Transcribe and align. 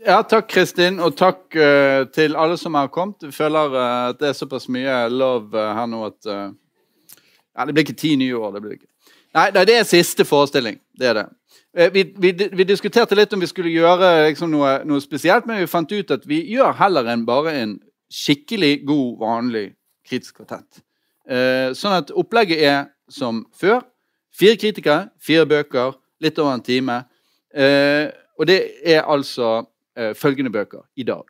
Ja, 0.00 0.22
takk, 0.24 0.46
Kristin, 0.48 0.96
og 1.04 1.12
takk 1.18 1.52
uh, 1.60 2.06
til 2.08 2.32
alle 2.40 2.56
som 2.56 2.76
har 2.78 2.88
kommet. 2.88 3.20
Vi 3.20 3.34
føler 3.36 3.74
uh, 3.74 3.80
at 4.08 4.20
det 4.20 4.30
er 4.30 4.36
såpass 4.38 4.64
mye 4.72 4.94
love 5.12 5.52
uh, 5.52 5.74
her 5.76 5.88
nå 5.90 6.06
at 6.06 6.28
Ja, 6.30 7.66
det 7.66 7.74
blir 7.74 7.84
ikke 7.84 7.98
ti 8.00 8.14
nye 8.16 8.36
år. 8.36 8.54
det 8.54 8.62
blir 8.62 8.78
ikke. 8.78 8.88
Nei, 9.36 9.50
nei, 9.52 9.64
det 9.68 9.74
er 9.76 9.84
siste 9.84 10.24
forestilling. 10.24 10.78
Det 10.96 11.10
er 11.10 11.18
det. 11.18 11.26
Vi, 11.92 12.04
vi, 12.16 12.30
vi, 12.32 12.64
diskuterte 12.64 13.14
litt 13.14 13.32
om 13.36 13.42
vi 13.44 13.46
skulle 13.50 13.70
gjøre 13.70 14.30
liksom, 14.30 14.50
noe, 14.50 14.78
noe, 14.88 15.02
spesielt, 15.04 15.44
men 15.46 15.60
vi 15.60 15.68
fant 15.70 15.92
ut 15.92 16.14
at 16.16 16.24
vi 16.26 16.40
gjør 16.48 16.72
heller 16.80 17.10
enn 17.12 17.26
bare 17.28 17.52
en 17.60 17.76
skikkelig 18.10 18.80
god, 18.88 19.10
vanlig 19.20 19.66
kritisk 20.08 20.40
kvartett. 20.40 20.80
sånn 21.78 21.98
at 22.00 22.10
opplegget 22.10 22.64
er 22.64 22.80
som 23.06 23.44
før. 23.54 23.84
Fire 24.34 24.56
kritikere, 24.56 25.10
fire 25.20 25.46
bøker, 25.46 25.94
litt 26.24 26.38
over 26.38 26.56
en 26.56 26.64
time. 26.64 27.02
og 28.38 28.46
det 28.48 28.58
er 28.82 29.04
altså 29.04 29.60
uh, 29.98 30.14
følgende 30.14 30.52
bøker 30.52 30.82
i 30.96 31.02
dag. 31.02 31.24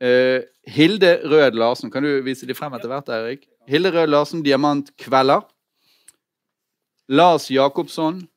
Uh, 0.00 0.42
Hilde 0.66 1.20
Rød 1.24 1.50
Larsen. 1.50 1.90
Kan 1.90 2.02
du 2.02 2.22
vise 2.22 2.46
de 2.46 2.54
frem 2.54 2.74
etter 2.74 2.88
hvert, 2.88 3.08
Erik? 3.08 3.46
Hilde 3.68 3.92
Rød 3.92 4.06
Larsen, 4.06 4.42
'Diamantkvelder'. 4.42 5.50
Lars 7.08 7.50
Jacobsson, 7.50 8.28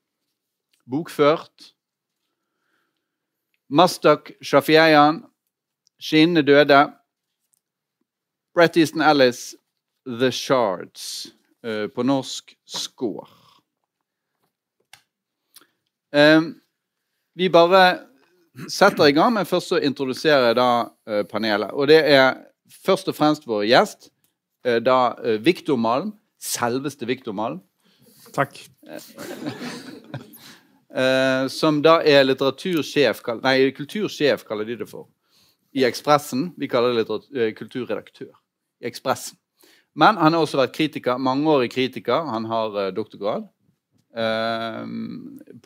'Bokført'. 0.88 1.74
Mastak 3.70 4.32
Shafieian, 4.42 5.26
'Skinnende 6.00 6.42
døde'. 6.42 6.94
Brett 8.54 8.78
Easton 8.78 9.02
Ellis, 9.02 9.56
'The 10.06 10.32
Shards'. 10.32 11.34
Uh, 11.64 11.90
på 11.96 12.04
norsk 12.04 12.56
'Skår'. 12.66 13.34
Vi 17.36 17.50
bare 17.50 18.07
setter 18.70 19.08
i 19.08 19.16
gang, 19.16 19.34
men 19.34 19.46
først 19.46 19.74
så 19.74 19.80
introduserer 19.84 20.50
jeg 20.50 20.58
da 20.60 20.70
uh, 20.88 21.24
panelet. 21.30 21.74
Og 21.74 21.90
det 21.90 22.00
er 22.10 22.40
først 22.84 23.10
og 23.12 23.18
fremst 23.18 23.48
vår 23.48 23.68
gjest, 23.70 24.10
uh, 24.68 24.80
da 24.84 25.14
uh, 25.22 25.38
Viktor 25.44 25.80
Malm. 25.80 26.14
Selveste 26.42 27.08
Viktor 27.10 27.36
Malm. 27.38 27.62
Takk. 28.36 28.60
som 31.52 31.82
da 31.84 31.98
er 32.08 32.24
litteratursjef 32.24 33.20
Nei, 33.44 33.70
kultursjef 33.76 34.46
kaller 34.48 34.66
de 34.66 34.78
det 34.80 34.88
for. 34.90 35.10
I 35.76 35.84
Ekspressen. 35.86 36.54
Vi 36.58 36.70
kaller 36.72 36.96
det 36.98 37.52
kulturredaktør. 37.58 38.32
I 38.82 38.88
Ekspressen. 38.90 39.38
Men 39.98 40.18
han 40.18 40.34
har 40.34 40.42
også 40.42 40.58
vært 40.62 40.74
kritiker, 40.78 41.20
mangeårig 41.22 41.70
kritiker. 41.74 42.26
Han 42.32 42.48
har 42.50 42.92
doktorgrad 42.96 43.46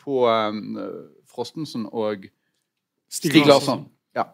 på 0.02 0.18
Frostensen 1.32 1.86
og 1.92 2.28
Stig, 3.12 3.46
Larsson. 3.46 3.84
Ja. 4.16 4.24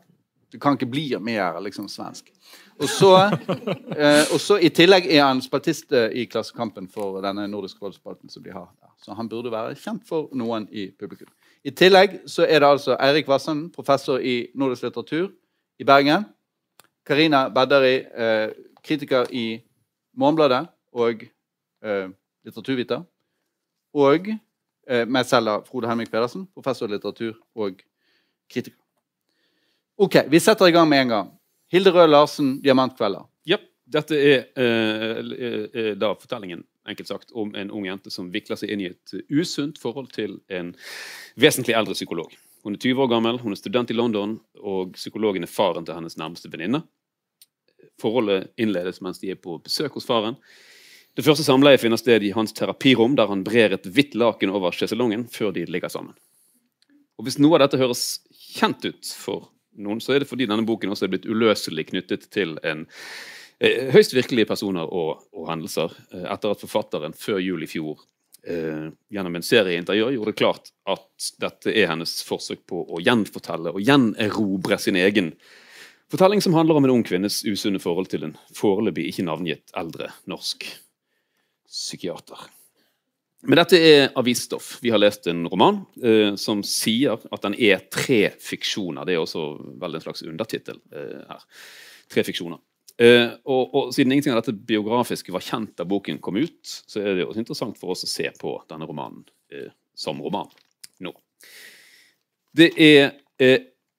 Du 0.53 0.59
kan 0.59 0.77
ikke 0.79 0.87
bli 0.87 1.11
mer 1.21 1.59
liksom 1.61 1.89
svensk. 1.91 2.31
Og 2.79 2.89
så, 2.89 3.11
eh, 3.99 4.25
og 4.33 4.39
så 4.41 4.61
I 4.63 4.71
tillegg 4.71 5.09
er 5.11 5.25
han 5.25 5.43
spaltist 5.43 5.93
eh, 5.93 6.13
i 6.15 6.29
Klassekampen 6.31 6.87
for 6.89 7.19
denne 7.25 7.49
Nordisk 7.51 7.83
rådsspalten 7.83 8.31
som 8.31 8.45
de 8.45 8.55
har 8.55 8.69
der. 8.71 8.93
Så 9.03 9.17
han 9.19 9.29
burde 9.29 9.51
være 9.51 9.75
kjent 9.79 10.07
for 10.07 10.31
noen 10.33 10.69
i 10.71 10.89
publikum. 10.95 11.29
I 11.67 11.75
tillegg 11.75 12.21
så 12.31 12.47
er 12.47 12.63
det 12.63 12.71
altså 12.71 12.95
Eirik 13.03 13.27
Vassen, 13.29 13.67
professor 13.75 14.23
i 14.23 14.47
nordisk 14.55 14.87
litteratur 14.87 15.33
i 15.79 15.85
Bergen. 15.85 16.25
Karina 17.07 17.49
Bedderi, 17.51 17.97
eh, 18.15 18.51
kritiker 18.85 19.27
i 19.35 19.59
Morgenbladet 20.17 20.69
og 20.95 21.27
eh, 21.83 22.09
litteraturviter. 22.47 23.03
Og 23.95 24.31
eh, 24.31 25.05
meg 25.09 25.27
selv, 25.27 25.67
Frode 25.67 25.91
Helmik 25.91 26.11
Pedersen, 26.13 26.47
professor 26.55 26.87
i 26.87 26.95
litteratur 26.95 27.35
og 27.59 27.83
kritiker. 28.51 28.79
Ok, 29.99 30.17
Vi 30.31 30.41
setter 30.41 30.69
i 30.69 30.73
gang 30.73 30.89
med 30.89 31.03
en 31.03 31.09
gang. 31.09 31.31
Hilde 31.73 31.91
Rød 31.91 32.09
Larsen, 32.09 32.61
'Diamantkvelder'. 32.63 33.27
Ja, 33.45 33.59
dette 33.87 34.17
er 34.17 34.45
eh, 34.57 35.19
eh, 35.75 35.95
da 35.99 36.15
fortellingen 36.15 36.65
enkelt 36.89 37.09
sagt, 37.09 37.31
om 37.33 37.55
en 37.55 37.71
ung 37.71 37.87
jente 37.87 38.11
som 38.11 38.31
vikler 38.33 38.57
seg 38.57 38.73
inn 38.73 38.83
i 38.83 38.91
et 38.93 39.15
usunt 39.29 39.79
forhold 39.81 40.13
til 40.15 40.39
en 40.49 40.73
vesentlig 41.37 41.77
eldre 41.77 41.97
psykolog. 41.97 42.33
Hun 42.65 42.77
er 42.77 42.83
20 42.83 43.05
år 43.05 43.11
gammel, 43.13 43.41
hun 43.43 43.55
er 43.55 43.61
student 43.61 43.91
i 43.93 43.97
London, 43.97 44.39
og 44.59 44.95
psykologen 44.97 45.45
er 45.47 45.53
faren 45.53 45.87
til 45.87 45.97
hennes 45.99 46.19
nærmeste 46.19 46.51
venninne. 46.53 46.83
Forholdet 48.01 48.51
innledes 48.59 49.03
mens 49.05 49.21
de 49.23 49.33
er 49.35 49.41
på 49.41 49.59
besøk 49.63 49.99
hos 49.99 50.07
faren. 50.09 50.39
Det 51.19 51.25
første 51.27 51.45
samleiet 51.47 51.83
finner 51.83 51.99
sted 51.99 52.23
i 52.23 52.33
hans 52.35 52.55
terapirom, 52.55 53.17
der 53.19 53.31
han 53.31 53.45
brer 53.47 53.75
et 53.75 53.87
hvitt 53.91 54.15
laken 54.19 54.53
over 54.55 54.75
sjeselongen 54.75 55.27
før 55.33 55.55
de 55.55 55.67
ligger 55.67 55.91
sammen. 55.91 56.15
Og 57.19 57.27
Hvis 57.27 57.41
noe 57.43 57.57
av 57.57 57.65
dette 57.65 57.81
høres 57.81 58.21
kjent 58.49 58.85
ut 58.89 59.15
for 59.19 59.49
noen, 59.79 60.01
så 60.03 60.15
er 60.15 60.23
det 60.23 60.31
fordi 60.31 60.49
denne 60.49 60.67
boken 60.67 60.93
også 60.93 61.07
er 61.07 61.13
blitt 61.15 61.29
uløselig 61.29 61.89
knyttet 61.91 62.29
til 62.35 62.57
en 62.67 62.85
eh, 63.61 63.89
høyst 63.95 64.17
virkelige 64.17 64.49
personer 64.51 64.89
og, 64.89 65.25
og, 65.35 65.45
hendelser, 65.51 65.95
eh, 66.13 66.27
etter 66.33 66.55
at 66.55 66.65
forfatteren 66.65 67.17
før 67.17 67.41
jul 67.43 67.63
i 67.65 67.71
fjor 67.71 68.03
eh, 68.49 68.89
gjennom 69.15 69.39
en 69.39 69.47
serie 69.47 69.79
intervjuer 69.79 70.17
gjorde 70.17 70.35
det 70.35 70.41
klart 70.41 70.73
at 70.91 71.31
dette 71.41 71.75
er 71.75 71.93
hennes 71.93 72.19
forsøk 72.27 72.67
på 72.69 72.83
å 72.89 73.03
gjenfortelle 73.05 73.75
og 73.75 73.83
gjenerobre 73.85 74.81
sin 74.83 74.99
egen 74.99 75.33
fortelling, 76.11 76.43
som 76.43 76.57
handler 76.57 76.81
om 76.81 76.89
en 76.89 76.97
ung 76.99 77.07
kvinnes 77.07 77.43
usunne 77.47 77.83
forhold 77.83 78.11
til 78.13 78.27
en 78.27 78.37
foreløpig 78.57 79.11
ikke 79.13 79.27
navngitt 79.29 79.75
eldre 79.79 80.11
norsk 80.31 80.67
psykiater. 81.69 82.49
Men 83.47 83.61
dette 83.61 83.79
er 83.79 84.09
avisstoff. 84.19 84.79
Vi 84.83 84.91
har 84.91 84.99
lest 84.99 85.29
en 85.31 85.45
roman 85.47 85.85
eh, 86.03 86.35
som 86.41 86.65
sier 86.67 87.21
at 87.31 87.45
den 87.45 87.55
er 87.55 87.85
tre 87.93 88.33
fiksjoner. 88.43 89.07
Det 89.07 89.15
er 89.15 89.23
også 89.23 89.45
vel 89.79 89.95
en 89.95 90.03
slags 90.03 90.25
undertittel 90.27 90.81
eh, 90.91 91.21
her. 91.29 91.45
Tre 92.11 92.25
fiksjoner. 92.27 92.59
Eh, 92.99 93.31
og, 93.47 93.75
og, 93.75 93.93
Siden 93.95 94.13
ingenting 94.13 94.35
av 94.35 94.41
dette 94.43 94.57
biografiske 94.67 95.31
var 95.35 95.45
kjent 95.47 95.77
da 95.79 95.87
boken 95.87 96.19
kom 96.25 96.41
ut, 96.41 96.59
så 96.67 96.99
er 96.99 97.15
det 97.15 97.29
også 97.29 97.45
interessant 97.45 97.79
for 97.79 97.95
oss 97.95 98.03
å 98.09 98.11
se 98.11 98.27
på 98.41 98.57
denne 98.71 98.89
romanen 98.91 99.23
eh, 99.55 99.71
som 99.95 100.19
roman 100.25 100.51
nå. 101.07 101.15
Det 102.59 102.73
er 102.75 103.13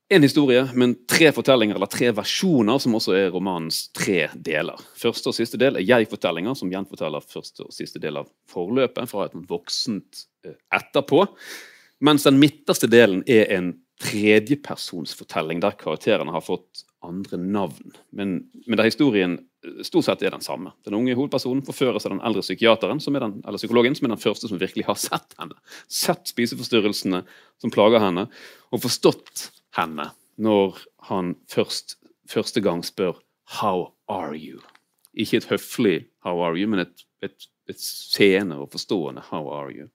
en 0.10 0.26
historie, 0.26 0.64
men 0.74 0.96
tre 1.10 1.30
fortellinger, 1.34 1.78
eller 1.78 1.90
tre 1.92 2.10
versjoner, 2.18 2.80
som 2.82 2.96
også 2.98 3.14
er 3.14 3.28
romanens 3.34 3.84
tre 3.94 4.24
deler. 4.34 4.80
Første 4.98 5.30
og 5.30 5.36
siste 5.38 5.60
del 5.62 5.78
er 5.78 5.86
jeg-fortellinger, 5.86 6.56
som 6.58 6.72
gjenforteller 6.74 7.22
første 7.22 7.68
og 7.68 7.76
siste 7.76 8.02
del 8.02 8.18
av 8.18 8.32
forløpet 8.50 9.12
fra 9.12 9.28
et 9.28 9.36
voksent 9.52 10.24
eh, 10.48 10.56
etterpå. 10.74 11.28
Mens 12.02 12.26
den 12.26 12.40
midterste 12.42 12.90
delen 12.90 13.22
er 13.30 13.52
en 13.54 13.76
tredjepersonsfortelling, 14.02 15.62
der 15.62 15.78
karakterene 15.78 16.34
har 16.34 16.42
fått 16.42 16.88
andre 17.06 17.38
navn. 17.38 17.94
Men, 18.10 18.34
men 18.66 18.82
der 18.82 18.90
historien 18.90 19.38
eh, 19.38 19.84
stort 19.86 20.08
sett 20.10 20.26
er 20.26 20.34
den 20.34 20.44
samme. 20.44 20.74
Den 20.90 20.98
unge 20.98 21.14
hovedpersonen 21.20 21.62
forføres 21.68 22.10
av 22.10 22.16
den 22.16 22.24
eldre 22.26 22.42
psykiateren, 22.48 23.04
som 23.04 23.14
er 23.14 23.28
den, 23.28 23.38
eller 23.46 23.62
psykologen, 23.62 23.94
som 23.94 24.10
er 24.10 24.16
den 24.16 24.26
første 24.26 24.50
som 24.50 24.58
virkelig 24.58 24.90
har 24.90 24.98
sett 25.06 25.38
henne. 25.38 25.62
Sett 25.86 26.34
spiseforstyrrelsene 26.34 27.22
som 27.62 27.78
plager 27.78 28.02
henne, 28.02 28.26
og 28.74 28.86
forstått 28.90 29.52
henne 29.80 30.10
når 30.40 30.78
han 31.10 31.36
først, 31.52 31.98
første 32.30 32.62
gang 32.62 32.86
spør 32.86 33.20
'How 33.50 33.96
are 34.08 34.36
you?' 34.36 34.62
Ikke 35.14 35.38
et 35.38 35.50
høflig 35.50 36.06
'How 36.26 36.44
are 36.44 36.56
you?', 36.56 36.70
men 36.70 36.80
et, 36.80 37.06
et, 37.24 37.50
et 37.70 37.80
seende 37.80 38.58
og 38.58 38.72
forstående 38.72 39.22
'How 39.22 39.50
are 39.50 39.72
you?' 39.72 39.90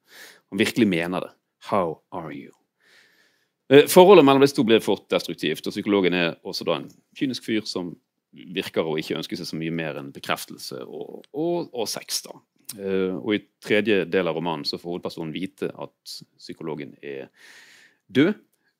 Han 0.50 0.58
virkelig 0.58 0.88
mener 0.88 1.20
det. 1.20 1.30
'How 1.70 2.02
are 2.12 2.32
you?' 2.32 2.64
Eh, 3.70 3.88
forholdet 3.88 4.24
mellom 4.24 4.42
disse 4.44 4.56
to 4.56 4.62
blir 4.62 4.82
fort 4.84 5.06
destruktivt, 5.10 5.66
og 5.66 5.72
psykologen 5.72 6.12
er 6.12 6.34
også 6.44 6.66
da 6.68 6.76
en 6.76 6.90
kynisk 7.16 7.46
fyr 7.46 7.64
som 7.64 7.94
virker 8.32 8.84
å 8.84 8.98
ikke 9.00 9.16
ønske 9.16 9.38
seg 9.38 9.48
så 9.48 9.56
mye 9.56 9.72
mer 9.72 9.96
enn 10.00 10.12
bekreftelse 10.12 10.82
og, 10.84 11.24
og, 11.32 11.70
og 11.72 11.88
sex. 11.88 12.22
da. 12.26 12.34
Eh, 12.76 13.14
og 13.16 13.34
I 13.34 13.40
tredje 13.64 14.04
del 14.10 14.28
av 14.28 14.36
romanen 14.36 14.66
så 14.68 14.76
får 14.76 14.90
hovedpersonen 14.90 15.32
vite 15.32 15.70
at 15.70 16.16
psykologen 16.36 16.92
er 17.02 17.30
død, 18.12 18.34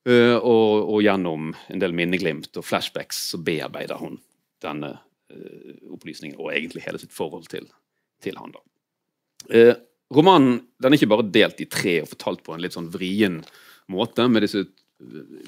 og, 0.04 0.72
og, 0.84 0.98
gjennom 1.00 1.54
en 1.72 1.80
del 1.80 1.94
minneglimt 1.96 2.58
og 2.60 2.66
flashbacks 2.66 3.22
så 3.30 3.38
bearbeider 3.40 3.96
hun 3.96 4.18
denne 4.64 4.90
uh, 4.98 5.74
opplysningen 5.96 6.36
og 6.36 6.50
egentlig 6.52 6.84
hele 6.84 7.00
sitt 7.00 7.14
forhold 7.14 7.48
til, 7.48 7.70
til 8.24 8.36
han. 8.36 8.52
Uh, 9.48 9.72
romanen 10.12 10.58
den 10.76 10.92
er 10.92 10.98
ikke 10.98 11.12
bare 11.14 11.28
delt 11.32 11.62
i 11.64 11.68
tre 11.72 12.02
og 12.02 12.10
fortalt 12.12 12.44
på 12.44 12.52
en 12.52 12.64
litt 12.64 12.76
sånn 12.76 12.92
vrien 12.92 13.40
måte 13.92 14.28
med 14.28 14.44
disse 14.44 14.66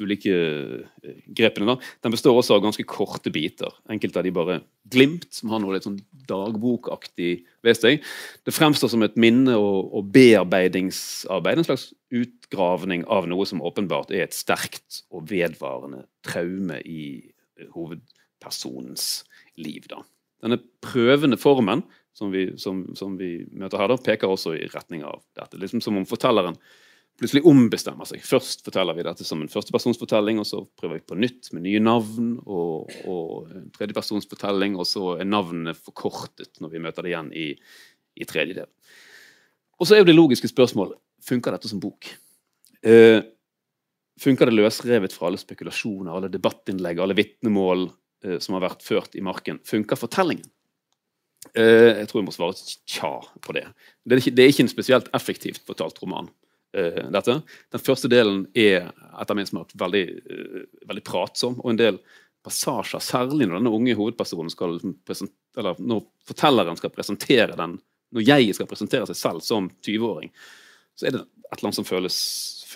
ulike 0.01 0.33
eh, 0.33 1.19
grepene. 1.27 1.67
da. 1.67 1.77
Den 2.05 2.15
består 2.15 2.37
også 2.37 2.57
av 2.57 2.65
ganske 2.65 2.85
korte 2.89 3.31
biter. 3.33 3.73
Enkelte 3.93 4.21
av 4.21 4.27
de 4.27 4.35
bare 4.35 4.59
glimt, 4.93 5.29
som 5.35 5.53
har 5.53 5.63
noe 5.63 5.77
litt 5.77 5.87
sånn 5.87 6.01
dagbokaktig 6.29 7.33
ved 7.65 7.79
seg. 7.79 8.05
Det 8.47 8.55
fremstår 8.55 8.93
som 8.93 9.05
et 9.07 9.17
minne- 9.21 9.57
og, 9.59 9.93
og, 9.93 10.11
bearbeidingsarbeid. 10.15 11.63
En 11.63 11.69
slags 11.69 11.89
utgravning 12.47 13.05
av 13.05 13.27
noe 13.29 13.47
som 13.47 13.63
åpenbart 13.63 14.11
er 14.11 14.27
et 14.27 14.35
sterkt 14.35 15.03
og 15.11 15.29
vedvarende 15.31 16.07
traume 16.23 16.81
i 16.85 17.33
hovedpersonens 17.75 19.25
liv. 19.57 19.87
da. 19.89 20.03
Denne 20.43 20.61
prøvende 20.81 21.37
formen 21.37 21.83
som 22.13 22.31
vi, 22.31 22.57
som, 22.59 22.95
som 22.95 23.17
vi 23.17 23.47
møter 23.53 23.79
her, 23.79 23.89
da, 23.89 23.97
peker 23.97 24.29
også 24.29 24.55
i 24.57 24.69
retning 24.73 25.05
av 25.05 25.23
dette. 25.37 25.59
Liksom 25.59 25.81
Som 25.81 25.97
om 25.97 26.07
fortelleren 26.07 26.57
plutselig 27.17 27.47
ombestemmer 27.49 28.05
seg. 28.05 28.21
Først 28.25 28.65
forteller 28.65 28.95
vi 28.97 29.05
dette 29.05 29.25
som 29.25 29.41
en 29.41 29.49
førstepersonsfortelling, 29.49 30.39
og 30.39 30.47
så 30.47 30.63
prøver 30.77 31.01
vi 31.01 31.07
på 31.09 31.17
nytt 31.17 31.51
med 31.57 31.65
nye 31.65 31.81
navn 31.81 32.35
og, 32.45 32.93
og 33.09 33.49
en 33.57 33.71
tredjepersonsfortelling, 33.73 34.77
og 34.77 34.87
så 34.89 35.17
er 35.17 35.29
navnene 35.29 35.73
forkortet 35.77 36.61
når 36.61 36.75
vi 36.75 36.83
møter 36.85 37.05
det 37.05 37.15
igjen 37.15 37.33
i, 37.33 37.49
i 38.21 38.29
tredje 38.29 38.61
del. 38.61 38.71
Og 39.81 39.89
så 39.89 39.97
er 39.97 40.05
jo 40.05 40.09
det 40.09 40.17
logiske 40.17 40.53
spørsmålet 40.53 41.01
funker 41.27 41.57
dette 41.57 41.69
som 41.73 41.81
bok. 41.83 42.07
Eh, 42.83 43.21
funker 44.21 44.51
det 44.51 44.57
løsrevet 44.57 45.15
fra 45.15 45.31
alle 45.31 45.41
spekulasjoner, 45.41 46.13
alle 46.13 46.33
debattinnlegg, 46.33 47.01
alle 47.01 47.17
vitnemål 47.19 47.89
eh, 48.25 48.39
som 48.43 48.57
har 48.57 48.67
vært 48.69 48.85
ført 48.87 49.17
i 49.17 49.25
marken? 49.25 49.61
Funker 49.67 50.01
fortellingen? 50.01 50.49
Eh, 51.55 52.03
jeg 52.03 52.11
tror 52.11 52.23
jeg 52.23 52.29
må 52.29 52.35
svare 52.35 52.77
tja 52.89 53.13
på 53.45 53.57
det. 53.57 53.67
Det 54.05 54.17
er 54.17 54.25
ikke, 54.25 54.35
det 54.37 54.45
er 54.45 54.55
ikke 54.55 54.67
en 54.67 54.75
spesielt 54.75 55.11
effektivt 55.17 55.65
fortalt 55.69 56.03
roman. 56.03 56.33
Uh, 56.77 57.07
dette. 57.09 57.39
Den 57.73 57.81
første 57.81 58.09
delen 58.11 58.43
er 58.59 58.91
etter 59.17 59.37
min 59.39 59.47
smak 59.49 59.71
veldig, 59.81 60.03
uh, 60.29 60.65
veldig 60.91 61.05
pratsom, 61.07 61.55
og 61.63 61.71
en 61.73 61.79
del 61.79 62.01
passasjer, 62.45 63.01
særlig 63.01 63.47
når 63.47 63.63
denne 63.63 63.73
unge 63.73 63.95
hovedpersonen 63.97 64.53
skal 64.53 64.77
eller 65.57 65.81
når 65.81 66.03
fortelleren 66.29 66.77
skal 66.77 66.93
presentere 66.93 67.57
den, 67.57 67.79
når 68.13 68.27
jeg 68.27 68.55
skal 68.59 68.69
presentere 68.69 69.09
seg 69.09 69.19
selv 69.19 69.45
som 69.47 69.71
20-åring, 69.87 70.31
så 70.97 71.09
er 71.09 71.17
det 71.17 71.23
et 71.25 71.57
eller 71.57 71.71
annet 71.71 71.79
som 71.79 71.89
føles, 71.89 72.19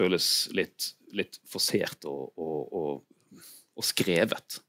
føles 0.00 0.26
litt, 0.56 0.92
litt 1.16 1.40
forsert 1.50 2.08
og, 2.08 2.32
og, 2.40 2.80
og, 2.80 3.42
og 3.76 3.86
skrevet. 3.86 4.60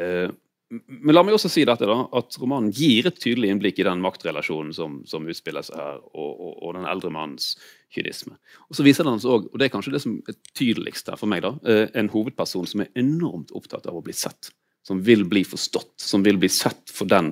Eh, 0.00 0.30
men 0.74 1.14
la 1.14 1.22
meg 1.22 1.36
også 1.36 1.50
si 1.52 1.62
dette 1.68 1.86
da, 1.86 1.96
at 2.18 2.36
romanen 2.40 2.72
gir 2.74 3.06
et 3.08 3.18
tydelig 3.20 3.50
innblikk 3.52 3.78
i 3.80 3.86
den 3.86 4.00
maktrelasjonen 4.02 4.72
som, 4.74 4.96
som 5.08 5.26
utspiller 5.30 5.64
seg 5.66 5.78
her, 5.78 6.00
og, 6.14 6.30
og, 6.32 6.52
og, 6.56 6.70
den 6.78 6.88
eldre 6.90 7.12
mannens 7.14 7.52
kynisme. 7.94 8.36
Og 8.70 8.78
så 8.78 8.86
viser 8.86 9.06
den 9.06 9.18
også, 9.18 9.36
og 9.44 9.58
det 9.60 9.68
er 9.68 9.74
kanskje 9.74 9.94
det 9.94 10.02
som 10.02 10.16
er 10.30 10.38
tydeligst 10.56 11.12
her 11.12 11.20
for 11.20 11.30
meg, 11.30 11.44
da, 11.44 11.52
eh, 11.70 11.86
en 12.00 12.10
hovedperson 12.10 12.66
som 12.70 12.82
er 12.82 12.90
enormt 13.00 13.54
opptatt 13.54 13.86
av 13.90 13.98
å 13.98 14.02
bli 14.04 14.16
sett. 14.16 14.50
Som 14.84 15.04
vil 15.04 15.24
bli 15.28 15.44
forstått, 15.48 15.94
som 16.02 16.24
vil 16.26 16.40
bli 16.40 16.50
sett 16.52 16.92
for 16.92 17.08
den 17.08 17.30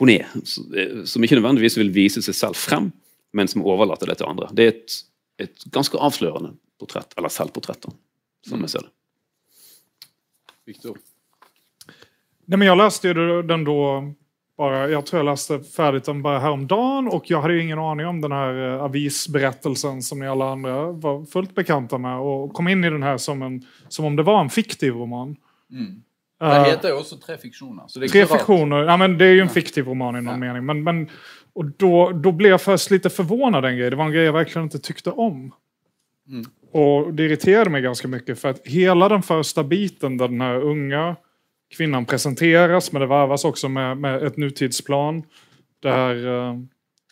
hun 0.00 0.10
er. 0.10 0.26
Som 0.44 1.24
ikke 1.24 1.38
nødvendigvis 1.38 1.78
vil 1.78 1.92
vise 1.94 2.24
seg 2.24 2.36
selv 2.36 2.58
frem, 2.58 2.90
men 3.34 3.50
som 3.50 3.64
overlater 3.64 4.10
det 4.10 4.18
til 4.20 4.28
andre. 4.28 4.50
Det 4.56 4.64
er 4.64 4.74
et, 4.74 4.96
et 5.38 5.64
ganske 5.64 5.98
avslørende 5.98 6.54
portrett, 6.80 7.14
eller 7.16 7.32
selvportrett, 7.32 7.82
da, 7.82 7.92
som 8.48 8.60
jeg 8.60 8.70
ser 8.70 8.86
det. 8.86 8.92
Victor. 10.66 10.98
Nej, 12.46 12.58
men 12.58 12.68
jag 12.68 12.78
läste 12.78 13.08
ju 13.08 13.42
den 13.42 13.64
då, 13.64 14.12
bara, 14.58 14.88
jag 14.88 15.06
tror 15.06 15.18
jag 15.18 15.26
läste 15.26 15.60
färdigt 15.60 16.04
den 16.04 16.22
bara 16.22 16.38
häromdagen 16.38 17.08
och 17.08 17.30
jag 17.30 17.42
hade 17.42 17.60
ingen 17.60 17.78
aning 17.78 18.06
om 18.06 18.20
den 18.20 18.32
här 18.32 18.74
eh, 18.74 18.82
avisberättelsen 18.82 20.02
som 20.02 20.18
ni 20.18 20.28
alla 20.28 20.52
andra 20.52 20.92
var 20.92 21.24
fullt 21.24 21.54
bekanta 21.54 21.98
med 21.98 22.18
och 22.18 22.52
kom 22.52 22.68
in 22.68 22.84
i 22.84 22.90
den 22.90 23.02
här 23.02 23.18
som, 23.18 23.42
en, 23.42 23.66
som 23.88 24.04
om 24.04 24.16
det 24.16 24.22
var 24.22 24.40
en 24.40 24.50
fiktiv 24.50 24.94
roman. 24.94 25.36
Mm. 25.70 26.02
Det 26.40 26.46
uh, 26.46 26.64
heter 26.64 26.88
jo 26.88 26.96
også 26.98 27.16
Tre 27.16 27.38
fiktioner. 27.38 27.84
Så 27.88 28.00
det 28.00 28.06
är 28.06 28.08
tre 28.08 28.26
fiktioner, 28.26 28.84
ja 28.84 28.96
men 28.96 29.18
det 29.18 29.26
er 29.26 29.38
jo 29.38 29.44
en 29.46 29.54
fiktiv 29.54 29.86
roman 29.88 30.16
i 30.18 30.20
noen 30.20 30.42
ja. 30.42 30.46
mening. 30.46 30.64
Men, 30.66 30.82
men, 30.84 31.04
och 31.54 31.64
då, 31.64 32.10
då 32.10 32.32
blev 32.32 32.50
jag 32.50 32.60
först 32.60 32.90
lite 32.90 33.10
förvånad 33.10 33.64
en 33.64 33.76
grej. 33.76 33.90
Det 33.90 33.96
var 33.96 34.04
en 34.04 34.12
grej 34.12 34.24
jag 34.24 34.32
verkligen 34.32 34.64
inte 34.64 34.78
tyckte 34.78 35.10
om. 35.10 35.52
Mm. 36.28 36.44
Och 36.72 37.14
det 37.14 37.22
irriterade 37.24 37.70
mig 37.70 37.82
ganska 37.82 38.08
mycket 38.08 38.38
för 38.38 38.48
att 38.48 38.66
hela 38.66 39.08
den 39.08 39.22
första 39.22 39.64
biten 39.64 40.16
där 40.16 40.28
den 40.28 40.40
här 40.40 40.60
unga 40.60 41.16
kvinnan 41.76 42.04
presenteras, 42.04 42.92
men 42.92 43.00
det 43.00 43.06
varvas 43.06 43.44
också 43.44 43.68
med, 43.68 43.96
med 43.96 44.22
ett 44.22 44.36
nutidsplan 44.36 45.22
där 45.82 46.26
eh, 46.26 46.58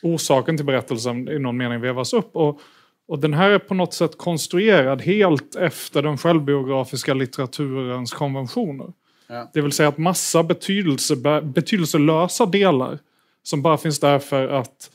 orsaken 0.02 0.56
till 0.56 0.66
berättelsen 0.66 1.28
i 1.28 1.38
någon 1.38 1.56
mening 1.56 1.80
vevas 1.80 2.12
upp. 2.12 2.36
Och, 2.36 2.60
och 3.08 3.18
den 3.18 3.34
här 3.34 3.50
är 3.50 3.58
på 3.58 3.74
något 3.74 3.94
sätt 3.94 4.18
konstruerad 4.18 5.02
helt 5.02 5.56
efter 5.56 6.02
den 6.02 6.18
självbiografiska 6.18 7.14
litteraturens 7.14 8.12
konventioner. 8.12 8.92
Ja. 9.28 9.50
Det 9.54 9.60
vill 9.60 9.72
säga 9.72 9.88
att 9.88 9.98
massa 9.98 10.42
betydelse, 10.42 11.16
betydelselösa 11.42 12.46
delar 12.46 12.98
som 13.42 13.62
bara 13.62 13.76
finns 13.78 14.00
där 14.00 14.18
för 14.18 14.48
att 14.48 14.90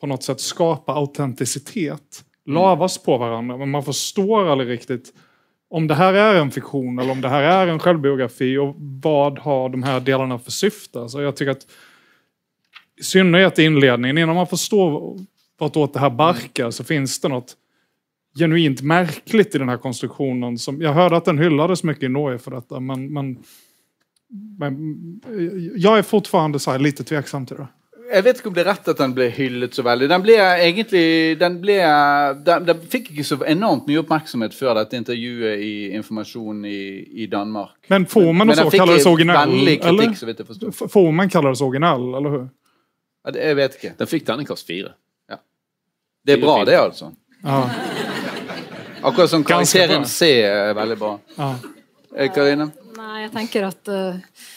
på 0.00 0.06
något 0.06 0.22
sätt 0.22 0.40
skapa 0.40 0.92
autenticitet 0.92 2.24
lavas 2.46 2.98
på 3.02 3.18
varandra, 3.18 3.56
men 3.56 3.70
man 3.70 3.84
förstår 3.84 4.48
aldrig 4.48 4.70
riktigt 4.70 5.12
om 5.70 5.86
det 5.86 5.94
här 5.94 6.14
är 6.14 6.40
en 6.40 6.50
fiktion 6.50 6.98
eller 6.98 7.12
om 7.12 7.20
det 7.20 7.28
här 7.28 7.42
är 7.42 7.66
en 7.66 7.78
självbiografi 7.78 8.58
och 8.58 8.74
vad 8.78 9.38
har 9.38 9.68
de 9.68 9.82
här 9.82 10.00
delarna 10.00 10.38
för 10.38 10.50
syfte? 10.50 11.08
Så 11.08 11.20
jag 11.20 11.36
tycker 11.36 11.50
att 11.50 11.66
i 13.00 13.02
synnerhet 13.02 13.58
i 13.58 13.64
inledningen, 13.64 14.18
innan 14.18 14.34
man 14.34 14.46
förstår 14.46 15.18
vartåt 15.58 15.94
det 15.94 16.00
här 16.00 16.10
barkar 16.10 16.70
så 16.70 16.84
finns 16.84 17.20
det 17.20 17.28
något 17.28 17.56
genuint 18.38 18.82
märkligt 18.82 19.54
i 19.54 19.58
den 19.58 19.68
här 19.68 19.76
konstruktionen. 19.76 20.58
Som, 20.58 20.82
jag 20.82 20.92
hörde 20.92 21.16
att 21.16 21.24
den 21.24 21.38
hyllades 21.38 21.84
mycket 21.84 22.02
i 22.02 22.08
Norge 22.08 22.38
för 22.38 22.50
detta, 22.50 22.80
men, 22.80 23.12
men, 23.12 23.38
men 24.58 24.74
jag 25.76 25.98
är 25.98 26.02
fortfarande 26.02 26.58
så 26.58 26.78
lite 26.78 27.04
tveksam 27.04 27.46
till 27.46 27.56
det. 27.56 27.68
Jeg 28.08 28.24
vet 28.24 28.38
ikke 28.40 28.48
om 28.48 28.54
det 28.56 28.62
er 28.62 28.68
rett 28.70 28.86
at 28.88 29.00
den 29.02 29.12
ble 29.16 29.26
hyllet 29.36 29.74
så 29.76 29.82
veldig. 29.84 30.06
Den 30.08 30.22
ble 30.24 30.36
egentlig 30.40 31.02
Den, 31.40 31.58
ble, 31.60 31.76
den, 32.46 32.64
den 32.68 32.80
fikk 32.88 33.10
ikke 33.12 33.26
så 33.26 33.36
enormt 33.44 33.88
mye 33.90 34.00
oppmerksomhet 34.00 34.56
før 34.56 34.78
dette 34.80 34.96
intervjuet 34.96 35.60
i 35.64 35.72
Informasjon 35.98 36.64
i, 36.68 36.80
i 37.24 37.28
Danmark. 37.30 37.76
Men 37.92 38.08
Formen 38.08 38.54
så 38.56 38.68
kalles 38.72 39.06
originell? 39.08 39.54
Kritikk, 39.84 40.16
så 40.20 40.28
vidt 40.30 40.40
jeg 40.40 40.48
forstår. 40.48 40.88
Formen 40.88 41.32
kalles 41.32 41.62
originell, 41.64 42.08
eller 42.20 42.36
hur? 42.36 42.48
Ja, 43.26 43.34
det, 43.34 43.44
jeg 43.44 43.60
vet 43.60 43.78
ikke. 43.80 43.94
Den 44.00 44.12
fikk 44.14 44.28
terningkast 44.30 44.68
fire. 44.68 44.94
Ja. 45.28 45.42
Det 46.24 46.38
er 46.38 46.44
bra, 46.46 46.58
det, 46.64 46.78
altså. 46.80 47.12
Ja. 47.44 47.62
Akkurat 49.02 49.30
som 49.30 49.44
karakteren 49.46 50.08
C 50.08 50.32
er 50.46 50.72
veldig 50.78 50.96
bra. 50.98 51.16
Ja. 51.36 51.54
Eh, 52.16 52.32
Karine? 52.32 52.70
Nei, 52.96 53.26
jeg 53.26 53.34
tenker 53.36 53.68
at 53.68 53.92
uh 53.92 54.54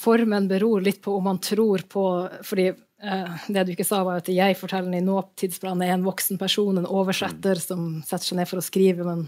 formen 0.00 0.48
beror 0.48 0.80
litt 0.84 1.02
på 1.04 1.14
om 1.16 1.26
man 1.28 1.40
tror 1.42 1.84
på 1.88 2.04
fordi 2.46 2.70
eh, 2.70 3.44
det 3.48 3.66
du 3.66 3.74
ikke 3.74 3.86
sa, 3.86 4.02
var 4.06 4.20
at 4.20 4.30
jeg-fortelleren 4.32 4.96
i 4.96 5.04
nåtidsplanen 5.04 5.84
er 5.86 5.94
en 5.96 6.06
voksen 6.06 6.40
person, 6.40 6.80
en 6.80 6.88
oversetter 6.88 7.60
mm. 7.60 7.64
som 7.64 7.84
setter 8.06 8.30
seg 8.30 8.40
ned 8.40 8.50
for 8.50 8.62
å 8.62 8.64
skrive, 8.64 9.06
men 9.06 9.26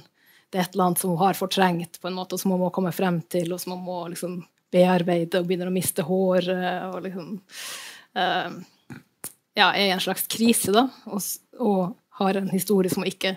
det 0.52 0.60
er 0.60 0.66
et 0.66 0.74
eller 0.76 0.90
annet 0.90 1.02
som 1.02 1.14
hun 1.14 1.22
har 1.22 1.38
fortrengt, 1.38 2.00
på 2.00 2.10
en 2.10 2.19
måte, 2.19 2.38
som 2.40 2.52
hun 2.52 2.60
må 2.64 2.72
komme 2.74 2.92
frem 2.92 3.22
til, 3.32 3.54
og 3.54 3.60
som 3.62 3.76
hun 3.76 3.86
må 3.86 4.02
liksom 4.12 4.42
bearbeide, 4.72 5.40
og 5.40 5.48
begynner 5.48 5.69
å 5.69 5.74
miste 5.74 6.04
hår 6.04 6.48
og 6.90 7.00
liksom 7.06 7.34
eh, 8.16 8.52
Ja, 9.52 9.69
er 9.69 9.84
i 9.84 9.90
en 9.92 10.00
slags 10.00 10.24
krise, 10.32 10.72
da, 10.72 10.86
og, 11.12 11.20
og 11.60 11.82
har 12.20 12.38
en 12.41 12.48
historie 12.52 12.93
som 12.93 13.05
hun 13.05 13.12
ikke 13.12 13.36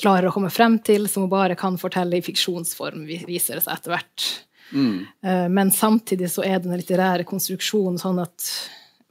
klarer 0.00 0.28
å 0.28 0.34
komme 0.34 0.50
frem 0.52 0.78
til, 0.84 1.08
som 1.08 1.26
hun 1.26 1.32
bare 1.32 1.56
kan 1.60 1.76
fortelle 1.80 2.18
i 2.18 2.24
fiksjonsform, 2.24 3.04
viser 3.08 3.58
det 3.58 3.64
seg 3.64 3.76
etter 3.76 3.94
hvert. 3.94 4.28
Mm. 4.72 5.06
Eh, 5.22 5.46
men 5.48 5.72
samtidig 5.74 6.30
så 6.30 6.44
er 6.46 6.62
den 6.62 6.76
litterære 6.78 7.26
konstruksjonen 7.28 7.98
sånn 8.00 8.20
at 8.22 8.46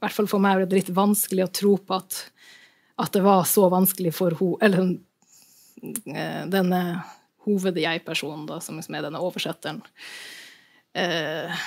hvert 0.00 0.16
fall 0.16 0.28
for 0.30 0.40
meg 0.40 0.56
er 0.56 0.68
det 0.68 0.78
litt 0.78 0.94
vanskelig 0.96 1.44
å 1.44 1.52
tro 1.52 1.74
på 1.76 1.98
at, 1.98 2.22
at 3.04 3.12
det 3.12 3.20
var 3.24 3.44
så 3.48 3.66
vanskelig 3.72 4.14
for 4.16 4.36
ho, 4.38 4.54
eller, 4.64 4.94
eh, 6.08 6.42
denne 6.48 6.80
hoved-jeg-personen, 7.44 8.48
som 8.64 8.80
liksom 8.80 8.96
er 8.96 9.04
denne 9.06 9.20
oversetteren. 9.20 9.82
Eh, 10.96 11.62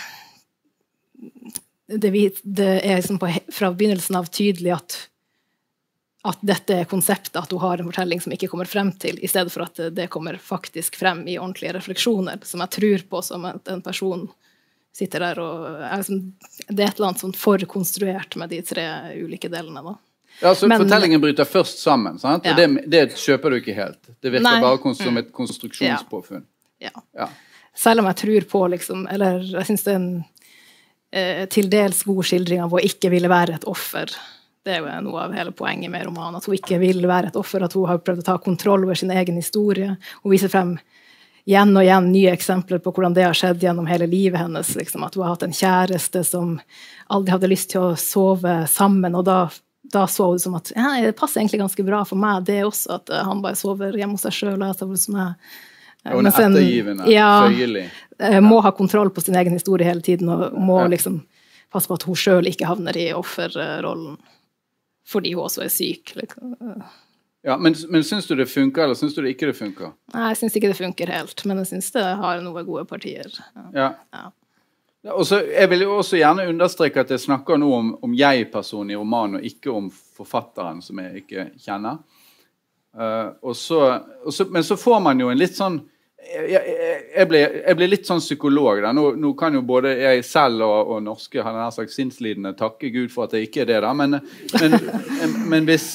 det, 1.93 2.11
det 2.43 2.69
er 2.81 2.97
liksom 2.97 3.19
på, 3.21 3.29
fra 3.53 3.71
begynnelsen 3.73 4.17
av 4.17 4.29
tydelig 4.33 4.73
at 4.79 4.97
at 6.23 6.39
dette 6.45 6.75
er 6.79 6.87
konseptet, 6.87 7.35
at 7.35 7.51
hun 7.51 7.59
har 7.59 7.81
en 7.81 7.89
fortelling 7.89 8.21
som 8.23 8.31
ikke 8.31 8.47
kommer 8.51 8.67
frem 8.69 8.93
til, 8.95 9.17
i 9.19 9.27
stedet 9.27 9.51
for 9.51 9.65
at 9.65 9.81
det 9.91 10.07
kommer 10.11 10.37
faktisk 10.39 10.95
frem 10.95 11.25
i 11.27 11.35
ordentlige 11.35 11.73
refleksjoner, 11.75 12.39
som 12.47 12.63
jeg 12.63 12.73
tror 12.77 13.03
på 13.09 13.21
som 13.27 13.47
at 13.49 13.67
en 13.73 13.83
person 13.83 14.23
sitter 14.95 15.25
der 15.25 15.41
og 15.41 15.65
er 15.81 15.99
liksom, 15.99 16.21
Det 16.67 16.83
er 16.83 16.91
et 16.91 16.99
eller 16.99 17.09
annet 17.09 17.23
sånn 17.23 17.35
forkonstruert 17.35 18.37
med 18.39 18.53
de 18.53 18.61
tre 18.63 18.85
ulike 19.19 19.49
delene. 19.51 19.81
da. 19.83 19.95
Ja, 20.41 20.53
så 20.55 20.67
Men, 20.67 20.85
Fortellingen 20.85 21.21
bryter 21.21 21.45
først 21.45 21.81
sammen, 21.81 22.19
sant? 22.19 22.45
Ja. 22.45 22.53
og 22.53 22.57
det, 22.61 22.85
det, 22.89 23.17
kjøper 23.19 23.51
du 23.51 23.59
ikke 23.59 23.75
helt? 23.77 24.01
Det 24.21 24.31
virker 24.31 24.47
nei, 24.47 24.61
bare 24.61 24.93
som 24.97 25.17
et 25.17 25.31
konstruksjonspåfunn. 25.33 26.45
Ja. 26.81 26.93
ja. 27.17 27.27
Selv 27.75 28.03
om 28.03 28.07
jeg 28.11 28.19
tror 28.21 28.47
på, 28.51 28.61
liksom 28.73 29.05
Eller 29.11 29.43
jeg 29.43 29.65
syns 29.69 29.83
det 29.85 29.91
er 29.91 29.99
en 29.99 30.09
eh, 31.11 31.43
til 31.49 31.69
dels 31.71 32.03
god 32.07 32.25
skildring 32.27 32.63
av 32.63 32.73
å 32.73 32.81
ikke 32.81 33.11
ville 33.13 33.31
være 33.31 33.59
et 33.59 33.67
offer 33.69 34.11
det 34.63 34.77
er 34.77 34.79
jo 34.79 34.99
noe 35.03 35.25
av 35.25 35.33
hele 35.35 35.51
poenget 35.51 35.91
med 35.91 36.05
romanen. 36.07 36.39
At 36.39 36.47
hun 36.47 36.55
ikke 36.55 36.79
vil 36.79 37.03
være 37.07 37.31
et 37.31 37.39
offer, 37.39 37.63
at 37.65 37.73
hun 37.75 37.89
har 37.89 37.99
prøvd 37.99 38.23
å 38.23 38.27
ta 38.29 38.37
kontroll 38.41 38.85
over 38.85 38.95
sin 38.95 39.11
egen 39.11 39.35
historie. 39.39 39.97
Hun 40.23 40.31
viser 40.31 40.51
frem 40.51 40.77
igjen 41.43 41.75
og 41.75 41.83
igjen 41.83 42.07
nye 42.13 42.31
eksempler 42.31 42.79
på 42.79 42.93
hvordan 42.93 43.15
det 43.17 43.25
har 43.27 43.35
skjedd 43.35 43.63
gjennom 43.65 43.89
hele 43.89 44.07
livet 44.07 44.39
hennes. 44.39 44.69
Liksom. 44.79 45.03
At 45.03 45.17
hun 45.17 45.25
har 45.25 45.35
hatt 45.35 45.43
en 45.43 45.57
kjæreste 45.57 46.23
som 46.27 46.55
aldri 47.11 47.35
hadde 47.35 47.51
lyst 47.51 47.73
til 47.73 47.89
å 47.89 47.97
sove 47.99 48.61
sammen. 48.71 49.17
Og 49.19 49.25
da, 49.27 49.37
da 49.91 50.05
så 50.07 50.29
hun 50.31 50.39
det 50.39 50.45
som 50.45 50.55
at 50.59 50.71
ja, 50.75 50.93
det 51.03 51.17
passer 51.19 51.41
egentlig 51.43 51.59
ganske 51.65 51.87
bra 51.87 52.03
for 52.07 52.23
meg, 52.23 52.47
det 52.47 52.61
også, 52.63 53.01
at 53.01 53.11
uh, 53.11 53.23
han 53.27 53.43
bare 53.43 53.59
sover 53.59 53.99
hjemme 53.99 54.15
hos 54.15 54.23
seg 54.29 54.37
sjøl. 54.37 54.63
Hun 54.63 56.27
er 56.27 56.31
ettergivende, 56.31 57.07
ja, 57.11 57.33
føyelig. 57.51 57.89
Uh, 58.23 58.39
må 58.43 58.63
ha 58.63 58.71
kontroll 58.75 59.11
på 59.11 59.25
sin 59.25 59.35
egen 59.39 59.59
historie 59.59 59.87
hele 59.87 60.03
tiden 60.03 60.31
og 60.31 60.55
må 60.55 60.79
liksom 60.91 61.25
passe 61.73 61.89
på 61.89 61.97
at 61.97 62.07
hun 62.07 62.15
sjøl 62.15 62.47
ikke 62.47 62.69
havner 62.69 62.95
i 63.01 63.09
offerrollen 63.17 64.15
fordi 65.07 65.33
hun 65.35 65.47
også 65.47 65.65
er 65.65 65.71
syk. 65.73 66.13
Liksom. 66.15 66.53
Ja, 67.43 67.57
Men, 67.57 67.75
men 67.89 68.05
syns 68.07 68.27
du 68.29 68.35
det 68.39 68.47
funker, 68.51 68.85
eller 68.85 68.95
syns 68.95 69.15
du 69.15 69.21
det 69.21 69.33
ikke 69.35 69.49
det 69.51 69.57
funker? 69.57 69.91
Nei, 70.13 70.29
jeg 70.31 70.39
syns 70.39 70.55
ikke 70.55 70.71
det 70.71 70.79
funker 70.79 71.11
helt, 71.11 71.43
men 71.49 71.59
jeg 71.59 71.73
syns 71.73 71.91
det 71.95 72.05
har 72.21 72.39
noen 72.45 72.67
gode 72.67 72.85
partier. 72.87 73.27
Ja. 73.55 73.67
Ja. 73.75 73.89
Ja. 74.15 74.29
Ja, 75.03 75.17
og 75.19 75.25
så, 75.27 75.41
jeg 75.43 75.67
vil 75.67 75.81
jo 75.83 75.97
også 75.99 76.15
gjerne 76.15 76.45
understreke 76.47 77.01
at 77.03 77.09
jeg 77.11 77.19
snakker 77.19 77.57
nå 77.59 77.67
om, 77.75 77.89
om 78.07 78.13
jeg-personen 78.15 78.93
i 78.93 78.95
romanen, 78.95 79.41
og 79.41 79.47
ikke 79.47 79.73
om 79.75 79.89
forfatteren, 79.91 80.79
som 80.81 81.01
jeg 81.03 81.25
ikke 81.25 81.49
kjenner. 81.59 81.97
Uh, 82.95 83.33
og 83.43 83.57
så, 83.59 83.81
og 84.23 84.31
så, 84.31 84.45
men 84.53 84.63
så 84.63 84.77
får 84.79 85.01
man 85.03 85.19
jo 85.19 85.27
en 85.33 85.41
litt 85.41 85.57
sånn 85.57 85.81
Jeg, 86.23 86.45
jeg, 86.49 86.77
jeg, 87.13 87.49
jeg 87.67 87.77
blir 87.77 87.89
litt 87.91 88.07
sånn 88.07 88.21
psykolog. 88.23 88.79
Da. 88.85 88.93
Nå, 88.95 89.09
nå 89.19 89.33
kan 89.37 89.53
jo 89.53 89.61
både 89.65 89.91
jeg 89.99 90.23
selv 90.25 90.65
og, 90.65 90.93
og 90.95 91.03
norske 91.05 91.43
har 91.43 91.55
nær 91.55 91.73
sagt 91.75 91.93
sinnslidende 91.93 92.55
takke 92.57 92.89
Gud 92.93 93.11
for 93.13 93.27
at 93.27 93.35
jeg 93.37 93.49
ikke 93.49 93.65
er 93.65 93.69
det, 93.73 93.81
da. 93.85 93.91
Men, 93.97 94.17
men, 94.57 94.77
men 95.51 95.67
hvis 95.69 95.87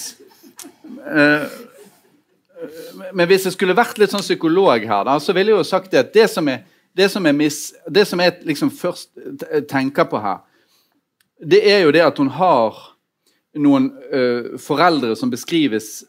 eh, 1.08 1.48
men 3.14 3.28
hvis 3.30 3.46
jeg 3.46 3.54
skulle 3.54 3.76
vært 3.76 3.98
litt 4.00 4.12
sånn 4.12 4.24
psykolog 4.24 4.82
her, 4.82 5.04
da, 5.06 5.16
så 5.22 5.34
ville 5.36 5.52
jeg 5.52 5.60
jo 5.60 5.66
sagt 5.66 5.92
det 5.92 6.00
at 6.00 6.12
det 6.14 6.26
som 6.32 6.48
er, 6.50 6.64
det 6.96 7.06
som 7.12 7.26
jeg, 7.28 7.36
mis, 7.38 7.58
det 7.86 8.04
som 8.08 8.20
jeg 8.22 8.34
liksom 8.48 8.72
først 8.74 9.12
tenker 9.70 10.08
på 10.10 10.20
her, 10.22 10.40
det 11.38 11.60
er 11.70 11.84
jo 11.84 11.92
det 11.94 12.02
at 12.02 12.18
hun 12.18 12.32
har 12.34 12.80
noen 13.58 13.92
ø, 14.10 14.22
foreldre 14.58 15.14
som 15.16 15.30
beskrives 15.30 16.00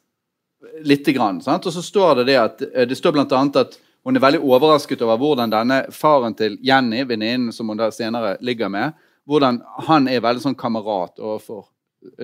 lite 0.81 1.13
grann. 1.13 1.37
Sant? 1.45 1.67
Og 1.69 1.75
så 1.75 1.83
står 1.85 2.21
det 2.21 2.31
det 2.31 2.39
at 2.41 2.65
det 2.89 2.97
står 2.97 3.13
blant 3.15 3.35
annet 3.37 3.61
at 3.61 3.77
hun 4.09 4.17
er 4.17 4.23
veldig 4.23 4.41
overrasket 4.41 5.03
over 5.05 5.19
hvordan 5.21 5.53
denne 5.53 5.83
faren 5.93 6.33
til 6.37 6.57
Jenny, 6.65 7.03
venninnen 7.05 7.53
som 7.53 7.69
hun 7.69 7.77
da 7.77 7.91
senere 7.93 8.37
ligger 8.41 8.71
med, 8.73 8.97
hvordan 9.29 9.61
han 9.85 10.09
er 10.09 10.23
veldig 10.25 10.41
sånn 10.47 10.57
kamerat 10.57 11.21
overfor 11.21 11.67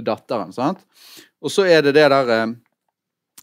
datteren. 0.01 0.53
Sant? 0.55 0.81
Og 1.45 1.53
så 1.53 1.67
er 1.69 1.83
det 1.85 1.93
det 1.93 2.07
der 2.09 2.55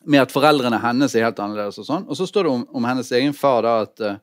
med 0.04 0.24
at 0.24 0.34
foreldrene 0.34 0.80
hennes 0.82 1.14
er 1.14 1.28
helt 1.28 1.40
annerledes. 1.42 1.78
Og 1.78 1.86
sånn. 1.86 2.06
Og 2.10 2.18
så 2.18 2.26
står 2.26 2.46
det 2.46 2.54
om, 2.56 2.66
om 2.74 2.86
hennes 2.88 3.10
egen 3.14 3.34
far 3.36 3.62
da 3.66 3.74
at 3.84 4.02
uh, 4.02 4.18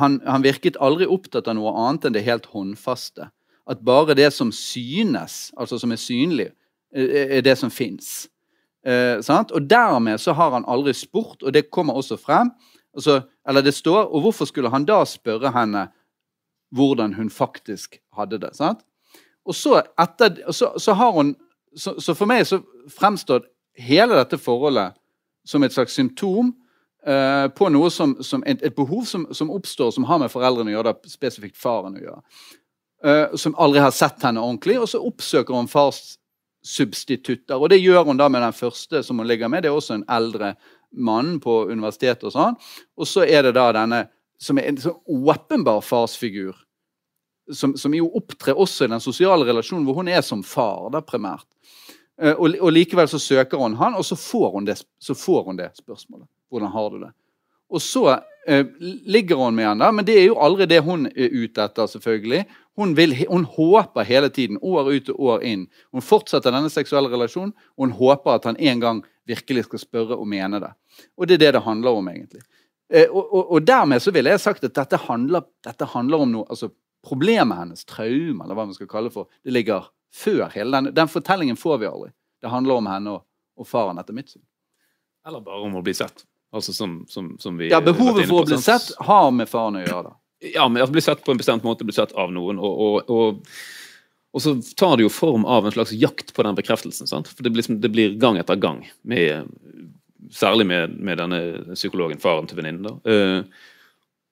han, 0.00 0.18
han 0.26 0.44
virket 0.44 0.78
aldri 0.82 1.06
opptatt 1.06 1.48
av 1.48 1.58
noe 1.58 1.74
annet 1.86 2.08
enn 2.08 2.16
det 2.16 2.24
helt 2.26 2.48
håndfaste. 2.52 3.28
At 3.66 3.82
bare 3.86 4.16
det 4.18 4.30
som 4.34 4.52
synes, 4.54 5.52
altså 5.58 5.78
som 5.82 5.92
er 5.92 6.00
synlig, 6.00 6.50
eh, 6.94 7.38
er 7.38 7.46
det 7.46 7.56
som 7.58 7.70
fins. 7.70 8.28
Uh, 8.86 9.18
og 9.18 9.66
dermed 9.66 10.22
så 10.22 10.34
har 10.38 10.52
han 10.54 10.66
aldri 10.70 10.94
spurt, 10.94 11.42
og 11.42 11.54
det 11.54 11.68
kommer 11.74 11.98
også 11.98 12.18
frem. 12.18 12.52
Altså, 12.96 13.20
eller 13.48 13.62
det 13.62 13.74
står, 13.76 14.08
og 14.08 14.24
hvorfor 14.24 14.48
skulle 14.48 14.72
han 14.72 14.86
da 14.88 15.02
spørre 15.04 15.52
henne 15.52 15.86
hvordan 16.74 17.14
hun 17.14 17.30
faktisk 17.30 18.00
hadde 18.16 18.40
det? 18.42 18.54
sant? 18.56 18.80
Og 19.46 19.54
så, 19.54 19.82
etter, 20.00 20.40
så, 20.52 20.72
så 20.78 20.96
har 20.98 21.12
hun 21.12 21.36
så, 21.76 22.00
så 22.00 22.14
for 22.16 22.28
meg 22.28 22.46
så 22.48 22.58
fremstår 22.96 23.44
hele 23.76 24.16
dette 24.16 24.38
forholdet 24.40 24.96
som 25.46 25.62
et 25.62 25.74
slags 25.74 25.94
symptom 25.94 26.54
eh, 27.06 27.46
på 27.52 27.68
noe 27.70 27.90
som, 27.92 28.16
som 28.24 28.42
et, 28.48 28.62
et 28.64 28.74
behov 28.74 29.04
som, 29.06 29.26
som 29.36 29.52
oppstår, 29.52 29.92
som 29.94 30.08
har 30.08 30.22
med 30.22 30.32
foreldrene 30.32 30.72
å 30.72 30.78
gjøre, 30.78 30.94
da, 30.94 31.10
spesifikt 31.12 31.58
faren 31.60 31.98
å 31.98 32.02
gjøre. 32.02 32.22
Eh, 33.04 33.36
som 33.36 33.54
aldri 33.60 33.84
har 33.84 33.92
sett 33.94 34.24
henne 34.24 34.42
ordentlig, 34.42 34.78
og 34.80 34.88
så 34.90 35.02
oppsøker 35.04 35.54
hun 35.54 35.68
fars 35.70 36.16
substitutter. 36.66 37.60
Og 37.60 37.70
det 37.70 37.78
gjør 37.78 38.08
hun 38.08 38.18
da 38.18 38.26
med 38.32 38.42
den 38.42 38.56
første 38.56 39.04
som 39.06 39.20
hun 39.20 39.28
ligger 39.28 39.52
med. 39.52 39.62
Det 39.62 39.70
er 39.70 39.76
også 39.76 40.00
en 40.00 40.08
eldre 40.10 40.56
mann 40.96 41.36
på 41.42 41.64
universitetet 41.70 42.24
og 42.28 42.34
sånn. 42.34 42.56
Og 42.96 43.08
så 43.08 43.24
er 43.26 43.46
det 43.46 43.56
da 43.56 43.68
denne 43.76 44.06
som 44.40 44.58
er 44.60 44.70
en 44.70 44.80
sånn 44.80 44.96
åpenbar 45.06 45.82
farsfigur. 45.84 46.56
Som, 47.52 47.76
som 47.78 47.94
jo 47.94 48.08
opptrer 48.18 48.58
også 48.58 48.86
i 48.86 48.90
den 48.90 49.02
sosiale 49.02 49.46
relasjonen 49.46 49.84
hvor 49.86 50.00
hun 50.00 50.10
er 50.10 50.24
som 50.26 50.42
far, 50.42 50.88
da 50.90 50.98
primært. 51.04 51.46
Eh, 52.18 52.34
og, 52.34 52.56
og 52.58 52.72
likevel 52.74 53.06
så 53.10 53.20
søker 53.22 53.60
hun 53.60 53.76
han, 53.78 53.94
og 53.94 54.04
så 54.06 54.18
får 54.18 54.48
hun 54.56 54.66
det, 54.66 54.80
så 54.98 55.14
får 55.14 55.44
hun 55.46 55.60
det 55.60 55.70
spørsmålet. 55.78 56.26
Hvordan 56.50 56.72
har 56.74 56.90
du 56.90 56.98
det? 57.04 57.12
Og 57.70 57.82
så 57.82 58.04
ligger 59.10 59.40
hun 59.40 59.56
med 59.56 59.66
han 59.66 59.94
men 59.94 60.04
det 60.06 60.14
er 60.20 60.28
jo 60.28 60.38
aldri 60.38 60.68
det 60.70 60.78
hun 60.86 61.06
er 61.06 61.32
ute 61.34 61.64
etter, 61.64 61.88
selvfølgelig. 61.90 62.44
Hun, 62.76 62.92
vil, 62.96 63.14
hun 63.28 63.44
håper 63.44 64.04
hele 64.04 64.28
tiden, 64.28 64.58
år 64.62 64.90
ut 64.92 65.08
og 65.10 65.20
år 65.20 65.44
inn. 65.48 65.66
Hun 65.92 66.04
fortsetter 66.04 66.52
denne 66.54 66.70
seksuelle 66.70 67.10
relasjonen, 67.10 67.54
og 67.76 67.86
hun 67.86 67.96
håper 67.96 68.36
at 68.36 68.44
han 68.50 68.58
en 68.60 68.82
gang 68.82 69.02
virkelig 69.26 69.64
skal 69.66 69.82
spørre 69.82 70.18
og 70.20 70.28
mene 70.28 70.60
det. 70.62 70.72
Og 71.16 71.26
det 71.26 71.38
er 71.38 71.44
det 71.46 71.52
det 71.56 71.64
handler 71.64 71.98
om, 71.98 72.08
egentlig. 72.12 72.42
Eh, 72.92 73.08
og, 73.10 73.24
og, 73.24 73.52
og 73.56 73.66
dermed 73.66 74.02
så 74.02 74.12
ville 74.14 74.30
jeg 74.30 74.44
sagt 74.44 74.64
at 74.64 74.76
dette 74.76 75.00
handler, 75.08 75.46
dette 75.64 75.88
handler 75.96 76.26
om 76.26 76.36
noe 76.38 76.50
altså 76.50 76.72
Problemet 77.06 77.54
hennes, 77.54 77.84
traume, 77.86 78.42
eller 78.42 78.56
hva 78.58 78.64
man 78.66 78.74
skal 78.74 78.88
kalle 78.90 79.06
det 79.06 79.14
for, 79.14 79.28
det 79.46 79.52
ligger 79.54 79.84
før 80.10 80.48
hele 80.50 80.74
den, 80.74 80.88
den 80.96 81.10
fortellingen 81.10 81.54
får 81.54 81.76
vi 81.78 81.86
aldri. 81.86 82.08
Det 82.42 82.50
handler 82.50 82.80
om 82.80 82.88
henne 82.90 83.12
og, 83.12 83.22
og 83.54 83.68
faren, 83.70 84.00
etter 84.02 84.16
mitt 84.16 84.32
syn. 84.32 84.42
Eller 85.22 85.44
bare 85.44 85.68
om 85.68 85.76
å 85.78 85.84
bli 85.86 85.94
sett. 85.94 86.24
Altså 86.56 86.72
som, 86.72 86.98
som, 87.12 87.34
som 87.42 87.58
vi 87.60 87.70
Ja, 87.70 87.82
Behovet 87.84 88.28
for 88.30 88.42
å 88.44 88.48
bli 88.48 88.58
sett 88.62 88.92
har 89.08 89.30
med 89.34 89.50
faren 89.50 89.80
å 89.80 89.84
gjøre. 89.84 90.10
da. 90.10 90.16
Ja, 90.54 90.68
men 90.68 90.82
altså 90.82 90.96
bli 90.96 91.04
sett 91.04 91.24
på 91.24 91.34
en 91.34 91.40
bestemt 91.40 91.64
måte, 91.66 91.86
bli 91.86 91.96
sett 91.96 92.14
av 92.16 92.32
noen. 92.32 92.60
Og, 92.60 92.80
og, 92.86 93.12
og, 93.12 93.54
og 94.36 94.44
så 94.44 94.56
tar 94.76 94.96
det 94.96 95.06
jo 95.06 95.12
form 95.12 95.46
av 95.48 95.66
en 95.66 95.74
slags 95.76 95.94
jakt 95.96 96.34
på 96.36 96.44
den 96.46 96.58
bekreftelsen. 96.58 97.08
sant? 97.08 97.30
For 97.32 97.44
det 97.44 97.52
blir, 97.52 97.62
liksom, 97.62 97.80
det 97.84 97.92
blir 97.92 98.18
gang 98.20 98.40
etter 98.40 98.60
gang. 98.60 98.82
Med, 99.08 99.48
særlig 100.32 100.68
med, 100.68 100.98
med 100.98 101.20
denne 101.22 101.40
psykologen, 101.74 102.20
faren 102.22 102.48
til 102.50 102.60
venninnen. 102.60 103.00
Eh, 103.04 103.66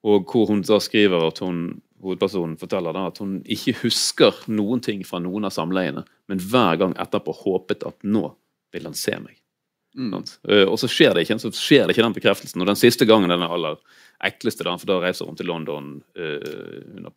og 0.05 0.29
hvor 0.29 0.51
hun 0.51 0.65
da 0.67 0.81
skriver 0.83 1.29
at 1.31 1.41
hun 1.45 1.67
hovedpersonen 2.05 2.59
forteller 2.61 2.93
da 2.93 3.07
at 3.09 3.21
hun 3.23 3.39
ikke 3.49 3.79
husker 3.85 4.45
noen 4.53 4.83
ting 4.85 5.05
fra 5.09 5.21
noen 5.25 5.49
av 5.49 5.55
samleiene, 5.57 6.05
men 6.29 6.43
hver 6.43 6.81
gang 6.83 6.93
etterpå 7.01 7.33
håpet 7.45 7.87
at 7.89 8.05
nå 8.05 8.27
vil 8.75 8.91
han 8.91 8.97
se 8.99 9.17
meg. 9.23 9.39
Mm. 9.95 10.23
Eh, 10.49 10.65
og 10.67 10.79
så 10.81 10.91
skjer 10.91 11.15
det 11.15 11.25
ikke 11.25 11.39
så 11.43 11.53
skjer 11.55 11.87
det 11.87 11.95
ikke 11.95 12.07
den 12.07 12.17
bekreftelsen. 12.17 12.63
Og 12.63 12.71
den 12.71 12.79
siste 12.79 13.07
gangen 13.09 13.31
den 13.31 13.45
er 13.45 13.53
aller 13.55 13.79
ekleste, 14.25 14.67
da, 14.67 14.77
for 14.79 14.91
da 14.91 15.03
reiser 15.05 15.29
hun 15.29 15.39
til 15.39 15.49
London 15.51 15.97
uh, 16.19 16.97
under, 16.97 17.15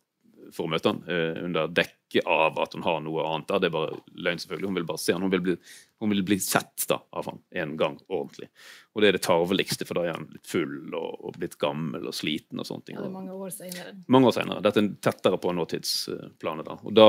for 0.54 0.66
å 0.66 0.72
møte 0.72 0.90
han, 0.90 0.98
uh, 1.08 1.44
under 1.46 1.70
dekke 1.72 2.22
av 2.28 2.58
at 2.62 2.74
hun 2.76 2.84
har 2.84 2.98
noe 3.04 3.24
annet 3.26 3.48
der. 3.50 3.62
Det 3.62 3.70
er 3.70 3.74
bare 3.74 4.00
løgn, 4.26 4.42
selvfølgelig. 4.42 4.70
Hun 4.70 4.78
vil 4.78 4.88
bare 4.88 5.02
se 5.02 5.14
han. 5.14 5.24
Hun 5.24 5.32
vil 5.32 5.44
bli, 5.46 5.56
hun 6.02 6.12
vil 6.14 6.24
bli 6.26 6.38
sett 6.42 6.86
da, 6.90 7.00
av 7.18 7.30
han 7.30 7.40
en 7.62 7.74
gang 7.80 7.96
ordentlig. 8.06 8.50
Og 8.94 9.02
det 9.02 9.10
er 9.10 9.18
det 9.18 9.24
tarveligste, 9.26 9.88
for 9.88 9.98
da 9.98 10.06
er 10.06 10.18
han 10.18 10.28
litt 10.34 10.50
full 10.50 10.76
og, 10.90 11.10
og 11.28 11.38
blitt 11.38 11.58
gammel 11.62 12.10
og 12.10 12.16
sliten. 12.16 12.60
og 12.60 12.68
sånne 12.68 12.86
ting. 12.86 12.98
Ja, 12.98 13.06
det 13.06 13.12
er 13.12 13.16
mange 13.18 13.38
år 13.38 13.54
senere. 13.54 13.94
Mange 14.10 14.30
år 14.30 14.38
senere. 14.38 14.64
Dette 14.66 14.84
er 14.84 14.92
tettere 15.08 15.40
på 15.42 15.54
nåtidsplanet. 15.56 16.68
da. 16.68 16.78
Og 16.82 16.98
da, 16.98 17.08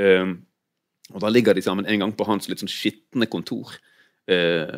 eh, 0.00 0.32
og 1.14 1.22
da 1.24 1.32
ligger 1.32 1.56
de 1.56 1.64
sammen 1.64 1.88
en 1.88 2.04
gang 2.04 2.16
på 2.16 2.26
hans 2.28 2.50
litt 2.50 2.64
sånn 2.64 2.72
skitne 2.72 3.28
kontor. 3.30 3.78
Eh, 4.28 4.68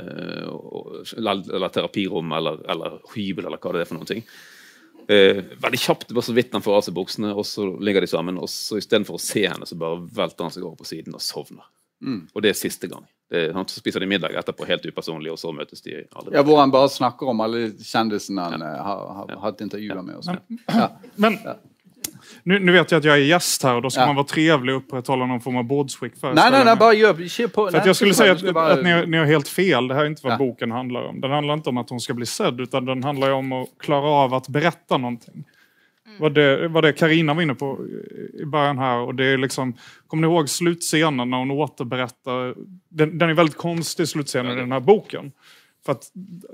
eller, 1.17 1.55
eller 1.55 1.69
terapirom 1.75 2.33
eller, 2.33 2.61
eller 2.71 3.01
hybel 3.17 3.49
eller 3.49 3.59
hva 3.59 3.73
det 3.75 3.83
er 3.83 3.89
for 3.89 3.99
noen 3.99 4.11
ting. 4.11 4.25
Eh, 5.11 5.41
veldig 5.59 5.81
kjapt, 5.83 6.13
bare 6.15 6.23
så 6.23 6.35
vidt 6.37 6.53
han 6.55 6.63
får 6.63 6.77
av 6.77 6.85
seg 6.87 6.95
buksene, 6.95 7.33
og 7.35 7.47
så 7.49 7.67
ligger 7.83 8.05
de 8.05 8.11
sammen. 8.11 8.39
Og 8.39 8.51
så 8.53 8.79
istedenfor 8.79 9.19
å 9.19 9.23
se 9.23 9.43
henne, 9.49 9.67
så 9.67 9.79
bare 9.79 10.05
velter 10.07 10.47
han 10.47 10.55
seg 10.55 10.67
over 10.67 10.79
på 10.79 10.87
siden 10.93 11.17
og 11.19 11.25
sovner. 11.25 11.67
Mm. 12.01 12.29
Og 12.31 12.45
det 12.45 12.53
er 12.53 12.61
siste 12.61 12.87
gang. 12.91 13.09
Det, 13.31 13.49
han 13.55 13.67
spiser 13.71 14.03
de 14.03 14.09
middag 14.11 14.39
etterpå, 14.39 14.69
helt 14.71 14.87
upersonlig, 14.87 15.33
og 15.35 15.41
så 15.43 15.51
møtes 15.55 15.83
de 15.83 15.99
aldri. 16.05 16.37
Ja, 16.39 16.45
Hvor 16.47 16.63
han 16.63 16.71
bare 16.75 16.93
snakker 16.95 17.33
om 17.33 17.43
alle 17.43 17.73
kjendisene 17.75 18.47
han 18.55 18.65
ja. 18.65 18.71
har, 18.87 19.03
har 19.19 19.43
hatt 19.49 19.67
intervjuer 19.67 20.03
med. 20.07 20.23
Og 20.23 20.71
men 21.27 21.43
ja. 21.43 21.59
Men 21.59 21.70
nu, 22.45 22.59
nu 22.59 22.73
vet 22.73 22.91
jag 22.91 22.99
att 22.99 23.05
jag 23.05 23.15
är 23.17 23.21
gäst 23.23 23.63
här 23.63 23.75
och 23.75 23.83
då 23.83 23.91
ska 23.91 24.01
Ja. 24.01 24.07
man 24.07 24.17
vara 24.17 24.27
trevlig 24.27 24.75
och 24.75 24.81
upprätthålla 24.83 25.27
någon 25.27 25.41
form 25.41 25.57
av 25.57 25.65
bordsskick. 25.65 26.23
Nei, 26.23 26.35
nei, 26.51 26.65
nei, 26.65 26.77
bare 26.77 26.95
gjør 26.97 27.21
ikke 27.21 27.49
på 27.49 27.71
För 27.71 27.79
att 27.79 27.85
nei, 27.85 27.89
jag 27.89 27.97
skulle 27.97 28.15
si 28.15 28.19
säga 28.19 28.33
att, 28.33 28.41
du 28.41 28.53
bare- 28.53 28.73
att 28.73 28.83
ni, 28.85 28.91
har- 28.93 29.07
ni 29.07 29.17
har 29.17 29.25
helt 29.27 29.49
fel. 29.49 29.89
Det 29.89 29.95
här 29.95 30.03
är 30.03 30.07
inte 30.07 30.23
vad 30.25 30.33
Ja. 30.33 30.39
boken 30.39 30.71
handlar 30.71 31.03
om. 31.03 31.21
Den 31.21 31.31
handlar 31.31 31.55
inte 31.55 31.69
om 31.69 31.79
att 31.79 31.91
hon 31.91 32.01
ska 32.01 32.15
bli 32.15 32.27
sedd, 32.27 32.61
utan 32.61 32.85
den 32.85 33.05
handlar 33.05 33.31
om 33.31 33.53
att 33.53 33.69
klara 33.79 34.09
av 34.09 34.35
att 34.35 34.49
berätta 34.49 34.99
någonting. 34.99 35.45
Vad 36.21 36.35
det, 36.35 36.69
vad 36.69 36.85
det 36.85 36.93
Carina 36.93 37.35
var 37.35 37.43
inne 37.43 37.55
på 37.55 37.79
i 38.43 38.45
början 38.45 38.79
här. 38.79 38.99
Och 38.99 39.15
det 39.15 39.25
är 39.27 39.39
liksom, 39.39 39.75
kommer 40.07 40.27
ni 40.29 40.33
ihåg 40.35 40.49
slutscenen 40.49 41.31
när 41.31 41.39
hon 41.39 41.51
återberättar? 41.51 42.55
Den, 42.89 43.19
den 43.19 43.31
är 43.31 43.35
väldigt 43.35 43.57
konstig 43.57 44.09
slutscenen 44.09 44.53
i 44.53 44.61
den 44.61 44.73
här 44.73 44.81
boken. 44.81 45.33
För 45.87 45.93
att 45.93 46.03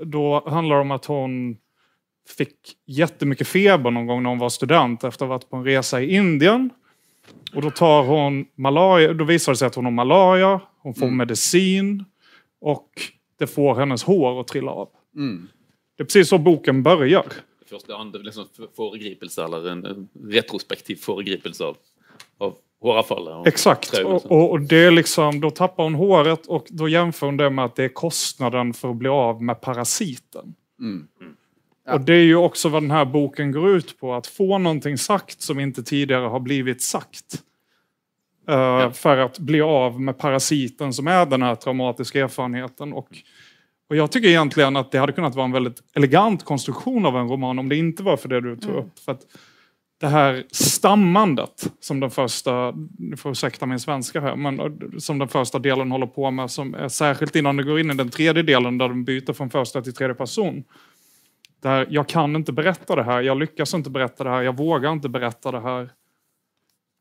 då 0.05 0.43
handlar 0.49 0.75
det 0.75 0.81
om 0.81 0.91
att 0.91 1.05
hon 1.05 1.57
fick 2.27 2.55
jättemycket 2.85 3.47
feber 3.47 3.91
någon 3.91 4.07
gång 4.07 4.23
när 4.23 4.29
hon 4.29 4.39
var 4.39 4.49
student 4.49 5.03
efter 5.03 5.25
att 5.25 5.29
ha 5.29 5.35
varit 5.35 5.49
på 5.49 5.57
en 5.57 5.63
resa 5.63 6.01
i 6.01 6.15
Indien. 6.15 6.69
Och 7.53 7.61
då 7.61 7.71
tar 7.71 8.03
hon 8.03 8.45
malaria, 8.55 9.13
då 9.13 9.25
visar 9.25 9.51
det 9.51 9.57
sig 9.57 9.65
att 9.65 9.75
hon 9.75 9.85
har 9.85 9.91
malaria, 9.91 10.61
hon 10.79 10.93
får 10.93 11.07
medicin 11.07 12.05
och 12.61 12.89
det 13.39 13.47
får 13.47 13.75
hennes 13.75 14.03
hår 14.03 14.41
att 14.41 14.47
trilla 14.47 14.71
av. 14.71 14.89
Mm. 15.15 15.47
Det 15.97 16.03
är 16.03 16.05
precis 16.05 16.29
så 16.29 16.37
boken 16.37 16.83
börjar. 16.83 17.25
Første 17.69 17.95
andre 17.95 18.23
liksom, 18.23 18.45
foregripelse, 18.75 19.43
eller 19.43 19.69
en, 19.69 20.07
retrospektiv 20.31 20.95
foregripelse 20.95 21.63
av, 21.63 21.77
av 22.37 22.55
håravfallet. 22.81 23.33
og 23.33 23.47
Exakt. 23.47 23.91
traumet, 23.91 24.25
Och, 24.25 24.31
och, 24.31 24.51
och 24.51 24.61
det 24.61 24.77
är 24.77 24.91
liksom, 24.91 25.39
då 25.39 25.49
tappar 25.49 25.83
hon 25.83 25.95
håret 25.95 26.45
och 26.45 26.65
då 26.69 26.89
jämför 26.89 27.25
hon 27.25 27.37
det 27.37 27.49
med 27.49 27.65
att 27.65 27.75
det 27.75 27.83
är 27.83 27.89
kostnaden 27.89 28.73
för 28.73 28.89
att 28.89 28.95
bli 28.95 29.09
av 29.09 29.43
med 29.43 29.61
parasiten. 29.61 30.55
Mm. 30.79 31.07
Och 31.91 32.01
det 32.01 32.13
är 32.13 32.23
ju 32.23 32.35
också 32.35 32.69
vad 32.69 32.83
den 32.83 32.91
här 32.91 33.05
boken 33.05 33.51
går 33.51 33.69
ut 33.69 33.99
på, 33.99 34.13
att 34.13 34.27
få 34.27 34.57
någonting 34.57 34.97
sagt 34.97 35.41
som 35.41 35.59
inte 35.59 35.83
tidigare 35.83 36.25
har 36.25 36.39
blivit 36.39 36.81
sagt. 36.81 37.43
Eh, 38.49 38.91
För 38.91 39.17
att 39.17 39.39
bli 39.39 39.61
av 39.61 40.01
med 40.01 40.17
parasiten 40.17 40.93
som 40.93 41.07
är 41.07 41.25
den 41.25 41.41
här 41.41 41.55
traumatiska 41.55 42.19
erfarenheten. 42.19 42.93
Och 42.93 43.07
Och 43.89 43.95
jag 43.95 44.11
tycker 44.11 44.27
egentligen 44.27 44.75
att 44.75 44.91
det 44.91 44.99
hade 44.99 45.13
kunnat 45.13 45.35
vara 45.35 45.45
en 45.45 45.51
väldigt 45.51 45.81
elegant 45.95 46.45
konstruktion 46.45 47.05
av 47.05 47.17
en 47.17 47.27
roman 47.27 47.59
om 47.59 47.69
det 47.69 47.75
inte 47.75 48.03
var 48.03 48.17
för 48.17 48.29
det 48.29 48.41
du 48.41 48.55
tog 48.55 48.75
upp. 48.75 48.99
För 48.99 49.11
att 49.11 49.21
det 49.99 50.07
här 50.07 50.43
stammandet 50.51 51.71
som 51.79 51.99
den 51.99 52.11
första, 52.11 52.71
du 52.97 53.17
får 53.17 53.31
ursäkta 53.31 53.65
min 53.65 53.79
svenska 53.79 54.21
här, 54.21 54.35
men 54.35 54.79
som 54.99 55.19
den 55.19 55.27
första 55.27 55.59
delen 55.59 55.91
håller 55.91 56.07
på 56.07 56.31
med, 56.31 56.51
som 56.51 56.75
är 56.75 56.87
särskilt 56.89 57.35
innan 57.35 57.57
det 57.57 57.63
går 57.63 57.79
in 57.79 57.91
i 57.91 57.93
den 57.93 58.09
tredje 58.09 58.43
delen 58.43 58.77
där 58.77 58.89
de 58.89 59.03
byter 59.03 59.33
från 59.33 59.49
första 59.49 59.81
till 59.81 59.93
tredje 59.93 60.15
person. 60.15 60.63
Där 61.61 61.87
jag 61.89 62.07
kan 62.07 62.35
inte 62.35 62.51
berätta 62.51 62.95
det 62.95 63.03
här, 63.03 63.21
jag 63.21 63.37
lyckas 63.37 63.73
inte 63.73 63.89
berätta 63.89 64.23
det 64.23 64.29
här, 64.29 64.41
jag 64.41 64.57
vågar 64.57 64.91
inte 64.91 65.09
berätta 65.09 65.51
det 65.51 65.59
här. 65.59 65.89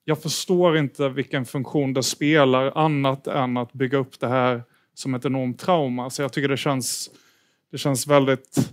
Jag 0.04 0.22
förstår 0.22 0.76
inte 0.76 1.08
vilken 1.08 1.44
funktion 1.44 1.92
det 1.92 2.02
spelar 2.02 2.72
annat 2.78 3.26
än 3.26 3.56
att 3.56 3.72
bygga 3.72 3.98
upp 3.98 4.20
det 4.20 4.28
här 4.28 4.62
som 4.94 5.14
ett 5.14 5.24
enormt 5.24 5.58
trauma. 5.58 6.10
Så 6.10 6.22
jag 6.22 6.32
tycker 6.32 6.48
det 6.48 6.56
känns, 6.56 7.10
det 7.70 7.78
känns 7.78 8.06
väldigt 8.06 8.72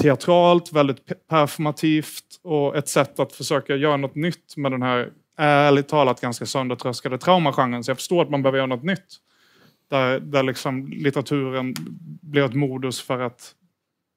teatralt, 0.00 0.72
väldigt 0.72 1.28
performativt 1.28 2.40
och 2.42 2.76
ett 2.76 2.88
sätt 2.88 3.20
att 3.20 3.32
försöka 3.32 3.76
göra 3.76 3.96
något 3.96 4.14
nytt 4.14 4.56
med 4.56 4.72
den 4.72 4.82
här 4.82 5.10
ärligt 5.36 5.88
talat 5.88 6.20
ganska 6.20 6.46
söndertröskade 6.46 7.18
traumagenren. 7.18 7.84
Så 7.84 7.90
jag 7.90 7.98
förstår 7.98 8.22
att 8.22 8.30
man 8.30 8.42
behöver 8.42 8.58
göra 8.58 8.66
något 8.66 8.84
nytt. 8.84 9.16
Där, 9.90 10.20
där 10.20 10.42
liksom 10.42 10.86
litteraturen 10.86 11.74
blir 12.22 12.44
ett 12.44 12.54
modus 12.54 13.00
för 13.00 13.20
att 13.20 13.54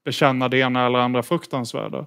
bekänna 0.07 0.47
det 0.49 0.59
ena 0.63 0.85
eller 0.85 0.99
andra 0.99 1.23
fruktansvärda. 1.23 2.05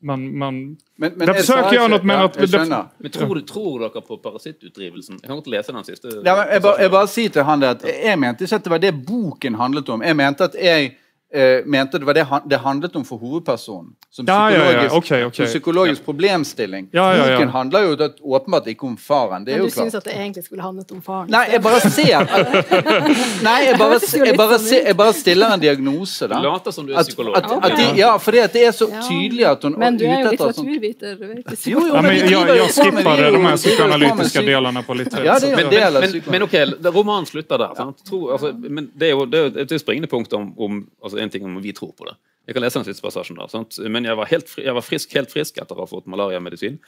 Men, 0.00 0.38
men, 0.38 0.76
men, 0.96 1.12
men 1.16 1.26
jag 1.26 1.36
försöker 1.36 1.72
gjøre 1.72 1.88
noe 1.88 2.04
med 2.04 2.16
ja, 2.16 2.24
at 2.28 2.36
det, 2.38 2.60
Men 2.98 3.12
tror, 3.12 3.40
tror 3.48 3.80
dere 3.80 4.02
på 4.04 4.18
parasittutdrivelsen? 4.24 5.18
Jeg 5.22 5.28
kan 5.28 5.40
ikke 5.40 5.52
lese 5.54 5.72
den 5.72 5.84
siste. 5.84 6.12
Ja, 6.24 6.36
jeg, 6.52 6.62
bare, 6.64 6.82
jeg 6.84 6.92
bare 6.92 7.08
sier 7.10 7.32
til 7.32 7.46
han 7.48 7.64
det 7.64 7.70
at 7.74 7.84
jeg 7.88 8.20
mente 8.20 8.44
ikke 8.44 8.60
at 8.60 8.68
det 8.68 8.72
var 8.72 8.82
det 8.84 8.92
boken 9.08 9.56
handlet 9.60 9.92
om. 9.92 10.04
Jeg 10.04 10.16
mente 10.16 10.48
at 10.48 10.56
jeg 10.60 10.92
eh, 11.36 11.62
mente 11.66 11.98
det 12.00 12.06
var 12.08 12.14
det 12.16 12.26
det 12.50 12.58
handlet 12.64 12.96
om 12.96 13.04
for 13.04 13.18
hovedpersonen. 13.20 13.92
Som 14.16 14.24
Ja, 14.28 14.50
ja, 14.50 14.56
ja, 14.56 14.88
psykologisk, 14.88 14.94
ok, 14.96 15.26
ok. 15.28 15.34
som 15.36 15.46
psykologisk 15.50 16.04
problemstilling. 16.04 16.88
Ja, 16.92 17.06
ja, 17.14 17.26
ja. 17.26 17.36
Boken 17.36 17.48
handler 17.52 17.82
jo 17.90 17.96
det, 18.00 18.08
åpenbart 18.22 18.66
ikke 18.72 18.86
om 18.88 18.96
faren. 18.96 19.44
Det 19.44 19.52
er 19.54 19.58
Men 19.58 19.66
du 19.68 19.74
syns 19.74 19.94
at 19.98 20.04
det 20.08 20.14
egentlig 20.16 20.44
skulle 20.46 20.62
handlet 20.64 20.90
om 20.96 21.02
faren? 21.02 21.28
Nei, 21.30 21.44
jeg 21.52 21.62
bare 21.62 21.80
ser 21.80 22.24
Nei, 23.46 23.56
jeg 23.66 23.76
bare, 23.78 23.98
jeg 24.26 24.36
bare, 24.38 24.58
sånn 24.62 24.86
jeg 24.88 24.96
bare 24.96 25.12
stiller 25.16 25.52
en 25.56 25.60
diagnose, 25.62 26.28
da. 26.30 26.38
later 26.42 26.72
som 26.74 26.86
du 26.88 26.94
er 26.94 27.02
psykolog. 27.04 27.36
at, 27.36 27.50
at 27.68 27.76
de, 27.76 27.86
ja, 28.00 28.14
fordi 28.22 28.42
det 28.56 28.64
er 28.70 28.72
så 28.76 28.88
tydelig 29.08 29.44
at 29.50 29.62
hun 29.68 29.76
Men 29.78 29.96
du 30.00 30.04
er 30.06 30.22
jo 30.24 30.30
sånn 30.30 30.36
litteraturviter. 30.36 31.16
Du 31.20 31.26
vet 31.26 31.38
ikke. 31.44 31.58
Jo, 31.74 31.84
jo, 31.86 32.00
men 32.00 32.10
jeg, 32.16 32.30
jeg 32.30 32.40
er 32.40 32.56
jo- 32.56 32.56
de 32.56 32.60
her 32.60 32.72
psykoanalytiske 32.72 32.96
delene 32.96 33.36
på 33.36 33.42
med 33.42 33.60
psykoanalytiska 33.60 34.40
psyk- 34.40 34.48
delarna 34.50 34.82
på 34.86 34.96
litteratur. 34.98 35.26
Ja, 35.26 35.38
det 35.38 35.50
er 35.52 35.56
Men, 35.56 35.66
en 35.66 35.70
del 35.76 35.96
av 35.96 36.02
men, 36.06 36.22
men 36.32 36.42
ok, 36.46 36.56
romanen 36.96 37.26
slutter 37.28 37.58
der. 37.58 37.74
Sant? 37.76 38.02
Tro, 38.08 38.22
altså, 38.32 38.52
men 38.56 38.90
det 38.96 39.10
er 39.10 39.14
jo 39.14 39.26
det 39.26 39.38
er 39.44 39.50
jo 39.50 39.66
et 39.66 39.80
springende 39.82 40.08
punkt 40.10 40.32
om, 40.36 40.52
om 40.58 40.80
altså 41.02 41.18
en 41.26 41.32
ting 41.34 41.44
om 41.46 41.58
vi 41.62 41.74
tror 41.76 41.92
på 41.98 42.06
det. 42.08 42.16
Jeg 42.46 42.54
kan 42.56 42.62
lese 42.62 42.78
den 42.78 42.86
siste 42.86 43.02
passasjen 43.02 43.38
da, 43.40 43.48
Sant? 43.50 43.76
Men 43.90 44.06
jeg 44.06 44.16
var, 44.18 44.28
helt, 44.30 44.46
fri- 44.50 44.64
jeg 44.68 44.74
var 44.76 44.84
frisk, 44.86 45.14
helt 45.18 45.32
frisk 45.34 45.56
etter 45.58 45.74
å 45.78 45.82
ha 45.82 45.90
fått 45.90 46.06
malariamedisin. 46.10 46.78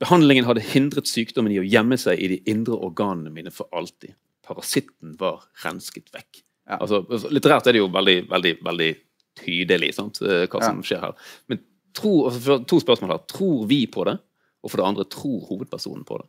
Behandlingen 0.00 0.46
hadde 0.48 0.62
hindret 0.64 1.08
sykdommen 1.10 1.52
i 1.52 1.58
å 1.60 1.66
gjemme 1.66 1.98
seg 2.00 2.20
i 2.24 2.30
de 2.32 2.38
indre 2.48 2.78
organene 2.80 3.32
mine 3.34 3.52
for 3.52 3.68
alltid. 3.76 4.14
Parasitten 4.46 5.12
var 5.20 5.42
rensket 5.64 6.08
vekk. 6.14 6.40
Ja. 6.70 6.78
Altså, 6.80 7.02
litterært 7.28 7.68
er 7.68 7.76
det 7.76 7.82
jo 7.82 7.90
veldig, 7.92 8.16
veldig, 8.30 8.54
veldig 8.64 8.90
tydelig 9.42 9.92
sant? 9.98 10.22
eh, 10.24 10.46
hva 10.48 10.62
som 10.64 10.80
skjer 10.86 11.04
her. 11.04 11.12
Men 11.52 11.60
tro, 11.96 12.14
altså, 12.30 12.56
to 12.64 12.80
spørsmål 12.80 13.12
her. 13.18 13.22
Tror 13.30 13.66
vi 13.68 13.82
på 13.92 14.06
det? 14.08 14.16
Og 14.64 14.72
for 14.72 14.80
det 14.80 14.86
andre, 14.88 15.04
tror 15.12 15.44
hovedpersonen 15.50 16.06
på 16.08 16.18
det? 16.22 16.28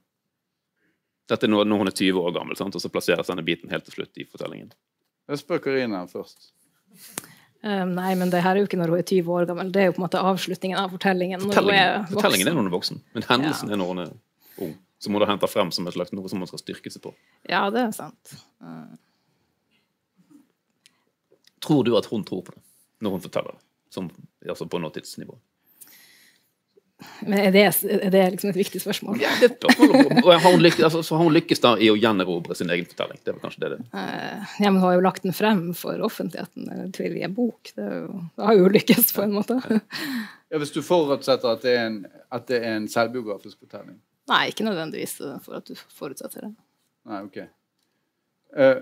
Dette 1.31 1.47
er 1.47 1.51
når, 1.53 1.67
når 1.71 1.77
hun 1.85 1.87
er 1.91 1.95
20 1.95 2.19
år 2.27 2.33
gammel, 2.35 2.57
sant? 2.59 2.75
og 2.75 2.83
så 2.83 2.91
plasseres 2.91 3.29
denne 3.31 3.43
biten 3.47 3.71
helt 3.71 3.85
til 3.87 3.95
slutt 4.01 4.19
i 4.19 4.27
fortellingen. 4.27 4.73
Jeg 5.31 5.39
spør 5.39 5.61
Karina 5.63 6.03
først. 6.11 6.51
Eh, 7.63 7.83
nei, 7.85 8.15
men 8.17 8.31
det 8.33 8.41
her 8.41 8.55
er 8.55 8.63
jo 8.63 8.65
ikke 8.69 8.77
når 8.79 8.89
hun 8.89 8.99
er 8.99 9.05
20 9.05 9.27
år 9.35 9.45
gammel. 9.51 9.71
Det 9.71 9.81
er 9.83 9.85
jo 9.91 9.93
på 9.97 10.01
en 10.01 10.05
måte 10.07 10.21
avslutningen 10.31 10.79
av 10.81 10.89
fortellingen. 10.95 11.43
Fortellingen, 11.45 12.05
er 12.05 12.07
fortellingen 12.09 12.47
er 12.49 12.55
når 12.55 12.63
hun 12.63 12.71
er 12.71 12.77
voksen, 12.77 13.01
men 13.13 13.23
hendelsen 13.27 13.69
Ja. 13.69 13.73
er 13.75 13.77
når 13.83 13.87
hun 13.91 13.99
er 14.05 14.13
ung. 14.65 14.71
Som 15.01 15.13
hun 15.13 15.21
da 15.21 15.27
henter 15.29 15.47
frem 15.49 15.69
som 15.71 15.87
et 15.87 15.93
slags 15.93 16.11
noe 16.13 16.29
som 16.29 16.39
hun 16.41 16.47
skal 16.49 16.59
styrke 16.61 16.91
seg 16.93 17.01
på. 17.01 17.13
Ja, 17.49 17.69
det 17.73 17.79
er 17.87 17.91
sant. 17.91 18.33
Tror 21.61 21.83
du 21.85 21.95
at 21.97 22.05
hun 22.09 22.23
tror 22.25 22.41
på 22.45 22.55
det 22.55 22.61
når 23.01 23.11
hun 23.17 23.21
forteller 23.21 23.51
det? 23.57 23.63
Som, 23.93 24.09
altså 24.47 24.65
på 24.69 24.79
nåtidsnivå. 24.79 25.35
Men 27.21 27.39
er 27.39 27.53
det, 27.55 27.63
er 27.85 28.11
det 28.13 28.23
liksom 28.35 28.51
et 28.51 28.59
viktig 28.59 28.81
spørsmål? 28.83 29.21
Ja, 29.21 29.31
det 29.41 29.49
et 29.51 29.65
spørsmål 29.65 30.21
og 30.23 30.29
har 30.33 30.51
hun 30.51 30.63
lykkes, 30.63 30.83
altså, 30.87 31.01
så 31.05 31.17
har 31.17 31.25
hun 31.25 31.35
lykkes 31.35 31.63
da 31.63 31.73
i 31.81 31.89
å 31.91 31.97
gjenerobre 31.99 32.57
sin 32.57 32.71
egen 32.73 32.87
fortelling. 32.89 33.21
Det 33.23 33.35
var 33.35 33.41
kanskje 33.45 33.63
det 33.63 33.71
det. 33.73 33.79
Eh, 34.01 34.53
ja, 34.63 34.69
men 34.69 34.79
hun 34.79 34.85
har 34.87 34.95
jo 34.97 35.03
lagt 35.07 35.25
den 35.25 35.35
frem 35.37 35.63
for 35.77 36.05
offentligheten 36.05 36.69
eh, 36.71 36.85
til 36.95 37.17
i 37.17 37.25
en 37.27 37.35
bok. 37.37 37.73
Det, 37.75 37.87
er 37.87 38.05
jo, 38.05 38.21
det 38.37 38.47
har 38.49 38.59
jo 38.59 38.71
lykkes 38.77 39.11
på 39.17 39.25
en 39.25 39.35
måte. 39.39 39.59
Ja, 40.51 40.59
hvis 40.59 40.73
du 40.75 40.81
forutsetter 40.83 41.53
at 41.55 41.61
det 41.63 41.75
er 41.77 41.85
en, 41.87 41.99
at 42.27 42.49
det 42.51 42.57
er 42.59 42.73
en 42.75 42.87
selvbiografisk 42.91 43.61
fortelling. 43.61 44.01
Nei, 44.31 44.41
ikke 44.51 44.65
nødvendigvis 44.67 45.17
eh, 45.23 45.37
for 45.45 45.59
at 45.61 45.69
du 45.69 45.77
forutsetter 45.95 46.47
det. 46.47 46.53
Nei, 47.09 47.21
ok. 47.25 47.37
Eh, 48.57 48.81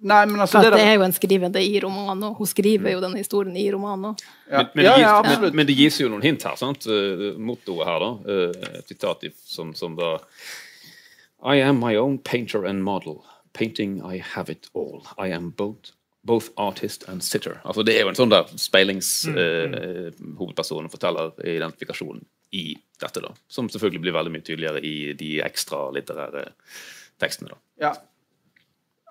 nei, 0.00 0.26
men 0.26 0.40
altså 0.40 0.60
det 0.62 0.72
det 0.74 0.82
er 0.86 0.94
jo 0.98 1.02
en 1.06 1.12
skrivende 1.16 1.60
i 1.62 1.80
romanen 1.82 2.24
òg. 2.30 2.36
Hun 2.40 2.46
skriver 2.50 2.90
jo 2.94 3.00
denne 3.02 3.18
historien 3.20 3.56
i 3.56 3.66
romanen 3.72 4.04
òg. 4.12 4.16
ja. 4.50 4.58
Men, 4.62 4.66
men, 4.74 4.84
ja, 4.84 4.94
det 4.96 5.00
ja, 5.02 5.22
gis, 5.22 5.30
absolutt. 5.32 5.54
men 5.54 5.66
det 5.66 5.76
gis 5.78 6.00
jo 6.00 6.08
noen 6.12 6.22
hint 6.22 6.42
her. 6.46 6.56
sant? 6.60 6.86
Eh, 6.86 6.90
Mottoet 7.38 7.86
her, 7.88 7.98
da. 8.04 8.10
eh, 8.32 8.50
Et 8.80 8.88
sitat 8.94 9.18
som, 9.44 9.74
som 9.74 9.96
da 9.98 10.16
I 11.44 11.60
am 11.62 11.76
my 11.80 11.96
own 11.96 12.18
painter 12.18 12.64
and 12.66 12.82
model. 12.84 13.24
Painting 13.52 14.00
I 14.04 14.18
have 14.34 14.50
it 14.52 14.68
all. 14.74 15.02
I 15.18 15.28
am 15.32 15.50
both, 15.56 15.92
both 16.24 16.48
artist 16.56 17.04
and 17.08 17.22
sitter. 17.22 17.60
Altså 17.64 17.82
Det 17.84 17.94
er 17.96 18.00
jo 18.04 18.08
en 18.12 18.16
sånn 18.18 18.30
der 18.32 18.44
speilingshovedpersonen 18.56 20.86
eh, 20.86 20.90
forteller 20.92 21.30
identifikasjonen 21.44 22.24
i 22.56 22.76
dette, 23.00 23.20
da. 23.20 23.28
Som 23.48 23.68
selvfølgelig 23.68 24.00
blir 24.06 24.12
veldig 24.16 24.32
mye 24.32 24.42
tydeligere 24.46 24.80
i 24.86 25.12
de 25.18 25.40
ekstra 25.44 25.90
litterære 25.94 26.44
tekstene, 27.20 27.48
da. 27.52 27.56
Ja. 27.88 27.92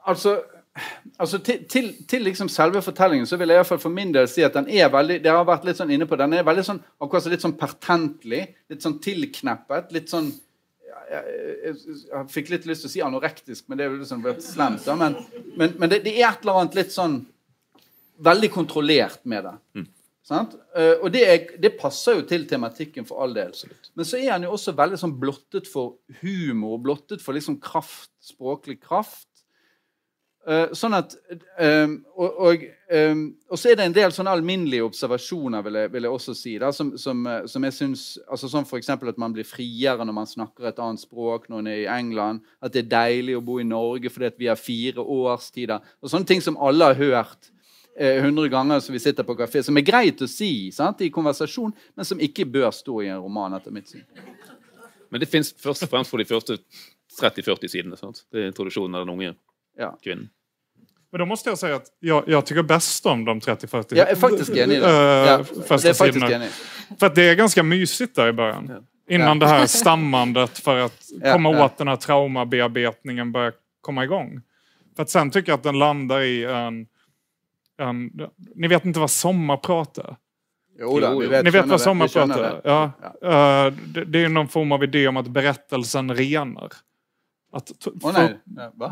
Altså, 0.06 0.38
altså 1.24 1.40
til, 1.40 1.64
til, 1.72 1.92
til 2.08 2.26
liksom 2.28 2.50
selve 2.52 2.82
fortellingen 2.84 3.28
så 3.30 3.38
vil 3.40 3.52
jeg 3.52 3.58
i 3.58 3.62
hvert 3.62 3.70
fall 3.70 3.84
for 3.86 3.96
min 3.96 4.12
del 4.16 4.28
si 4.28 4.44
at 4.44 4.58
den 4.58 4.68
er 4.68 4.90
veldig 4.92 5.22
det 5.24 5.32
har 5.32 5.46
vært 5.48 5.68
litt 5.68 5.80
sånn 5.80 5.94
inne 5.96 6.08
på 6.10 6.18
den 6.20 6.36
er 6.36 6.48
veldig 6.48 6.66
sånn 6.68 6.82
akkurat 7.00 7.24
så 7.24 7.32
litt 7.32 7.46
sånn 7.46 7.56
pertentlig. 7.60 8.42
Litt 8.72 8.84
sånn 8.84 8.98
tilkneppet. 9.04 9.94
Litt 9.96 10.12
sånn 10.12 10.32
jeg, 11.06 11.22
jeg, 11.22 11.56
jeg, 11.64 11.98
jeg 12.10 12.30
fikk 12.34 12.52
litt 12.52 12.68
lyst 12.68 12.86
til 12.86 12.90
å 12.90 12.94
si 12.96 13.04
anorektisk, 13.06 13.68
men 13.70 13.78
det 13.80 13.88
jo 13.88 13.98
liksom 14.00 14.24
vært 14.26 14.44
slemt. 14.44 14.84
Da. 14.88 14.96
Men, 15.00 15.20
men, 15.56 15.76
men 15.80 15.92
det, 15.92 16.02
det 16.08 16.16
er 16.18 16.32
et 16.32 16.44
eller 16.44 16.64
annet 16.64 16.80
litt 16.80 16.96
sånn 16.96 17.20
veldig 18.26 18.50
kontrollert 18.54 19.22
med 19.30 19.46
det. 19.46 19.56
Sant? 20.26 20.56
Uh, 20.74 21.04
og 21.04 21.12
det, 21.14 21.22
er, 21.30 21.44
det 21.62 21.76
passer 21.78 22.18
jo 22.18 22.26
til 22.26 22.48
tematikken 22.50 23.06
for 23.06 23.22
all 23.22 23.36
del. 23.36 23.54
Men 23.94 24.08
så 24.10 24.18
er 24.18 24.32
han 24.34 24.48
jo 24.48 24.56
også 24.56 24.74
veldig 24.78 24.98
sånn 24.98 25.14
blottet 25.22 25.70
for 25.70 26.00
humor, 26.24 26.80
blottet 26.82 27.22
for 27.22 27.38
liksom 27.38 27.60
kraft, 27.62 28.10
språklig 28.26 28.80
kraft. 28.82 29.30
Eh, 30.46 30.74
sånn 30.78 30.94
at 30.94 31.16
eh, 31.58 31.88
Og, 32.14 32.36
og, 32.46 32.66
eh, 32.94 33.22
og 33.50 33.58
så 33.58 33.72
er 33.72 33.80
det 33.80 33.88
en 33.88 33.96
del 33.96 34.12
sånne 34.14 34.36
alminnelige 34.38 34.86
observasjoner, 34.86 35.64
vil 35.66 35.80
jeg, 35.80 35.92
vil 35.96 36.06
jeg 36.06 36.18
også 36.20 36.36
si, 36.38 36.54
da, 36.62 36.70
som, 36.76 36.92
som, 37.02 37.24
eh, 37.26 37.48
som 37.50 37.66
jeg 37.66 37.74
syns 37.74 38.04
altså 38.30 38.50
Som 38.52 38.68
f.eks. 38.68 38.92
at 38.94 39.22
man 39.22 39.34
blir 39.34 39.48
friere 39.48 40.06
når 40.06 40.18
man 40.20 40.30
snakker 40.30 40.70
et 40.70 40.82
annet 40.86 41.02
språk 41.02 41.50
når 41.50 41.64
man 41.64 41.72
er 41.72 41.80
i 41.82 41.90
England. 41.90 42.44
At 42.62 42.76
det 42.76 42.84
er 42.84 42.94
deilig 42.94 43.40
å 43.40 43.42
bo 43.48 43.58
i 43.62 43.66
Norge 43.66 44.12
fordi 44.14 44.30
vi 44.44 44.52
har 44.52 44.62
fire 44.62 45.02
årstider. 45.02 45.82
Og 46.04 46.14
sånne 46.14 46.30
ting 46.30 46.46
som 46.46 46.62
alle 46.62 46.92
har 46.92 47.02
hørt 47.02 47.50
hundre 47.96 48.28
100 48.28 48.50
ganger 48.52 48.82
som 48.84 48.92
vi 48.92 49.00
sitter 49.00 49.24
på 49.24 49.38
kafé. 49.40 49.64
Som 49.64 49.80
er 49.80 49.86
greit 49.88 50.22
å 50.22 50.28
si 50.28 50.70
sant, 50.76 51.00
i 51.02 51.08
konversasjon, 51.16 51.72
men 51.96 52.06
som 52.06 52.20
ikke 52.20 52.44
bør 52.44 52.68
stå 52.76 52.98
i 53.06 53.08
en 53.08 53.22
roman, 53.24 53.56
etter 53.56 53.72
mitt 53.72 53.88
syn. 53.88 54.04
Men 55.10 55.24
det 55.24 55.32
fins 55.32 55.54
først 55.64 55.88
og 55.88 55.94
fremst 55.94 56.12
for 56.12 56.20
de 56.20 56.28
første 56.28 56.60
30-40 57.16 57.72
sidene. 57.72 57.98
sant? 57.98 58.26
Det 58.28 58.44
er 58.44 58.52
introduksjonen 58.52 59.00
av 59.00 59.06
den 59.06 59.16
unge 59.16 59.32
Ja. 59.78 59.98
kvinnen. 60.04 60.30
Men 61.12 61.20
då 61.20 61.26
måste 61.26 61.50
jag 61.50 61.58
säga 61.58 61.76
att 61.76 61.88
jag, 62.00 62.24
jag 62.28 62.46
tycker 62.46 62.64
bäst 62.64 63.06
om 63.06 63.26
de 63.26 63.40
30-40 63.40 63.96
Jeg 63.96 64.12
er 64.12 64.16
faktisk 64.16 64.52
enig 64.58 64.78
i 64.78 64.80
det. 64.80 64.88
eh, 64.88 64.94
Ja, 65.32 65.44
första 65.44 65.78
det 65.78 65.90
er 65.90 65.94
faktisk 65.94 66.14
sidorna. 66.14 66.36
enig. 66.36 66.50
För 67.00 67.06
att 67.08 67.16
det 67.16 67.22
är 67.30 67.36
ganska 67.36 67.64
mysigt 67.64 68.16
där 68.16 68.28
i 68.28 68.34
början. 68.34 68.86
Innan 69.10 69.40
det 69.40 69.48
här 69.48 69.66
stammandet 69.66 70.60
för 70.60 70.78
att 70.78 71.06
Ja, 71.24 71.34
komma 71.34 71.52
ja. 71.52 71.66
åt 71.66 71.78
den 71.78 71.88
här 71.88 71.96
traumabearbetningen 71.96 73.32
börjar 73.32 73.54
komma 73.82 74.04
igång. 74.04 74.42
För 74.96 75.04
att 75.04 75.10
sen 75.10 75.32
tycker 75.32 75.52
jag 75.52 75.58
att 75.58 75.64
den 75.64 75.80
landar 75.80 76.22
i 76.22 76.44
en... 76.46 76.88
en 77.80 78.12
ni 78.56 78.68
vet 78.68 78.86
inte 78.86 79.00
vad 79.00 79.12
sommarprat 79.12 79.98
är? 79.98 80.16
Jo 80.80 81.00
da, 81.00 81.18
vi 81.20 81.28
vet, 81.28 81.44
Ni 81.44 81.50
vet 81.50 81.62
vad 81.66 81.70
det. 81.70 81.74
er 81.74 81.78
sommarprat 81.78 82.12
skjønner 82.30 82.40
är? 82.44 82.52
det. 82.54 82.62
Ja. 82.64 83.66
Eh, 83.68 83.74
det, 83.88 84.06
det 84.06 84.24
är 84.24 84.30
någon 84.30 84.48
form 84.48 84.72
av 84.72 84.84
idé 84.84 85.08
om 85.08 85.18
att 85.18 85.28
berättelsen 85.28 86.16
renar. 86.16 86.72
Att, 87.56 87.68
t- 87.80 87.90
Å 87.90 88.00
för- 88.02 88.14
nei. 88.14 88.34
Ja, 88.58 88.66
hva? 88.76 88.88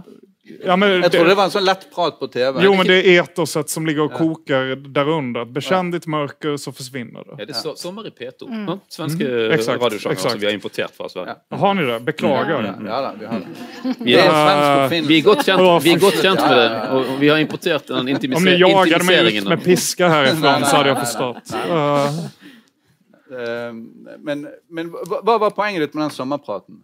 ja, 0.65 0.75
men 0.79 0.89
Jeg 1.01 1.11
trodde 1.11 1.29
det 1.29 1.35
var 1.35 1.43
en 1.49 1.51
sånn 1.51 1.65
lett 1.67 1.81
prat 1.91 2.15
på 2.19 2.27
TV. 2.31 2.61
Jo, 2.63 2.73
men 2.79 2.87
det 2.87 2.95
er 3.01 3.17
etoset 3.23 3.69
som 3.73 3.83
ligger 3.85 4.05
og 4.07 4.13
koker 4.15 4.75
der 4.95 5.09
under. 5.11 5.43
Bekjenn 5.45 5.89
ditt 5.91 6.05
mørke, 6.07 6.53
så 6.57 6.71
forsvinner 6.71 7.25
det. 7.27 7.35
Ja, 7.41 7.45
det 7.49 7.55
er 7.57 7.59
så, 7.59 7.73
sommer 7.75 8.07
i 8.07 8.11
P2. 8.15 8.47
Mm. 8.47 8.61
Ja, 8.71 8.77
svenske 8.95 9.27
Mm, 9.27 9.81
radiosjanger 9.83 10.21
som 10.23 10.39
vi 10.39 10.45
har 10.47 10.53
importert 10.55 10.95
fra 10.95 11.09
Sverige. 11.11 11.35
Har 11.51 11.73
ni 11.75 11.83
det? 11.89 11.97
Beklager. 12.07 12.63
Ja, 12.69 12.75
ja 12.87 13.01
da, 13.01 13.11
vi 13.19 13.25
har 13.25 13.39
det. 13.43 13.95
Vi 14.07 14.13
er 14.15 14.31
er, 14.31 15.01
vi 15.11 15.17
er 15.19 15.23
godt 15.27 15.43
kjent, 15.43 15.83
vi 15.83 15.91
er 15.91 15.99
godt 15.99 16.21
kjent 16.23 16.39
med 16.39 16.55
det, 16.55 16.63
Ja, 16.63 16.71
ja, 16.71 16.85
ja. 16.85 16.91
og 17.13 17.19
vi 17.19 17.27
har 17.33 17.37
importert 17.43 17.87
den 17.87 18.35
Om 18.35 18.43
ni 18.47 18.55
jagade 18.63 19.03
mig 19.03 19.37
ut 19.37 19.43
med 19.49 19.59
piske 19.59 19.73
piska 19.73 20.07
härifrån 20.09 20.63
så 20.65 20.75
hadde 20.79 20.89
jeg 20.89 20.97
forstått. 21.03 21.53
Eh, 21.53 22.23
Eh, 23.33 23.73
Men, 24.19 24.47
men 24.69 24.89
hva 24.91 25.37
var 25.39 25.49
poenget 25.55 25.81
ditt 25.81 25.93
med 25.95 26.03
den 26.03 26.11
sommerpraten? 26.13 26.81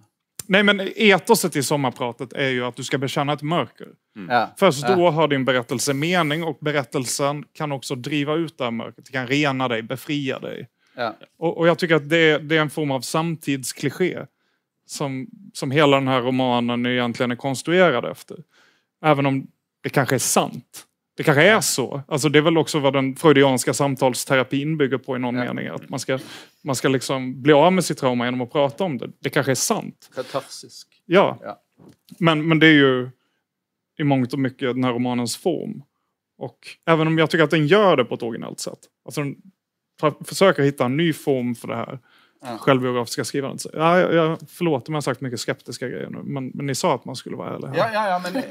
Nej, 0.49 0.63
men 0.63 0.79
etoset 0.95 1.55
i 1.55 1.63
sommarpratet 1.63 2.33
är 2.33 2.49
ju 2.49 2.65
att 2.65 2.75
du 2.75 2.83
ska 2.83 2.97
bekänna 2.97 3.33
ett 3.33 3.41
mörker. 3.41 3.87
Ja. 4.27 4.53
Först 4.57 4.85
Ja. 4.89 5.09
har 5.09 5.27
din 5.27 5.45
berättelse 5.45 5.93
mening 5.93 6.43
och 6.43 6.57
berättelsen 6.61 7.43
kan 7.53 7.71
också 7.71 7.95
driva 7.95 8.35
ut 8.35 8.57
det 8.57 8.63
här 8.63 8.71
mörkret. 8.71 9.05
Det 9.05 9.11
kan 9.11 9.27
rena 9.27 9.67
dig, 9.67 9.81
befria 9.81 10.39
dig. 10.39 10.67
Ja. 10.95 11.15
Och, 11.39 11.57
och 11.57 11.67
jag 11.67 11.79
tycker 11.79 11.95
att 11.95 12.09
det, 12.09 12.37
det 12.37 12.57
är 12.57 12.61
en 12.61 12.69
form 12.69 12.91
av 12.91 13.01
samtidskliché 13.01 14.19
som, 14.85 15.27
som 15.53 15.71
hela 15.71 15.97
den 15.97 16.07
här 16.07 16.21
romanen 16.21 16.85
egentligen 16.85 17.31
är 17.31 17.35
konstruerad 17.35 18.05
efter. 18.05 18.37
Även 19.05 19.25
om 19.25 19.47
det 19.83 19.89
kanske 19.89 20.15
är 20.15 20.19
sant. 20.19 20.85
Det 21.19 21.23
kanske 21.23 21.43
är 21.43 21.61
så. 21.61 22.01
Alltså 22.07 22.29
det 22.29 22.39
är 22.39 22.43
väl 22.43 22.57
också 22.57 22.79
vad 22.79 22.93
den 22.93 23.15
freudianska 23.15 23.73
samtalsterapin 23.73 24.77
bygger 24.77 24.97
på 24.97 25.15
i 25.15 25.19
någon 25.19 25.35
Ja. 25.35 25.43
mening. 25.53 25.67
Att 25.67 25.89
man 25.89 25.99
ska, 25.99 26.19
man 26.63 26.75
ska 26.75 26.87
liksom 26.87 27.41
bli 27.41 27.53
av 27.53 27.73
med 27.73 27.85
sitt 27.85 27.97
trauma 27.97 28.25
genom 28.25 28.41
att 28.41 28.51
prata 28.51 28.83
om 28.83 28.97
det. 28.97 29.09
Det 29.19 29.29
kanske 29.29 29.51
är 29.51 29.55
sant. 29.55 30.09
Katarsisk. 30.15 30.87
Ja. 31.05 31.37
Ja. 31.43 31.61
Men, 32.19 32.47
men 32.47 32.59
det 32.59 32.67
är 32.67 32.73
ju 32.73 33.09
i 33.97 34.03
mångt 34.03 34.33
och 34.33 34.39
mycket 34.39 34.75
den 34.75 34.83
här 34.83 34.93
romanens 34.93 35.37
form. 35.37 35.81
Och 36.37 36.57
även 36.85 37.07
om 37.07 37.17
jag 37.17 37.29
tycker 37.29 37.43
att 37.43 37.49
den 37.51 37.67
gör 37.67 37.97
det 37.97 38.05
på 38.05 38.15
ett 38.15 38.23
originellt 38.23 38.59
sätt. 38.59 38.79
Alltså 39.05 39.21
den 39.21 39.35
för, 39.99 40.13
försöker 40.25 40.63
hitta 40.63 40.85
en 40.85 40.97
ny 40.97 41.13
form 41.13 41.55
för 41.55 41.67
det 41.67 41.75
här 41.75 41.99
Ja. 42.41 42.57
självbiografiska 42.57 43.25
skrivandet. 43.25 43.61
Så, 43.61 43.69
Ja, 43.73 43.99
jag, 43.99 44.13
jag, 44.13 44.39
förlåt 44.47 44.87
om 44.87 44.93
jag 44.93 44.97
har 44.97 45.01
sagt 45.01 45.21
mycket 45.21 45.39
skeptiska 45.39 45.87
grejer 45.87 46.09
nu. 46.09 46.19
Men, 46.23 46.51
men 46.53 46.65
ni 46.65 46.75
sa 46.75 46.95
att 46.95 47.05
man 47.05 47.15
skulle 47.15 47.35
vara 47.35 47.55
ärlig. 47.55 47.67
här. 47.67 47.77
Ja, 47.77 47.89
ja, 47.93 48.09
ja, 48.09 48.21
men, 48.23 48.43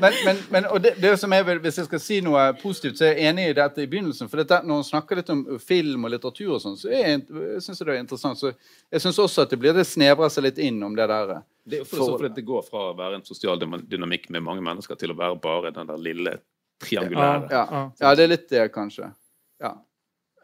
men, 0.00 0.12
men, 0.24 0.36
men 0.50 0.66
og 0.66 0.80
det, 0.80 0.94
det 1.00 1.16
som 1.16 1.32
er 1.32 1.44
Hvis 1.58 1.78
jeg 1.78 1.86
skal 1.86 2.00
si 2.00 2.20
noe 2.20 2.52
positivt, 2.62 2.98
så 2.98 3.04
er 3.04 3.12
jeg 3.18 3.28
enig 3.28 3.48
i 3.50 3.52
dette 3.52 3.82
i 3.82 3.86
begynnelsen. 3.86 4.28
For 4.28 4.40
dette, 4.40 4.62
når 4.64 4.80
man 4.80 4.84
snakker 4.84 5.16
litt 5.20 5.30
om 5.30 5.44
film 5.60 6.04
og 6.04 6.10
litteratur, 6.10 6.54
og 6.56 6.62
sånn, 6.62 6.76
så 6.80 6.88
er 6.88 7.04
jeg, 7.08 7.22
synes 7.60 7.78
det 7.78 7.94
er 7.94 8.00
interessant. 8.00 8.40
Så 8.40 8.52
jeg 8.90 9.04
syns 9.04 9.18
også 9.18 9.44
at 9.44 9.52
det 9.52 9.60
blir 9.60 9.76
det 9.76 9.84
snevrer 9.84 10.32
seg 10.32 10.48
litt 10.48 10.58
inn 10.58 10.82
om 10.82 10.96
det 10.96 11.08
der. 11.12 11.42
Det 11.68 11.82
er 11.82 11.84
jo 11.84 11.88
for, 11.90 12.16
fordi 12.16 12.32
det 12.34 12.46
går 12.48 12.64
fra 12.64 12.90
å 12.90 12.96
være 12.96 13.20
en 13.20 13.26
sosial 13.28 13.60
dynamikk 13.60 14.30
med 14.30 14.42
mange 14.42 14.64
mennesker 14.64 14.96
til 14.96 15.12
å 15.12 15.18
være 15.18 15.36
bare 15.42 15.74
den 15.76 15.90
der 15.90 16.00
lille 16.00 16.38
triangulære. 16.80 17.48
Ja, 17.50 17.66
Ja. 17.70 17.90
ja 18.00 18.14
det 18.14 18.24
er 18.24 18.32
litt 18.32 18.48
det, 18.48 18.68
kanskje. 18.72 19.12
Ja. 19.60 19.74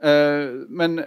Uh, 0.04 0.66
men 0.68 1.00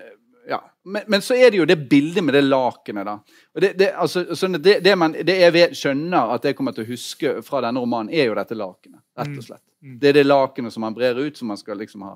ja. 0.47 0.63
Men, 0.87 1.03
men 1.11 1.23
så 1.25 1.35
er 1.35 1.51
det 1.51 1.59
jo 1.59 1.65
det 1.67 1.75
bildet 1.89 2.23
med 2.23 2.35
det 2.37 2.45
lakenet, 2.45 3.07
da. 3.07 3.15
Det, 3.59 3.73
det, 3.79 3.89
altså, 3.99 4.23
sånn 4.39 4.55
det, 4.63 4.77
det, 4.85 4.93
man, 4.95 5.15
det 5.27 5.35
jeg 5.41 5.53
vet, 5.55 5.75
skjønner 5.75 6.31
at 6.37 6.47
jeg 6.47 6.55
kommer 6.55 6.75
til 6.75 6.85
å 6.85 6.89
huske 6.93 7.33
fra 7.43 7.59
denne 7.65 7.83
romanen, 7.83 8.13
er 8.15 8.29
jo 8.29 8.37
dette 8.37 8.55
lakenet. 8.55 9.01
Rett 9.19 9.33
og 9.33 9.43
slett. 9.43 9.63
Mm. 9.83 9.97
Det 9.99 10.09
er 10.09 10.17
det 10.19 10.25
lakenet 10.27 10.73
som 10.73 10.85
man 10.87 10.95
brer 10.95 11.19
ut, 11.19 11.37
som 11.37 11.51
man 11.51 11.59
skal 11.59 11.81
liksom 11.81 12.05
ha, 12.07 12.13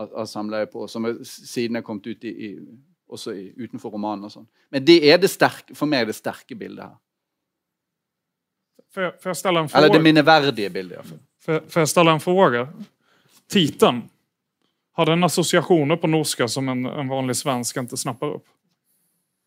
ha, 0.00 0.08
ha 0.16 0.26
samleie 0.26 0.66
på, 0.72 0.88
som 0.90 1.06
er, 1.06 1.20
siden 1.28 1.78
er 1.78 1.86
kommet 1.86 2.10
ut 2.10 2.26
i, 2.26 2.34
i, 2.48 2.50
også 3.06 3.36
i, 3.38 3.46
utenfor 3.60 3.94
romanen 3.94 4.26
og 4.26 4.34
sånn. 4.34 4.48
Men 4.74 4.84
det 4.88 4.98
er 5.06 5.22
det 5.22 5.30
sterke, 5.30 5.78
for 5.78 5.90
meg 5.90 6.10
det 6.10 6.18
sterke 6.18 6.58
bildet 6.58 6.88
her. 6.88 6.98
Før 8.94 9.10
jeg 9.10 9.16
får 9.22 9.30
en 9.30 9.42
ställa 9.44 9.66
Eller 9.78 9.92
det 9.92 10.02
minneverdige 10.02 10.70
bildet. 10.74 11.16
Får, 11.44 11.64
får 11.68 11.80
jag 11.80 11.88
ställa 11.88 12.12
en 12.12 12.20
fråga? 12.20 12.68
Titeln. 13.48 14.08
Har 14.98 15.06
den 15.06 15.22
assosiasjoner 15.24 15.96
på 16.02 16.08
norska 16.10 16.48
som 16.50 16.68
en, 16.68 16.80
en 16.90 17.08
vanlig 17.10 17.36
svensk 17.38 17.76
ikke 17.78 17.96
snapper 18.00 18.32
opp? 18.40 18.46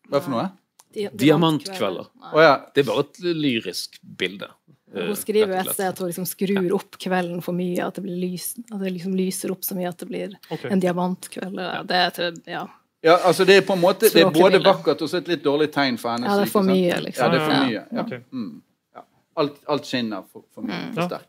Hva 0.08 0.20
for 0.24 0.32
noe? 0.32 0.46
Di- 0.92 1.10
Diamantkvelder. 1.22 2.06
Oh, 2.32 2.38
ja. 2.40 2.54
Det 2.74 2.82
er 2.82 2.88
bare 2.88 3.04
et 3.04 3.18
lyrisk 3.36 3.98
bilde. 4.02 4.48
eh, 4.94 5.06
Hun 5.10 5.16
skriver 5.16 5.52
og 5.52 5.66
et 5.66 5.74
sted 5.74 5.88
at 5.90 6.00
hun 6.00 6.08
liksom 6.08 6.26
skrur 6.28 6.72
opp 6.76 6.96
kvelden 7.00 7.40
for 7.44 7.56
mye, 7.56 7.80
at 7.84 7.96
det, 8.00 8.04
blir 8.06 8.16
lys, 8.20 8.54
at 8.72 8.78
det 8.80 8.94
liksom 8.96 9.14
lyser 9.16 9.52
opp 9.52 9.64
så 9.64 9.76
mye 9.76 9.88
at 9.92 10.00
det 10.00 10.08
blir 10.08 10.34
okay. 10.48 10.70
en 10.72 10.80
diamantkveld. 10.80 11.60
Det 11.88 12.00
er 12.00 12.10
til, 12.16 12.40
ja. 12.48 12.66
Ja, 13.02 13.16
altså 13.28 13.44
det 13.44 13.56
er 13.58 13.64
på 13.66 13.74
en 13.76 13.80
måte 13.82 14.08
Det 14.12 14.20
er 14.22 14.30
både 14.30 14.60
vakkert 14.62 15.00
og 15.02 15.08
så 15.10 15.18
et 15.20 15.28
litt 15.28 15.42
dårlig 15.44 15.68
tegn 15.74 15.96
for 15.98 16.14
henne. 16.14 16.28
ja, 16.28 16.36
det 16.38 16.48
er 16.48 16.52
for 16.52 16.64
mye, 16.68 17.00
liksom. 17.08 17.24
Ja, 17.24 17.30
det 17.32 17.40
er 17.40 17.48
for 17.48 17.64
mye. 17.66 17.80
Ja. 17.80 18.04
Ok. 18.04 18.12
Mm. 18.32 18.52
Ja. 18.96 19.04
Alt, 19.42 19.56
alt 19.74 19.88
skinner 19.88 20.22
for, 20.32 20.44
for 20.54 20.64
mye. 20.68 20.84
For 20.94 21.02
Ja. 21.04 21.08
sterkt. 21.12 21.28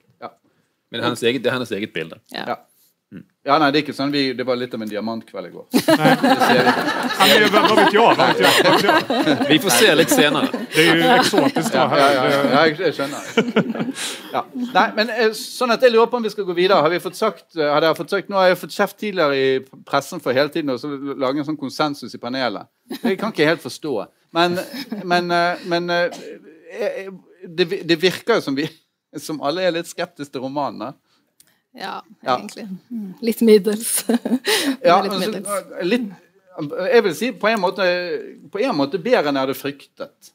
Men 0.93 0.99
det 0.99 1.03
er 1.03 1.09
hennes 1.09 1.23
eget, 1.23 1.41
det 1.43 1.49
er 1.49 1.55
hennes 1.57 1.71
eget 1.73 1.93
bilde. 1.93 2.19
Ja. 2.31 2.55
Ja. 3.43 3.58
nei, 3.60 3.71
det 3.73 3.79
er 3.79 3.84
ikke 3.84 3.95
sånn. 3.95 4.12
Vi, 4.13 4.34
det 4.38 4.45
var 4.47 4.56
litt 4.56 4.73
av 4.75 4.82
en 4.86 4.89
diamantkveld 4.89 5.47
i 5.49 5.51
går. 5.51 5.65
Vi 9.49 9.58
får 9.63 9.69
se 9.75 9.95
litt 9.99 10.13
senere. 10.13 10.47
Det 10.73 10.84
er 10.84 11.01
jo 11.01 11.10
eksotisk. 11.17 11.71
Ja, 11.75 11.86
ja, 11.91 12.08
ja, 12.15 12.23
ja, 12.32 12.38
jeg, 12.53 12.69
jeg 12.86 12.93
skjønner. 12.97 13.21
Ja. 14.34 14.41
Nei, 14.77 14.88
men 14.97 15.06
eh, 15.12 15.32
sånn 15.38 15.73
at 15.75 15.82
jeg 15.84 15.91
lurer 15.93 16.10
på 16.12 16.17
om 16.21 16.25
vi 16.25 16.34
skal 16.34 16.47
gå 16.47 16.53
videre. 16.58 16.84
Har 16.86 16.91
vi 16.93 17.03
fått 17.03 17.17
sagt, 17.19 17.47
har 17.60 17.79
dere 17.84 17.99
fått 17.99 18.13
sagt, 18.15 18.27
Nå 18.32 18.36
har 18.39 18.47
jeg 18.53 18.62
fått 18.63 18.77
kjeft 18.77 18.97
tidligere 19.01 19.36
i 19.38 19.39
pressen 19.88 20.19
for 20.23 20.32
hele 20.36 20.51
tiden 20.53 20.73
å 20.73 20.79
så 20.79 20.88
lage 20.95 21.38
en 21.43 21.49
sånn 21.51 21.60
konsensus 21.60 22.15
i 22.15 22.21
panelet. 22.21 22.65
Jeg 23.01 23.15
kan 23.21 23.29
ikke 23.36 23.51
helt 23.51 23.63
forstå. 23.63 23.93
Men, 24.34 24.58
men, 25.03 25.32
eh, 25.32 25.56
men 25.69 25.89
eh, 25.93 26.10
eh, 26.79 27.12
det, 27.47 27.65
det 27.84 28.01
virker 28.01 28.36
jo 28.39 28.43
som 28.47 28.56
vi 28.58 28.65
som 29.21 29.41
alle 29.45 29.62
er 29.62 29.75
litt 29.75 29.89
skeptiske 29.89 30.34
til 30.34 30.41
romanen. 30.47 30.95
Da. 31.73 31.79
ja, 31.79 31.93
Ja. 32.23 32.38
egentlig. 32.38 32.67
Mm. 32.91 33.13
Litt 33.21 33.41
middels. 33.41 34.05
Ja, 34.83 35.01
litt 35.01 35.12
altså, 35.12 35.31
middels. 35.31 35.83
litt, 35.83 36.07
jeg 36.93 37.03
vil 37.03 37.15
si 37.17 37.31
på 37.31 37.47
en 37.49 37.59
måte, 37.63 37.86
på 38.53 38.59
en 38.62 38.75
måte 38.77 38.99
bedre 39.01 39.29
enn 39.31 39.36
jeg 39.39 39.47
hadde 39.47 39.57
fryktet. 39.57 40.31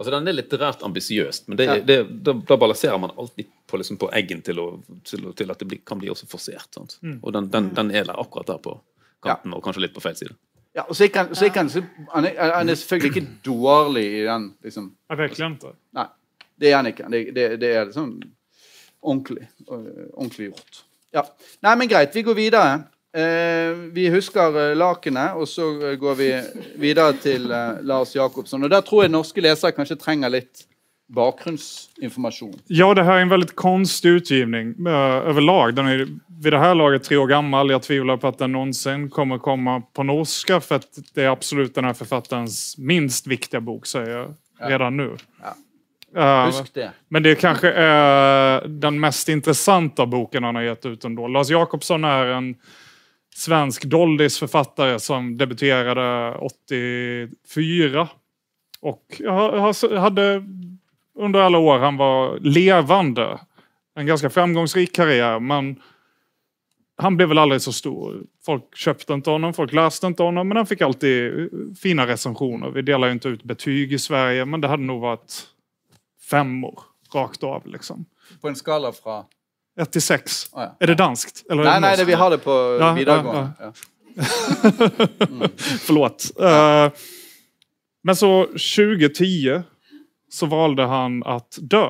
Altså, 0.00 0.10
Den 0.14 0.28
er 0.28 0.32
litterært 0.32 0.82
ambisiøst, 0.86 1.48
men 1.48 1.56
det, 1.60 1.66
Ja. 1.68 1.74
det, 1.84 1.96
da, 2.24 2.32
da 2.32 2.56
balanserer 2.56 2.98
man 2.98 3.10
alltid 3.18 3.46
på, 3.68 3.76
liksom, 3.76 3.98
på 4.00 4.08
eggen 4.16 4.40
til, 4.42 4.58
å, 4.60 4.68
til, 5.04 5.26
til 5.36 5.50
at 5.52 5.58
det 5.60 5.68
bli, 5.68 5.78
kan 5.84 5.98
bli 6.00 6.08
også 6.10 6.26
forsert. 6.28 6.70
Sant? 6.74 6.96
Og 7.22 7.32
den, 7.36 7.50
den, 7.52 7.68
den 7.76 7.90
er 7.92 8.04
der 8.08 8.16
akkurat 8.20 8.46
der 8.48 8.58
på 8.64 8.78
kanten, 9.22 9.52
og 9.52 9.62
kanskje 9.64 9.82
litt 9.84 9.92
på 9.94 10.00
feil 10.00 10.16
side. 10.16 10.32
Ja, 10.76 10.84
og 10.88 10.94
så 10.96 11.08
han, 11.12 11.34
så 11.34 11.48
han, 11.52 11.68
så, 11.68 11.82
han, 12.14 12.24
er, 12.30 12.52
han 12.54 12.68
er 12.70 12.78
selvfølgelig 12.78 13.10
ikke 13.10 13.30
dårlig 13.44 14.04
i 14.20 14.24
den 14.24 14.44
liksom, 14.64 14.92
Ja, 15.10 15.16
verkligen 15.18 15.56
inte. 15.56 15.72
Nei, 15.98 16.06
det 16.62 16.70
er 16.70 16.76
han 16.78 16.86
ikke. 16.92 17.08
Det, 17.10 17.22
det, 17.36 17.46
det 17.60 17.70
er 17.80 17.90
sånn 17.92 18.14
ordentlig, 19.02 19.48
øh, 19.70 20.06
ordentlig 20.14 20.50
gjort. 20.50 20.82
Ja. 21.14 21.24
Nei, 21.62 21.76
men 21.76 21.90
greit. 21.90 22.14
Vi 22.14 22.22
går 22.22 22.34
videre. 22.38 22.82
Eh, 23.16 23.74
vi 23.90 24.06
husker 24.10 24.54
eh, 24.54 24.76
lakenet, 24.78 25.34
og 25.34 25.48
så 25.50 25.66
eh, 25.82 25.96
går 25.98 26.18
vi 26.18 26.28
videre 26.78 27.16
til 27.18 27.50
eh, 27.50 27.80
Lars 27.82 28.14
Jacobsen. 28.14 28.62
Og 28.62 28.70
der 28.70 28.84
tror 28.86 29.02
jeg 29.04 29.10
norske 29.10 29.42
lesere 29.42 29.74
kanskje 29.74 29.98
trenger 29.98 30.30
litt 30.30 30.66
bakgrunnsinformasjon. 31.10 32.54
Ja, 32.70 32.92
det 32.94 33.02
her 33.02 33.18
er 33.18 33.24
en 33.24 33.32
veldig 33.32 33.56
konstig 33.58 34.20
utgivning 34.20 34.76
over 34.86 35.42
lag. 35.42 35.72
Den 35.74 35.88
er 35.90 36.04
vid 36.40 36.54
det 36.54 36.60
her 36.62 36.76
laget 36.78 37.02
tre 37.08 37.18
år 37.18 37.26
gammel. 37.32 37.72
Jeg 37.74 37.82
tviler 37.88 38.20
på 38.20 38.30
at 38.30 38.38
den 38.38 38.54
någonsin 38.54 39.08
kommer 39.10 39.42
komme 39.42 39.80
på 39.90 40.06
norska 40.06 40.60
for 40.62 40.86
det 41.16 41.24
er 41.26 41.32
absolut 41.32 41.74
denne 41.74 41.90
forfatterens 41.98 42.76
minst 42.78 43.26
viktige 43.26 43.58
bok, 43.58 43.90
sier 43.90 44.06
jeg 44.06 44.22
allerede 44.22 44.70
redan 44.70 45.02
nå. 45.02 45.08
Ja. 45.42 45.56
Eh, 46.16 46.46
Husk 46.46 46.74
det. 46.74 46.92
men 47.08 47.22
det 47.22 47.34
kanske 47.34 47.68
uh, 47.68 48.68
den 48.68 49.00
mest 49.00 49.28
intressanta 49.28 50.06
boken 50.06 50.44
han 50.44 50.54
har 50.54 50.62
gett 50.62 50.86
ut 50.86 51.04
ändå. 51.04 51.28
Lars 51.28 51.50
Jakobsson 51.50 52.04
är 52.04 52.26
en 52.26 52.56
svensk 53.34 53.84
doldisförfattare 53.84 55.00
som 55.00 55.36
debuterade 55.36 56.38
84. 56.38 58.08
Och 58.80 59.20
hade 59.98 60.42
under 61.18 61.40
alla 61.40 61.58
år 61.58 61.78
han 61.78 61.96
var 61.96 62.38
levande 62.38 63.38
en 63.94 64.06
ganska 64.06 64.30
framgångsrik 64.30 64.94
karriär 64.94 65.40
men 65.40 65.80
han 66.96 67.16
blev 67.16 67.28
väl 67.28 67.38
aldrig 67.38 67.62
så 67.62 67.72
stor. 67.72 68.22
Folk 68.46 68.76
köpte 68.76 69.12
inte 69.12 69.30
honom, 69.30 69.54
folk 69.54 69.72
läste 69.72 70.06
inte 70.06 70.22
honom 70.22 70.48
men 70.48 70.56
han 70.56 70.66
fick 70.66 70.80
alltid 70.80 71.40
eh, 71.40 71.46
fina 71.82 72.06
recensioner. 72.06 72.70
Vi 72.70 72.82
delar 72.82 73.06
ju 73.06 73.12
inte 73.12 73.28
ut 73.28 73.42
betyg 73.42 73.92
i 73.92 73.98
Sverige 73.98 74.44
men 74.44 74.60
det 74.60 74.68
hade 74.68 74.82
nog 74.82 75.00
varit 75.00 75.46
femmor 76.30 76.84
rakt 77.14 77.42
av 77.44 77.66
liksom. 77.66 78.04
På 78.40 78.48
en 78.48 78.56
skala 78.56 78.92
fra 78.94 79.24
1 79.80 79.90
til 79.96 80.02
6. 80.02 80.38
Å, 80.54 80.60
ja. 80.64 80.68
Er 80.80 80.92
det 80.92 80.98
danskt? 81.00 81.44
Eller 81.50 81.64
Nei, 81.66 81.74
det 81.74 81.80
nei, 81.86 81.92
det, 82.00 82.04
vi 82.10 82.18
har 82.20 82.30
det 82.34 82.38
på 82.44 82.56
Ja, 82.80 82.92
videregående. 82.94 83.52
ja, 83.58 83.70
Ja. 83.70 83.72
Förlåt. 85.86 86.30
Eh, 86.40 86.92
men 88.02 88.16
så 88.16 88.46
2010 88.46 89.62
så 90.30 90.46
valde 90.46 90.86
han 90.90 91.20
å 91.22 91.36
dø. 91.60 91.84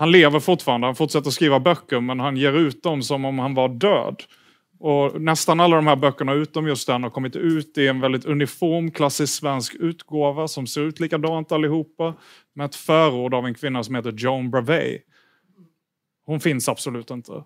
Han 0.00 0.10
lever 0.12 0.40
fortfarande, 0.40 0.86
han 0.90 0.96
fortsetter 0.98 1.30
å 1.30 1.34
skrive 1.34 1.60
bøker, 1.62 2.00
men 2.02 2.20
han 2.24 2.36
gir 2.40 2.56
ut 2.56 2.80
dem 2.82 3.02
som 3.04 3.24
om 3.28 3.38
han 3.38 3.54
var 3.54 3.68
död. 3.68 4.24
Och 4.84 5.20
nästan 5.20 5.60
alla 5.60 5.76
de 5.76 5.86
här 5.86 5.96
böckerna, 5.96 6.32
utom 6.32 6.66
just 6.66 6.86
den, 6.86 7.02
har 7.02 7.10
kommit 7.10 7.36
ut 7.36 7.78
i 7.78 7.88
en 7.88 8.00
väldigt 8.00 8.24
uniform 8.24 8.90
klassisk 8.90 9.34
svensk 9.34 9.74
utgåva 9.74 10.48
som 10.48 10.66
ser 10.66 10.80
ut 10.80 11.00
likadant 11.00 11.52
allihopa, 11.52 12.14
med 12.52 12.64
ett 12.64 12.74
förord 12.74 13.34
av 13.34 13.46
en 13.46 13.54
kvinna 13.54 13.82
som 13.82 13.94
heter 13.94 14.12
Joan 14.12 14.50
Bravey. 14.50 14.98
Hon 16.26 16.40
finns 16.40 16.68
absolut 16.68 17.10
inte. 17.10 17.32
Uh, 17.32 17.44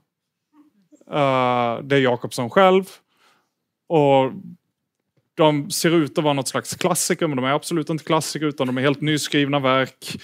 det 1.83 1.97
är 1.97 2.01
Jakobsson 2.01 2.51
själv. 2.51 2.85
Och 3.89 4.33
de 5.35 5.71
ser 5.71 5.91
ut 5.91 6.19
att 6.19 6.25
vara 6.25 6.35
något 6.35 6.49
slags 6.49 6.75
klassiker, 6.75 7.27
men 7.27 7.37
de 7.37 7.45
är 7.45 7.53
absolut 7.53 7.91
inte 7.91 8.05
klassiker, 8.05 8.47
utan 8.47 8.67
de 8.67 8.79
är 8.79 8.83
helt 8.83 9.01
nyskrivna 9.01 9.59
verk. 9.59 10.21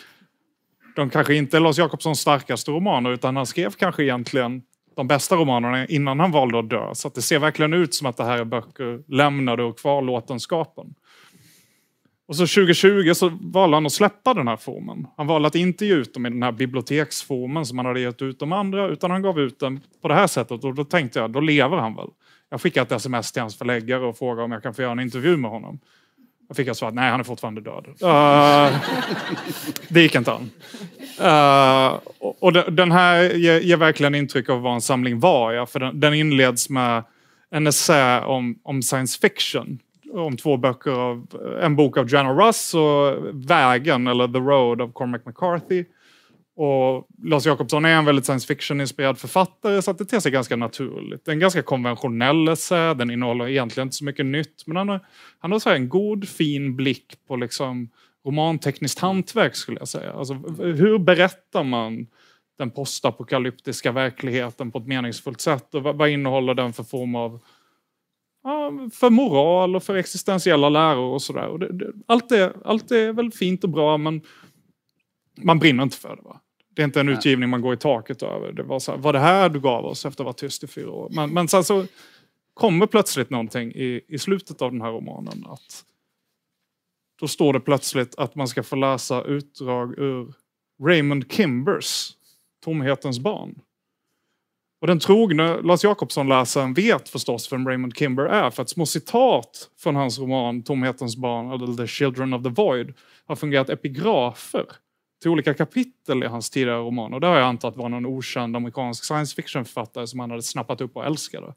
De 0.96 1.10
kanske 1.10 1.34
inte 1.34 1.56
är 1.56 1.60
Lars 1.60 1.78
Jakobssons 1.78 2.20
starkaste 2.20 2.70
romaner, 2.70 3.10
utan 3.10 3.36
han 3.36 3.46
skrev 3.46 3.70
kanske 3.70 4.02
egentligen 4.02 4.62
de 4.96 5.08
bästa 5.08 5.36
romanerna 5.36 5.86
innan 5.86 6.20
han 6.20 6.30
valde 6.30 6.58
att 6.58 6.70
dö. 6.70 6.94
Så 6.94 7.08
att 7.08 7.14
det 7.14 7.22
ser 7.22 7.38
verkligen 7.38 7.72
ut 7.72 7.94
som 7.94 8.06
att 8.06 8.16
det 8.16 8.24
här 8.24 8.38
är 8.38 8.44
böcker 8.44 9.02
lämnade 9.08 9.62
och 9.62 9.78
kvarlåtenskapen. 9.78 10.94
Och 12.28 12.36
så 12.36 12.42
2020 12.42 13.12
så 13.14 13.28
valde 13.40 13.76
han 13.76 13.86
att 13.86 13.92
släppa 13.92 14.34
den 14.34 14.48
här 14.48 14.56
formen. 14.56 15.06
Han 15.16 15.26
valde 15.26 15.48
att 15.48 15.54
inte 15.54 15.86
ge 15.86 15.94
ut 15.94 16.14
dem 16.14 16.26
i 16.26 16.30
den 16.30 16.56
biblioteksformen 16.56 17.66
som 17.66 17.78
han 17.78 17.86
hade 17.86 18.00
gett 18.00 18.22
ut 18.22 18.38
de 18.38 18.52
andra, 18.52 18.88
utan 18.88 19.10
han 19.10 19.22
gav 19.22 19.40
ut 19.40 19.58
den 19.58 19.80
på 20.02 20.08
det 20.08 20.14
här 20.14 20.26
sättet. 20.26 20.64
Och 20.64 20.74
då 20.74 20.84
tänkte 20.84 21.18
jag, 21.18 21.30
då 21.30 21.40
lever 21.40 21.76
han 21.76 21.94
väl. 21.94 22.08
Jag 22.50 22.60
skickade 22.60 22.86
ett 22.86 22.92
sms 22.92 23.32
till 23.32 23.42
hans 23.42 23.58
förläggare 23.58 24.06
och 24.06 24.18
frågade 24.18 24.44
om 24.44 24.52
jag 24.52 24.62
kan 24.62 24.74
få 24.74 24.82
göra 24.82 24.92
en 24.92 25.00
intervju 25.00 25.36
med 25.36 25.50
honom. 25.50 25.80
Jag 26.56 26.66
jeg 26.66 26.76
svar 26.76 26.92
nei, 26.92 27.08
han 27.10 27.22
er 27.22 27.26
fortsatt 27.26 27.60
død. 27.64 27.92
Uh, 28.02 28.74
det 29.88 30.04
gikk 30.04 30.18
ikke 30.20 30.34
an. 30.34 30.50
Uh, 31.16 32.00
og 32.40 32.58
den 32.76 32.92
här 32.92 33.34
ger, 33.36 33.60
gir 33.60 33.76
verkligen 33.80 34.14
inntrykk 34.14 34.50
av 34.52 34.60
hva 34.60 34.74
en 34.76 34.84
samling 34.84 35.20
var. 35.20 35.52
Ja, 35.56 35.66
for 35.66 35.80
den, 35.80 36.00
den 36.00 36.14
innledes 36.14 36.68
med 36.68 37.08
en 37.50 37.66
essä 37.66 38.20
om, 38.26 38.58
om 38.62 38.82
science 38.82 39.18
fiction. 39.20 39.78
Om 40.12 40.36
två 40.36 40.56
böcker 40.56 40.90
av, 40.90 41.26
en 41.62 41.76
bok 41.76 41.96
av 41.96 42.08
Joanna 42.08 42.32
Russ 42.32 42.74
og 42.74 43.28
Vägen, 43.32 44.06
eller 44.06 44.28
The 44.28 44.40
Road 44.40 44.80
av 44.80 44.92
Cormac 44.92 45.24
McCarthy. 45.24 45.84
Och 46.62 47.06
Lars 47.22 47.46
Jacobsson 47.46 47.84
är 47.84 47.98
en 47.98 48.04
väldigt 48.04 48.24
science 48.24 48.46
fiction-inspirerad 48.46 49.18
författare 49.18 49.82
så 49.82 49.92
det 49.92 50.04
ter 50.04 50.20
sig 50.20 50.32
ganska 50.32 50.56
naturligt. 50.56 51.24
Det 51.24 51.32
en 51.32 51.38
ganska 51.38 51.62
konventionell 51.62 52.48
essä, 52.48 52.94
den 52.94 53.10
innehåller 53.10 53.48
egentligen 53.48 53.86
inte 53.86 53.96
så 53.96 54.04
mycket 54.04 54.26
nytt 54.26 54.66
men 54.66 54.76
han 54.76 54.88
har, 54.88 55.00
han 55.38 55.52
har 55.52 55.58
så 55.58 55.70
en 55.70 55.88
god 55.88 56.28
fin 56.28 56.76
blick 56.76 57.14
på 57.26 57.36
liksom 57.36 57.90
romantekniskt 58.24 58.98
hantverk 58.98 59.54
skulle 59.56 59.78
jag 59.78 59.88
säga. 59.88 60.12
Alltså, 60.12 60.34
hur 60.58 60.98
berättar 60.98 61.64
man 61.64 62.06
den 62.58 62.70
postapokalyptiska 62.70 63.92
verkligheten 63.92 64.70
på 64.70 64.78
ett 64.78 64.86
meningsfullt 64.86 65.40
sätt 65.40 65.74
och 65.74 65.82
vad, 65.82 65.96
vad 65.96 66.08
innehåller 66.08 66.54
den 66.54 66.72
för 66.72 66.84
form 66.84 67.14
av 67.14 67.40
ja, 68.44 68.72
för 68.92 69.10
moral 69.10 69.76
och 69.76 69.82
för 69.82 69.94
existentiella 69.94 70.68
läror 70.68 71.12
och 71.14 71.22
sådär. 71.22 71.72
Allt, 72.06 72.32
är, 72.32 72.52
allt 72.64 72.90
är 72.90 73.12
väl 73.12 73.32
fint 73.32 73.64
och 73.64 73.70
bra 73.70 73.96
men 73.96 74.20
man 75.42 75.58
brinner 75.58 75.82
inte 75.82 75.96
för 75.96 76.16
det. 76.16 76.22
Va? 76.22 76.40
Det 76.74 76.82
är 76.82 76.84
inte 76.84 77.00
en 77.00 77.08
utgivning 77.08 77.48
man 77.48 77.60
går 77.60 77.74
i 77.74 77.76
taket 77.76 78.22
över. 78.22 78.52
Det 78.52 78.62
var 78.62 78.78
så 78.78 78.92
här, 78.92 78.98
var 78.98 79.12
det 79.12 79.18
här 79.18 79.48
du 79.48 79.60
gav 79.60 79.84
oss 79.84 80.06
efter 80.06 80.08
att 80.08 80.18
ha 80.18 80.24
varit 80.24 80.38
tyst 80.38 80.64
i 80.64 80.66
fyra 80.66 80.90
år? 80.90 81.08
Men, 81.10 81.30
men 81.30 81.48
sen 81.48 81.64
så 81.64 81.86
kommer 82.54 82.86
plötsligt 82.86 83.30
någonting 83.30 83.72
i, 83.72 84.00
i 84.08 84.18
slutet 84.18 84.62
av 84.62 84.72
den 84.72 84.80
här 84.80 84.90
romanen. 84.90 85.44
Att 85.46 85.84
då 87.20 87.28
står 87.28 87.52
det 87.52 87.60
plötsligt 87.60 88.18
att 88.18 88.34
man 88.34 88.48
ska 88.48 88.62
få 88.62 88.76
läsa 88.76 89.22
utdrag 89.22 89.98
ur 89.98 90.34
Raymond 90.82 91.32
Kimbers 91.32 92.12
Tomhetens 92.64 93.20
barn. 93.20 93.60
Och 94.80 94.86
den 94.86 94.98
trogne 94.98 95.62
Lars 95.62 95.84
Jakobsson-läsaren 95.84 96.74
vet 96.74 97.08
förstås 97.08 97.52
vem 97.52 97.68
Raymond 97.68 97.96
Kimber 97.96 98.24
är 98.24 98.50
för 98.50 98.62
att 98.62 98.70
små 98.70 98.86
citat 98.86 99.70
från 99.78 99.96
hans 99.96 100.18
roman 100.18 100.62
Tomhetens 100.62 101.16
barn, 101.16 101.50
eller 101.50 101.76
The 101.76 101.86
Children 101.86 102.34
of 102.34 102.42
the 102.42 102.48
Void, 102.48 102.94
har 103.26 103.36
fungerat 103.36 103.70
epigrafer 103.70 104.66
till 105.22 105.30
olika 105.30 105.54
kapitel 105.54 106.22
i 106.22 106.26
hans 106.26 106.50
tidigare 106.50 106.78
romaner. 106.78 107.20
Det 107.20 107.26
har 107.26 107.36
jag 107.36 107.46
antat 107.46 107.76
var 107.76 107.88
någon 107.88 108.06
okänd 108.06 108.56
amerikansk 108.56 109.04
science 109.04 109.34
fiction-författare 109.34 110.06
som 110.06 110.20
han 110.20 110.30
hade 110.30 110.42
snappat 110.42 110.80
upp 110.80 110.96
och 110.96 111.04
älskade. 111.04 111.54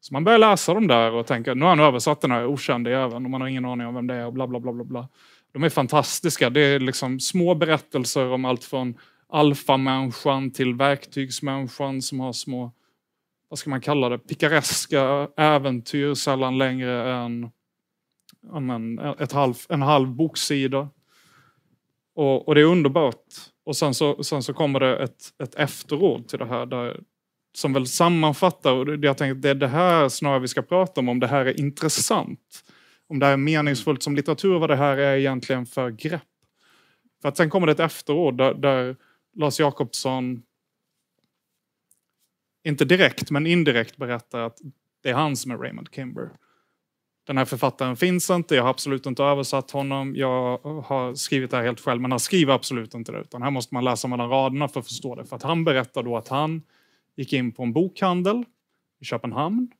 Så 0.00 0.14
man 0.14 0.24
börjar 0.24 0.38
läsa 0.38 0.74
dem 0.74 0.86
där 0.86 1.12
och 1.12 1.26
tänker, 1.26 1.54
nu 1.54 1.64
har 1.64 1.68
han 1.68 1.80
översatt 1.80 2.20
den 2.20 2.30
här 2.30 2.46
okände 2.46 2.98
även 2.98 3.24
och 3.24 3.30
man 3.30 3.40
har 3.40 3.48
ingen 3.48 3.64
aning 3.64 3.86
om 3.86 3.94
vem 3.94 4.06
det 4.06 4.14
är 4.14 4.26
och 4.26 4.32
bla 4.32 4.46
bla 4.46 4.60
bla 4.60 4.72
bla 4.72 4.84
bla. 4.84 5.08
De 5.52 5.64
är 5.64 5.68
fantastiska. 5.68 6.50
Det 6.50 6.60
är 6.60 6.80
liksom 6.80 7.20
små 7.20 7.54
berättelser 7.54 8.26
om 8.26 8.44
allt 8.44 8.64
från 8.64 8.94
alfamänniskan 9.28 10.50
till 10.50 10.74
verktygsmänniskan 10.74 12.02
som 12.02 12.20
har 12.20 12.32
små, 12.32 12.72
vad 13.48 13.58
ska 13.58 13.70
man 13.70 13.80
kalla 13.80 14.08
det, 14.08 14.18
pikareska 14.18 15.28
äventyr, 15.36 16.14
sällan 16.14 16.58
längre 16.58 17.14
än 17.14 17.50
en, 18.52 18.98
ett 18.98 19.34
en 19.68 19.82
halv 19.82 20.08
boksida. 20.08 20.88
Och, 22.14 22.48
och, 22.48 22.54
det 22.54 22.60
är 22.60 22.64
underbart. 22.64 23.24
Och 23.64 23.76
sen 23.76 23.94
så, 23.94 24.24
sen 24.24 24.42
så 24.42 24.54
kommer 24.54 24.80
det 24.80 24.96
ett, 24.96 25.32
ett 25.42 25.54
efterord 25.54 26.28
till 26.28 26.38
det 26.38 26.46
här 26.46 26.66
där, 26.66 27.00
som 27.56 27.72
väl 27.72 27.86
sammanfattar, 27.86 28.72
och 28.72 29.04
jag 29.04 29.18
tänkte 29.18 29.48
det 29.48 29.50
är 29.50 29.54
det 29.54 29.68
här 29.68 30.08
snarare 30.08 30.38
vi 30.38 30.48
ska 30.48 30.62
prata 30.62 31.00
om, 31.00 31.08
om 31.08 31.20
det 31.20 31.26
här 31.26 31.46
är 31.46 31.60
intressant. 31.60 32.64
Om 33.08 33.18
det 33.18 33.26
här 33.26 33.32
är 33.32 33.36
meningsfullt 33.36 34.02
som 34.02 34.16
litteratur, 34.16 34.58
vad 34.58 34.70
det 34.70 34.76
här 34.76 34.96
är 34.96 35.16
egentligen 35.16 35.66
för 35.66 35.90
grepp. 35.90 36.22
För 37.22 37.28
att 37.28 37.36
sen 37.36 37.50
kommer 37.50 37.66
det 37.66 37.72
ett 37.72 37.80
efterord 37.80 38.36
där, 38.36 38.54
där 38.54 38.96
Lars 39.36 39.60
Jakobsson 39.60 40.42
inte 42.64 42.84
direkt 42.84 43.30
men 43.30 43.46
indirekt 43.46 43.96
berättar 43.96 44.40
att 44.40 44.58
det 45.02 45.10
är 45.10 45.14
han 45.14 45.36
som 45.36 45.50
är 45.50 45.56
Raymond 45.56 45.88
Kimber. 45.92 46.30
Den 47.26 47.38
här 47.38 47.44
författaren 47.44 47.96
finns 47.96 48.30
inte, 48.30 48.54
jag 48.54 48.62
har 48.62 48.70
absolut 48.70 49.06
inte 49.06 49.22
översatt 49.22 49.70
honom, 49.70 50.16
jag 50.16 50.58
har 50.58 51.14
skrivit 51.14 51.50
det 51.50 51.56
här 51.56 51.64
helt 51.64 51.80
själv, 51.80 52.00
men 52.00 52.10
han 52.10 52.20
skriver 52.20 52.52
absolut 52.54 52.94
inte 52.94 53.12
det. 53.12 53.20
Utan 53.20 53.42
här 53.42 53.50
måste 53.50 53.74
man 53.74 53.84
läsa 53.84 54.08
mellan 54.08 54.28
raderna 54.30 54.68
för 54.68 54.80
att 54.80 54.86
förstå 54.86 55.14
det. 55.14 55.24
För 55.24 55.36
att 55.36 55.42
han 55.42 55.64
berättar 55.64 56.02
då 56.02 56.16
att 56.16 56.28
han 56.28 56.62
gick 57.16 57.32
in 57.32 57.52
på 57.52 57.62
en 57.62 57.72
bokhandel 57.72 58.44
i 59.00 59.04
Köpenhamn 59.04 59.70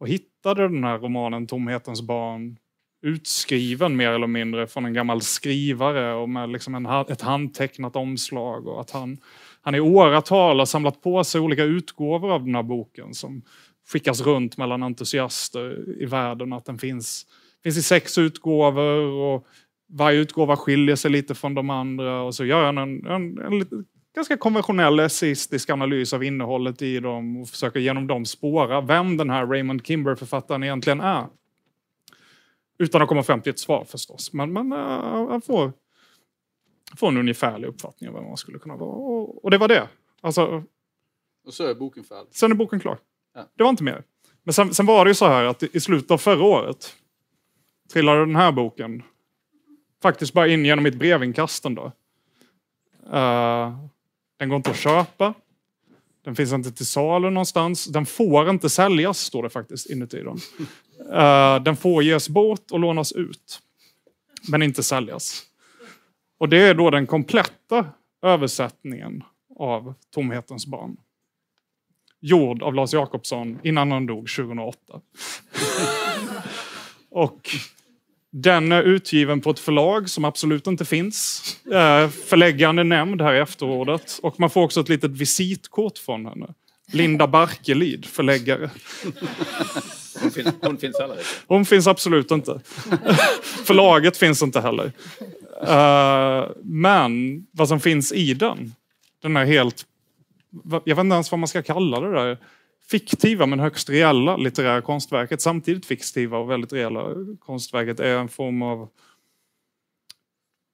och 0.00 0.08
hittade 0.08 0.68
den 0.68 0.84
här 0.84 0.98
romanen 0.98 1.46
Tomhetens 1.46 2.02
barn 2.02 2.58
utskriven 3.04 3.96
mer 3.96 4.10
eller 4.10 4.26
mindre 4.26 4.66
från 4.66 4.84
en 4.84 4.92
gammal 4.92 5.22
skrivare 5.22 6.14
och 6.14 6.28
med 6.28 6.50
liksom 6.50 6.74
en, 6.74 6.86
ett 6.86 7.22
handtecknat 7.22 7.96
omslag. 7.96 8.66
Och 8.66 8.80
att 8.80 8.90
han, 8.90 9.18
han 9.60 9.74
i 9.74 9.80
åratal 9.80 10.58
har 10.58 10.66
samlat 10.66 11.02
på 11.02 11.24
sig 11.24 11.40
olika 11.40 11.62
utgåvor 11.62 12.32
av 12.32 12.44
den 12.44 12.54
här 12.54 12.62
boken 12.62 13.14
som 13.14 13.42
skickas 13.92 14.20
runt 14.20 14.56
mellan 14.56 14.82
entusiaster 14.82 15.84
i 16.02 16.06
världen. 16.06 16.52
Att 16.52 16.64
den 16.64 16.78
finns, 16.78 17.26
finns 17.62 17.76
i 17.76 17.82
sex 17.82 18.18
utgåvor 18.18 19.00
och 19.00 19.46
varje 19.86 20.18
utgåva 20.18 20.56
skiljer 20.56 20.96
sig 20.96 21.10
lite 21.10 21.34
från 21.34 21.54
de 21.54 21.70
andra. 21.70 22.22
Och 22.22 22.34
så 22.34 22.44
gör 22.44 22.64
han 22.64 22.78
en, 22.78 23.06
en, 23.06 23.38
en 23.38 23.84
ganska 24.14 24.36
konventionell 24.36 25.00
essayistisk 25.00 25.70
analys 25.70 26.12
av 26.12 26.24
innehållet 26.24 26.82
i 26.82 27.00
dem 27.00 27.36
och 27.36 27.48
försöker 27.48 27.80
genom 27.80 28.06
dem 28.06 28.24
spåra 28.24 28.80
vem 28.80 29.16
den 29.16 29.30
här 29.30 29.46
Raymond 29.46 29.86
Kimber-författaren 29.86 30.62
egentligen 30.62 31.00
är. 31.00 31.26
Utan 32.78 33.02
att 33.02 33.08
komma 33.08 33.22
fram 33.22 33.40
till 33.40 33.50
ett 33.50 33.58
svar 33.58 33.84
förstås. 33.84 34.32
Men 34.32 34.52
man 34.52 34.72
uh, 34.72 35.40
får, 35.40 35.72
får 36.96 37.08
en 37.08 37.16
ungefärlig 37.16 37.68
uppfattning 37.68 38.10
av 38.10 38.14
vem 38.14 38.24
man 38.24 38.36
skulle 38.36 38.58
kunna 38.58 38.76
vara. 38.76 38.90
Och, 38.90 39.44
och 39.44 39.50
det 39.50 39.58
var 39.58 39.68
det. 39.68 39.88
Alltså, 40.20 40.62
och 41.46 41.54
så 41.54 41.66
är 41.66 41.74
boken 41.74 42.04
färdig? 42.04 42.34
Sen 42.34 42.50
är 42.50 42.54
boken 42.54 42.80
klar. 42.80 42.98
Det 43.56 43.62
var 43.62 43.70
inte 43.70 43.82
mer. 43.82 44.02
Men 44.44 44.54
sen, 44.54 44.74
sen, 44.74 44.86
var 44.86 45.04
det 45.04 45.10
ju 45.10 45.14
så 45.14 45.26
här 45.26 45.44
att 45.44 45.62
i 45.62 45.80
slutet 45.80 46.10
av 46.10 46.18
förra 46.18 46.44
året 46.44 46.94
trillade 47.92 48.20
den 48.20 48.36
här 48.36 48.52
boken 48.52 49.02
faktiskt 50.02 50.32
bara 50.32 50.48
in 50.48 50.64
genom 50.64 50.82
mitt 50.82 50.94
brevinkast. 50.94 51.66
Uh, 51.66 51.82
den 54.38 54.48
går 54.48 54.56
inte 54.56 54.70
att 54.70 54.76
köpa. 54.76 55.34
Den 56.24 56.36
finns 56.36 56.52
inte 56.52 56.72
till 56.72 56.86
salu 56.86 57.30
någonstans. 57.30 57.86
Den 57.86 58.06
får 58.06 58.50
inte 58.50 58.70
säljas, 58.70 59.18
står 59.18 59.42
det 59.42 59.50
faktiskt 59.50 59.90
inuti 59.90 60.22
den. 60.22 60.38
Uh, 61.00 61.62
den 61.62 61.76
får 61.76 62.02
ges 62.02 62.28
bort 62.28 62.70
och 62.70 62.78
lånas 62.78 63.12
ut, 63.12 63.60
men 64.50 64.62
inte 64.62 64.82
säljas. 64.82 65.42
Och 66.38 66.48
det 66.48 66.58
är 66.58 66.74
då 66.74 66.90
den 66.90 67.06
kompletta 67.06 67.86
översättningen 68.22 69.24
av 69.58 69.94
Tomhetens 70.10 70.66
barn. 70.66 70.96
Gjord 72.24 72.62
av 72.62 72.74
Lars 72.74 72.92
Jakobsson 72.92 73.58
innan 73.62 73.92
han 73.92 74.06
dog 74.06 74.28
2008. 74.28 74.78
och 77.10 77.50
den 78.30 78.72
är 78.72 78.82
utgiven 78.82 79.40
på 79.40 79.50
ett 79.50 79.58
förlag 79.58 80.10
som 80.10 80.24
absolut 80.24 80.66
inte 80.66 80.84
finns. 80.84 81.42
Uh, 81.66 82.08
förläggaren 82.08 82.78
är 82.78 82.84
nämnd 82.84 83.22
här 83.22 83.34
i 83.34 83.38
efterordet. 83.38 84.18
Och 84.22 84.40
man 84.40 84.50
får 84.50 84.62
också 84.62 84.80
ett 84.80 84.88
litet 84.88 85.10
visitkort 85.10 85.98
från 85.98 86.26
henne. 86.26 86.46
Linda 86.92 87.26
Barkelid, 87.26 88.06
förläggare. 88.06 88.70
Hon, 90.22 90.30
fin 90.30 90.52
hon 90.62 90.78
finns 90.78 90.98
heller 91.00 91.14
inte? 91.14 91.24
Hon 91.46 91.64
finns 91.64 91.86
absolut 91.86 92.30
inte. 92.30 92.60
Förlaget 93.64 94.16
finns 94.16 94.42
inte 94.42 94.60
heller. 94.60 94.92
Uh, 95.62 96.50
men 96.62 97.42
vad 97.50 97.68
som 97.68 97.80
finns 97.80 98.12
i 98.12 98.34
den, 98.34 98.74
den 99.22 99.36
er 99.36 99.44
helt... 99.44 99.86
Jag 100.62 100.96
vet 100.96 100.98
inte 100.98 101.14
ens 101.14 101.30
vad 101.30 101.38
man 101.38 101.48
ska 101.48 101.62
kalla 101.62 102.00
det 102.00 102.12
där. 102.12 102.38
fiktiva 102.90 103.46
men 103.46 103.60
högst 103.60 103.90
reella 103.90 104.36
litterära 104.36 104.82
konstverket. 104.82 105.42
Samtidigt 105.42 105.86
fiktiva 105.86 106.38
och 106.38 106.50
väldigt 106.50 106.72
reella 106.72 107.14
konstverket 107.40 108.00
är 108.00 108.18
en 108.18 108.28
form 108.28 108.62
av 108.62 108.88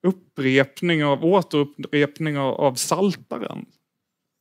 upprepning 0.03 1.05
av, 1.05 1.25
återupprepning 1.25 2.39
av, 2.39 2.55
av 2.55 2.75
Saltaren. 2.75 3.67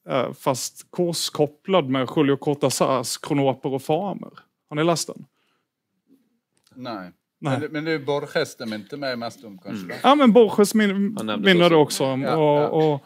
Eh, 0.10 0.34
fast 0.34 0.88
korskopplad 0.90 1.90
med 1.90 2.10
Julio 2.16 2.36
Cortazars 2.36 3.18
Kronoper 3.18 3.74
och 3.74 3.82
Famer. 3.82 4.32
Har 4.70 4.76
ni 4.76 4.84
läst 4.84 5.08
den? 5.08 5.26
Nei. 6.76 7.12
Nej. 7.42 7.60
Men, 7.60 7.72
men 7.72 7.86
det 7.86 7.94
er 7.94 8.00
Borges 8.00 8.56
det 8.56 8.66
minte 8.66 8.98
med 8.98 9.20
mest 9.20 9.44
om, 9.44 9.58
kanskje? 9.58 9.88
da? 9.88 9.96
Ja, 10.04 10.16
men 10.16 10.34
Borges 10.34 10.74
min, 10.76 11.14
minner 11.14 11.70
det 11.70 11.76
också. 11.76 11.76
också 11.76 12.06
om. 12.06 12.22
Ja, 12.22 12.36
och, 12.36 12.62
ja. 12.62 12.68
och 12.68 13.06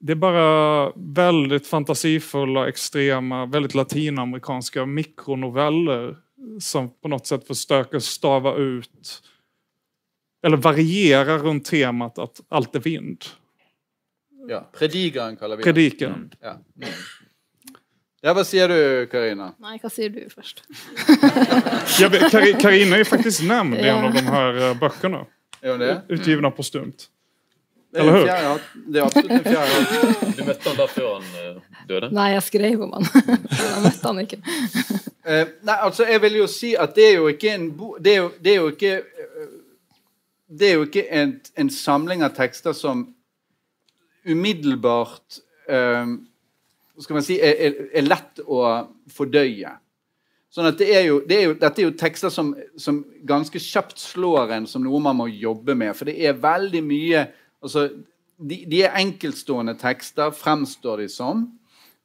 det 0.00 0.12
är 0.12 0.16
bara 0.16 0.92
väldigt 0.96 1.66
fantasifulla, 1.66 2.68
extrema, 2.68 3.46
väldigt 3.46 3.74
latinamerikanska 3.74 4.86
mikronoveller 4.86 6.16
som 6.60 6.90
på 7.00 7.08
något 7.08 7.26
sätt 7.26 7.46
försöker 7.46 7.98
stava 7.98 8.56
ut 8.56 9.22
eller 10.46 10.56
variera 10.56 11.38
runt 11.38 11.64
temat 11.64 12.18
att 12.18 12.40
allt 12.48 12.74
är 12.74 12.80
vind. 12.80 13.24
Ja. 14.48 14.70
predikeren 14.78 15.36
kaller 15.36 15.56
vi 15.56 15.62
det. 15.62 16.06
Mm. 16.06 16.30
Ja. 16.40 16.50
Mm. 16.50 16.88
ja, 18.20 18.34
hva 18.34 18.44
sier 18.44 18.68
du, 18.68 19.06
Karina? 19.06 19.52
Nei, 19.60 19.76
hva 19.78 19.90
sier 19.92 20.08
du 20.08 20.24
først? 20.32 20.64
Ja, 22.00 22.08
er 22.08 23.04
faktiskt 23.04 23.42
nämnd 23.42 23.74
i 23.74 23.88
en 23.88 24.04
av 24.04 24.14
de 24.14 24.20
här 24.20 24.70
eh, 24.70 24.78
böckerna. 24.78 25.26
Er 25.60 25.78
Eller 27.92 28.12
hur? 28.12 28.26
fjerde, 28.26 28.60
det 28.86 29.00
er 29.00 29.06
absolutt 29.06 29.32
en 29.32 29.44
fjerde. 29.44 30.34
Du 30.36 30.44
møtte 30.46 30.68
han 30.68 30.76
da 30.78 30.86
før 30.90 31.08
han 31.16 31.24
eh, 31.40 31.80
døde? 31.88 32.10
Nei, 32.14 32.28
jeg 32.36 32.44
skrev 32.46 32.84
om 32.86 32.92
han. 32.96 33.08
Jeg 33.60 33.82
møtte 33.84 34.04
han 34.06 34.20
ikke. 34.22 34.38
Eh, 35.26 35.50
nei, 35.66 35.76
altså, 35.76 36.06
jeg 36.08 36.22
vil 36.22 36.38
jo 36.38 36.46
si 36.50 36.70
at 36.78 36.94
det 36.96 37.08
er 37.10 37.18
jo 37.18 37.26
ikke 37.32 37.50
en 37.52 37.66
bo... 37.76 37.90
Det 38.00 38.14
er 38.14 38.22
jo, 38.22 38.30
det 38.40 38.52
er 38.52 38.56
jo 38.56 38.70
ikke 38.72 38.94
eh, 39.02 39.50
Det 40.60 40.68
er 40.68 40.78
jo 40.78 40.86
ikke 40.86 41.04
en, 41.20 41.34
en 41.60 41.70
samling 41.70 42.24
av 42.26 42.32
tekster 42.38 42.74
som 42.74 43.04
umiddelbart 44.26 45.40
eh, 45.68 46.14
skal 47.00 47.16
man 47.16 47.26
si, 47.26 47.38
er, 47.42 47.54
er, 47.68 47.78
er 47.96 48.06
lett 48.06 48.42
å 48.44 48.64
fordøye. 49.12 49.74
Sånn 50.50 50.66
at 50.66 50.80
det 50.80 50.88
er 50.90 51.04
jo, 51.06 51.20
det 51.26 51.36
er 51.36 51.44
jo, 51.46 51.52
dette 51.58 51.78
er 51.82 51.86
jo 51.86 51.96
tekster 51.98 52.32
som, 52.34 52.50
som 52.80 53.04
ganske 53.26 53.60
kjapt 53.62 54.00
slår 54.02 54.56
en 54.56 54.66
som 54.66 54.82
noe 54.82 54.98
man 55.02 55.20
må 55.20 55.28
jobbe 55.30 55.76
med. 55.78 55.94
For 55.94 56.10
det 56.10 56.16
er 56.26 56.40
veldig 56.42 56.82
mye 56.82 57.22
altså, 57.62 57.88
de, 58.40 58.62
de 58.70 58.82
er 58.84 58.98
enkeltstående 59.00 59.76
tekster, 59.80 60.32
fremstår 60.36 61.04
de 61.04 61.08
som. 61.12 61.46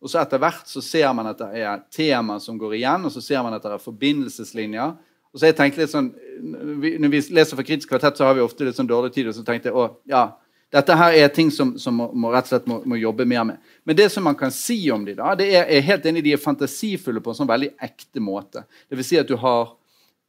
Og 0.04 0.12
så 0.12 0.22
etter 0.22 0.41
hvert 0.41 0.70
så 0.70 0.84
ser 0.84 1.10
man 1.18 1.32
at 1.32 1.39
det 1.39 1.63
er 1.63 1.84
tema 1.94 2.38
som 2.44 2.60
går 2.62 2.78
igjen, 2.78 3.08
og 3.08 3.13
så 3.13 3.24
ser 3.24 3.44
man 3.46 3.56
at 3.56 3.63
det 3.63 3.74
er 3.74 3.84
forbindelseslinjer. 3.84 4.96
Og 5.34 5.39
så 5.39 5.50
jeg 5.50 5.58
tenkte 5.58 5.82
litt 5.82 5.91
sånn, 5.91 6.13
Når 6.39 7.12
vi, 7.12 7.22
leser 7.34 7.58
for 7.58 7.65
Kritisk 7.65 7.89
kvartett, 7.91 8.18
så 8.18 8.28
har 8.28 8.36
vi 8.36 8.44
ofte 8.44 8.68
litt 8.68 8.78
sånn 8.78 8.89
dårlig 8.89 9.13
tid, 9.15 9.32
og 9.32 9.36
så 9.36 9.44
tenkte 9.48 9.72
jeg 9.72 9.76
å, 9.80 9.88
ja, 10.08 10.28
dette 10.76 10.96
her 11.00 11.15
er 11.15 11.30
ting 11.32 11.50
som, 11.54 11.76
som 11.80 11.96
må, 11.96 12.10
må 12.12 12.32
rett 12.34 12.48
og 12.48 12.52
slett 12.52 12.68
må, 12.68 12.82
må 12.86 12.98
jobbe 13.00 13.26
mer 13.30 13.46
med. 13.48 13.74
Men 13.88 13.98
det 13.98 14.10
som 14.12 14.26
man 14.28 14.36
kan 14.36 14.52
si 14.52 14.78
om 14.91 15.06
de 15.08 15.15
da, 15.15 15.34
det 15.39 15.48
er, 15.56 15.68
er 15.72 15.86
helt 15.88 16.08
enig, 16.10 16.24
de 16.26 16.34
er 16.36 16.41
fantasifulle 16.41 17.24
på 17.24 17.32
en 17.32 17.38
sånn 17.38 17.50
veldig 17.52 17.72
ekte 17.86 18.24
måte. 18.24 18.65
Det 18.89 19.00
vil 19.00 19.08
si 19.08 19.20
at 19.22 19.30
du 19.30 19.38
har 19.39 19.76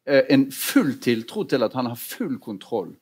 eh, 0.07 0.23
en 0.35 0.47
full 0.55 0.95
tiltro 1.03 1.47
til 1.51 1.67
at 1.67 1.75
han 1.79 1.91
har 1.91 1.99
full 1.99 2.39
kontroll 2.43 2.93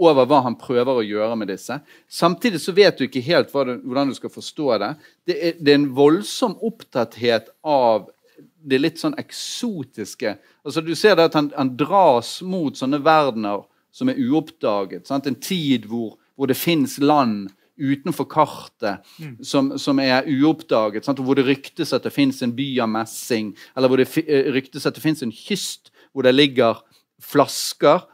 over 0.00 0.28
hva 0.28 0.40
han 0.46 0.56
prøver 0.58 1.00
å 1.00 1.04
gjøre 1.04 1.36
med 1.36 1.50
disse. 1.52 1.76
Samtidig 2.08 2.62
så 2.62 2.72
vet 2.76 2.98
du 2.98 3.04
ikke 3.06 3.24
helt 3.24 3.52
hva 3.52 3.66
du, 3.68 3.74
hvordan 3.84 4.12
du 4.12 4.16
skal 4.16 4.32
forstå 4.32 4.78
det. 4.82 4.94
Det 5.28 5.36
er, 5.36 5.58
det 5.60 5.74
er 5.74 5.80
en 5.80 5.90
voldsom 5.96 6.56
opptatthet 6.66 7.52
av 7.66 8.08
det 8.40 8.80
litt 8.80 9.00
sånn 9.00 9.16
eksotiske. 9.20 10.34
Altså 10.64 10.82
Du 10.84 10.94
ser 10.96 11.16
det 11.16 11.30
at 11.30 11.36
han, 11.38 11.50
han 11.56 11.74
dras 11.78 12.38
mot 12.46 12.76
sånne 12.76 13.00
verdener 13.04 13.64
som 13.92 14.10
er 14.10 14.20
uoppdaget. 14.20 15.08
Sant? 15.08 15.28
En 15.28 15.38
tid 15.40 15.88
hvor, 15.90 16.16
hvor 16.36 16.50
det 16.50 16.58
fins 16.58 16.98
land 17.02 17.50
utenfor 17.80 18.28
kartet 18.28 19.06
som, 19.46 19.72
som 19.80 20.00
er 20.02 20.28
uoppdaget. 20.28 21.06
Sant? 21.06 21.22
Hvor 21.24 21.38
det 21.38 21.48
ryktes 21.48 21.94
at 21.96 22.04
det 22.06 22.14
fins 22.14 22.42
en 22.44 22.54
by 22.56 22.68
av 22.84 22.92
messing, 22.92 23.54
eller 23.76 23.90
hvor 23.90 24.00
det 24.00 24.08
eh, 24.26 24.50
ryktes 24.54 24.86
at 24.88 24.96
det 24.96 25.04
fins 25.04 25.24
en 25.24 25.34
kyst 25.34 25.92
hvor 26.12 26.26
det 26.26 26.34
ligger 26.34 26.80
flasker 27.22 28.04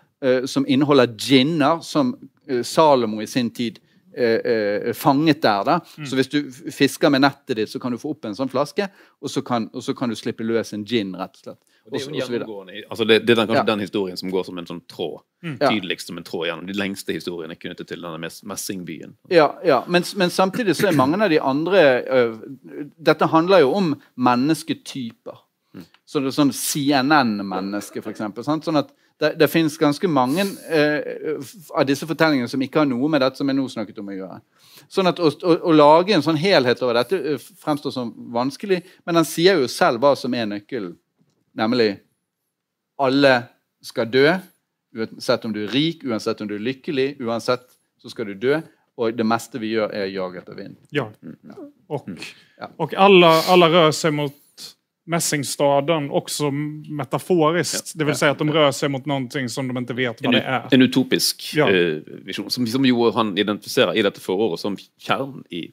som 0.47 0.65
inneholder 0.69 1.07
ginner, 1.19 1.81
som 1.81 2.15
eh, 2.49 2.63
Salomo 2.63 3.21
i 3.23 3.27
sin 3.27 3.51
tid 3.51 3.79
eh, 4.17 4.41
eh, 4.53 4.93
fanget 4.93 5.43
der. 5.43 5.65
da. 5.65 5.81
Så 6.07 6.17
hvis 6.17 6.29
du 6.29 6.39
fisker 6.73 7.11
med 7.13 7.21
nettet 7.21 7.57
ditt, 7.57 7.71
så 7.71 7.79
kan 7.79 7.93
du 7.93 7.99
få 7.99 8.15
opp 8.15 8.25
en 8.25 8.37
sånn 8.37 8.49
flaske, 8.49 8.89
og 9.21 9.31
så 9.31 9.43
kan, 9.45 9.69
og 9.75 9.85
så 9.85 9.95
kan 9.95 10.09
du 10.09 10.17
slippe 10.17 10.45
løs 10.47 10.73
en 10.73 10.87
gin, 10.89 11.15
rett 11.17 11.37
og 11.37 11.43
slett. 11.43 11.63
Og 11.87 11.93
det 11.95 12.01
er 12.03 12.41
jo 12.43 12.63
altså 12.91 13.05
det, 13.07 13.21
det 13.23 13.31
er 13.31 13.37
den, 13.37 13.47
kanskje 13.47 13.61
Ja. 13.61 13.69
den 13.69 13.81
historien 13.85 14.17
som 14.19 14.31
går 14.31 14.45
som 14.49 14.59
en 14.59 14.67
sånn 14.67 14.81
tråd. 14.91 15.21
Mm. 15.45 15.59
Tydeligst 15.61 16.09
som 16.09 16.17
en 16.19 16.25
tråd 16.27 16.49
gjennom. 16.49 16.67
De 16.67 16.75
lengste 16.75 17.15
historiene 17.15 17.55
er 17.55 17.61
knyttet 17.63 17.87
til 17.87 18.03
denne 18.03 18.19
messingbyen. 18.19 19.13
Ja, 19.31 19.53
ja. 19.63 19.85
Men, 19.87 20.03
men 20.17 20.33
samtidig 20.35 20.75
så 20.75 20.89
er 20.89 20.99
mange 20.99 21.21
av 21.23 21.31
de 21.31 21.39
andre 21.39 21.85
Dette 22.99 23.29
handler 23.31 23.63
jo 23.63 23.71
om 23.79 23.93
mennesketyper. 24.19 25.46
Så 26.17 26.21
det 26.25 26.31
er 26.31 26.37
sånn 26.39 26.53
CNN-menneske, 26.57 28.01
f.eks. 28.01 28.23
Sånn 28.47 28.81
at 28.81 28.89
det, 29.21 29.35
det 29.41 29.49
finnes 29.53 29.75
ganske 29.81 30.09
mange 30.09 30.45
øh, 30.73 31.43
av 31.77 31.85
disse 31.89 32.07
fortellingene 32.09 32.49
som 32.49 32.63
ikke 32.65 32.83
har 32.83 32.89
noe 32.89 33.09
med 33.13 33.21
dette 33.25 33.41
som 33.41 33.49
jeg 33.49 33.57
nå 33.59 33.65
snakket 33.73 34.01
om 34.01 34.09
å 34.13 34.17
gjøre. 34.17 34.39
Sånn 34.93 35.09
at 35.11 35.21
å, 35.21 35.29
å, 35.29 35.57
å 35.71 35.75
lage 35.77 36.15
en 36.17 36.25
sånn 36.25 36.39
helhet 36.41 36.81
over 36.85 36.99
dette 37.03 37.19
øh, 37.35 37.47
fremstår 37.61 37.93
som 37.95 38.15
vanskelig, 38.33 38.81
men 39.09 39.21
han 39.21 39.29
sier 39.29 39.61
jo 39.61 39.69
selv 39.73 40.01
hva 40.05 40.15
som 40.17 40.37
er 40.37 40.49
nøkkelen. 40.55 40.95
Nemlig 41.57 41.91
alle 43.01 43.35
skal 43.85 44.09
dø, 44.13 44.25
uansett 44.97 45.45
om 45.45 45.53
du 45.53 45.63
er 45.67 45.73
rik, 45.77 46.05
uansett 46.09 46.41
om 46.41 46.49
du 46.49 46.57
er 46.57 46.65
lykkelig, 46.65 47.11
uansett 47.25 47.69
så 48.01 48.13
skal 48.13 48.33
du 48.33 48.41
dø. 48.49 48.61
Og 48.97 49.13
det 49.13 49.27
meste 49.29 49.61
vi 49.61 49.75
gjør, 49.75 49.91
er 49.93 50.07
å 50.07 50.13
jage 50.13 50.41
etter 50.41 50.57
vind. 50.57 50.77
Ja. 50.97 51.11
Och, 51.93 52.07
Ja. 52.57 52.71
og 52.81 52.95
alle, 52.97 53.29
alle 53.53 53.69
rører 53.69 53.93
seg 53.93 54.15
mot 54.17 54.33
Mässingstaden 55.07 56.11
också 56.11 56.51
metaforiskt. 56.51 57.93
Det 57.95 58.05
vill 58.05 58.15
säga 58.15 58.31
att 58.33 58.39
de 58.39 58.53
rör 58.53 58.73
sig 58.73 58.89
mot 58.89 59.07
någonting 59.07 59.49
som 59.49 59.69
de 59.69 59.77
inte 59.79 59.95
vet 59.95 60.23
vad 60.23 60.35
En, 60.35 60.41
det 60.41 60.47
är. 60.47 60.69
en 60.75 60.83
utopisk 60.83 61.53
Ja. 61.55 61.71
eh, 61.71 61.99
visjon, 62.25 62.51
som, 62.51 62.67
som 62.67 62.85
jo 62.85 63.11
han 63.11 63.39
identifiserer 63.39 63.95
i 63.97 64.03
dette 64.03 64.21
foråret 64.21 64.61
som 64.61 64.77
kjernen 64.99 65.45
i 65.51 65.71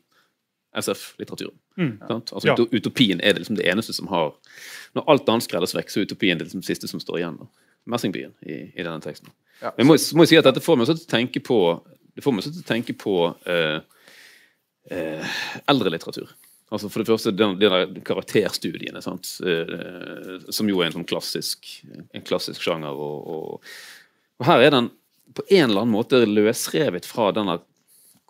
SF-litteraturen. 0.76 1.54
Mm. 1.78 1.98
Altså, 2.10 2.48
Ja. 2.48 2.56
Utopien 2.72 3.20
er 3.22 3.34
det 3.34 3.40
liksom 3.40 3.56
det 3.56 3.66
eneste 3.72 3.94
som 3.94 4.08
har 4.08 4.34
Når 4.94 5.04
alt 5.10 5.30
annet 5.30 5.44
skrelles 5.44 5.74
vekk, 5.76 5.90
så 5.90 6.00
er 6.00 6.06
utopien 6.06 6.38
det 6.38 6.46
liksom 6.46 6.62
siste 6.62 6.88
som 6.88 7.00
står 7.00 7.18
igjen. 7.18 7.38
da. 7.40 7.46
Messingbyen 7.90 8.32
i, 8.46 8.54
i 8.80 8.84
denne 8.84 9.02
teksten. 9.02 9.30
Ja. 9.62 9.72
Men 9.78 9.86
jeg 9.86 9.88
må, 9.88 9.96
må 10.18 10.24
jeg 10.24 10.28
si 10.30 10.38
at 10.38 10.46
dette 10.46 10.62
får 10.62 10.78
meg 10.78 10.86
til 10.86 10.96
å 10.96 11.10
tenke 11.10 11.40
på 11.42 11.58
det 12.16 12.22
får 12.24 12.32
meg 12.38 12.44
til 12.46 12.60
å 12.62 12.68
tenke 12.68 12.94
på 12.94 13.16
eh, 13.50 13.80
eh, 14.92 15.26
eldre 15.68 15.90
litteratur. 15.90 16.30
Altså 16.74 16.90
For 16.90 17.04
det 17.04 17.12
første 17.12 17.34
den, 17.36 17.58
de 17.62 17.70
der 17.70 17.92
karakterstudiene, 18.06 19.02
sant? 19.06 19.36
Eh, 19.46 20.48
som 20.50 20.70
jo 20.70 20.82
er 20.82 20.90
en 20.90 20.98
sånn 20.98 21.10
klassisk, 21.10 21.70
en 21.86 22.26
klassisk 22.26 22.64
sjanger. 22.66 22.98
Og, 22.98 23.28
og, 23.30 23.74
og 24.42 24.48
her 24.50 24.66
er 24.66 24.74
den 24.74 24.90
på 25.38 25.46
en 25.50 25.70
eller 25.70 25.84
annen 25.84 25.94
måte 25.94 26.24
løsrevet 26.26 27.06
fra 27.10 27.30
denne 27.36 27.60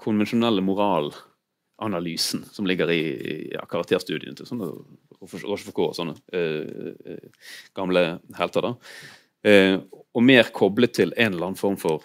konvensjonelle 0.04 0.64
moralanalysen 0.66 2.44
som 2.52 2.68
ligger 2.68 2.92
i, 2.92 3.02
i 3.02 3.36
ja, 3.56 3.64
karakterstudiene 3.70 4.36
til 4.38 4.50
sånne 4.50 4.72
Rochefoucauld 5.24 5.94
og 5.94 5.98
sånne 5.98 6.18
eh, 6.36 6.96
eh, 7.16 7.52
gamle 7.78 8.04
helter. 8.38 8.68
da. 8.68 8.74
Eh, 9.48 9.78
og 10.14 10.26
mer 10.26 10.52
koblet 10.56 10.96
til 11.00 11.16
en 11.16 11.32
eller 11.32 11.50
annen 11.50 11.60
form 11.60 11.80
for 11.80 12.04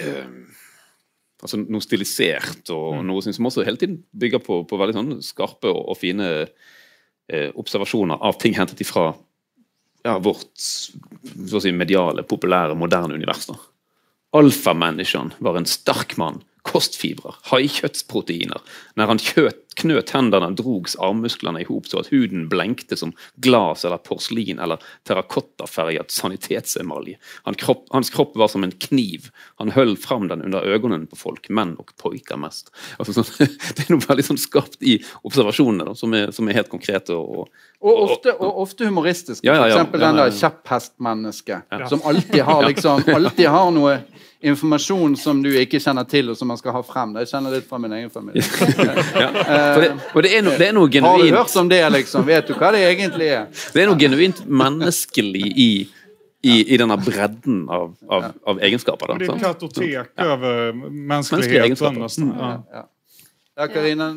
eh, 0.00 0.24
altså 1.42 1.60
noe 1.60 1.84
stilisert, 1.84 2.70
og 2.72 3.02
noe 3.06 3.24
som 3.24 3.48
også 3.48 3.64
hele 3.66 3.80
tiden 3.80 4.00
bygger 4.16 4.42
på, 4.44 4.62
på 4.68 4.80
veldig 4.80 4.96
sånn 4.96 5.14
skarpe 5.24 5.68
og, 5.70 5.82
og 5.92 5.98
fine 6.00 6.28
eh, 6.42 7.50
observasjoner 7.54 8.22
av 8.24 8.38
ting 8.40 8.56
hentet 8.56 8.80
ifra 8.84 9.10
ja, 10.06 10.16
vårt 10.22 10.52
si, 10.56 11.72
mediale, 11.72 12.24
populære, 12.26 12.76
moderne 12.78 13.18
univers. 13.18 13.46
da. 13.50 13.58
Alfamänniskan 14.36 15.32
var 15.38 15.56
en 15.58 15.66
sterk 15.66 16.16
mann, 16.20 16.42
kostfibrer, 16.66 17.36
haikjøttsproteiner. 17.50 18.62
Når 18.98 19.12
han 19.12 19.22
kjøt, 19.22 19.65
knøt 19.80 20.10
hendene, 20.14 20.48
drogs 20.56 20.96
armmusklene 21.02 21.62
i 21.62 21.66
hop 21.68 21.88
så 21.90 22.00
at 22.00 22.10
huden 22.12 22.46
blenkte 22.52 22.96
som 22.98 23.12
glas 23.44 23.84
eller 23.84 24.00
porslin 24.02 24.60
eller 24.62 24.82
terrakottaferget 25.08 26.14
sanitetsemalje. 26.14 27.18
Han 27.48 27.58
kropp, 27.60 27.86
hans 27.94 28.10
kropp 28.14 28.36
var 28.36 28.50
som 28.52 28.64
en 28.64 28.72
kniv. 28.72 29.30
Han 29.60 29.72
holdt 29.76 30.04
fram 30.04 30.28
den 30.32 30.42
under 30.46 30.64
øynene 30.64 31.06
på 31.10 31.18
folk, 31.20 31.48
menn 31.48 31.76
og 31.80 31.92
pojker 32.00 32.40
mest. 32.40 32.72
Altså, 32.98 33.16
sånn, 33.16 33.48
det 33.76 33.86
er 33.86 33.94
noe 33.94 34.04
veldig 34.06 34.26
sånn 34.30 34.40
skapt 34.40 34.80
i 34.82 34.98
observasjonene 35.26 35.90
da, 35.90 35.96
som, 35.98 36.14
er, 36.16 36.32
som 36.36 36.48
er 36.48 36.60
helt 36.60 36.72
konkrete. 36.72 37.16
og, 37.16 37.48
Og 37.80 38.04
ofte, 38.08 38.34
og 38.34 38.62
ofte 38.66 38.88
humoristisk. 38.88 39.44
Ja, 39.44 39.54
ja, 39.54 39.66
ja. 39.66 39.76
For 39.76 39.80
eksempel 39.80 40.04
den 40.06 40.14
ja, 40.14 40.22
der 40.24 40.32
ja. 40.32 40.38
kjepphestmennesket 40.42 41.90
som 41.92 42.04
alltid 42.04 42.42
har, 42.42 42.66
liksom, 42.72 43.10
alltid 43.16 43.52
har 43.52 43.74
noe 43.74 43.98
informasjon 44.46 45.16
som 45.16 45.42
du 45.42 45.48
ikke 45.58 45.80
kjenner 45.80 46.04
til, 46.08 46.30
og 46.30 46.36
som 46.38 46.50
man 46.50 46.58
skal 46.60 46.76
ha 46.76 46.82
frem. 46.86 47.14
Jeg 47.22 47.30
kjenner 47.32 47.56
litt 47.56 47.68
fra 47.68 47.80
min 47.82 47.94
egen 47.96 48.12
familie. 48.12 48.44
For 48.50 48.72
det, 49.82 49.90
og 50.14 50.24
det 50.24 50.32
er, 50.32 50.42
no, 50.46 50.54
det 50.56 50.68
er 50.68 50.74
noe 50.76 51.02
Har 51.06 51.22
du 51.22 51.36
hørt 51.36 51.56
om 51.60 51.68
det, 51.70 51.82
liksom? 51.94 52.26
Vet 52.28 52.48
du 52.48 52.54
hva 52.58 52.72
det 52.74 52.82
egentlig 52.86 53.30
er? 53.34 53.46
Det 53.74 53.82
er 53.82 53.90
noe 53.90 54.00
genuint 54.00 54.42
menneskelig 54.46 55.46
i, 55.52 55.70
i, 56.46 56.56
i 56.74 56.80
denne 56.80 56.98
bredden 57.02 57.64
av, 57.72 57.94
av, 58.08 58.28
av 58.46 58.60
egenskaper. 58.62 59.14
Det 59.16 59.30
Da, 59.30 59.34
det 59.34 59.38
er 59.38 59.46
kartotek 59.46 59.88
ja. 59.92 60.04
over 60.26 60.76
menneskeligheten. 60.76 61.64
egenskaper. 61.64 62.04
nästan. 62.06 62.34
Ja. 62.36 62.52
Ja. 62.80 62.84
Ja, 63.56 63.70
Karina. 63.72 64.10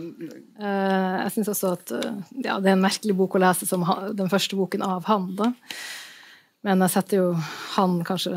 Eh, 0.60 1.14
jeg 1.24 1.32
syns 1.38 1.54
også 1.54 1.70
at 1.78 1.92
eh, 1.96 2.18
ja, 2.44 2.58
det 2.60 2.74
er 2.74 2.76
en 2.76 2.84
merkelig 2.84 3.16
bok 3.16 3.38
å 3.38 3.40
lese 3.40 3.68
som 3.70 3.86
ha, 3.88 4.10
den 4.12 4.28
første 4.32 4.58
boken 4.60 4.84
av 4.84 5.08
han. 5.08 5.30
da. 5.40 5.54
Men 6.68 6.84
jeg 6.84 6.92
setter 6.98 7.22
jo 7.22 7.30
han 7.78 8.02
kanskje 8.08 8.34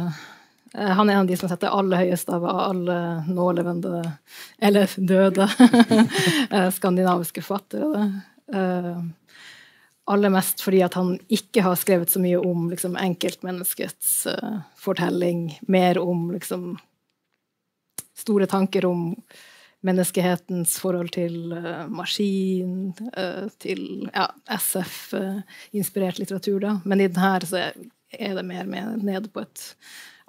Han 0.72 1.10
er 1.10 1.14
en 1.14 1.24
av 1.24 1.26
de 1.28 1.36
som 1.36 1.50
setter 1.50 1.72
aller 1.72 2.00
høyest 2.00 2.30
av 2.32 2.46
alle 2.48 2.98
nålevende, 3.28 4.00
eller 4.56 4.88
døde, 4.96 5.48
eh, 6.50 6.68
skandinaviske 6.72 7.44
forfattere. 7.44 8.06
Eh, 8.52 9.02
aller 10.12 10.32
mest 10.32 10.62
fordi 10.64 10.82
at 10.84 10.96
han 10.98 11.14
ikke 11.32 11.64
har 11.66 11.78
skrevet 11.78 12.10
så 12.10 12.22
mye 12.22 12.40
om 12.40 12.70
liksom, 12.72 12.96
enkeltmenneskets 12.96 14.14
eh, 14.32 14.60
fortelling, 14.80 15.50
mer 15.68 16.00
om 16.00 16.30
liksom 16.32 16.76
store 18.18 18.46
tanker 18.46 18.86
om 18.86 19.10
menneskehetens 19.82 20.76
forhold 20.78 21.10
til 21.16 21.50
uh, 21.50 21.88
maskin, 21.90 22.92
uh, 23.16 23.48
til 23.58 23.80
ja, 24.12 24.28
SF-inspirert 24.54 26.20
litteratur, 26.22 26.60
da. 26.62 26.76
Men 26.86 27.02
i 27.02 27.08
den 27.10 27.18
her 27.18 27.46
så 27.48 27.64
er 27.66 28.36
det 28.38 28.44
mer 28.46 28.68
med 28.70 29.02
nede 29.02 29.26
på 29.32 29.42
et 29.42 29.64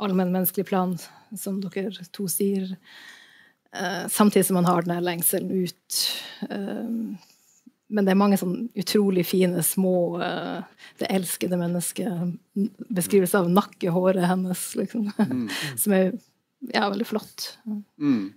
allmennmenneskelig 0.01 0.65
plan, 0.69 0.95
som 1.37 1.59
dere 1.61 2.07
to 2.13 2.27
sier. 2.31 2.75
Eh, 3.73 4.07
samtidig 4.07 4.45
som 4.45 4.59
man 4.59 4.69
har 4.69 4.85
den 4.85 5.03
lengselen 5.03 5.51
ut. 5.51 6.01
Eh, 6.49 6.89
men 7.93 8.07
det 8.07 8.13
er 8.13 8.17
mange 8.17 8.37
sånn 8.41 8.69
utrolig 8.79 9.25
fine, 9.27 9.61
små 9.65 10.21
eh, 10.23 10.61
Det 11.01 11.09
elskede 11.13 11.57
mennesket. 11.59 12.37
Beskrivelse 12.93 13.41
av 13.41 13.49
nakkehåret 13.51 14.25
hennes, 14.29 14.69
liksom. 14.79 15.11
som 15.81 15.97
er 15.97 16.13
ja, 16.71 16.87
veldig 16.87 17.07
flott. 17.09 17.57
Mm. 17.99 18.31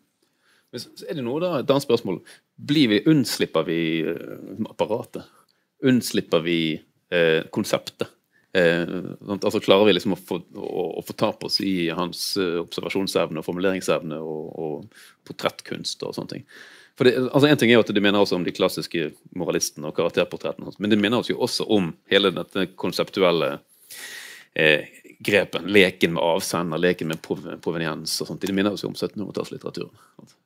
Men 0.72 0.82
så 0.82 0.90
så 0.98 1.06
er 1.08 1.18
det 1.18 1.24
noe 1.24 1.40
da, 1.40 1.52
et 1.60 1.70
annet 1.70 1.86
spørsmål. 1.86 2.20
Blir 2.56 2.90
vi, 2.90 3.02
Unnslipper 3.12 3.68
vi 3.68 3.80
apparatet? 4.66 5.28
Unnslipper 5.84 6.42
vi 6.44 6.58
eh, 7.12 7.44
konseptet? 7.52 8.15
Eh, 8.56 8.88
altså 9.36 9.60
Klarer 9.60 9.88
vi 9.88 9.96
liksom 9.96 10.14
å 10.16 10.20
få, 10.20 10.40
å, 10.56 10.84
å 11.00 11.04
få 11.04 11.16
tap 11.18 11.44
oss 11.44 11.58
i 11.60 11.90
hans 11.92 12.22
eh, 12.40 12.56
observasjonsevne 12.62 13.42
og 13.42 13.44
formuleringsevne 13.44 14.20
og, 14.22 14.46
og 14.56 15.28
portrettkunst 15.28 16.04
og 16.06 16.16
sånne 16.16 16.32
ting? 16.32 16.46
For 16.96 17.08
det, 17.08 17.18
altså 17.26 17.50
En 17.50 17.60
ting 17.60 17.70
er 17.70 17.76
jo 17.76 17.84
at 17.84 17.92
det 17.92 18.00
minner 18.00 18.24
oss 18.24 18.32
om 18.32 18.46
de 18.46 18.54
klassiske 18.56 19.10
moralistene 19.36 19.90
og 19.90 19.98
karakterportrettene, 19.98 20.72
men 20.78 20.92
det 20.92 21.00
minner 21.00 21.20
oss 21.20 21.28
jo 21.32 21.40
også 21.44 21.68
om 21.76 21.90
hele 22.12 22.32
dette 22.32 22.70
konseptuelle 22.80 23.58
eh, 24.56 24.88
grepen. 25.18 25.66
Leken 25.66 26.12
med 26.14 26.22
avsender, 26.22 26.78
leken 26.78 27.08
med 27.08 27.22
proveniens 27.62 28.20
og 28.20 28.28
sånt. 28.28 28.42
Det 28.42 28.54
minner 28.54 28.74
oss 28.76 28.84
jo 28.84 28.90
om 28.90 28.96
1700-tallslitteraturen. 28.96 29.92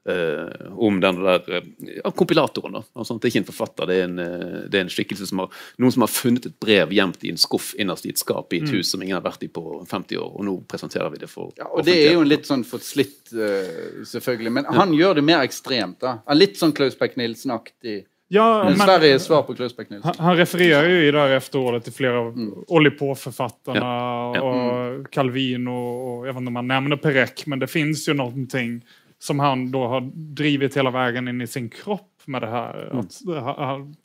Uh, 0.08 0.76
om 0.80 0.96
den 1.00 1.18
der 1.20 1.64
uh, 2.04 2.10
kompilatoren. 2.16 2.78
da. 2.78 2.82
Altså, 2.94 3.18
det 3.18 3.28
er 3.28 3.32
ikke 3.32 3.42
en 3.42 3.48
forfatter, 3.50 3.90
det 3.90 3.96
er 3.98 4.06
en, 4.06 4.18
uh, 4.18 4.60
det 4.70 4.78
er 4.78 4.86
en 4.86 4.92
skikkelse 4.92 5.28
som 5.28 5.42
har 5.42 5.58
noen 5.82 5.94
som 5.94 6.06
har 6.06 6.12
funnet 6.12 6.48
et 6.48 6.56
brev 6.62 6.94
gjemt 6.96 7.26
i 7.26 7.32
en 7.34 7.40
skuff 7.40 7.74
innerst 7.78 8.08
i 8.08 8.14
et 8.14 8.22
skap 8.22 8.54
i 8.56 8.62
et 8.62 8.72
hus 8.72 8.94
som 8.94 9.02
ingen 9.02 9.18
har 9.18 9.26
vært 9.26 9.44
i 9.44 9.50
på 9.52 9.64
50 9.90 10.22
år, 10.22 10.30
og 10.32 10.46
nå 10.48 10.56
presenterer 10.70 11.12
vi 11.12 11.20
det 11.24 11.30
for 11.30 11.52
Ja, 11.60 11.68
og 11.68 11.84
det 11.86 11.98
er 12.06 12.14
jo 12.16 12.24
en 12.24 12.32
litt 12.32 12.48
sånn 12.48 12.64
forslitt, 12.66 13.34
uh, 13.34 14.00
selvfølgelig. 14.08 14.54
Men 14.60 14.70
han 14.72 14.96
gjør 14.96 15.20
det 15.20 15.26
mer 15.26 15.44
ekstremt. 15.44 16.00
da. 16.00 16.18
Litt 16.38 16.58
sånn 16.60 16.74
Klaus 16.76 16.96
Beck 16.98 17.18
Nilsen-aktig. 17.20 18.04
Ja, 18.32 18.64
Men 18.64 18.66
men 18.66 18.86
Sverige 18.86 19.14
är 19.14 19.18
svar 19.18 19.42
på 19.42 19.54
Klaus 19.54 19.78
Nilsson. 19.78 20.00
han, 20.02 20.14
han 20.18 20.36
refererar 20.36 20.88
ju 20.88 21.08
i 21.08 21.10
det 21.10 21.18
här 21.18 21.30
efteråret 21.30 21.84
till 21.84 21.92
flera 21.92 22.18
av 22.18 22.26
mm. 22.26 22.96
på-författarna 22.98 23.80
Ja. 23.80 24.40
och 24.40 25.10
Calvin 25.10 25.68
och, 25.68 26.18
och 26.18 26.28
jag 26.28 26.32
vet 26.32 26.40
inte 26.40 26.48
om 26.48 26.56
han 26.56 26.68
nämner 26.68 26.96
Perec, 26.96 27.46
men 27.46 27.58
det 27.58 27.66
finns 27.66 28.08
ju 28.08 28.14
någonting 28.14 28.84
som 29.18 29.38
han 29.38 29.70
då 29.70 29.86
har 29.86 30.00
drivit 30.14 30.76
hela 30.76 30.90
vägen 30.90 31.28
in 31.28 31.40
i 31.40 31.46
sin 31.46 31.68
kropp 31.68 32.22
med 32.24 32.42
det 32.42 32.50
här. 32.50 32.98
Att, 32.98 33.56
han, 33.56 33.96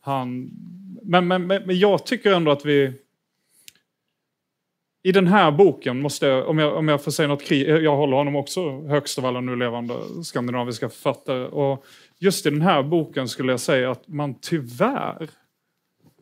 han, 0.00 0.50
men, 1.02 1.28
men, 1.28 1.46
men 1.46 1.62
men 1.66 1.78
jag 1.78 2.06
tycker 2.06 2.32
ändå 2.32 2.50
att 2.50 2.64
vi 2.64 2.92
i 5.02 5.12
den 5.12 5.26
här 5.26 5.50
boken 5.50 6.00
måste 6.00 6.26
jag, 6.26 6.48
om 6.48 6.58
jag, 6.58 6.76
om 6.76 6.88
jag 6.88 7.04
får 7.04 7.10
säga 7.10 7.28
något 7.28 7.44
krig, 7.44 7.68
jag 7.68 7.96
håller 7.96 8.16
honom 8.16 8.36
också 8.36 8.80
högst 8.80 9.18
av 9.18 9.26
alla 9.26 9.40
nu 9.40 9.56
levande 9.56 9.94
skandinaviska 10.24 10.88
författare. 10.88 11.44
Och 11.44 11.84
just 12.18 12.46
i 12.46 12.50
den 12.50 12.62
här 12.62 12.82
boken 12.82 13.28
skulle 13.28 13.52
jag 13.52 13.60
säga 13.60 13.90
att 13.90 14.08
man 14.08 14.34
tyvärr 14.40 15.30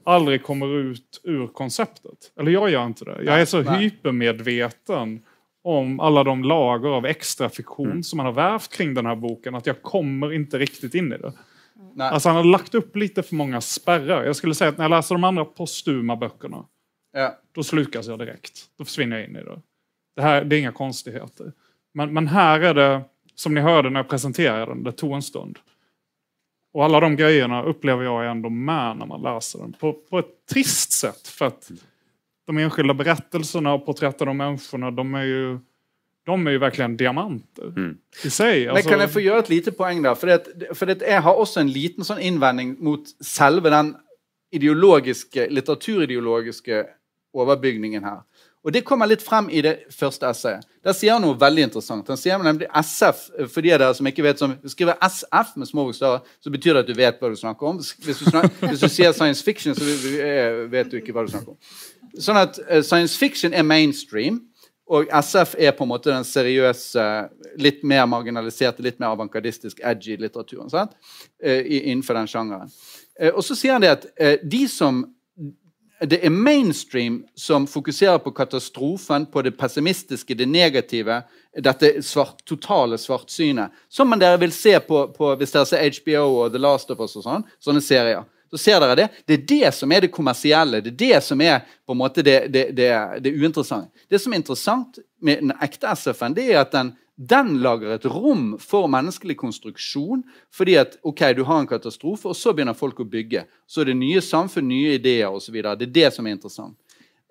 aldrig 0.05 0.42
kommer 0.42 0.78
ut 0.78 1.20
ur 1.24 1.47
konceptet. 1.47 2.32
Eller 2.40 2.53
jag 2.53 2.70
gör 2.70 2.86
inte 2.86 3.05
det. 3.05 3.22
Jag 3.24 3.40
är 3.40 3.45
så 3.45 3.62
Nej. 3.62 3.78
hypermedveten 3.82 5.22
om 5.64 6.01
alla 6.01 6.24
de 6.24 6.45
lager 6.45 6.88
av 6.88 7.07
extra 7.07 7.49
fiktion 7.49 8.05
som 8.05 8.16
man 8.16 8.26
har 8.26 8.32
vävt 8.32 8.72
kring 8.76 8.95
den 8.95 9.07
här 9.07 9.16
boken 9.16 9.55
att 9.55 9.66
jag 9.66 9.82
kommer 9.82 10.32
inte 10.32 10.59
riktigt 10.59 10.95
in 10.95 11.12
i 11.12 11.18
det. 11.18 11.32
Nej. 11.95 12.09
Alltså 12.09 12.28
han 12.28 12.36
har 12.36 12.45
lagt 12.45 12.74
upp 12.74 12.97
lite 12.97 13.22
för 13.22 13.34
många 13.34 13.61
spärrar. 13.61 14.24
Jag 14.24 14.36
skulle 14.36 14.55
säga 14.55 14.70
att 14.70 14.78
när 14.78 14.84
jag 14.84 14.90
läser 14.90 15.14
de 15.14 15.24
andra 15.24 15.45
postuma 15.45 16.16
böckerna 16.16 16.64
Ja. 17.12 17.38
då 17.53 17.62
slukas 17.62 18.07
jag 18.07 18.18
direkt. 18.18 18.64
Då 18.78 18.84
försvinner 18.84 19.16
jag 19.16 19.28
in 19.28 19.36
i 19.36 19.42
det. 19.42 19.61
Det, 20.16 20.22
här, 20.22 20.45
det 20.45 20.57
är 20.57 20.61
inga 20.61 20.72
konstigheter. 20.72 21.53
Men, 21.95 22.14
men 22.14 22.28
här 22.28 22.61
är 22.61 22.74
det, 22.74 23.03
som 23.34 23.55
ni 23.55 23.61
hörde 23.61 23.90
när 23.90 24.01
jag 24.01 24.09
presenterade 24.09 24.66
den, 24.66 24.82
det 24.82 24.92
tog 24.92 25.12
en 25.12 25.22
stund. 25.22 25.59
Och 26.74 26.84
alla 26.84 27.00
de 27.00 27.16
grejerna 27.16 27.62
upplever 27.62 28.04
jag 28.04 28.24
är 28.24 28.28
ändå 28.28 28.50
med 28.50 28.96
när 28.96 29.06
man 29.06 29.22
läser 29.22 29.58
den. 29.58 29.72
På, 29.72 29.92
på 29.92 30.18
ett 30.18 30.46
trist 30.50 30.92
sätt. 30.92 31.28
För 31.28 31.46
att 31.46 31.70
de 32.46 32.58
enskilda 32.58 32.94
berättelserna 32.94 33.74
och 33.74 33.86
porträtten 33.86 34.28
av 34.28 34.36
människorna, 34.36 34.90
de 34.90 35.14
är 35.14 35.22
ju, 35.22 35.58
de 36.26 36.46
är 36.46 36.50
ju 36.50 36.58
verkligen 36.58 36.96
diamanter 36.96 37.94
i 38.24 38.30
sig. 38.30 38.66
Men 38.66 38.82
kan 38.82 39.00
jeg 39.00 39.12
få 39.12 39.22
gjøre 39.22 39.44
et 39.44 39.52
lite 39.52 39.72
poeng 39.72 40.02
der? 40.02 40.18
For, 40.18 40.26
det, 40.26 40.74
for 40.74 40.90
det, 40.90 40.98
jeg 41.06 41.22
har 41.22 41.38
også 41.38 41.62
en 41.62 41.70
liten 41.70 42.04
sånn 42.04 42.18
innvending 42.18 42.74
mot 42.82 43.14
selve 43.22 43.70
den 43.70 43.94
ideologiske, 44.50 45.46
litteraturideologiske 45.54 46.84
overbygningen 47.34 48.04
her. 48.04 48.22
Og 48.64 48.72
det 48.72 48.80
kommer 48.88 49.08
litt 49.08 49.22
frem 49.22 49.50
i 49.52 49.60
det 49.64 49.74
første 49.92 50.24
essayet. 50.24 50.64
Der 50.84 50.94
sier 50.96 51.18
han 51.18 51.24
noe 51.24 51.36
veldig 51.40 51.66
interessant. 51.66 52.08
Han 52.08 52.20
sier 52.20 52.40
nemlig 52.40 52.68
SF, 52.80 53.26
for 53.52 53.64
de 53.64 53.74
av 53.74 53.82
dere 53.82 53.96
som 53.98 54.08
ikke 54.08 54.24
vet 54.24 54.40
som 54.40 54.54
skriver 54.72 54.96
SF 55.04 55.50
med 55.60 55.68
små 55.68 55.84
bokstaver, 55.90 56.24
så 56.40 56.52
betyr 56.52 56.78
det 56.78 56.84
at 56.86 56.88
du 56.88 56.96
vet 56.96 57.20
hva 57.20 57.28
du 57.32 57.36
snakker 57.36 57.68
om. 57.68 57.82
Hvis 57.82 58.22
du, 58.22 58.30
snakker, 58.30 58.54
hvis 58.70 58.80
du 58.80 58.88
sier 58.88 59.12
science 59.12 59.44
fiction, 59.44 59.76
så 59.76 59.84
eh, 59.84 60.62
vet 60.72 60.88
du 60.88 60.96
ikke 60.96 61.12
hva 61.12 61.26
du 61.26 61.32
snakker 61.34 61.52
om. 61.52 61.78
Sånn 62.16 62.40
at 62.40 62.60
eh, 62.64 62.80
science 62.80 63.20
fiction 63.20 63.52
er 63.52 63.66
mainstream, 63.68 64.40
og 64.88 65.12
SF 65.12 65.56
er 65.60 65.76
på 65.76 65.84
en 65.84 65.92
måte 65.92 66.12
den 66.12 66.24
seriøse, 66.28 67.04
litt 67.60 67.84
mer 67.88 68.08
marginaliserte, 68.08 68.84
litt 68.84 68.96
mer 69.00 69.12
avantgardistisk, 69.12 69.84
edgy 69.84 70.16
litteraturen. 70.20 70.72
Sant? 70.72 70.96
Eh, 71.40 71.68
innenfor 71.84 72.16
den 72.16 72.32
sjangeren. 72.32 72.72
Og 73.34 73.44
så 73.46 73.54
sier 73.54 73.76
han 73.76 73.84
det 73.84 73.92
at 73.92 74.08
de 74.42 74.64
som 74.66 75.04
det 76.11 76.20
er 76.26 76.30
mainstream 76.30 77.22
som 77.38 77.66
fokuserer 77.70 78.18
på 78.18 78.32
katastrofen, 78.34 79.26
på 79.26 79.42
det 79.42 79.55
pessimistiske, 79.59 80.34
det 80.34 80.46
negative, 80.50 81.20
dette 81.62 81.90
svart, 82.02 82.42
totale 82.48 82.98
svartsynet. 82.98 83.72
Som 83.88 84.11
man 84.11 84.22
dere 84.22 84.40
vil 84.42 84.52
se 84.52 84.74
på, 84.82 85.07
på 85.14 85.32
hvis 85.38 85.55
dere 85.55 85.68
ser 85.70 85.98
HBO 86.00 86.24
og 86.44 86.55
The 86.55 86.62
Last 86.62 86.90
of 86.90 87.02
Us 87.05 87.16
og 87.20 87.26
sånn, 87.26 87.46
sånne 87.62 87.84
serier. 87.84 88.24
Så 88.55 88.61
ser 88.62 88.78
dere 88.78 88.94
det. 88.94 89.07
Det 89.26 89.34
er 89.34 89.46
det 89.50 89.70
som 89.74 89.92
er 89.92 90.05
det 90.05 90.12
kommersielle. 90.14 90.78
Det 90.84 90.92
er 90.92 91.00
det 91.00 91.22
som 91.26 91.40
er 91.42 91.64
på 91.82 91.94
en 91.94 91.98
måte 91.98 92.22
det, 92.22 92.36
det, 92.55 92.68
det, 92.78 92.90
det 93.24 93.32
uinteressante. 93.34 93.90
Det 94.07 94.20
som 94.22 94.32
er 94.32 94.42
interessant 94.42 95.00
med 95.18 95.42
den 95.42 95.50
ekte 95.64 95.90
SF-en, 95.90 96.36
det 96.36 96.44
er 96.52 96.61
at 96.61 96.70
den, 96.70 96.92
den 97.18 97.57
lager 97.64 97.96
et 97.96 98.07
rom 98.07 98.52
for 98.62 98.86
menneskelig 98.92 99.34
konstruksjon. 99.42 100.22
Fordi 100.55 100.78
at 100.78 100.94
ok, 101.02 101.24
du 101.34 101.42
har 101.48 101.64
en 101.64 101.70
katastrofe, 101.70 102.30
og 102.30 102.38
så 102.38 102.55
begynner 102.55 102.78
folk 102.78 103.02
å 103.02 103.09
bygge. 103.11 103.42
Så 103.66 103.82
er 103.82 103.90
det 103.90 103.98
nye 103.98 104.22
samfunn, 104.22 104.70
nye 104.70 104.94
ideer 105.00 105.34
osv. 105.34 105.59
Det 105.59 105.88
er 105.88 105.96
det 105.98 106.12
som 106.14 106.30
er 106.30 106.38
interessant. 106.38 106.78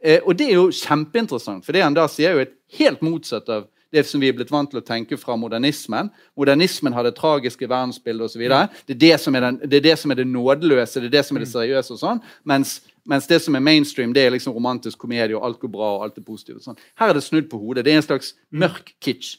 Eh, 0.03 0.19
og 0.19 0.35
det 0.35 0.49
er 0.51 0.57
jo 0.59 0.67
kjempeinteressant, 0.75 1.63
for 1.63 1.71
det 1.71 1.85
han 1.85 1.95
da 1.95 2.09
sier, 2.11 2.33
er 2.33 2.35
jo 2.35 2.47
et 2.49 2.57
helt 2.81 3.05
motsatt 3.05 3.47
av 3.47 3.69
det 3.93 4.05
som 4.09 4.19
vi 4.21 4.27
er 4.31 4.33
blitt 4.33 4.49
vant 4.51 4.71
til 4.73 4.79
å 4.81 4.85
tenke 4.85 5.17
fra 5.21 5.35
modernismen. 5.37 6.09
Modernismen 6.37 6.93
har 6.97 7.03
det 7.05 7.13
tragiske 7.15 7.67
verdensbildet 7.69 8.25
osv. 8.25 8.41
Det, 8.41 8.95
er 8.95 8.99
det, 9.05 9.19
som 9.21 9.35
er 9.37 9.41
den- 9.45 9.59
det 9.69 9.77
er 9.77 9.85
det 9.91 9.99
som 10.01 10.11
er 10.11 10.15
det 10.15 10.25
nådeløse, 10.27 10.99
det 11.01 11.11
er 11.11 11.17
det 11.19 11.25
som 11.25 11.37
er 11.37 11.45
det 11.45 11.51
seriøse. 11.51 11.91
og 11.93 11.99
sånn, 12.01 12.21
mens, 12.43 12.81
mens 13.05 13.27
det 13.27 13.41
som 13.41 13.55
er 13.55 13.59
mainstream, 13.59 14.13
det 14.13 14.25
er 14.25 14.31
liksom 14.31 14.53
romantisk 14.55 14.97
komedie, 14.97 15.35
og 15.37 15.45
alt 15.45 15.59
går 15.59 15.71
bra, 15.71 15.91
og 15.97 16.03
alt 16.07 16.17
er 16.17 16.25
positivt. 16.25 16.57
og 16.57 16.63
sånn. 16.63 16.77
Her 16.95 17.09
er 17.09 17.13
det 17.13 17.23
snudd 17.23 17.49
på 17.51 17.59
hodet. 17.61 17.85
Det 17.85 17.93
er 17.93 17.97
en 18.01 18.07
slags 18.09 18.33
mørk 18.51 18.93
kitsch 19.01 19.37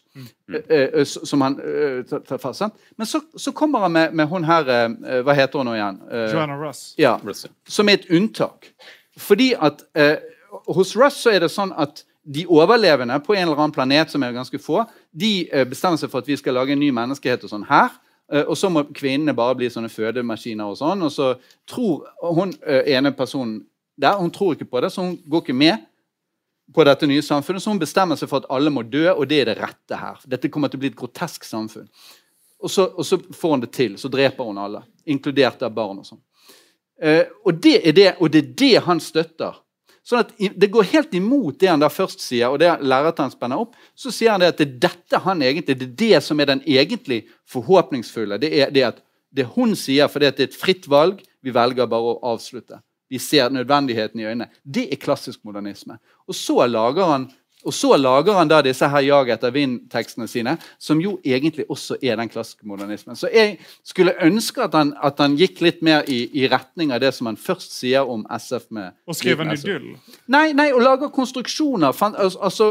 som 1.04 1.40
han 1.40 1.56
tar 2.08 2.38
fast. 2.38 2.58
sant? 2.58 2.74
Men 2.96 3.06
så, 3.06 3.20
så 3.36 3.52
kommer 3.52 3.78
han 3.80 3.92
med, 3.92 4.14
med 4.14 4.26
hun 4.28 4.44
her 4.44 4.64
Hva 5.24 5.34
heter 5.34 5.58
hun 5.58 5.66
nå 5.66 5.74
igjen? 5.74 5.98
Joanna 6.32 6.56
Russ. 6.60 6.94
ja, 6.98 7.16
Russ, 7.24 7.46
som 7.66 7.88
er 7.88 7.92
et 8.00 8.10
unntak. 8.10 8.70
Fordi 9.18 9.52
at 9.60 9.82
eh, 9.94 10.16
hos 10.74 10.94
Russ 10.96 11.20
så 11.22 11.30
er 11.34 11.40
det 11.44 11.50
sånn 11.50 11.72
at 11.78 12.04
de 12.24 12.46
overlevende 12.48 13.18
på 13.20 13.34
en 13.34 13.42
eller 13.42 13.58
annen 13.58 13.74
planet, 13.74 14.10
som 14.10 14.22
er 14.22 14.32
ganske 14.32 14.58
få, 14.62 14.84
de 15.12 15.44
eh, 15.52 15.66
bestemmer 15.68 16.00
seg 16.00 16.10
for 16.12 16.24
at 16.24 16.28
vi 16.28 16.38
skal 16.40 16.56
lage 16.56 16.72
en 16.72 16.80
ny 16.80 16.90
menneskehet 16.94 17.44
og 17.44 17.52
sånn 17.52 17.66
her. 17.68 17.92
Eh, 18.32 18.42
og 18.42 18.56
så 18.56 18.70
må 18.72 18.86
kvinnene 18.96 19.36
bare 19.36 19.56
bli 19.58 19.68
sånne 19.72 19.92
fødemaskiner 19.92 20.70
og 20.72 20.78
sånn. 20.80 21.04
Og 21.04 21.12
så 21.12 21.34
tror 21.68 22.06
hun 22.24 22.54
eh, 22.64 22.94
ene 22.96 23.12
personen 23.16 23.58
der, 24.00 24.16
hun 24.18 24.32
tror 24.34 24.56
ikke 24.56 24.70
på 24.70 24.80
det, 24.82 24.90
så 24.94 25.04
hun 25.04 25.18
går 25.30 25.44
ikke 25.44 25.58
med 25.58 25.84
på 26.74 26.86
dette 26.88 27.06
nye 27.06 27.22
samfunnet. 27.22 27.62
Så 27.62 27.74
hun 27.74 27.82
bestemmer 27.82 28.18
seg 28.18 28.30
for 28.30 28.42
at 28.42 28.48
alle 28.56 28.72
må 28.72 28.86
dø, 28.88 29.04
og 29.12 29.28
det 29.28 29.42
er 29.42 29.52
det 29.52 29.58
rette 29.60 30.00
her. 30.00 30.22
Dette 30.24 30.50
kommer 30.52 30.72
til 30.72 30.80
å 30.80 30.84
bli 30.86 30.94
et 30.94 30.98
grotesk 30.98 31.44
samfunn. 31.44 31.90
Og 32.64 32.72
så, 32.72 32.88
og 32.88 33.04
så 33.04 33.20
får 33.20 33.52
hun 33.52 33.66
det 33.66 33.74
til. 33.76 33.98
Så 34.00 34.08
dreper 34.08 34.48
hun 34.48 34.62
alle, 34.62 34.80
inkludert 35.04 35.60
av 35.66 35.74
barn 35.76 36.00
og 36.00 36.08
sånn. 36.08 36.22
Og, 37.44 37.50
det 37.60 37.74
er 37.82 37.92
det, 37.92 38.06
og 38.22 38.30
det 38.32 38.40
er 38.40 38.52
det 38.62 38.74
han 38.86 39.02
støtter. 39.02 39.58
Sånn 40.04 40.20
at 40.20 40.34
Det 40.36 40.68
går 40.70 40.90
helt 40.92 41.14
imot 41.16 41.58
det 41.60 41.70
han 41.70 41.80
da 41.80 41.88
først 41.88 42.20
sier, 42.20 42.52
og 42.52 42.58
det 42.60 42.68
læreren 42.84 43.32
spenner 43.32 43.62
opp. 43.64 43.76
Så 43.96 44.12
sier 44.12 44.34
han 44.34 44.42
det 44.42 44.52
at 44.52 44.60
det 44.60 44.66
er 44.68 44.80
dette 44.88 45.20
han 45.24 45.42
egentlig, 45.42 45.78
det 45.80 45.88
er 45.88 45.94
det 46.04 46.22
som 46.26 46.40
er 46.40 46.50
den 46.52 46.64
egentlig 46.66 47.24
forhåpningsfulle. 47.48 48.38
Det 48.38 48.52
er 48.52 48.74
det 48.74 48.90
det 49.34 49.48
hun 49.56 49.74
sier, 49.74 50.06
for 50.06 50.22
det 50.22 50.34
er 50.34 50.44
et 50.46 50.54
fritt 50.54 50.86
valg, 50.86 51.22
vi 51.42 51.52
velger 51.54 51.88
bare 51.90 52.12
å 52.12 52.34
avslutte. 52.34 52.78
Vi 53.10 53.18
ser 53.18 53.50
nødvendigheten 53.52 54.20
i 54.20 54.26
øynene. 54.28 54.46
Det 54.62 54.86
er 54.92 55.00
klassisk 55.00 55.42
modernisme. 55.44 55.98
Og 56.28 56.36
så 56.38 56.64
lager 56.66 57.10
han 57.10 57.26
og 57.64 57.74
så 57.74 57.96
lager 57.96 58.36
han 58.36 58.50
da 58.50 58.60
disse 58.64 58.88
her 58.90 59.04
Jag 59.04 59.30
etter 59.32 59.52
vind-tekstene 59.54 60.28
sine, 60.28 60.56
som 60.78 61.00
jo 61.00 61.16
egentlig 61.24 61.64
også 61.72 61.96
er 62.02 62.18
den 62.20 62.28
klassiske 62.28 62.66
modernismen. 62.68 63.16
Så 63.16 63.30
jeg 63.32 63.58
skulle 63.86 64.14
ønske 64.22 64.64
at 64.64 64.76
han, 64.76 64.92
at 65.02 65.20
han 65.22 65.36
gikk 65.38 65.62
litt 65.64 65.82
mer 65.84 66.04
i, 66.08 66.24
i, 66.32 66.46
retning 66.52 66.92
av 66.94 67.00
det 67.02 67.14
som 67.16 67.30
han 67.30 67.38
først 67.40 67.72
sier 67.76 68.08
om 68.08 68.26
SF. 68.28 68.68
med 68.70 68.92
Og 69.08 69.16
skrive 69.16 69.46
en 69.46 69.54
idyll? 69.54 69.94
Nei, 70.32 70.52
nei, 70.56 70.70
og 70.72 70.84
lage 70.84 71.10
konstruksjoner. 71.14 71.94
Altså, 72.12 72.70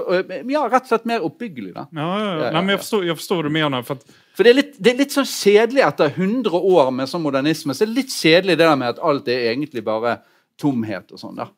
ja, 0.50 0.66
rett 0.70 0.86
og 0.86 0.94
slett 0.94 1.10
mer 1.10 1.26
oppbyggelig. 1.26 1.74
da. 1.74 1.88
Ja, 1.92 2.12
ja, 2.20 2.36
ja. 2.46 2.52
Nei, 2.52 2.62
men 2.62 2.76
jeg 2.76 2.84
forstår, 2.84 3.08
jeg 3.10 3.20
forstår 3.22 3.42
hva 3.42 3.48
du 3.50 3.58
mener. 3.58 3.88
for 3.88 4.02
at 4.02 4.22
for 4.34 4.46
det 4.46 4.50
er, 4.50 4.58
litt, 4.58 4.78
det 4.82 4.90
er, 4.90 5.02
litt, 5.04 5.14
sånn 5.14 5.28
kjedelig 5.30 5.84
etter 5.86 6.10
100 6.10 6.56
år 6.58 6.88
med 6.96 7.10
sånn 7.10 7.22
modernisme. 7.22 7.76
så 7.78 7.86
er 7.86 7.92
det 7.92 8.00
litt 8.00 8.14
kjedelig 8.14 8.56
det 8.58 8.66
der 8.66 8.80
med 8.82 8.96
at 8.96 9.02
alt 9.06 9.28
er 9.30 9.52
egentlig 9.52 9.84
bare 9.86 10.16
tomhet 10.58 11.14
og 11.14 11.22
sånn. 11.22 11.38
da 11.38 11.52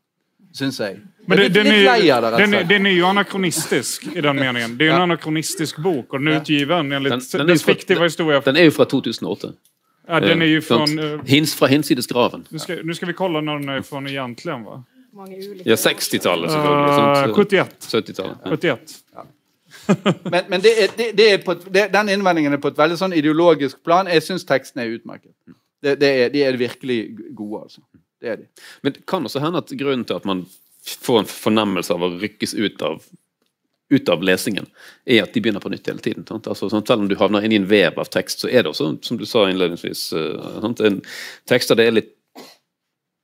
syns 0.56 0.80
jeg. 0.80 0.98
Men 1.28 1.38
det, 1.38 1.50
den, 1.54 1.68
er, 1.68 2.22
den, 2.38 2.54
är, 2.54 2.64
den 2.64 2.86
er, 2.86 2.92
jo 2.92 3.06
anakronistisk 3.06 4.06
i 4.16 4.22
den 4.22 4.36
meningen. 4.36 4.78
Det 4.78 4.86
er 4.86 4.92
jo 4.92 4.96
en 4.96 5.02
anakronistisk 5.10 5.80
bok 5.82 6.14
og 6.14 6.20
den 6.20 6.28
er 6.28 6.42
utgiven 6.42 6.92
enligt 6.94 7.32
den, 7.32 7.48
den 7.48 7.60
fiktiva 7.60 8.04
historia. 8.04 8.42
Den 8.46 8.60
er 8.62 8.70
jo 8.70 8.76
fra 8.76 8.86
2008. 8.86 9.54
Ja, 10.08 10.20
den 10.20 10.42
er 10.42 10.46
jo 10.46 10.62
fra 10.62 10.84
Uh, 10.86 11.26
Hins, 11.26 11.56
fra 11.56 11.68
hinsides 11.68 12.08
graven. 12.08 12.48
Nu 12.50 12.60
skal, 12.60 12.86
nu 12.86 12.94
ska 12.94 13.06
vi 13.06 13.14
kolla 13.14 13.42
når 13.42 13.58
den 13.58 13.70
er 13.70 13.82
fra 13.82 14.02
egentlig. 14.06 14.54
va? 14.66 14.82
Ja, 15.66 15.76
60-tallet, 15.76 16.52
selvfølgelig. 16.52 17.30
Uh, 17.30 17.40
71. 17.40 17.94
70-tallet. 17.94 18.38
Ja. 18.46 18.50
71. 18.52 19.04
Ja. 19.16 19.22
men, 20.32 20.42
men 20.50 20.62
det 20.62 20.84
er, 20.84 20.88
det, 20.98 21.12
det 21.18 21.34
er 21.34 21.38
på, 21.46 21.56
den 21.94 22.10
innvendingen 22.10 22.54
er 22.54 22.58
på 22.58 22.68
et 22.68 22.78
veldig 22.78 22.98
sånn 23.00 23.14
ideologisk 23.14 23.82
plan. 23.84 24.08
Jeg 24.08 24.24
syns 24.24 24.46
teksten 24.46 24.82
er 24.84 24.94
utmerket. 24.94 25.34
Det, 25.84 25.98
er, 26.02 26.30
de 26.34 26.44
er 26.44 26.58
virkelig 26.58 27.00
gode, 27.36 27.64
altså. 27.64 27.82
Det 28.26 28.32
er 28.34 28.42
de. 28.42 28.48
Men 28.82 28.96
det 28.96 29.06
kan 29.10 29.28
også 29.28 29.44
hende 29.44 29.62
at 29.62 29.76
grunnen 29.78 30.08
til 30.10 30.18
at 30.18 30.26
man 30.26 30.42
får 31.06 31.22
en 31.22 31.30
fornemmelse 31.30 31.94
av 31.94 32.04
å 32.06 32.12
rykkes 32.18 32.56
ut 32.58 32.82
av, 32.86 33.06
ut 33.94 34.10
av 34.10 34.26
lesingen, 34.26 34.68
er 35.06 35.24
at 35.24 35.34
de 35.34 35.44
begynner 35.46 35.62
på 35.62 35.70
nytt 35.74 35.88
hele 35.90 36.02
tiden. 36.02 36.26
Altså, 36.36 36.70
sånn, 36.72 36.86
selv 36.86 37.06
om 37.06 37.10
du 37.10 37.18
havner 37.20 37.46
inn 37.46 37.54
i 37.54 37.62
en 37.62 37.70
vev 37.70 38.02
av 38.02 38.10
tekst, 38.14 38.42
så 38.42 38.50
er 38.50 38.66
det 38.66 38.74
også, 38.74 38.96
som 39.06 39.22
du 39.22 39.26
sa 39.30 39.46
innledningsvis, 39.50 40.08
uh, 40.18 40.66
en 40.66 41.02
tekster 41.50 41.78
det 41.78 41.90
er 41.90 41.98
litt 42.00 42.14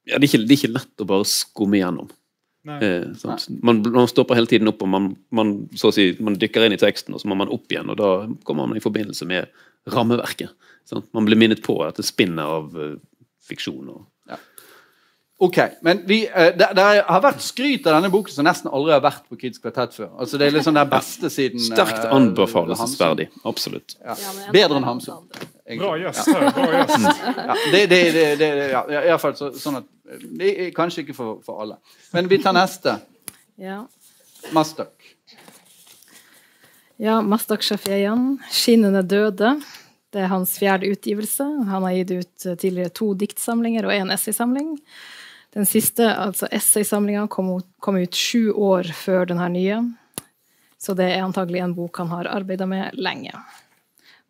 ja, 0.09 0.17
det, 0.17 0.25
er 0.25 0.29
ikke, 0.31 0.45
det 0.45 0.55
er 0.55 0.57
ikke 0.57 0.75
lett 0.75 1.03
å 1.03 1.07
bare 1.11 1.27
skumme 1.29 1.77
gjennom. 1.77 2.07
Eh, 2.81 3.03
man, 3.61 3.81
man, 3.81 4.07
stopper 4.09 4.37
hele 4.37 4.49
tiden 4.49 4.69
opp, 4.69 4.81
og 4.81 4.89
man, 4.89 5.11
man, 5.33 5.53
si, 5.77 6.07
man, 6.21 6.37
dykker 6.41 6.65
inn 6.65 6.75
i 6.75 6.81
teksten, 6.81 7.13
og 7.13 7.21
så 7.21 7.29
må 7.29 7.37
man 7.37 7.51
opp 7.53 7.69
igjen. 7.73 7.89
og 7.89 7.99
Da 7.99 8.09
kommer 8.47 8.69
man 8.69 8.77
i 8.77 8.83
forbindelse 8.83 9.25
med 9.29 9.49
rammeverket. 9.93 10.53
Sant? 10.89 11.05
Man 11.13 11.29
blir 11.29 11.39
minnet 11.39 11.61
på 11.65 11.77
at 11.85 12.01
det 12.01 12.07
spinner 12.07 12.49
av 12.59 12.73
uh, 12.77 12.97
fiksjon. 13.45 13.93
og 13.93 14.07
Ok, 15.41 15.57
men 15.81 16.03
vi, 16.05 16.19
uh, 16.29 16.51
det, 16.53 16.67
det, 16.77 16.83
har 17.07 17.21
vært 17.23 17.41
skryt 17.41 17.87
av 17.89 17.95
denne 17.97 18.11
boken 18.13 18.33
som 18.35 18.45
nesten 18.45 18.69
aldri 18.69 18.93
har 18.93 18.99
vært 19.01 19.23
på 19.25 19.39
Kids 19.41 19.61
Kvartett 19.61 19.95
før. 19.95 20.11
Altså 20.21 20.37
Det 20.37 20.45
er 20.45 20.53
liksom 20.53 20.75
den 20.77 20.89
beste 20.91 21.31
siden 21.33 21.57
uh, 21.57 21.69
Sterkt 21.71 22.03
anbefalesverdig. 22.13 23.25
Absolutt. 23.49 23.95
Ja. 24.05 24.13
Bedre 24.53 24.77
enn 24.77 24.85
Hamsun. 24.85 25.23
Bra 25.79 25.95
gjest. 25.97 26.29
Bra 26.29 26.67
gjest. 26.75 27.07
ja, 27.39 27.55
det, 27.73 27.81
det, 27.89 28.01
det, 28.37 28.49
ja, 28.69 28.83
i 28.85 29.07
hvert 29.09 29.23
fall 29.23 29.33
så, 29.39 29.49
sånn 29.57 29.79
at 29.79 29.87
det 30.21 30.51
er 30.51 30.69
Kanskje 30.75 31.07
ikke 31.07 31.15
for, 31.17 31.39
for 31.45 31.63
alle. 31.63 31.79
Men 32.13 32.29
vi 32.29 32.37
tar 32.43 32.53
neste. 32.53 32.99
Ja. 33.61 33.79
Mastak. 34.53 34.93
Ja, 37.01 37.15
Mastak 37.25 37.65
Shafiyan. 37.65 38.35
'Skinnende 38.51 39.01
døde'. 39.01 39.55
Det 40.11 40.21
er 40.21 40.29
hans 40.29 40.53
fjerde 40.59 40.91
utgivelse. 40.91 41.47
Han 41.71 41.87
har 41.87 41.97
gitt 41.97 42.11
ut 42.11 42.45
tidligere 42.59 42.93
to 42.93 43.09
diktsamlinger 43.17 43.87
og 43.87 43.95
én 43.95 44.13
essaysamling. 44.13 44.75
Den 45.51 45.67
siste, 45.67 46.07
altså 46.15 46.47
essaysamlinga, 46.51 47.25
kom, 47.27 47.57
kom, 47.79 47.97
ut 47.99 48.15
sju 48.15 48.53
år 48.55 48.87
før 48.95 49.27
denne 49.33 49.49
nye. 49.51 49.81
Så 50.79 50.95
det 50.97 51.09
er 51.11 51.25
antagelig 51.25 51.59
en 51.61 51.75
bok 51.75 51.99
han 51.99 52.13
har 52.13 52.29
arbeida 52.31 52.65
med 52.69 52.95
lenge. 52.95 53.35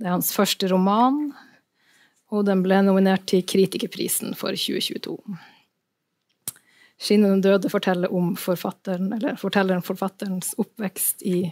Det 0.01 0.09
er 0.09 0.15
hans 0.15 0.33
første 0.33 0.67
roman, 0.71 1.27
og 2.33 2.47
den 2.47 2.63
ble 2.65 2.81
nominert 2.81 3.27
til 3.29 3.45
Kritikerprisen 3.45 4.33
for 4.39 4.57
2022. 4.57 5.19
'Skinnende 7.01 7.41
døde' 7.41 7.69
forteller 7.69 8.13
om 8.13 8.35
forfatteren, 8.37 9.13
eller 9.15 9.37
fortelleren 9.41 9.81
forfatterens 9.81 10.53
oppvekst 10.61 11.23
i 11.25 11.47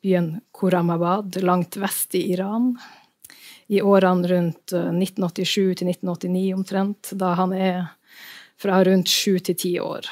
byen 0.00 0.38
Koramabad, 0.52 1.36
langt 1.44 1.76
vest 1.76 2.14
i 2.16 2.22
Iran. 2.32 2.78
I 3.68 3.82
årene 3.84 4.28
rundt 4.28 4.72
1987 4.72 5.60
eh, 5.60 5.74
til 5.76 5.92
1989 5.92 6.54
omtrent, 6.56 7.12
da 7.20 7.34
han 7.36 7.52
er 7.52 7.84
fra 8.60 8.80
rundt 8.86 9.10
sju 9.10 9.38
til 9.38 9.58
ti 9.58 9.74
år. 9.82 10.08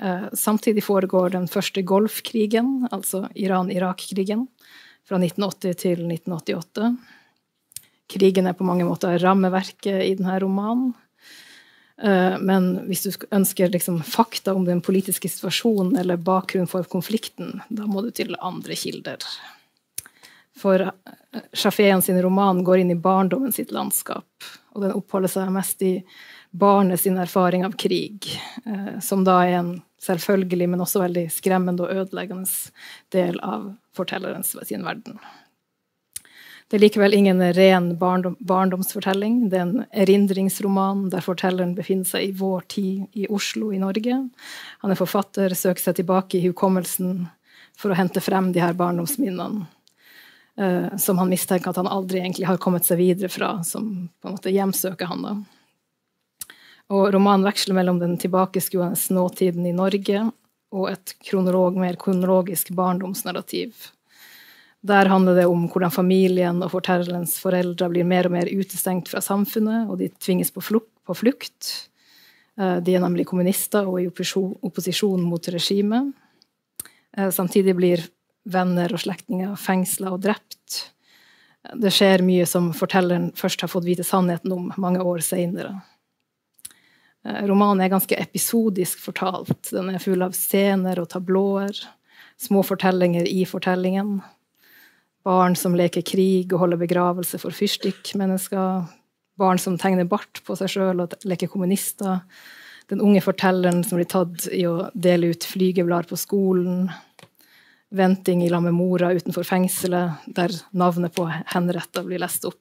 Eh, 0.00 0.26
samtidig 0.32 0.84
foregår 0.84 1.34
den 1.34 1.48
første 1.48 1.82
Golfkrigen, 1.82 2.88
altså 2.92 3.28
Iran-Irak-krigen, 3.34 4.46
fra 5.04 5.20
1980 5.20 5.78
til 5.82 6.04
1988. 6.08 6.96
Krigen 8.10 8.46
er 8.46 8.56
på 8.56 8.66
mange 8.66 8.86
måter 8.88 9.18
rammeverket 9.22 10.02
i 10.04 10.14
denne 10.18 10.38
romanen. 10.42 10.92
Eh, 12.02 12.38
men 12.40 12.72
hvis 12.88 13.04
du 13.06 13.26
ønsker 13.30 13.70
liksom 13.70 14.02
fakta 14.02 14.54
om 14.54 14.66
den 14.66 14.82
politiske 14.82 15.30
situasjonen 15.30 15.96
eller 16.00 16.18
bakgrunnen 16.18 16.70
for 16.70 16.86
konflikten, 16.90 17.60
da 17.68 17.86
må 17.86 18.02
du 18.02 18.10
til 18.10 18.34
andre 18.40 18.76
kilder. 18.78 19.22
For 20.58 20.88
eh, 20.90 22.00
sin 22.02 22.22
roman 22.22 22.64
går 22.64 22.82
inn 22.82 22.90
i 22.90 22.98
barndommen 22.98 23.52
sitt 23.52 23.70
landskap, 23.70 24.26
og 24.74 24.82
den 24.82 24.96
oppholder 24.96 25.30
seg 25.30 25.52
mest 25.54 25.82
i 25.82 26.00
barnet 26.54 27.00
sin 27.00 27.18
erfaring 27.18 27.64
av 27.66 27.72
krig, 27.72 28.28
eh, 28.66 29.00
som 29.00 29.24
da 29.24 29.40
er 29.42 29.58
en 29.58 29.72
selvfølgelig, 30.02 30.68
men 30.70 30.82
også 30.84 31.02
veldig 31.02 31.24
skremmende 31.32 31.86
og 31.86 31.94
ødeleggende 31.94 32.50
del 33.14 33.40
av 33.42 33.72
fortellerens 33.96 34.54
sin 34.68 34.84
verden. 34.86 35.18
Det 36.70 36.78
er 36.78 36.84
likevel 36.86 37.14
ingen 37.14 37.42
ren 37.54 37.90
barndom, 37.98 38.36
barndomsfortelling. 38.40 39.48
Det 39.50 39.58
er 39.58 39.66
en 39.66 39.84
erindringsroman 39.92 41.08
der 41.12 41.24
fortelleren 41.24 41.74
befinner 41.76 42.08
seg 42.08 42.28
i 42.28 42.36
vår 42.38 42.64
tid 42.72 43.18
i 43.20 43.26
Oslo 43.28 43.68
i 43.74 43.80
Norge. 43.82 44.16
Han 44.82 44.94
er 44.94 44.98
forfatter, 44.98 45.52
søker 45.54 45.82
seg 45.82 45.98
tilbake 46.00 46.38
i 46.38 46.46
hukommelsen 46.46 47.26
for 47.76 47.92
å 47.92 47.98
hente 47.98 48.22
frem 48.24 48.52
de 48.54 48.62
her 48.62 48.76
barndomsminnene. 48.78 49.66
Uh, 50.54 50.94
som 51.02 51.18
han 51.18 51.32
mistenker 51.32 51.72
at 51.72 51.80
han 51.80 51.90
aldri 51.90 52.20
egentlig 52.20 52.46
har 52.46 52.60
kommet 52.62 52.86
seg 52.86 53.00
videre 53.00 53.26
fra, 53.26 53.56
som 53.66 54.06
på 54.22 54.28
en 54.28 54.36
måte 54.36 54.52
hjemsøker 54.54 55.10
han. 55.10 55.24
da. 55.26 55.32
Og 56.92 57.08
romanen 57.14 57.46
veksler 57.46 57.78
mellom 57.78 57.98
den 58.02 58.18
tilbakeskuende 58.20 58.98
nåtiden 59.16 59.66
i 59.66 59.72
Norge 59.76 60.26
og 60.74 60.88
et 60.90 61.14
kronolog, 61.24 61.78
mer 61.80 61.96
kronologisk 62.00 62.74
barndomsnarrativ. 62.76 63.72
Der 64.84 65.08
handler 65.08 65.38
det 65.38 65.46
om 65.48 65.64
hvordan 65.70 65.92
familien 65.94 66.60
og 66.62 66.74
fortellerens 66.74 67.38
foreldre 67.40 67.88
blir 67.88 68.04
mer 68.04 68.28
og 68.28 68.34
mer 68.34 68.50
utestengt 68.52 69.08
fra 69.08 69.22
samfunnet, 69.24 69.88
og 69.88 69.96
de 70.02 70.10
tvinges 70.20 70.52
på 70.52 70.60
flukt. 70.60 71.70
Eh, 72.60 72.76
de 72.84 72.94
er 72.94 73.00
nemlig 73.00 73.24
kommunister 73.30 73.88
og 73.88 74.02
i 74.02 74.10
opposisjon 74.10 75.24
mot 75.24 75.48
regimet. 75.48 76.12
Eh, 77.16 77.30
samtidig 77.30 77.76
blir 77.78 78.04
venner 78.44 78.92
og 78.92 79.00
slektninger 79.00 79.56
fengsla 79.56 80.12
og 80.12 80.20
drept. 80.26 80.90
Det 81.80 81.88
skjer 81.94 82.20
mye 82.20 82.44
som 82.44 82.74
fortelleren 82.76 83.30
først 83.38 83.64
har 83.64 83.72
fått 83.72 83.86
vite 83.86 84.04
sannheten 84.04 84.52
om 84.52 84.68
mange 84.76 85.00
år 85.00 85.24
seinere. 85.24 85.78
Eh, 87.24 87.44
romanen 87.48 87.84
er 87.84 87.92
ganske 87.92 88.16
episodisk 88.20 89.00
fortalt. 89.00 89.70
Den 89.72 89.94
er 89.94 90.02
full 90.02 90.22
av 90.24 90.36
scener 90.36 91.00
og 91.00 91.10
tablåer. 91.14 91.78
Små 92.40 92.64
fortellinger 92.66 93.28
i 93.30 93.44
fortellingen. 93.48 94.18
Barn 95.24 95.56
som 95.56 95.76
leker 95.76 96.04
krig 96.04 96.52
og 96.52 96.60
holder 96.64 96.82
begravelse 96.82 97.40
for 97.40 97.54
fyrstikkmennesker. 97.56 98.84
Barn 99.40 99.58
som 99.58 99.78
tegner 99.80 100.06
bart 100.08 100.42
på 100.44 100.56
seg 100.58 100.74
sjøl 100.74 101.00
og 101.06 101.16
leker 101.24 101.48
kommunister. 101.50 102.20
Den 102.92 103.00
unge 103.00 103.22
fortelleren 103.24 103.80
som 103.86 103.96
blir 103.96 104.10
tatt 104.10 104.44
i 104.52 104.66
å 104.68 104.90
dele 104.92 105.32
ut 105.32 105.46
flygeblader 105.48 106.10
på 106.10 106.20
skolen. 106.20 106.90
Venting 107.94 108.42
i 108.44 108.50
lag 108.52 108.66
med 108.66 108.76
mora 108.76 109.12
utenfor 109.14 109.46
fengselet, 109.48 110.26
der 110.26 110.52
navnet 110.76 111.14
på 111.16 111.24
henretta 111.30 112.04
blir 112.04 112.22
lest 112.22 112.44
opp. 112.44 112.60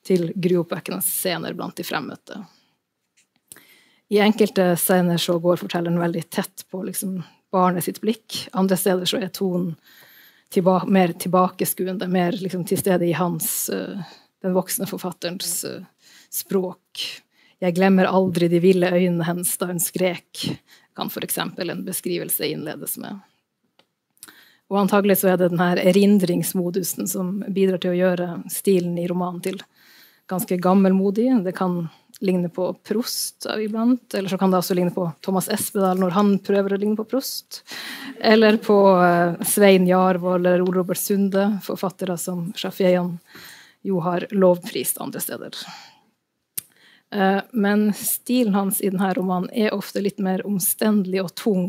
til 0.00 0.30
gruoppvekkende 0.32 1.04
scener 1.04 1.52
blant 1.52 1.76
de 1.76 1.84
fremmøtte. 1.84 2.38
I 4.10 4.18
enkelte 4.18 4.72
scener 4.76 5.20
så 5.22 5.38
går 5.38 5.60
fortelleren 5.60 6.00
veldig 6.00 6.24
tett 6.34 6.64
på 6.70 6.82
liksom, 6.82 7.20
barnet 7.52 7.84
sitt 7.86 8.00
blikk. 8.02 8.48
Andre 8.52 8.76
steder 8.76 9.06
så 9.06 9.20
er 9.22 9.30
tonen 9.30 9.76
tilba 10.50 10.80
mer 10.90 11.12
tilbakeskuende, 11.14 12.08
mer 12.10 12.34
liksom, 12.34 12.64
til 12.66 12.80
stede 12.80 13.06
i 13.06 13.14
hans, 13.14 13.70
uh, 13.70 14.02
den 14.42 14.56
voksne 14.56 14.88
forfatterens 14.90 15.60
uh, 15.62 15.84
språk. 16.26 17.04
Jeg 17.62 17.76
glemmer 17.76 18.10
aldri 18.10 18.48
de 18.50 18.58
ville 18.58 18.90
øynene 18.90 19.28
hennes 19.28 19.52
da 19.60 19.70
hun 19.70 19.78
skrek, 19.78 20.42
kan 20.98 21.06
f.eks. 21.06 21.38
en 21.38 21.84
beskrivelse 21.86 22.50
innledes 22.50 22.98
med. 22.98 23.20
Og 24.70 24.78
antagelig 24.82 25.20
så 25.20 25.30
er 25.30 25.38
det 25.38 25.52
denne 25.52 25.70
erindringsmodusen 25.82 27.06
som 27.10 27.44
bidrar 27.46 27.78
til 27.82 27.94
å 27.94 28.00
gjøre 28.00 28.28
stilen 28.50 28.98
i 28.98 29.06
romanen 29.10 29.42
til 29.46 29.62
ganske 30.30 30.58
gammelmodig. 30.62 31.28
Det 31.46 31.54
kan 31.58 31.84
ligne 32.20 32.48
på 32.48 32.74
Prost 32.74 33.46
iblant, 33.58 34.14
eller 34.14 34.28
så 34.28 34.38
kan 34.38 34.50
det 34.50 34.58
også 34.60 34.74
ligne 34.74 34.92
på 34.92 35.06
Thomas 35.24 35.48
Espedal 35.48 36.00
når 36.00 36.12
han 36.16 36.34
prøver 36.44 36.74
å 36.74 36.80
ligne 36.80 36.98
på 36.98 37.06
Prost. 37.08 37.62
Eller 38.20 38.58
på 38.60 38.76
uh, 39.00 39.40
Svein 39.46 39.88
Jarvold 39.88 40.44
eller 40.46 40.64
Ole 40.64 40.76
Robert 40.80 41.00
Sunde, 41.00 41.46
forfattere 41.64 42.18
som 42.20 42.50
Shafieyan 42.56 43.14
jo 43.86 44.02
har 44.04 44.26
lovprist 44.36 45.00
andre 45.00 45.22
steder. 45.24 45.56
Uh, 47.14 47.40
men 47.52 47.88
stilen 47.96 48.54
hans 48.54 48.82
i 48.84 48.92
denne 48.92 49.14
romanen 49.16 49.48
er 49.56 49.74
ofte 49.74 50.04
litt 50.04 50.20
mer 50.20 50.44
omstendelig 50.46 51.24
og 51.24 51.34
tung 51.34 51.66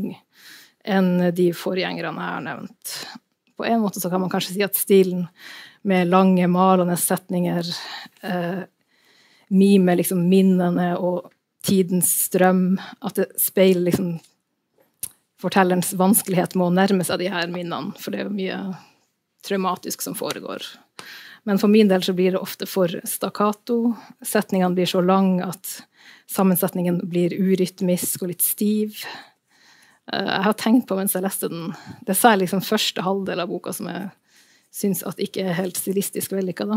enn 0.84 1.14
de 1.38 1.52
forgjengerne 1.56 2.12
jeg 2.12 2.36
har 2.36 2.46
nevnt. 2.50 2.96
På 3.56 3.66
en 3.70 3.84
måte 3.86 4.04
kan 4.10 4.22
man 4.22 4.34
kanskje 4.34 4.58
si 4.58 4.68
at 4.68 4.76
stilen 4.76 5.28
med 5.88 6.12
lange, 6.12 6.46
malende 6.52 7.00
setninger 7.00 7.72
uh, 8.28 8.62
mime 9.52 9.96
liksom 10.00 10.24
minnene 10.32 10.94
og 10.98 11.30
tidens 11.66 12.12
strøm. 12.28 12.80
At 13.04 13.20
det 13.20 13.32
speiler 13.42 13.90
liksom 13.90 14.16
fortellerens 15.42 15.94
vanskelighet 15.98 16.56
med 16.56 16.68
å 16.68 16.76
nærme 16.76 17.06
seg 17.08 17.22
de 17.22 17.32
her 17.34 17.50
minnene, 17.52 17.96
for 18.00 18.14
det 18.14 18.22
er 18.22 18.30
jo 18.30 18.38
mye 18.38 18.60
traumatisk 19.46 20.04
som 20.06 20.16
foregår. 20.18 20.62
Men 21.44 21.58
for 21.58 21.72
min 21.74 21.90
del 21.90 22.04
så 22.06 22.14
blir 22.14 22.36
det 22.36 22.42
ofte 22.42 22.68
for 22.70 22.92
stakkato. 23.10 23.96
Setningene 24.22 24.78
blir 24.78 24.90
så 24.90 25.02
lange 25.02 25.48
at 25.48 25.80
sammensetningen 26.30 27.02
blir 27.10 27.34
urytmisk 27.34 28.22
og 28.22 28.34
litt 28.34 28.46
stiv. 28.46 29.02
Eh, 30.12 30.28
jeg 30.28 30.46
har 30.46 30.58
tenkt 30.60 30.88
på 30.90 30.98
mens 31.00 31.18
jeg 31.18 31.26
leste 31.26 31.50
den 31.50 31.72
Det 32.06 32.14
er 32.14 32.22
særlig 32.22 32.46
liksom 32.46 32.66
første 32.66 33.06
halvdel 33.06 33.42
av 33.42 33.50
boka 33.50 33.74
som 33.74 33.90
jeg 33.90 34.12
syns 34.72 35.04
ikke 35.18 35.48
er 35.48 35.58
helt 35.58 35.78
stilistisk 35.78 36.32
vellykka. 36.38 36.70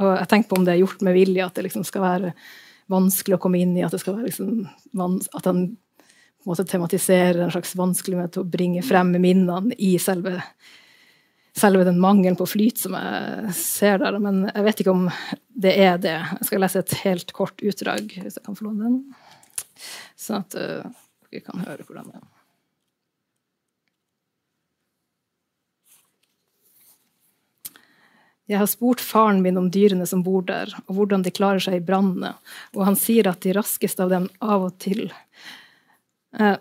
Og 0.00 0.10
jeg 0.18 0.28
tenker 0.30 0.50
på 0.50 0.58
om 0.58 0.66
det 0.66 0.74
er 0.74 0.82
gjort 0.82 1.02
med 1.06 1.16
vilje, 1.16 1.46
at 1.46 1.56
det 1.56 1.66
liksom 1.68 1.84
skal 1.86 2.04
være 2.04 2.32
vanskelig 2.92 3.38
å 3.38 3.42
komme 3.42 3.60
inn 3.62 3.74
i, 3.78 3.84
at 3.86 3.94
det 3.94 4.02
skal 4.02 4.18
være 4.18 4.30
liksom, 4.30 4.64
at 5.38 5.48
han 5.48 5.66
tematiserer 6.68 7.40
en 7.44 7.52
slags 7.54 7.74
vanskelighet 7.78 8.34
til 8.34 8.44
å 8.44 8.50
bringe 8.56 8.82
frem 8.84 9.14
minnene 9.16 9.76
i 9.78 9.94
selve, 10.02 10.36
selve 11.56 11.86
den 11.88 12.02
mangelen 12.02 12.36
på 12.36 12.48
flyt 12.50 12.82
som 12.82 12.98
jeg 12.98 13.54
ser 13.56 14.02
der. 14.02 14.18
Men 14.20 14.44
jeg 14.50 14.66
vet 14.68 14.84
ikke 14.84 14.96
om 14.96 15.08
det 15.48 15.76
er 15.86 15.96
det. 16.02 16.18
Jeg 16.40 16.50
skal 16.50 16.64
lese 16.66 16.84
et 16.84 16.98
helt 17.04 17.32
kort 17.36 17.64
utdrag, 17.64 18.12
hvis 18.18 18.38
jeg 18.38 18.44
kan 18.44 18.58
få 18.58 18.68
låne 18.68 18.90
den. 18.90 19.00
Sånn 20.20 20.44
at 20.44 20.58
uh, 20.58 20.84
dere 21.30 21.46
kan 21.46 21.64
høre 21.64 21.86
hvordan 21.86 22.10
det 22.10 22.20
er. 22.20 22.33
Jeg 28.50 28.60
har 28.60 28.68
spurt 28.68 29.00
faren 29.00 29.40
min 29.44 29.56
om 29.56 29.70
dyrene 29.72 30.06
som 30.06 30.22
bor 30.24 30.44
der, 30.44 30.72
og 30.84 30.98
hvordan 30.98 31.24
de 31.24 31.32
klarer 31.32 31.62
seg 31.64 31.78
i 31.78 31.84
brannene, 31.84 32.34
og 32.76 32.84
han 32.90 32.98
sier 33.00 33.30
at 33.30 33.40
de 33.44 33.54
raskeste 33.56 34.04
av 34.04 34.12
dem 34.12 34.28
av 34.44 34.68
og 34.68 34.76
til 34.84 35.06
eh, 35.08 36.58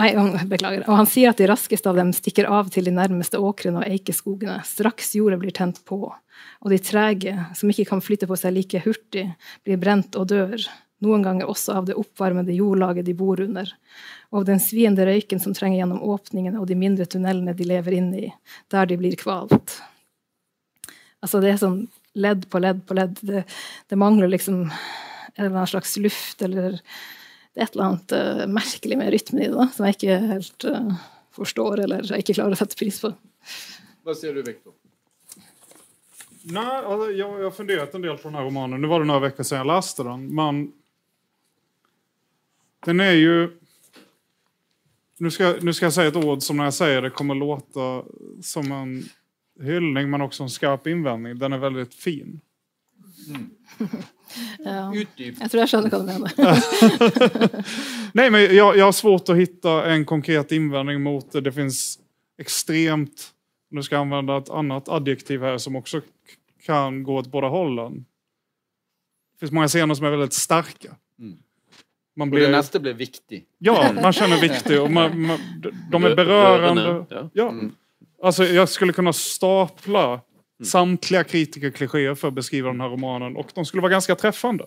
Nei, 0.00 0.08
beklager. 0.48 0.86
Og 0.88 0.96
han 0.96 1.08
sier 1.08 1.32
at 1.32 1.40
de 1.40 1.46
raskeste 1.50 1.90
av 1.90 1.98
dem 2.00 2.14
stikker 2.16 2.48
av 2.48 2.70
til 2.72 2.86
de 2.88 2.94
nærmeste 2.96 3.36
åkrene 3.36 3.82
og 3.82 3.90
eikeskogene 3.92 4.62
straks 4.64 5.12
jorda 5.18 5.36
blir 5.40 5.52
tent 5.52 5.82
på, 5.88 6.00
og 6.08 6.72
de 6.72 6.78
trege, 6.80 7.36
som 7.58 7.70
ikke 7.70 7.90
kan 7.90 8.00
flytte 8.00 8.28
på 8.30 8.38
seg 8.40 8.56
like 8.56 8.80
hurtig, 8.86 9.26
blir 9.66 9.80
brent 9.82 10.16
og 10.16 10.30
dør, 10.32 10.64
noen 11.02 11.24
ganger 11.26 11.50
også 11.50 11.76
av 11.76 11.86
det 11.90 11.98
oppvarmede 11.98 12.54
jordlaget 12.56 13.04
de 13.04 13.14
bor 13.18 13.40
under, 13.42 13.68
og 14.30 14.42
av 14.42 14.50
den 14.52 14.62
sviende 14.62 15.04
røyken 15.04 15.42
som 15.42 15.54
trenger 15.54 15.82
gjennom 15.82 16.02
åpningene 16.14 16.62
og 16.62 16.68
de 16.70 16.78
mindre 16.78 17.08
tunnelene 17.10 17.56
de 17.58 17.66
lever 17.68 17.98
inne 17.98 18.28
i, 18.28 18.30
der 18.72 18.88
de 18.88 18.96
blir 19.00 19.18
kvalt. 19.20 19.82
Altså 21.22 21.40
det 21.42 21.52
er 21.52 21.60
sånn 21.60 21.80
ledd 22.18 22.48
på 22.52 22.60
ledd 22.60 22.82
på 22.88 22.96
ledd. 22.98 23.16
Det, 23.24 23.44
det 23.88 23.98
mangler 24.00 24.30
liksom 24.30 24.64
en 24.66 25.44
eller 25.44 25.54
annen 25.54 25.70
slags 25.70 25.96
luft 25.96 26.42
eller 26.44 26.76
det 27.52 27.60
er 27.60 27.66
et 27.66 27.74
eller 27.74 27.88
annet 27.88 28.14
uh, 28.16 28.44
merkelig 28.48 28.98
med 28.98 29.10
rytmen 29.12 29.42
i 29.42 29.48
det 29.48 29.56
da, 29.56 29.66
som 29.72 29.86
jeg 29.86 29.98
ikke 29.98 30.18
helt 30.30 30.66
uh, 30.68 30.92
forstår 31.36 31.84
eller 31.84 32.06
jeg 32.08 32.24
ikke 32.24 32.36
klarer 32.38 32.56
å 32.56 32.60
sette 32.60 32.78
pris 32.80 33.00
på. 33.02 33.12
Hva 34.02 34.14
sier 34.16 34.36
du, 34.36 34.42
Viktor? 34.44 34.74
Nei, 36.42 36.78
altså, 36.80 37.10
jag, 37.10 37.34
jag 37.38 37.44
har 37.44 37.54
fundert 37.54 37.94
en 37.94 38.02
del 38.02 38.16
på 38.18 38.28
denne 38.28 38.42
romanen. 38.42 38.80
Nå 38.82 38.88
var 38.90 39.02
det 39.02 39.10
noen 39.10 39.28
uker 39.28 39.46
siden 39.46 39.60
jeg 39.62 39.70
leste 39.70 40.06
den. 40.08 40.24
Men 40.34 40.62
den 42.88 43.04
er 43.04 43.18
jo 43.18 43.34
Nå 45.22 45.30
skal, 45.30 45.60
skal, 45.60 45.84
jeg 45.86 45.94
si 45.94 46.04
et 46.08 46.16
ord 46.18 46.40
som 46.42 46.58
når 46.58 46.72
jeg 46.72 46.74
sier 46.80 47.04
det 47.04 47.12
kommer 47.14 47.36
låte 47.38 47.84
som 48.42 48.66
en 48.74 48.96
hyllning 49.60 50.10
men 50.10 50.20
också 50.20 50.42
en 50.42 50.50
skarp 50.50 50.86
invändning. 50.86 51.38
Den 51.38 51.52
är 51.52 51.58
väldigt 51.58 51.94
fin. 51.94 52.40
Mm. 53.28 53.50
ja. 54.58 54.94
Jag 55.40 55.50
tror 55.50 55.60
jag 55.60 55.68
känner 55.68 55.90
vad 55.90 56.00
du 56.00 56.06
menar. 56.06 56.32
Nej, 58.16 58.30
men 58.30 58.56
jag, 58.56 58.76
jag 58.76 58.84
har 58.84 58.92
svårt 58.92 59.28
att 59.28 59.36
hitta 59.36 59.90
en 59.92 60.04
konkret 60.04 60.52
invändning 60.52 61.02
mot 61.02 61.32
det. 61.32 61.40
Det 61.40 61.52
finns 61.52 61.98
extremt, 62.38 63.30
nu 63.70 63.82
ska 63.82 63.94
jag 63.94 64.00
använda 64.00 64.36
ett 64.36 64.50
annat 64.50 64.88
adjektiv 64.88 65.42
här 65.42 65.58
som 65.58 65.76
också 65.76 66.00
kan 66.66 67.02
gå 67.02 67.16
åt 67.16 67.26
båda 67.26 67.48
hållen. 67.48 68.04
Det 69.32 69.38
finns 69.40 69.52
många 69.52 69.68
scener 69.68 69.94
som 69.94 70.06
är 70.06 70.10
väldigt 70.10 70.32
starka. 70.32 70.96
Mm. 71.18 71.38
Man 72.16 72.30
blir... 72.30 72.40
Och 72.40 72.46
det 72.46 72.56
nästa 72.56 72.78
blir 72.78 72.94
viktig. 72.94 73.44
Ja, 73.58 73.92
man 74.02 74.12
känner 74.12 74.40
viktig. 74.40 74.80
Och 74.80 74.90
man, 74.90 75.20
man, 75.20 75.38
de 75.90 76.04
är 76.04 76.16
berörande. 76.16 77.04
Ja. 77.10 77.30
ja. 77.32 77.48
Mm. 77.48 77.74
Alltså, 78.22 78.44
jag 78.44 78.68
skulle 78.68 78.92
kunna 78.92 79.12
stapla 79.12 80.08
mm. 80.08 80.22
samtliga 80.64 81.24
kritikerklichéer 81.24 82.14
för 82.14 82.28
att 82.28 82.34
beskriva 82.34 82.68
den 82.68 82.80
här 82.80 82.88
romanen 82.88 83.36
och 83.36 83.50
de 83.54 83.64
skulle 83.64 83.80
vara 83.80 83.92
ganska 83.92 84.14
träffande. 84.14 84.64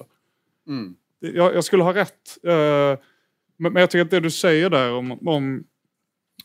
Mm. 0.68 0.95
Jag, 1.20 1.56
jag, 1.56 1.64
skulle 1.64 1.84
ha 1.84 1.93
rätt. 1.93 2.38
Uh, 2.47 2.51
men, 3.58 3.74
men, 3.74 3.76
jag 3.76 3.89
tycker 3.89 4.06
att 4.06 4.12
det 4.12 4.20
du 4.20 4.32
säger 4.32 4.70
där 4.70 4.93
om, 4.93 5.28
om, 5.28 5.64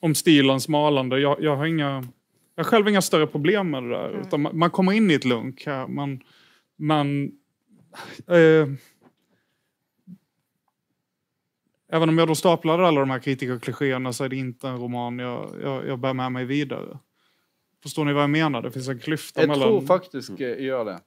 om 0.01 0.15
stilens 0.15 0.69
malande, 0.69 1.21
jag, 1.21 1.43
jag 1.43 1.57
har 1.57 1.67
inga... 1.67 2.09
Jag 2.55 2.65
har 2.65 2.71
själv 2.71 2.89
inga 2.89 3.03
större 3.03 3.27
problem 3.27 3.71
med 3.71 3.83
det 3.83 3.89
där. 3.89 4.09
Mm. 4.09 4.21
Utan 4.21 4.41
man, 4.41 4.59
man, 4.59 4.71
kommer 4.71 4.93
in 4.93 5.11
i 5.11 5.15
ett 5.15 5.25
lunk 5.25 5.67
här. 5.67 5.87
Man, 5.87 6.21
man, 6.79 7.25
uh, 8.31 8.67
Även 11.93 12.09
om 12.09 12.19
jag 12.19 12.29
då 12.29 12.35
staplade 12.35 12.87
alla 12.87 13.01
de 13.01 13.11
här 13.11 13.19
kritikerklichéerna 13.19 14.13
så 14.13 14.25
är 14.25 14.29
det 14.29 14.37
inte 14.37 14.69
en 14.69 14.79
roman 14.79 15.19
jag, 15.19 15.51
jag, 15.63 15.87
jag 15.87 15.99
bär 15.99 16.15
med 16.15 16.33
mig 16.33 16.45
vidare. 16.45 16.99
Förstår 17.83 18.05
ni 18.05 18.13
vad 18.13 18.23
jag 18.23 18.31
menar? 18.31 18.63
Det 18.63 18.71
finns 18.71 18.89
en 18.89 18.99
klyfta 18.99 19.41
mellan... 19.41 19.61
Jag 19.61 19.69
tror 19.69 19.87
faktisk 19.87 20.31
jeg 20.31 20.61
gjør 20.61 20.67
gör 20.67 20.85
det. 20.85 21.01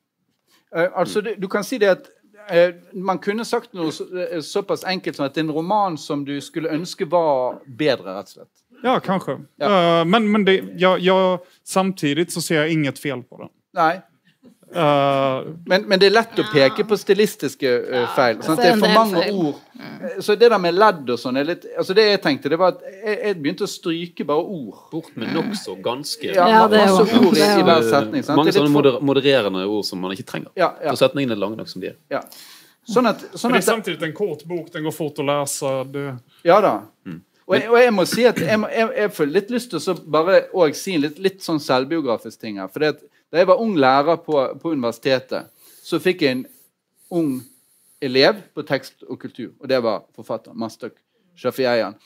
Uh, 0.75 0.97
alltså, 0.97 1.21
det, 1.21 1.35
du 1.35 1.47
kan 1.47 1.63
si 1.63 1.77
det 1.77 1.91
at 1.91 2.07
uh, 2.51 2.75
man 2.93 3.19
kunne 3.19 3.45
sagt 3.45 3.73
noe 3.73 3.91
så, 3.91 4.03
uh, 4.03 4.41
såpass 4.41 4.83
enkelt 4.83 5.15
som 5.15 5.25
at 5.25 5.37
en 5.37 5.51
roman 5.51 5.97
som 5.97 6.25
du 6.25 6.41
skulle 6.41 6.69
ønske 6.69 7.05
var 7.05 7.61
bedre, 7.77 8.15
rett 8.17 8.25
og 8.25 8.29
slett. 8.29 8.63
Ja, 8.83 8.99
kanskje. 8.99 9.37
Ja. 9.55 10.03
men 10.03 10.31
men 10.31 10.45
det, 10.45 10.63
jag, 10.77 10.99
jag, 10.99 11.39
samtidig 11.63 12.31
så 12.31 12.41
ser 12.41 12.61
jeg 12.61 12.73
inget 12.73 12.99
fel 12.99 13.23
på 13.23 13.37
den. 13.37 13.49
Nej. 13.73 14.01
Uh, 14.73 15.53
men, 15.65 15.83
men, 15.85 15.99
det 16.01 16.07
er 16.07 16.15
lett 16.15 16.39
å 16.41 16.45
peke 16.49 16.85
på 16.89 16.97
stilistiske 16.97 17.69
uh, 17.69 18.05
feil. 18.15 18.39
Sånn 18.41 18.57
det 18.57 18.71
er 18.71 18.79
for 18.81 18.95
mange 18.95 19.25
ord. 19.29 19.59
Mm. 19.77 20.21
Så 20.25 20.35
det 20.39 20.49
der 20.49 20.61
med 20.61 20.77
ledd 20.77 21.09
og 21.13 21.19
sånn 21.19 21.37
altså 21.39 21.95
Det 21.97 22.05
jeg 22.05 22.21
tenkte, 22.23 22.49
det 22.53 22.57
var 22.61 22.75
at 22.75 22.81
jeg, 22.87 23.17
jeg 23.17 23.37
begynte 23.41 23.67
å 23.67 23.69
stryke 23.69 24.25
bare 24.29 24.41
ord. 24.41 24.79
Bort 24.91 25.13
med 25.19 25.33
nokså 25.35 25.75
ganske 25.83 26.31
ja, 26.31 26.47
ja, 26.49 26.63
det 26.71 26.81
masse 26.87 27.19
ord 27.19 27.37
i, 27.37 27.43
i 27.43 27.67
hver 27.67 27.85
setning. 27.89 28.25
Sant? 28.25 28.39
Mange 28.39 28.55
sånne 28.55 28.73
moder 28.73 28.97
modererende 29.05 29.65
ord 29.67 29.85
som 29.87 30.01
man 30.01 30.15
ikke 30.15 30.25
trenger. 30.33 30.49
Ja, 30.59 30.73
ja. 30.81 30.95
Så 30.95 31.05
setningene 31.05 31.37
er 31.37 31.43
lange 31.45 31.59
nok 31.59 31.69
som 31.69 31.83
de 31.83 31.91
er. 31.93 31.99
Ja. 32.13 32.23
Sånn 32.89 33.07
at, 33.07 33.21
sånn 33.31 33.53
men 33.53 33.61
det 33.61 33.63
er 33.63 33.69
samtidig 33.69 34.09
en 34.09 34.17
kort 34.17 34.41
bok, 34.47 34.67
den 34.73 34.89
går 34.89 34.95
fort 34.95 35.21
å 35.21 35.27
lese. 35.27 35.75
Det... 35.93 36.07
Ja 36.49 36.57
da. 36.63 36.79
Mm. 37.07 37.21
Og, 37.43 37.55
jeg, 37.57 37.69
og 37.69 37.77
jeg, 37.79 37.93
må 37.93 38.05
si 38.07 38.23
at 38.27 38.39
jeg, 38.39 38.59
jeg, 38.71 38.91
jeg 38.97 39.11
får 39.13 39.31
litt 39.31 39.49
lyst 39.51 39.73
til 39.73 39.83
å 39.91 39.95
bare 40.15 40.43
si 40.77 40.95
en 40.95 41.03
litt, 41.03 41.17
litt 41.21 41.43
sånn 41.43 41.59
selvbiografisk 41.63 42.39
ting 42.39 42.61
her. 42.61 42.71
for 42.71 42.83
det 42.83 42.93
at 42.95 43.03
da 43.33 43.41
jeg 43.41 43.49
var 43.49 43.61
ung 43.63 43.73
lærer 43.81 44.19
på, 44.21 44.37
på 44.61 44.75
universitetet, 44.75 45.49
så 45.81 45.97
fikk 45.99 46.21
jeg 46.21 46.35
en 46.35 46.43
ung 47.17 47.31
elev 48.03 48.43
på 48.53 48.61
tekst 48.67 49.01
og 49.07 49.17
kultur, 49.23 49.55
og 49.57 49.69
det 49.71 49.79
var 49.81 50.03
forfatteren 50.13 50.59
Mastak 50.59 50.99
Shafieyan. 51.35 51.97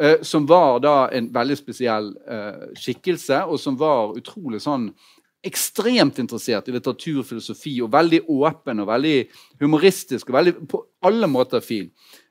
Uh, 0.00 0.22
som 0.24 0.46
var 0.48 0.78
da 0.80 0.94
en 1.12 1.28
veldig 1.34 1.58
spesiell 1.58 2.14
uh, 2.24 2.70
skikkelse, 2.80 3.42
og 3.44 3.60
som 3.60 3.76
var 3.76 4.16
utrolig 4.16 4.62
sånn 4.64 4.88
ekstremt 5.44 6.16
interessert 6.20 6.68
i 6.68 6.74
litteraturfilosofi 6.74 7.74
og 7.84 7.92
veldig 7.92 8.22
åpen 8.32 8.80
og 8.80 8.88
veldig 8.88 9.16
humoristisk 9.60 10.32
og 10.32 10.38
veldig, 10.38 10.54
på 10.68 10.80
alle 11.04 11.28
måter 11.28 11.64
fin. 11.64 11.90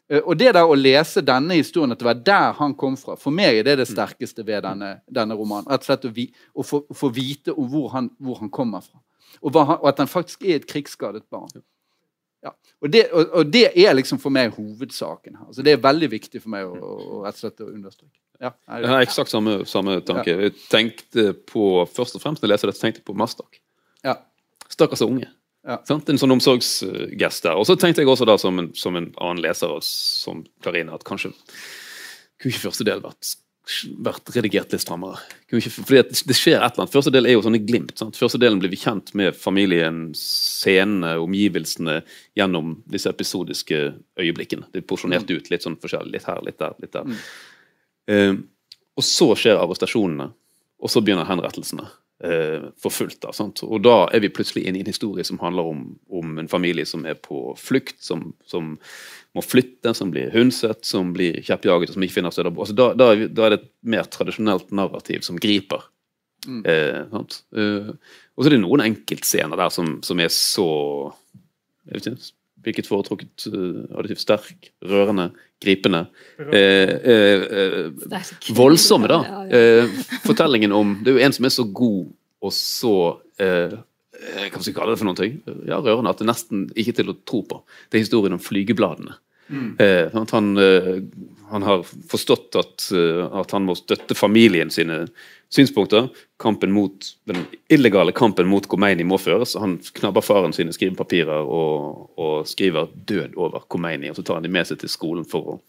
Eh, 0.10 0.22
og 0.24 0.38
det 0.38 0.54
der 0.58 0.66
å 0.66 0.78
lese 0.78 1.22
denne 1.26 1.60
historien, 1.60 1.94
at 1.94 2.02
det 2.02 2.08
var 2.08 2.22
der 2.26 2.56
han 2.60 2.76
kom 2.78 2.98
fra, 2.98 3.18
for 3.20 3.36
meg 3.36 3.60
er 3.60 3.68
det 3.68 3.80
det 3.84 3.90
sterkeste 3.92 4.46
ved 4.46 4.64
denne, 4.66 4.96
denne 5.06 5.38
romanen. 5.38 5.70
Rett 5.70 5.86
og 5.86 5.92
slett 5.92 6.08
å, 6.10 6.14
vi, 6.16 6.30
å, 6.54 6.66
få, 6.66 6.84
få, 6.98 7.12
vite 7.14 7.54
om 7.54 7.68
hvor 7.70 7.92
han, 7.94 8.10
hvor 8.18 8.42
han 8.42 8.52
kommer 8.54 8.86
fra. 8.86 9.02
Og, 9.42 9.54
han, 9.54 9.78
og, 9.78 9.90
at 9.92 10.02
han 10.02 10.10
faktisk 10.10 10.48
er 10.48 10.60
et 10.60 10.70
krigsskadet 10.70 11.28
barn. 11.32 11.62
Ja. 12.44 12.56
Og, 12.80 12.88
det, 12.90 13.06
og, 13.12 13.30
og, 13.36 13.52
det, 13.52 13.68
er 13.76 13.94
liksom 13.94 14.22
for 14.22 14.34
meg 14.34 14.56
hovedsaken 14.56 15.36
her. 15.36 15.46
Altså 15.52 15.66
det 15.66 15.76
er 15.76 15.84
veldig 15.84 16.10
viktig 16.12 16.42
for 16.42 16.56
meg 16.56 16.66
å, 16.66 16.80
å 16.80 17.22
rett 17.26 17.38
og 17.38 17.44
slett 17.44 17.66
å 17.66 17.70
understreke. 17.70 18.16
Ja, 18.40 18.54
jeg 18.80 18.88
har 18.88 19.04
eksakt 19.04 19.34
samme, 19.34 19.58
samme 19.68 19.98
tanke. 20.08 20.32
Ja. 20.32 20.48
Jeg 20.48 20.56
tenkte 20.72 21.34
på, 21.36 21.84
Først 21.92 22.16
og 22.16 22.24
fremst 22.24 22.40
når 22.40 22.48
jeg 22.48 22.54
leser 22.54 22.72
dette, 22.72 22.82
tenkte 22.82 23.04
jeg 23.04 23.10
på 23.10 23.18
Mastak. 23.20 23.60
Ja. 24.08 24.16
Stakkars 24.72 25.04
unge. 25.04 25.28
Ja. 25.70 25.78
En 25.86 26.18
sånn 26.18 26.34
omsorgsgest 26.34 27.46
der. 27.46 27.60
Og 27.60 27.68
så 27.70 27.76
tenkte 27.78 28.02
jeg 28.02 28.10
også 28.10 28.26
da 28.26 28.40
som 28.42 28.58
en, 28.62 28.72
som 28.78 28.98
en 28.98 29.12
annen 29.22 29.44
leser 29.44 29.76
som 29.86 30.42
Karina 30.66 30.98
at 30.98 31.06
kanskje 31.06 31.34
kunne 32.40 32.54
ikke 32.56 32.64
første 32.64 32.88
del 32.88 33.04
vært, 33.04 33.34
vært 34.08 34.32
redigert 34.34 34.74
litt 34.74 34.82
strammere. 34.82 35.20
Fordi 35.52 36.02
det 36.10 36.38
skjer 36.38 36.58
et 36.58 36.72
eller 36.72 36.86
annet. 36.86 36.96
Første 36.96 37.14
del 37.14 37.30
er 37.30 37.36
jo 37.36 37.44
sånne 37.46 37.62
glimt. 37.62 37.94
Sant? 38.00 38.18
Første 38.18 38.40
delen 38.42 38.62
blir 38.64 38.72
vi 38.72 38.80
kjent 38.82 39.14
med 39.20 39.38
familien, 39.38 40.08
scenene, 40.18 41.18
omgivelsene 41.22 42.00
gjennom 42.40 42.80
disse 42.90 43.12
episodiske 43.12 43.84
øyeblikkene. 44.20 44.72
Det 44.74 44.82
er 44.82 44.90
porsjonert 44.90 45.30
mm. 45.30 45.36
ut 45.36 45.54
litt 45.54 45.68
sånn 45.68 45.78
forskjellig. 45.84 46.16
Litt 46.16 46.30
her, 46.32 46.42
litt 46.48 46.62
der, 46.64 46.80
litt 46.82 46.96
der. 46.96 47.06
Mm. 47.12 47.20
Uh, 48.10 48.40
og 49.00 49.06
så 49.06 49.30
skjer 49.38 49.62
arrestasjonene, 49.62 50.32
og 50.80 50.92
så 50.92 51.04
begynner 51.04 51.28
henrettelsene. 51.28 51.88
Eh, 52.24 52.66
for 52.76 52.92
fullt. 52.92 53.22
Da, 53.24 53.32
sant? 53.32 53.62
Og 53.64 53.80
da 53.86 54.10
er 54.12 54.20
vi 54.20 54.32
plutselig 54.36 54.66
inne 54.68 54.82
i 54.82 54.84
en 54.84 54.92
historie 54.92 55.24
som 55.24 55.40
handler 55.40 55.70
om, 55.70 55.86
om 56.12 56.42
en 56.42 56.50
familie 56.52 56.84
som 56.88 57.06
er 57.08 57.16
på 57.16 57.54
flukt, 57.56 57.96
som, 58.04 58.34
som, 58.50 58.74
må 59.38 59.44
flytte, 59.46 59.94
som 59.96 60.12
blir 60.12 60.34
hundset, 60.34 60.84
som 60.84 61.14
blir 61.16 61.38
kjeppjaget 61.46 61.94
og 61.94 61.96
som 61.96 62.04
ikke 62.04 62.18
finner 62.18 62.34
steder 62.36 62.52
altså, 62.52 62.76
da, 62.76 62.90
da, 62.98 63.14
da, 63.24 63.46
er 63.46 63.54
det 63.54 63.60
et 63.62 63.70
mer 63.96 64.10
tradisjonelt 64.12 64.74
narrativ 64.76 65.24
som 65.24 65.40
griper. 65.40 65.86
Mm. 66.44 66.60
Eh, 66.68 67.16
eh, 67.64 67.88
og 68.36 68.44
så 68.44 68.50
er 68.50 68.58
det 68.58 68.62
noen 68.66 68.84
enkeltscener 68.84 69.64
der 69.64 69.72
som, 69.72 69.96
som 70.04 70.20
er 70.20 70.34
så 70.34 70.68
jeg 71.88 71.96
vet 71.96 72.12
ikke, 72.12 72.34
Hvilket 72.60 72.90
foretrukket 72.92 73.46
uh, 73.54 73.86
adjektiv? 73.96 74.20
Sterk, 74.20 74.66
rørende, 74.84 75.30
gripende. 75.62 76.06
Eh, 76.52 76.90
eh, 77.14 77.42
eh, 77.42 78.22
voldsomme, 78.56 79.08
da. 79.08 79.20
Eh, 79.50 79.90
fortellingen 80.22 80.72
om 80.72 80.92
Det 81.02 81.10
er 81.10 81.16
jo 81.16 81.22
en 81.26 81.34
som 81.34 81.46
er 81.48 81.50
så 81.50 81.64
god 81.74 82.12
og 82.46 82.52
så 82.54 82.92
eh, 83.42 83.72
Hva 83.74 84.60
skal 84.60 84.68
vi 84.68 84.76
kalle 84.76 84.94
det 84.94 85.00
for 85.00 85.10
noen 85.10 85.18
ting? 85.18 85.40
Ja, 85.66 85.80
rørende. 85.82 86.12
At 86.12 86.22
det 86.22 86.28
er 86.28 86.30
nesten 86.30 86.68
ikke 86.78 86.94
til 87.00 87.10
å 87.10 87.18
tro 87.26 87.40
på. 87.50 87.64
Det 87.90 87.98
er 87.98 88.04
historien 88.04 88.36
om 88.38 88.44
flygebladene. 88.44 89.18
Mm. 89.50 89.72
han, 90.14 90.50
han, 91.50 91.64
har 91.66 91.80
forstått 92.12 92.58
at, 92.60 92.84
at 93.40 93.54
han 93.56 93.64
må 93.66 93.74
støtte 93.80 94.14
familien 94.14 94.70
sine 94.70 95.00
synspunkter. 95.54 96.10
Kampen 96.40 96.72
mot, 96.72 97.06
den 97.30 97.46
illegale 97.70 98.14
kampen 98.16 98.48
mot 98.48 98.68
Khomeini 98.70 99.06
må 99.08 99.18
føres. 99.22 99.56
Han 99.60 99.78
knabber 100.00 100.26
faren 100.26 100.54
sine 100.56 100.74
skrivepapirer 100.76 101.42
og, 101.44 102.10
og 102.20 102.48
skriver 102.48 102.90
'død 102.94 103.36
over 103.36 103.66
Khomeini'. 103.70 104.10
og 104.10 104.16
Så 104.16 104.24
tar 104.24 104.40
han 104.40 104.44
de 104.44 104.54
med 104.54 104.68
seg 104.68 104.80
til 104.80 104.90
skolen 104.90 105.26
for 105.26 105.56
å 105.56 105.60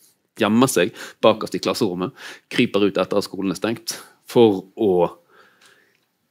gjemme 0.41 0.68
seg 0.68 0.93
bakerst 1.22 1.57
i 1.57 1.62
klasserommet. 1.62 2.12
Kryper 2.53 2.87
ut 2.89 2.99
etter 2.99 3.16
at 3.16 3.26
skolen 3.26 3.51
er 3.53 3.61
stengt, 3.61 3.99
for 4.28 4.64
å 4.76 4.93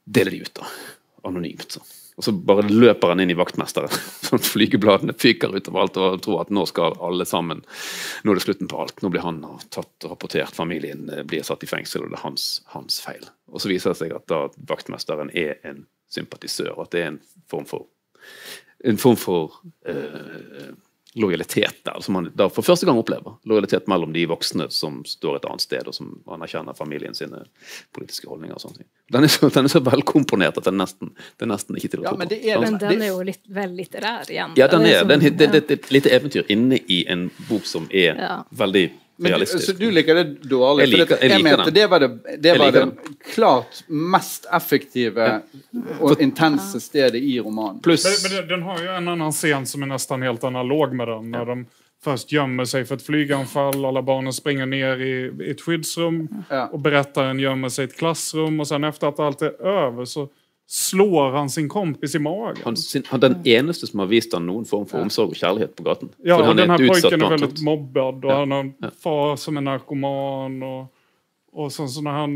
dele 0.05 0.31
de 0.31 0.43
ut, 0.45 0.53
da. 0.55 0.69
Anonymt. 1.27 1.71
sånn. 1.71 1.98
Og 2.19 2.25
så 2.25 2.33
bare 2.35 2.65
løper 2.67 3.13
han 3.13 3.23
inn 3.23 3.31
i 3.31 3.37
vaktmesteren. 3.39 3.93
Sånn 4.27 4.43
Flygebladene 4.43 5.15
fyker 5.15 5.53
ut 5.55 5.69
alt 5.71 5.99
og 5.99 6.17
tror 6.25 6.41
at 6.43 6.49
nå 6.51 6.65
skal 6.67 6.97
alle 6.99 7.23
sammen 7.27 7.61
Nå 8.23 8.33
er 8.33 8.39
det 8.39 8.43
slutten 8.43 8.67
på 8.67 8.81
alt. 8.83 8.99
Nå 8.99 9.11
blir 9.13 9.23
han 9.23 9.39
tatt 9.71 10.03
og 10.03 10.11
rapportert, 10.11 10.51
familien 10.55 11.07
eh, 11.13 11.23
blir 11.23 11.45
satt 11.47 11.63
i 11.63 11.69
fengsel, 11.69 12.03
og 12.03 12.11
det 12.11 12.19
er 12.19 12.25
hans, 12.25 12.49
hans 12.73 12.99
feil. 13.03 13.23
Og 13.47 13.63
så 13.63 13.71
viser 13.71 13.93
det 13.93 14.01
seg 14.01 14.17
at 14.17 14.27
da 14.27 14.41
vaktmesteren 14.67 15.31
er 15.31 15.55
en 15.63 15.85
sympatisør, 16.11 16.75
at 16.83 16.91
det 16.91 17.05
er 17.05 17.13
en 17.13 17.23
form 17.47 17.69
for 17.69 17.87
en 18.83 18.99
form 18.99 19.17
for 19.19 19.55
uh, 19.87 20.69
lojalitet 21.13 21.83
der, 21.83 22.01
som 22.01 22.13
man 22.13 22.29
da 22.37 22.49
for 22.53 22.65
første 22.65 22.85
gang 22.85 22.99
opplever. 23.01 23.39
Lojalitet 23.49 23.87
mellom 23.89 24.13
de 24.13 24.25
voksne 24.29 24.67
som 24.73 25.01
står 25.07 25.39
et 25.39 25.47
annet 25.49 25.63
sted, 25.63 25.87
og 25.89 25.95
som 25.95 26.11
anerkjenner 26.29 26.77
familien 26.77 27.17
sine 27.17 27.41
politiske 27.95 28.29
holdninger. 28.29 28.55
og 28.55 28.61
sånne 28.61 28.83
ting. 28.83 28.89
Den 29.11 29.25
er 29.25 29.33
så, 29.33 29.49
den 29.49 29.65
er 29.65 29.73
så 29.73 29.81
velkomponert 29.85 30.61
at 30.61 30.69
den 30.69 30.77
nesten, 30.77 31.13
det 31.37 31.47
er 31.47 31.51
nesten 31.53 31.79
ikke 31.79 31.93
til 31.95 32.03
å 32.03 32.09
ja, 32.09 32.13
tro 32.13 32.19
på. 32.19 32.29
Men, 32.29 32.61
men, 32.65 32.79
den 32.83 33.05
er 33.07 33.13
jo 33.13 33.21
litt 33.25 33.41
vel 33.49 33.73
litterær 33.79 34.29
igjen. 34.29 34.55
Ja, 34.59 34.69
den 34.69 34.85
er, 34.85 35.01
det, 35.09 35.19
er, 35.31 35.37
det, 35.49 35.63
er 35.65 35.77
et 35.79 35.91
lite 35.93 36.13
eventyr 36.13 36.49
inne 36.53 36.77
i 36.85 37.01
en 37.09 37.29
bok 37.49 37.65
som 37.69 37.89
er 37.89 38.13
ja. 38.13 38.33
veldig 38.61 38.85
men, 39.19 39.45
så 39.47 39.73
du 39.75 39.91
liker 39.91 40.15
det 40.15 40.23
dårlig? 40.47 40.85
Jeg, 40.85 40.91
liker, 40.93 41.17
jeg, 41.21 41.31
jeg 41.33 41.43
mente 41.43 41.71
det 41.75 41.87
var 41.91 41.99
det, 41.99 42.09
det, 42.39 42.53
var 42.59 42.71
det 42.71 42.85
klart 43.33 43.81
mest 43.87 44.47
effektive 44.55 45.27
og 45.99 46.21
intense 46.23 46.79
stedet 46.79 47.19
i 47.19 47.35
romanen. 47.39 47.81
Plus, 47.83 48.05
men, 48.07 48.31
men 48.31 48.47
den 48.47 48.63
har 48.63 48.79
jo 48.85 48.95
en 48.95 49.11
annen 49.15 49.35
scen 49.35 49.67
som 49.67 49.83
er 49.83 49.91
nesten 49.91 50.23
helt 50.23 50.47
analog 50.47 50.95
med 50.95 51.11
den. 51.11 51.29
Når 51.35 51.51
de 51.51 51.57
først 52.03 52.31
gjemmer 52.31 52.67
seg 52.69 52.87
for 52.87 52.95
et 52.95 53.05
flyganfall, 53.05 53.83
alle 53.85 54.03
barna 54.07 54.31
springer 54.35 54.69
ned 54.69 55.03
i, 55.03 55.13
i 55.27 55.51
et 55.51 55.63
skyddsrom, 55.63 56.21
ja. 56.47 56.69
og 56.71 56.79
beretteren 56.85 57.41
gjemmer 57.43 57.73
seg 57.73 57.89
i 57.89 57.91
et 57.91 57.99
klasserom, 57.99 58.61
og 58.63 58.69
sen 58.71 58.87
etter 58.87 59.11
at 59.11 59.23
alt 59.25 59.43
er 59.49 59.57
over, 59.59 60.07
så 60.07 60.29
slår 60.71 61.31
han 61.31 61.49
sin 61.49 61.69
kompis 61.69 62.15
i 62.15 62.19
magen. 62.19 62.61
Han, 62.63 62.77
sin, 62.77 63.03
han 63.07 63.19
den 63.19 63.47
eneste 63.47 63.87
som 63.87 64.03
har 64.03 64.09
vist 64.11 64.33
han 64.33 64.45
noen 64.45 64.67
form 64.69 64.85
for 64.85 65.01
omsorg 65.01 65.33
og 65.33 65.39
kjærlighet 65.39 65.73
på 65.73 65.85
gaten. 65.87 66.11
Ja, 66.21 66.37
og 66.37 66.51
denne 66.51 66.67
her 66.69 66.83
pojken 66.91 67.25
er 67.25 67.33
veldig 67.33 67.63
mobbad, 67.65 68.19
og 68.21 68.29
ja. 68.29 68.37
han 68.43 68.53
har 68.53 68.67
en 68.67 68.93
far 69.01 69.33
som 69.41 69.57
er 69.57 69.65
narkoman. 69.65 70.59
og, 70.67 71.07
og 71.57 71.71
sånn, 71.73 71.89
så 71.89 72.03
når, 72.05 72.19
han, 72.21 72.35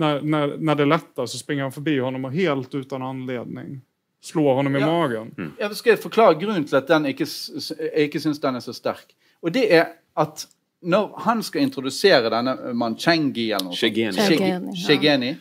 når, 0.00 0.24
når, 0.24 0.54
når 0.64 0.80
det 0.80 0.88
letter, 0.94 1.28
så 1.28 1.42
springer 1.42 1.68
han 1.68 1.76
forbi 1.76 1.98
honom 2.00 2.24
og 2.30 2.38
helt 2.38 2.72
uten 2.72 3.04
anledning 3.04 3.76
slår 4.24 4.54
honom 4.54 4.76
i 4.76 4.80
ja. 4.80 4.86
magen. 4.88 5.34
Mm. 5.36 5.52
Jeg 5.60 5.76
skal 5.76 6.00
forklare 6.00 6.40
grunnen 6.40 6.64
til 6.64 6.80
at 6.80 6.88
den 6.88 7.10
ikke, 7.12 7.26
jeg 7.28 8.08
ikke 8.08 8.22
syns 8.24 8.40
den 8.40 8.56
er 8.56 8.64
så 8.64 8.72
sterk. 8.72 9.12
Og 9.44 9.52
det 9.52 9.66
er 9.68 9.90
at 10.16 10.46
når 10.84 11.10
han 11.26 11.42
skal 11.44 11.66
introdusere 11.66 12.30
denne 12.32 12.72
Manchengi 12.76 13.50
eller 13.50 13.68
noe 13.68 13.76
Shegeni. 13.76 14.24
Shegeni, 14.80 15.34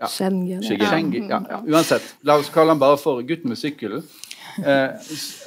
ja. 0.00 0.08
Schengen. 0.08 0.62
Schengen. 0.62 1.28
Ja, 1.28 1.42
ja. 1.48 1.62
Uansett. 1.66 2.14
La 2.26 2.38
oss 2.40 2.50
kalle 2.52 2.74
han 2.74 2.80
bare 2.80 2.98
for 3.00 3.22
gutten 3.26 3.52
med 3.52 3.60
sykkelen. 3.60 4.04
Eh, 4.64 4.84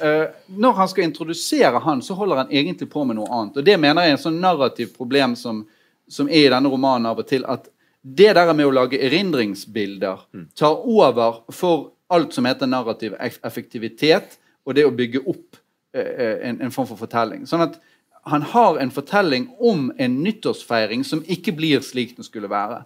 eh, 0.08 0.28
når 0.46 0.72
han 0.72 0.88
skal 0.88 1.04
introdusere 1.04 1.80
han, 1.82 2.02
så 2.02 2.14
holder 2.14 2.44
han 2.44 2.52
egentlig 2.52 2.88
på 2.90 3.04
med 3.04 3.18
noe 3.18 3.30
annet. 3.30 3.58
Og 3.60 3.64
Det 3.64 3.76
mener 3.80 4.02
jeg 4.02 4.14
er 4.14 4.18
en 4.18 4.22
sånn 4.22 4.40
narrativ 4.40 4.94
problem 4.96 5.34
som, 5.36 5.64
som 6.08 6.30
er 6.30 6.46
i 6.46 6.52
denne 6.54 6.70
romanen 6.70 7.10
av 7.10 7.20
og 7.22 7.28
til. 7.28 7.46
At 7.50 7.68
det 8.04 8.34
der 8.36 8.52
med 8.54 8.68
å 8.68 8.74
lage 8.74 9.00
erindringsbilder 9.00 10.24
mm. 10.32 10.46
tar 10.58 10.86
over 10.86 11.42
for 11.52 11.90
alt 12.12 12.36
som 12.36 12.46
heter 12.46 12.70
narrativ 12.70 13.16
effektivitet, 13.18 14.38
og 14.64 14.76
det 14.76 14.86
å 14.86 14.94
bygge 14.94 15.24
opp 15.26 15.58
eh, 15.96 16.46
en, 16.48 16.60
en 16.62 16.72
form 16.72 16.88
for 16.88 17.00
fortelling. 17.00 17.44
Sånn 17.48 17.64
at 17.66 17.80
han 18.24 18.44
har 18.54 18.78
en 18.80 18.92
fortelling 18.92 19.50
om 19.60 19.90
en 20.00 20.14
nyttårsfeiring 20.24 21.04
som 21.04 21.20
ikke 21.28 21.52
blir 21.56 21.82
slik 21.84 22.14
den 22.16 22.24
skulle 22.24 22.48
være. 22.48 22.84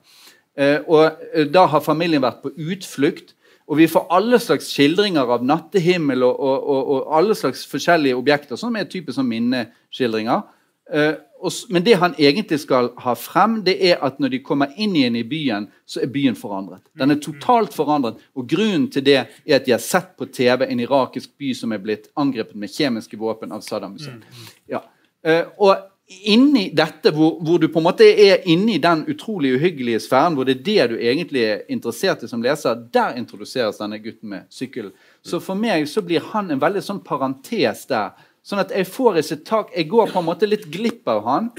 Eh, 0.58 0.80
og 0.86 1.18
eh, 1.34 1.46
Da 1.46 1.66
har 1.70 1.84
familien 1.84 2.24
vært 2.24 2.42
på 2.42 2.52
utflukt. 2.56 3.34
Og 3.68 3.76
vi 3.76 3.86
får 3.90 4.06
alle 4.16 4.38
slags 4.40 4.70
skildringer 4.72 5.28
av 5.28 5.42
nattehimmel 5.44 6.24
og, 6.24 6.38
og, 6.40 6.68
og, 6.72 6.92
og 6.94 7.16
alle 7.18 7.34
slags 7.36 7.66
forskjellige 7.68 8.16
objekter, 8.16 8.56
som 8.56 8.76
er 8.76 8.88
typisk 8.88 9.18
som 9.18 9.28
minneskildringer. 9.28 10.46
Eh, 10.88 11.18
men 11.70 11.84
det 11.84 11.98
han 12.00 12.16
egentlig 12.18 12.58
skal 12.64 12.88
ha 13.04 13.12
frem, 13.14 13.60
det 13.62 13.76
er 13.90 14.00
at 14.02 14.16
når 14.18 14.32
de 14.32 14.40
kommer 14.42 14.72
inn 14.80 14.96
igjen 14.96 15.18
i 15.20 15.26
byen, 15.28 15.68
så 15.86 16.00
er 16.02 16.10
byen 16.10 16.34
forandret. 16.34 16.82
Den 16.98 17.12
er 17.14 17.20
totalt 17.22 17.76
forandret. 17.76 18.16
Og 18.34 18.48
grunnen 18.50 18.88
til 18.90 19.04
det 19.06 19.18
er 19.20 19.60
at 19.60 19.68
de 19.68 19.76
har 19.76 19.84
sett 19.84 20.16
på 20.18 20.26
TV 20.32 20.64
en 20.66 20.82
irakisk 20.82 21.36
by 21.38 21.52
som 21.54 21.76
er 21.76 21.84
blitt 21.84 22.08
angrepet 22.18 22.56
med 22.58 22.72
kjemiske 22.72 23.20
våpen 23.20 23.52
av 23.54 23.62
Saddam 23.62 23.94
Hussein. 23.94 24.24
Ja. 24.66 24.80
Og 25.60 25.76
inni 26.08 26.70
dette, 26.72 27.10
hvor, 27.12 27.36
hvor, 27.44 27.58
du 27.60 27.68
på 27.68 27.82
en 27.82 27.84
måte 27.84 28.06
er 28.08 28.46
inni 28.48 28.78
den 28.80 29.04
utrolig 29.12 29.52
uhyggelige 29.58 30.00
sfæren, 30.00 30.34
hvor 30.34 30.48
det 30.48 30.56
er 30.56 30.62
det 30.64 30.86
du 30.92 30.96
egentlig 30.96 31.42
er 31.44 31.66
interessert 31.68 32.22
i 32.24 32.30
som 32.30 32.42
leser, 32.42 32.80
der 32.94 33.18
introduseres 33.20 33.80
denne 33.80 34.00
gutten 34.00 34.32
med 34.32 34.48
sykkel. 34.52 34.88
Så 35.22 35.40
for 35.44 35.58
meg 35.58 35.84
så 35.88 36.02
blir 36.04 36.24
han 36.32 36.48
en 36.50 36.62
veldig 36.62 36.82
sånn 36.84 37.02
parentes 37.04 37.84
der. 37.90 38.16
Sånn 38.48 38.62
at 38.62 38.72
jeg 38.72 38.88
får 38.88 39.18
ikke 39.20 39.36
tak 39.44 39.72
Jeg 39.76 39.88
går 39.90 40.08
på 40.08 40.20
en 40.22 40.24
måte 40.24 40.48
litt 40.48 40.64
glipp 40.72 41.08
av 41.10 41.24
han. 41.26 41.50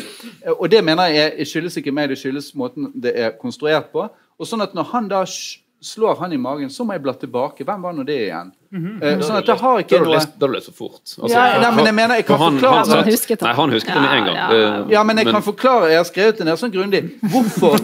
Og 0.55 0.65
det 0.71 0.81
mener 0.81 1.11
jeg, 1.13 1.33
jeg 1.43 1.51
skyldes 1.51 1.77
ikke 1.77 1.93
meg, 1.93 2.09
det 2.09 2.17
skyldes 2.17 2.55
måten 2.57 2.89
det 2.95 3.13
er 3.13 3.35
konstruert 3.37 3.91
på. 3.93 4.07
Og 4.39 4.47
sånn 4.47 4.65
at 4.65 4.73
når 4.73 4.89
han 4.95 5.11
da 5.11 5.21
slår 5.27 6.17
han 6.23 6.33
i 6.33 6.41
magen, 6.41 6.71
så 6.73 6.83
må 6.83 6.95
jeg 6.95 7.03
bla 7.05 7.13
tilbake. 7.13 7.67
Hvem 7.67 7.85
var 7.85 7.93
nå 7.93 8.07
det 8.07 8.17
igjen? 8.23 8.49
Eh, 8.71 9.17
sånn 9.25 9.37
at 9.39 9.45
det 9.47 9.55
har 9.59 9.77
Da 9.79 9.83
ikke 9.83 9.99
noe 10.03 10.11
lest, 10.13 10.33
da 10.37 10.45
har 10.45 10.51
du 10.51 10.55
lest 10.59 10.67
for 10.69 10.75
fort. 10.77 10.99
Altså, 11.01 11.29
Ja, 11.33 11.59
nei, 11.59 11.71
men 11.75 11.85
jeg 11.89 11.95
mener, 11.95 12.15
jeg 12.19 12.25
kan 12.27 12.37
han, 12.37 12.53
forklare- 12.59 12.85
han, 12.85 12.89
Han 12.99 13.05
husket 13.09 13.39
det. 13.39 13.41
Nei, 13.47 13.53
han 13.57 13.69
husket 13.73 13.93
det 13.95 14.01
med 14.03 14.13
en 14.17 14.25
gang. 14.27 14.35
Ja, 14.35 14.49
ja. 14.53 14.67
Eh, 14.83 14.91
Ja, 14.93 15.03
men 15.03 15.17
jeg 15.17 15.25
kan 15.25 15.41
forklare. 15.41 15.89
Jeg 15.89 15.97
har 15.97 16.03
skrevet 16.05 16.37
det 16.37 16.45
ned 16.45 16.59
sånn 16.61 16.71
grundig. 16.75 17.01
Hvorfor, 17.33 17.77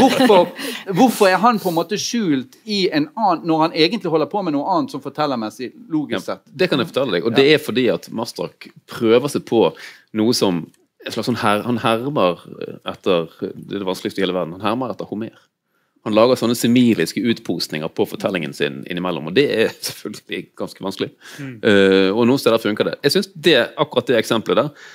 hvorfor, 0.00 0.48
hvorfor 0.92 1.26
er 1.30 1.36
han 1.38 1.58
på 1.62 1.68
en 1.70 1.74
måte 1.78 1.98
skjult 2.00 2.56
i 2.66 2.88
en 2.92 3.08
annen 3.16 3.46
når 3.46 3.58
han 3.64 3.72
egentlig 3.72 4.10
holder 4.10 4.26
på 4.26 4.42
med 4.44 4.52
noe 4.56 4.66
annet 4.76 4.90
som 4.90 5.00
fortellermessig 5.04 5.72
logisk 5.88 6.24
sett? 6.26 6.42
Det 6.50 6.68
kan 6.70 6.78
jeg 6.82 6.88
fortelle 6.90 7.12
deg. 7.18 7.24
Og 7.30 7.34
det 7.38 7.46
er 7.54 7.58
fordi 7.62 7.88
at 7.94 8.10
Mastrak 8.10 8.68
prøver 8.90 9.28
seg 9.30 9.44
på 9.46 9.68
noe 10.14 10.32
som 10.34 10.64
slags 11.06 11.26
sånn 11.28 11.36
her, 11.36 11.62
Han 11.62 11.76
hermer 11.78 12.38
etter 12.88 13.28
Det 13.40 13.74
er 13.76 13.82
det 13.82 13.86
vanskeligste 13.86 14.18
i 14.18 14.24
hele 14.24 14.32
verden. 14.32 14.56
Han 14.58 14.60
hermer 14.72 14.90
etter 14.94 15.04
Homer. 15.06 15.30
Han 16.04 16.14
lager 16.16 16.36
sånne 16.36 16.56
semiliske 16.58 17.22
utposninger 17.32 17.88
på 17.88 18.04
fortellingen 18.10 18.52
sin 18.56 18.82
innimellom, 18.90 19.30
og 19.30 19.36
det 19.38 19.46
er 19.64 19.70
selvfølgelig 19.88 20.42
ganske 20.60 20.84
vanskelig. 20.84 21.10
Eh, 21.40 22.10
og 22.12 22.26
noen 22.28 22.40
steder 22.42 22.60
funker 22.60 22.90
det. 22.90 22.98
Jeg 23.06 23.16
synes 23.16 23.30
det, 23.34 23.56
akkurat 23.80 24.12
det 24.12 24.20
eksempelet 24.20 24.60
der 24.66 24.86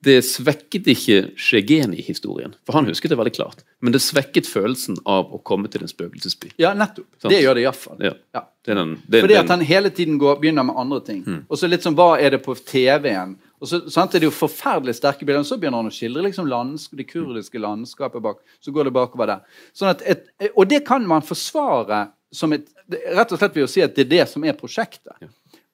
det 0.00 0.22
svekket 0.24 0.86
ikke 0.88 1.16
Shegeni-historien, 1.36 2.54
for 2.64 2.78
han 2.78 2.86
husket 2.88 3.12
det 3.12 3.18
veldig 3.20 3.34
klart. 3.36 3.64
Men 3.84 3.92
det 3.92 4.00
svekket 4.00 4.48
følelsen 4.48 4.96
av 5.04 5.28
å 5.36 5.40
komme 5.44 5.68
til 5.72 5.84
en 5.84 5.90
spøkelsesby. 5.92 6.54
Ja, 6.60 6.72
nettopp. 6.72 7.04
Sant. 7.20 7.28
Det 7.34 7.42
gjør 7.42 7.58
det 7.58 7.66
iallfall. 7.66 8.00
Ja. 8.08 8.14
Ja. 8.36 8.42
Det 8.64 8.76
den, 8.78 8.94
det, 9.06 9.20
Fordi 9.26 9.34
den- 9.36 9.44
at 9.44 9.52
han 9.52 9.60
hele 9.68 9.90
tiden 9.90 10.18
går, 10.18 10.40
begynner 10.40 10.64
med 10.64 10.76
andre 10.80 11.00
ting. 11.04 11.22
Mm. 11.26 11.42
Og 11.48 11.58
så 11.58 11.68
litt 11.68 11.84
sånn, 11.84 11.96
Hva 11.96 12.18
er 12.20 12.30
det 12.30 12.42
på 12.44 12.54
TV-en? 12.56 13.36
Og 13.60 13.68
så 13.68 13.80
sant, 13.92 14.14
er 14.14 14.22
det 14.22 14.30
jo 14.30 14.34
forferdelig 14.34 14.96
sterke 14.96 15.26
bilder. 15.26 15.44
Og 15.44 15.50
så 15.50 15.58
begynner 15.60 15.82
han 15.82 15.90
å 15.90 15.94
skildre 15.94 16.24
liksom 16.24 16.48
landsk, 16.48 16.94
det 16.96 17.08
kurdiske 17.10 17.60
landskapet 17.60 18.24
bak. 18.24 18.40
Så 18.64 18.72
går 18.72 18.88
det 18.88 18.94
bakover 18.96 19.34
der. 19.34 19.60
Sånn 19.76 19.92
at 19.92 20.04
et, 20.08 20.30
og 20.54 20.64
det 20.70 20.80
kan 20.88 21.04
man 21.08 21.26
forsvare 21.26 22.06
som 22.32 22.54
et 22.56 22.68
Rett 22.90 23.30
og 23.30 23.38
slett 23.38 23.54
ved 23.54 23.62
å 23.62 23.70
si 23.70 23.82
at 23.84 23.92
det 23.94 24.02
er 24.02 24.08
det 24.10 24.24
som 24.26 24.42
er 24.42 24.56
prosjektet. 24.58 25.28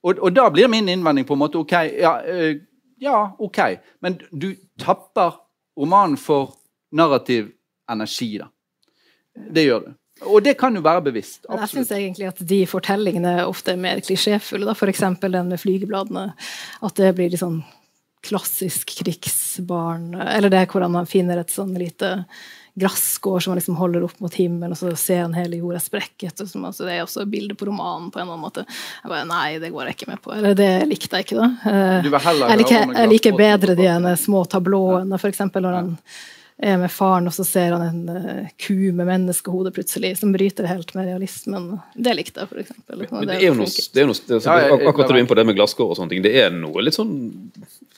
Og, 0.05 0.19
og 0.21 0.35
da 0.37 0.51
blir 0.53 0.69
min 0.69 0.91
innvending 0.93 1.25
på 1.25 1.33
en 1.33 1.41
måte 1.41 1.57
OK, 1.57 1.73
ja, 1.97 2.11
eh, 2.29 2.59
ja 3.01 3.23
OK, 3.41 3.61
men 4.05 4.19
du 4.29 4.51
tapper 4.77 5.39
romanen 5.81 6.19
for 6.21 6.53
narrativ 6.93 7.49
energi, 7.89 8.35
da. 8.43 8.51
Det 9.33 9.65
gjør 9.65 9.87
du. 9.87 9.95
Og 10.25 10.45
det 10.45 10.55
kan 10.57 10.77
jo 10.77 10.81
være 10.85 11.03
bevisst. 11.11 11.43
Men 11.49 11.61
jeg 11.65 11.73
syns 11.75 11.91
egentlig 11.93 12.29
at 12.31 12.39
de 12.53 12.63
fortellingene 12.69 13.35
ofte 13.45 13.75
er 13.75 13.81
mer 13.81 14.01
klisjéfulle. 14.05 14.73
F.eks. 14.73 15.03
den 15.21 15.51
med 15.51 15.61
flygebladene. 15.61 16.31
At 16.85 16.97
det 16.97 17.11
blir 17.19 17.33
litt 17.33 17.43
sånn 17.43 17.59
klassisk 18.27 18.93
krigsbarn. 19.01 20.13
Eller 20.21 20.53
det 20.53 20.67
hvor 20.73 20.85
han 20.87 21.07
finner 21.11 21.41
et 21.43 21.55
sånn 21.55 21.75
lite 21.79 22.13
gresskår 22.77 23.41
som 23.41 23.51
han 23.51 23.57
liksom 23.57 23.77
holder 23.77 24.05
opp 24.05 24.19
mot 24.21 24.35
himmelen, 24.37 24.75
og 24.75 24.79
så 24.79 24.91
ser 25.01 25.23
han 25.23 25.35
hele 25.35 25.57
jorda 25.57 25.81
sprekket. 25.81 26.43
Og 26.45 26.49
så, 26.51 26.61
altså, 26.61 26.85
det 26.85 26.93
er 26.99 27.05
også 27.07 27.23
et 27.25 27.31
bilde 27.33 27.57
på 27.57 27.71
romanen 27.71 28.11
på 28.13 28.21
en 28.21 28.27
eller 28.27 28.37
annen 28.37 28.45
måte. 28.45 28.67
Jeg 28.69 29.13
bare, 29.13 29.25
Nei, 29.31 29.59
det 29.63 29.71
går 29.73 29.89
jeg 29.89 29.97
ikke 29.97 30.11
med 30.11 30.21
på. 30.27 30.35
Eller 30.37 30.59
det 30.59 30.71
likte 30.91 31.17
jeg 31.17 31.29
ikke, 31.29 31.39
da. 31.41 31.49
Eh, 31.73 32.05
Du 32.05 32.11
jeg 32.13 32.61
liker, 32.61 32.93
jeg 33.01 33.13
liker 33.15 33.39
bedre 33.41 33.79
de 33.79 33.89
ene 33.95 34.13
små 34.21 34.45
tablåene, 34.53 35.17
f.eks. 35.17 35.41
når 35.57 35.79
han 35.79 35.95
er 36.69 36.77
med 36.81 36.93
faren, 36.93 37.29
og 37.29 37.35
så 37.37 37.45
ser 37.49 37.73
han 37.77 37.83
en 37.85 38.13
uh, 38.13 38.53
ku 38.61 38.77
med 38.93 39.05
menneskehode 39.09 39.73
plutselig, 39.77 40.15
som 40.21 40.33
bryter 40.33 40.69
helt 40.69 40.95
med 40.97 41.09
realismen. 41.11 41.75
Det 41.97 42.15
likte 42.17 42.45
jeg, 42.45 42.49
for 42.49 43.19
Men 43.21 43.29
det 43.29 43.41
er 43.41 43.49
jo 43.51 43.57
noe, 43.59 43.69
det 43.69 44.05
er 44.05 44.09
noe 44.09 44.21
det 44.21 44.37
er, 44.37 44.47
Ja, 44.47 44.61
jeg- 44.61 44.71
jeg- 44.81 44.89
Akkurat 44.89 45.09
det 45.09 45.13
du 45.13 45.17
er 45.17 45.25
inne 45.25 45.33
på 45.33 45.37
det 45.37 45.47
med 45.47 45.57
glasskår 45.57 45.91
og 45.91 45.97
sånne 45.97 46.09
ting. 46.13 46.23
Det 46.23 46.35
er 46.45 46.51
noe 46.51 46.81
litt 46.85 46.97
sånn 46.97 47.53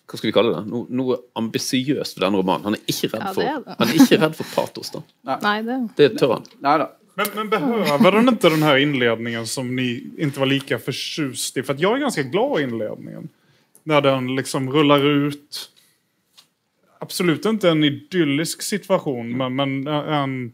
Hva 0.09 0.19
skal 0.19 0.29
vi 0.31 0.33
kalle 0.33 0.55
det? 0.57 0.63
Noe, 0.73 0.87
noe 0.89 1.19
ambisiøst 1.37 2.17
ved 2.17 2.25
denne 2.25 2.41
romanen. 2.41 2.65
Han 2.65 2.77
er 2.79 2.85
ikke 2.89 3.11
redd 3.13 3.27
Ja, 3.27 3.33
for 3.35 3.43
det 3.45 3.51
er 3.51 3.65
det. 3.65 3.75
Han 3.79 3.89
er 3.89 3.99
ikke 4.01 4.21
redd 4.23 4.39
for 4.39 4.55
patos. 4.55 4.91
da. 4.95 5.03
Nei, 5.43 5.59
det 5.67 5.77
Det 5.99 6.09
tør 6.19 6.39
han. 6.39 6.47
Nei 6.65 6.77
da. 6.81 6.87
Men, 7.19 7.27
men 7.35 7.49
behöver 7.51 8.13
den 8.13 8.29
inte 8.29 8.49
den 8.49 8.63
här 8.63 8.77
inledningen 8.77 9.47
som 9.47 9.77
ni 9.77 10.11
inte 10.19 10.41
var 10.41 10.47
lika 10.47 10.79
förtjust 10.79 11.57
i? 11.57 11.63
För 11.63 11.75
jeg 11.75 11.83
jag 11.83 11.97
är 11.97 12.01
ganska 12.01 12.23
glad 12.23 12.61
i 12.61 12.63
inledningen. 12.63 13.29
När 13.85 14.01
den 14.01 14.37
liksom 14.37 14.73
rullar 14.73 15.05
ut. 15.05 15.71
Absolut 17.01 17.45
inte 17.45 17.71
en 17.71 17.85
idyllisk 17.85 18.63
situation, 18.63 19.37
men, 19.37 19.57
men 19.57 19.87
en, 19.87 20.53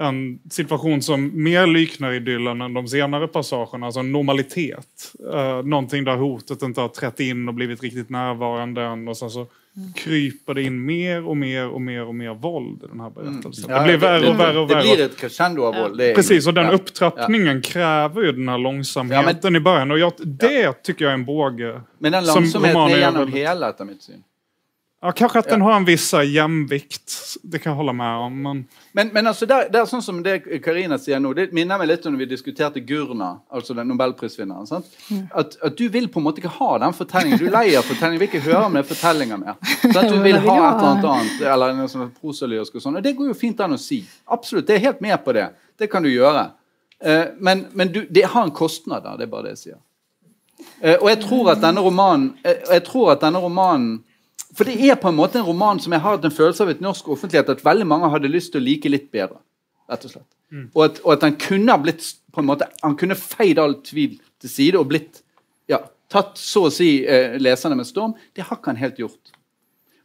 en 0.00 0.38
situation 0.50 1.02
som 1.02 1.42
mer 1.42 1.66
liknar 1.66 2.12
idyllen 2.12 2.60
än 2.60 2.74
de 2.74 2.88
senare 2.88 3.28
passagerna. 3.28 3.86
Alltså 3.86 4.00
en 4.00 4.12
normalitet. 4.12 5.12
Uh, 5.34 5.62
någonting 5.64 6.04
där 6.04 6.16
hotet 6.16 6.62
inte 6.62 6.80
har 6.80 6.88
trätt 6.88 7.20
in 7.20 7.48
och 7.48 7.54
blivit 7.54 7.82
riktigt 7.82 8.10
närvarande 8.10 8.82
än. 8.82 9.08
Och 9.08 9.16
sen 9.16 9.30
så 9.30 9.46
kryper 9.94 10.54
det 10.54 10.62
in 10.62 10.84
mer 10.84 11.26
och 11.26 11.36
mer 11.36 11.68
och 11.68 11.80
mer 11.80 12.06
och 12.06 12.14
mer 12.14 12.34
våld 12.34 12.82
i 12.84 12.86
den 12.86 13.00
här 13.00 13.10
berättelsen. 13.10 13.64
Ja, 13.68 13.78
det 13.78 13.84
blir 13.84 13.96
värre 13.96 14.28
och 14.28 14.40
värre 14.40 14.58
och 14.58 14.68
Det 14.68 14.82
blir 14.82 15.04
ett 15.04 15.16
crescendo 15.16 15.62
av 15.64 15.74
våld. 15.74 15.98
det 15.98 16.10
är- 16.10 16.14
Precis, 16.14 16.46
och 16.46 16.54
den 16.54 16.64
ja. 16.66 16.72
upptrappningen 16.72 17.62
kräver 17.62 18.22
ju 18.22 18.32
den 18.32 18.48
här 18.48 18.58
långsamheten 18.58 19.56
i 19.56 19.60
början. 19.60 19.90
Och 19.90 19.98
jag, 19.98 20.12
det 20.18 20.82
tycker 20.82 21.04
jag 21.04 21.10
är 21.10 21.14
en 21.14 21.24
båge. 21.24 21.80
Men 21.98 22.12
den 22.12 22.24
som 22.24 22.34
langsomheten 22.42 22.80
er 22.80 22.84
är 22.84 22.88
hele 22.88 23.00
genom 23.06 23.32
hela, 23.32 23.68
etter 23.68 23.84
mitt 23.84 24.02
syn. 24.02 24.22
Ja, 25.02 25.12
kanske 25.16 25.40
den 25.48 25.62
har 25.64 25.78
en 25.78 25.84
viss 25.88 26.10
hjemvikt. 26.12 27.12
Det 27.42 27.58
kan 27.62 27.70
jeg 27.70 27.76
holde 27.78 27.92
med 27.96 28.16
om. 28.20 28.34
Men 28.42 28.58
Men, 28.92 29.08
men 29.14 29.26
altså, 29.26 29.46
det, 29.46 29.70
det 29.72 29.80
er 29.80 29.86
sånn 29.88 30.02
som 30.04 30.18
det 30.22 30.34
Karina 30.60 30.98
sier 31.00 31.20
nå, 31.22 31.30
det 31.32 31.46
minner 31.56 31.78
meg 31.80 31.88
litt 31.88 32.04
om 32.04 32.12
når 32.12 32.18
vi 32.24 32.26
diskuterte 32.34 32.82
Gurna, 32.84 33.30
altså 33.48 33.72
den 33.78 33.88
nobelprisvinneren. 33.88 34.66
sant? 34.68 34.90
At, 35.32 35.56
at 35.64 35.78
du 35.78 35.86
vil 35.88 36.10
på 36.12 36.20
en 36.20 36.26
måte 36.26 36.42
ikke 36.42 36.52
ha 36.58 36.78
den 36.84 36.92
fortellingen. 36.92 37.40
Du 37.40 37.48
leier 37.48 37.80
fortellingen, 37.86 38.20
vil 38.20 38.28
ikke 38.28 38.42
høre 38.44 38.66
om 38.66 38.76
det 38.76 38.82
er 38.84 38.90
fortellinger 38.90 39.40
mer. 39.40 39.56
At 39.88 40.10
Du 40.10 40.18
vil 40.20 40.36
ha 40.36 40.56
et 40.58 40.82
eller 40.82 40.90
annet 40.90 41.08
annet, 41.14 41.40
eller 41.54 41.72
noe 41.80 41.88
sånn 41.88 42.12
prosalyrisk 42.20 42.76
og 42.76 42.84
sånn. 42.84 43.00
Og 43.00 43.06
det 43.08 43.14
går 43.16 43.32
jo 43.32 43.38
fint 43.40 43.64
an 43.64 43.78
å 43.78 43.80
si. 43.80 44.02
Absolutt, 44.28 44.66
det 44.68 44.76
er 44.76 44.84
helt 44.90 45.00
med 45.00 45.16
på 45.24 45.32
det. 45.38 45.46
Det 45.80 45.88
kan 45.88 46.04
du 46.04 46.10
gjøre. 46.12 46.44
Eh, 47.00 47.24
men 47.40 47.64
men 47.72 47.88
du, 47.94 48.02
det 48.10 48.26
har 48.34 48.44
en 48.44 48.52
kostnad 48.52 49.06
der, 49.08 49.16
det 49.16 49.30
er 49.30 49.32
bare 49.32 49.48
det 49.48 49.56
jeg 49.56 49.62
sier. 49.64 49.80
Eh, 50.84 50.98
og 51.00 51.08
jeg 51.08 51.22
tror 51.24 51.54
at 51.54 51.64
denne 51.64 51.80
romanen 51.80 52.34
eh, 52.44 52.60
jeg 52.74 52.84
tror 52.84 53.14
at 53.14 53.24
denne 53.24 53.40
romanen 53.40 54.02
For 54.56 54.66
det 54.66 54.74
er 54.90 54.96
på 54.98 55.08
en 55.12 55.16
måte 55.18 55.38
en 55.38 55.46
roman 55.46 55.78
som 55.82 55.92
jeg 55.94 56.02
har 56.02 56.16
hatt 56.16 56.24
en 56.26 56.34
følelse 56.34 56.64
av 56.64 56.70
i 56.72 56.76
norsk 56.82 57.08
offentlighet 57.14 57.52
at 57.54 57.64
veldig 57.64 57.86
mange 57.86 58.10
hadde 58.10 58.30
lyst 58.32 58.52
til 58.52 58.60
å 58.62 58.64
like 58.66 58.90
litt 58.90 59.10
bedre. 59.14 59.38
rett 59.90 60.04
Og 60.04 60.10
slett. 60.10 60.28
Og, 60.74 60.80
at, 60.84 61.00
og 61.04 61.12
at 61.14 61.22
han 61.28 61.36
kunne 61.38 61.70
ha 61.70 61.78
blitt 61.78 62.02
på 62.34 62.42
en 62.42 62.48
måte, 62.48 62.66
han 62.82 62.96
kunne 62.98 63.14
feid 63.18 63.58
all 63.62 63.76
tvil 63.86 64.16
til 64.42 64.50
side 64.50 64.78
og 64.80 64.88
blitt 64.90 65.20
ja, 65.70 65.78
tatt 66.10 66.38
så 66.38 66.64
å 66.66 66.72
si 66.74 67.04
eh, 67.06 67.36
leserne 67.38 67.76
med 67.78 67.86
storm. 67.86 68.16
Det 68.34 68.42
har 68.48 68.58
ikke 68.58 68.72
han 68.72 68.80
helt 68.82 68.98
gjort. 68.98 69.30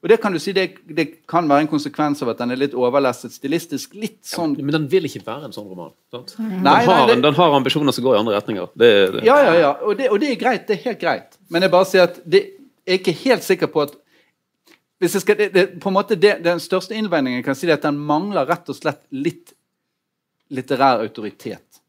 Og 0.06 0.10
det 0.12 0.20
kan 0.22 0.36
du 0.36 0.38
si, 0.38 0.52
det, 0.54 0.68
det 0.86 1.06
kan 1.26 1.48
være 1.50 1.64
en 1.66 1.70
konsekvens 1.72 2.22
av 2.22 2.30
at 2.36 2.38
den 2.44 2.54
er 2.54 2.60
litt 2.62 2.76
overlesset 2.78 3.34
stilistisk. 3.34 3.96
litt 3.98 4.20
sånn 4.30 4.54
Men 4.60 4.76
den 4.76 4.86
vil 4.92 5.08
ikke 5.10 5.24
være 5.26 5.48
en 5.50 5.56
sånn 5.56 5.66
roman. 5.66 5.90
Sant? 6.14 6.36
Den, 6.38 6.60
Nei, 6.62 6.76
nei, 6.76 6.86
har, 6.86 7.08
det- 7.10 7.18
den 7.26 7.34
har 7.40 7.56
ambisjoner 7.58 7.92
som 7.96 8.06
går 8.06 8.14
i 8.14 8.20
andre 8.22 8.36
retninger. 8.38 8.68
Det, 8.78 8.92
det. 9.16 9.24
Ja, 9.26 9.40
ja, 9.48 9.56
ja. 9.64 9.72
Og 9.82 9.98
det, 9.98 10.12
og 10.14 10.22
det 10.22 10.30
er 10.36 10.38
greit. 10.44 10.68
Det 10.70 10.78
er 10.78 10.84
helt 10.92 11.02
greit. 11.02 11.40
Men 11.50 11.66
jeg 11.66 11.74
bare 11.74 11.90
sier 11.90 12.06
at 12.06 12.20
det, 12.22 12.44
jeg 12.86 13.00
er 13.00 13.02
ikke 13.02 13.18
helt 13.24 13.48
sikker 13.50 13.72
på 13.74 13.82
at 13.88 13.98
skal, 15.10 15.38
det, 15.38 15.50
det, 15.54 15.66
på 15.84 15.90
en 15.90 15.94
måte 15.94 16.16
det, 16.16 16.38
Den 16.44 16.60
største 16.60 16.96
innvendingen 16.96 17.44
kan 17.44 17.56
si 17.56 17.68
er 17.68 17.74
at 17.76 17.82
den 17.84 17.98
mangler 18.00 18.46
rett 18.48 18.70
og 18.72 18.76
slett 18.78 19.04
litt 19.12 19.54
litterær 20.54 21.02
autoritet. 21.04 21.82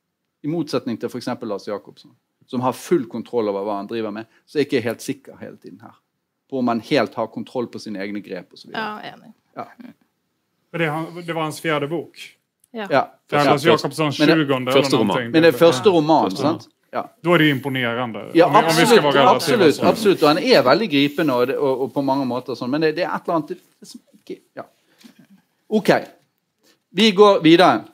I 0.43 0.49
motsetning 0.49 0.99
til 0.99 1.09
f.eks. 1.11 1.29
Lars 1.43 1.67
Jacobsen, 1.69 2.11
som 2.47 2.61
har 2.65 2.73
full 2.73 3.07
kontroll 3.11 3.49
over 3.51 3.65
hva 3.67 3.77
han 3.81 3.89
driver 3.91 4.11
med. 4.15 4.27
Så 4.47 4.59
er 4.59 4.65
jeg 4.65 4.71
ikke 4.71 4.85
helt 4.89 5.05
sikker 5.05 5.39
hele 5.41 5.57
tiden 5.57 5.81
her 5.85 5.95
på 6.51 6.59
om 6.61 6.69
han 6.71 6.81
helt 6.81 7.15
har 7.19 7.27
kontroll 7.27 7.67
på 7.67 7.79
sine 7.83 7.99
egne 7.99 8.21
grep 8.23 8.53
osv. 8.55 8.71
Ja, 8.71 9.01
enig. 9.03 9.33
Ja. 9.57 9.65
det, 10.71 10.87
det 11.27 11.35
var 11.35 11.43
hans 11.43 11.59
fjerde 11.61 11.89
bok. 11.91 12.21
Ja. 12.71 12.87
Ja. 12.91 13.03
Men 13.33 13.47
det- 13.47 13.61
20 13.61 14.31
eller 14.31 14.73
första 14.73 14.97
roman. 14.97 15.31
Men 15.31 15.43
det 15.43 15.49
er 15.49 15.59
første 15.59 15.91
roman, 15.91 16.31
Første 16.31 16.43
roman. 16.43 16.61
sant? 16.61 16.69
Ja. 16.97 17.03
Da 17.25 17.33
er 17.35 17.43
det 17.43 17.49
imponerende. 17.53 18.23
Ja, 18.39 18.47
om, 18.49 18.55
vi- 18.55 18.99
om 18.99 19.07
absolutt. 19.19 19.27
absolutt, 19.35 19.81
absolutt. 19.85 20.23
Og 20.23 20.29
han 20.31 20.39
er 20.41 20.63
veldig 20.65 20.87
gripende 20.93 21.35
og, 21.37 21.51
og, 21.57 21.81
og 21.87 21.91
på 21.93 22.05
mange 22.07 22.25
måter 22.29 22.57
sånn. 22.57 22.71
Men 22.73 22.87
det, 22.87 22.95
det 22.97 23.05
er 23.05 23.13
et 23.13 23.27
eller 23.29 23.41
annet 23.41 23.59
som 23.85 24.01
ikke 24.17 24.39
Ja. 24.57 24.65
OK. 25.69 25.91
Vi 26.97 27.11
går 27.13 27.43
videre. 27.45 27.85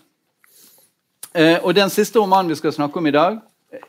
Eh, 1.35 1.59
og 1.65 1.75
den 1.75 1.91
siste 1.91 2.21
romanen 2.21 2.53
vi 2.53 2.59
skal 2.61 2.75
snakke 2.77 3.01
om 3.01 3.07
i 3.09 3.15
dag, 3.15 3.41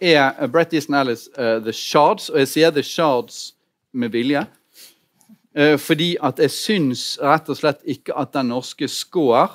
er 0.01 0.47
Brett 0.47 0.73
Easton 0.73 0.95
Ellis' 0.95 1.27
uh, 1.37 1.59
'The 1.61 1.73
Shards'. 1.75 2.29
Og 2.31 2.39
jeg 2.39 2.47
sier 2.47 2.71
'The 2.71 2.81
Shards' 2.87 3.53
med 3.93 4.09
vilje. 4.15 4.45
Eh, 5.55 5.77
fordi 5.77 6.15
at 6.23 6.39
jeg 6.39 6.49
syns 6.51 7.19
rett 7.21 7.49
og 7.49 7.57
slett 7.59 7.83
ikke 7.85 8.15
at 8.17 8.31
den 8.33 8.47
norske 8.49 8.87
score 8.87 9.47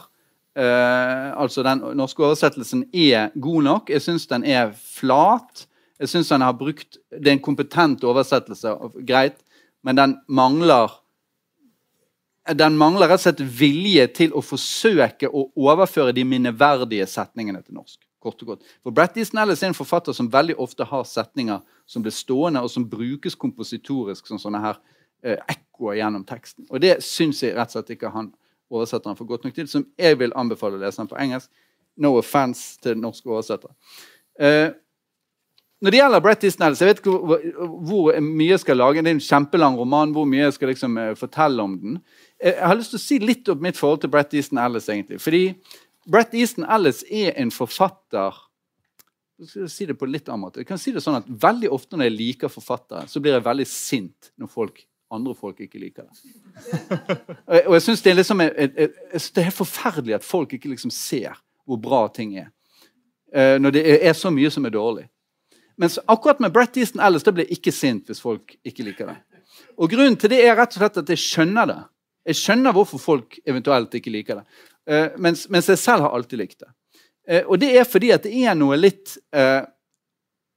altså 0.56 1.62
den 1.62 1.82
norske 1.98 2.24
oversettelsen 2.24 2.86
er 2.92 3.28
god 3.40 3.62
nok. 3.62 3.90
Jeg 3.90 4.02
syns 4.02 4.26
den 4.26 4.44
er 4.44 4.72
flat. 4.72 5.66
Jeg 5.98 6.08
syns 6.08 6.28
den 6.32 6.42
har 6.42 6.56
brukt 6.58 6.98
Det 7.10 7.28
er 7.28 7.36
en 7.36 7.42
kompetent 7.42 8.04
oversettelse, 8.04 8.72
greit, 9.06 9.38
men 9.82 9.96
den 9.96 10.16
mangler 10.28 10.90
den 12.56 12.78
mangler 12.80 13.10
rett 13.10 13.20
og 13.20 13.26
slett 13.26 13.40
vilje 13.60 14.06
til 14.16 14.32
å 14.32 14.40
forsøke 14.44 15.28
å 15.28 15.48
overføre 15.58 16.14
de 16.16 16.24
minneverdige 16.24 17.06
setningene 17.06 17.62
til 17.62 17.76
norsk. 17.76 18.00
kort 18.18 18.40
og 18.42 18.48
godt. 18.48 18.62
For 18.82 18.90
Brett 18.90 19.16
Easton 19.16 19.38
Ellis 19.38 19.60
er 19.62 19.68
en 19.68 19.76
forfatter 19.78 20.12
som 20.12 20.26
veldig 20.32 20.56
ofte 20.58 20.82
har 20.84 21.04
setninger 21.06 21.60
som 21.86 22.02
blir 22.02 22.12
stående, 22.12 22.60
og 22.60 22.70
som 22.70 22.82
brukes 22.88 23.36
kompositorisk 23.38 24.26
som 24.26 24.40
sånne 24.42 24.58
her 24.58 24.80
eh, 25.22 25.38
ekkoer 25.46 26.00
gjennom 26.00 26.24
teksten. 26.26 26.66
Og 26.66 26.82
det 26.82 26.96
syns 27.06 27.44
jeg 27.44 27.54
rett 27.54 27.70
og 27.70 27.76
slett 27.78 27.94
ikke 27.94 28.10
han 28.10 28.32
oversetteren 28.70 29.16
for 29.18 29.28
godt 29.28 29.46
nok 29.46 29.56
til, 29.56 29.68
som 29.70 29.86
jeg 29.98 30.18
vil 30.20 30.34
anbefale 30.36 30.78
å 30.78 30.82
lese 30.82 31.00
den 31.00 31.10
på 31.10 31.18
engelsk. 31.20 31.50
No 31.98 32.14
offense 32.18 32.78
til 32.82 32.98
norske 33.00 33.30
oversettere. 33.30 33.74
Eh, 34.38 34.70
når 35.78 35.94
det 35.94 35.98
gjelder 36.00 36.22
Brett 36.22 36.44
Easton 36.46 36.66
Ellis, 36.66 36.80
jeg 36.82 36.90
vet 36.90 37.00
ikke 37.02 37.12
hvor, 37.14 37.42
hvor, 37.86 38.08
mye 38.24 38.50
jeg 38.50 38.62
skal 38.64 38.80
lage. 38.80 39.02
Det 39.02 39.12
er 39.12 39.16
en 39.16 39.22
kjempelang 39.22 39.76
roman. 39.78 40.14
Hvor 40.14 40.26
mye 40.26 40.48
jeg 40.48 40.56
skal 40.56 40.72
liksom 40.72 40.98
uh, 40.98 41.12
fortelle 41.18 41.62
om 41.62 41.76
den. 41.78 42.00
Jeg 42.42 42.56
har 42.58 42.74
lyst 42.74 42.90
til 42.94 42.98
å 42.98 43.02
si 43.04 43.18
litt 43.22 43.50
om 43.52 43.62
mitt 43.62 43.78
forhold 43.78 44.02
til 44.02 44.10
Brett 44.10 44.34
Easton 44.34 44.58
Ellis. 44.58 44.88
egentlig. 44.90 45.20
Fordi 45.22 45.42
Brett 46.10 46.34
Easton 46.34 46.66
Ellis 46.66 47.04
er 47.06 47.30
en 47.38 47.54
forfatter 47.54 48.42
jeg 49.38 49.52
skal 49.52 49.68
si 49.70 49.86
det 49.86 49.94
på 49.94 50.08
litt 50.10 50.26
annen 50.26 50.48
måte. 50.48 50.64
Jeg 50.64 50.66
kan 50.66 50.80
si 50.82 50.90
det 50.90 51.02
sånn 51.04 51.20
at 51.20 51.28
Veldig 51.30 51.70
ofte 51.70 51.94
når 51.94 52.08
jeg 52.08 52.16
liker 52.16 52.50
forfattere, 52.50 53.06
så 53.06 53.22
blir 53.22 53.36
jeg 53.36 53.46
veldig 53.46 53.66
sint 53.70 54.32
når 54.34 54.50
folk, 54.50 54.80
andre 55.14 55.34
folk 55.34 55.60
ikke 55.64 55.80
liker 55.80 56.06
det. 56.06 57.18
Og 57.68 57.74
jeg 57.76 57.82
synes 57.82 58.02
det, 58.04 58.14
liksom, 58.16 58.42
det 58.44 59.40
er 59.40 59.48
helt 59.48 59.56
forferdelig 59.56 60.18
at 60.18 60.26
folk 60.26 60.52
ikke 60.52 60.70
liksom 60.72 60.92
ser 60.94 61.38
hvor 61.68 61.80
bra 61.80 62.06
ting 62.12 62.34
er. 62.40 62.50
Uh, 63.34 63.56
når 63.60 63.76
det 63.76 63.84
er 64.08 64.16
så 64.16 64.32
mye 64.32 64.50
som 64.52 64.64
er 64.64 64.72
dårlig. 64.72 65.06
Mens 65.78 65.98
akkurat 66.06 66.40
med 66.40 66.52
Brett 66.52 66.76
Easton 66.80 67.02
Ellis 67.04 67.26
det 67.26 67.34
blir 67.36 67.52
ikke 67.54 67.72
sint 67.74 68.08
hvis 68.08 68.22
folk 68.24 68.56
ikke 68.66 68.86
liker 68.88 69.12
det. 69.12 69.18
Og 69.78 69.90
Grunnen 69.90 70.16
til 70.18 70.32
det 70.32 70.40
er 70.42 70.56
rett 70.58 70.74
og 70.74 70.82
slett 70.82 71.00
at 71.02 71.12
jeg 71.12 71.22
skjønner 71.22 71.68
det. 71.70 71.78
Jeg 72.28 72.40
skjønner 72.40 72.74
hvorfor 72.76 73.00
folk 73.00 73.38
eventuelt 73.46 73.94
ikke 73.94 74.12
liker 74.12 74.40
det. 74.40 74.62
Uh, 74.88 75.08
mens, 75.20 75.46
mens, 75.52 75.68
jeg 75.68 75.80
selv 75.80 76.06
har 76.06 76.16
alltid 76.16 76.40
likt 76.40 76.64
det. 76.64 76.72
Uh, 77.28 77.42
og 77.44 77.58
det 77.60 77.74
er 77.76 77.88
fordi 77.88 78.12
at 78.16 78.24
det 78.24 78.32
er 78.44 78.56
noe 78.58 78.78
litt 78.80 79.18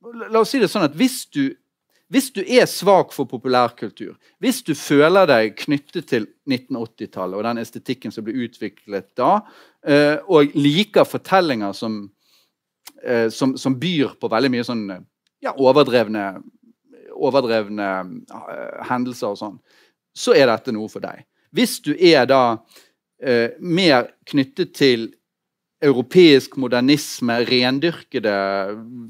La 0.02 0.40
oss 0.40 0.50
si 0.50 0.58
det 0.58 0.66
sånn 0.72 0.88
at 0.88 0.96
hvis 0.98 1.28
du, 1.30 1.52
hvis 2.12 2.32
du 2.36 2.42
er 2.44 2.68
svak 2.68 3.14
for 3.16 3.30
populærkultur, 3.30 4.18
hvis 4.44 4.62
du 4.68 4.74
føler 4.76 5.30
deg 5.30 5.54
knyttet 5.64 6.10
til 6.10 6.26
1980-tallet 6.50 7.40
og 7.40 7.46
den 7.48 7.62
estetikken 7.62 8.12
som 8.12 8.26
ble 8.28 8.36
utviklet 8.46 9.08
da, 9.18 9.38
og 10.28 10.58
liker 10.60 11.08
fortellinger 11.08 11.72
som, 11.78 12.02
som, 13.32 13.56
som 13.56 13.78
byr 13.80 14.18
på 14.20 14.32
veldig 14.32 14.52
mye 14.52 14.68
sånn 14.68 14.84
ja, 15.42 15.56
overdrevne, 15.56 16.26
overdrevne 17.16 17.90
uh, 18.28 18.84
hendelser 18.92 19.32
og 19.32 19.40
sånn, 19.40 19.58
så 20.12 20.36
er 20.36 20.52
dette 20.52 20.76
noe 20.76 20.92
for 20.92 21.04
deg. 21.04 21.24
Hvis 21.56 21.80
du 21.86 21.94
er 21.96 22.28
da 22.28 22.44
mer 23.62 24.08
knyttet 24.26 24.72
til 24.74 25.12
europeisk 25.82 26.58
modernisme, 26.62 27.40
rendyrkede 27.50 28.34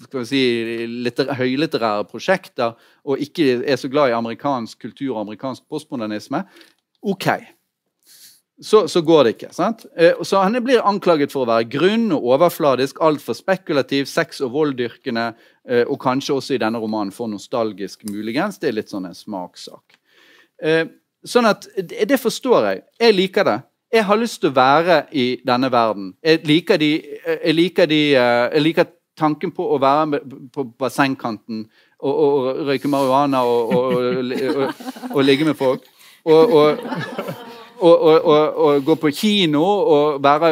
skal 0.06 0.22
vi 0.22 0.28
si, 0.30 0.44
litter, 1.08 1.34
høylitterære 1.36 2.06
prosjekter, 2.10 2.78
og 3.04 3.24
ikke 3.24 3.62
er 3.66 3.80
så 3.80 3.90
glad 3.92 4.12
i 4.12 4.18
amerikansk 4.18 4.80
kultur 4.88 5.16
og 5.16 5.26
amerikansk 5.26 5.68
postmodernisme, 5.70 6.46
OK 7.02 7.28
så, 8.62 8.88
så, 8.88 9.02
går 9.02 9.24
det 9.24 9.34
ikke. 9.36 9.50
sant? 9.54 9.86
Eh, 9.98 10.14
så 10.24 10.38
Han 10.38 10.64
blir 10.64 10.84
anklaget 10.86 11.34
for 11.34 11.46
å 11.46 11.50
være 11.50 11.70
grunn 11.72 12.12
og 12.14 12.28
overfladisk, 12.36 13.02
altfor 13.02 13.34
spekulativ, 13.38 14.06
sex- 14.06 14.42
og 14.46 14.54
volddyrkende, 14.54 15.32
eh, 15.68 15.84
og 15.88 15.98
kanskje 16.02 16.36
også 16.38 16.56
i 16.56 16.62
denne 16.62 16.80
romanen 16.82 17.14
for 17.16 17.32
nostalgisk, 17.32 18.06
muligens. 18.10 18.60
Det 18.62 18.70
er 18.70 18.78
litt 18.78 18.94
sånn 18.94 19.10
en 19.10 19.18
smakssak. 19.18 19.98
Eh, 20.62 20.86
sånn 21.26 21.50
at 21.50 21.68
Det 21.76 22.20
forstår 22.20 22.70
jeg. 22.70 22.84
Jeg 23.00 23.16
liker 23.16 23.44
det. 23.44 23.62
Jeg 23.92 24.06
har 24.06 24.16
lyst 24.16 24.40
til 24.40 24.52
å 24.52 24.56
være 24.56 25.02
i 25.12 25.26
denne 25.48 25.68
verden. 25.72 26.14
Jeg 26.24 26.46
liker, 26.48 26.78
de, 26.80 26.92
jeg 27.28 27.56
liker, 27.56 27.90
de, 27.92 28.02
jeg 28.16 28.62
liker 28.64 28.88
tanken 29.20 29.52
på 29.52 29.66
å 29.68 29.80
være 29.82 30.22
på 30.54 30.64
bassengkanten 30.80 31.66
og, 32.00 32.12
og, 32.14 32.38
og 32.40 32.62
røyke 32.70 32.88
marihuana 32.88 33.44
og, 33.44 33.74
og, 35.12 35.24
ligge 35.28 35.46
med 35.46 35.60
folk. 35.60 35.84
og 36.24 37.51
å, 37.82 38.68
gå 38.86 38.96
på 39.02 39.12
kino 39.16 39.62
og 39.62 40.22
være, 40.24 40.52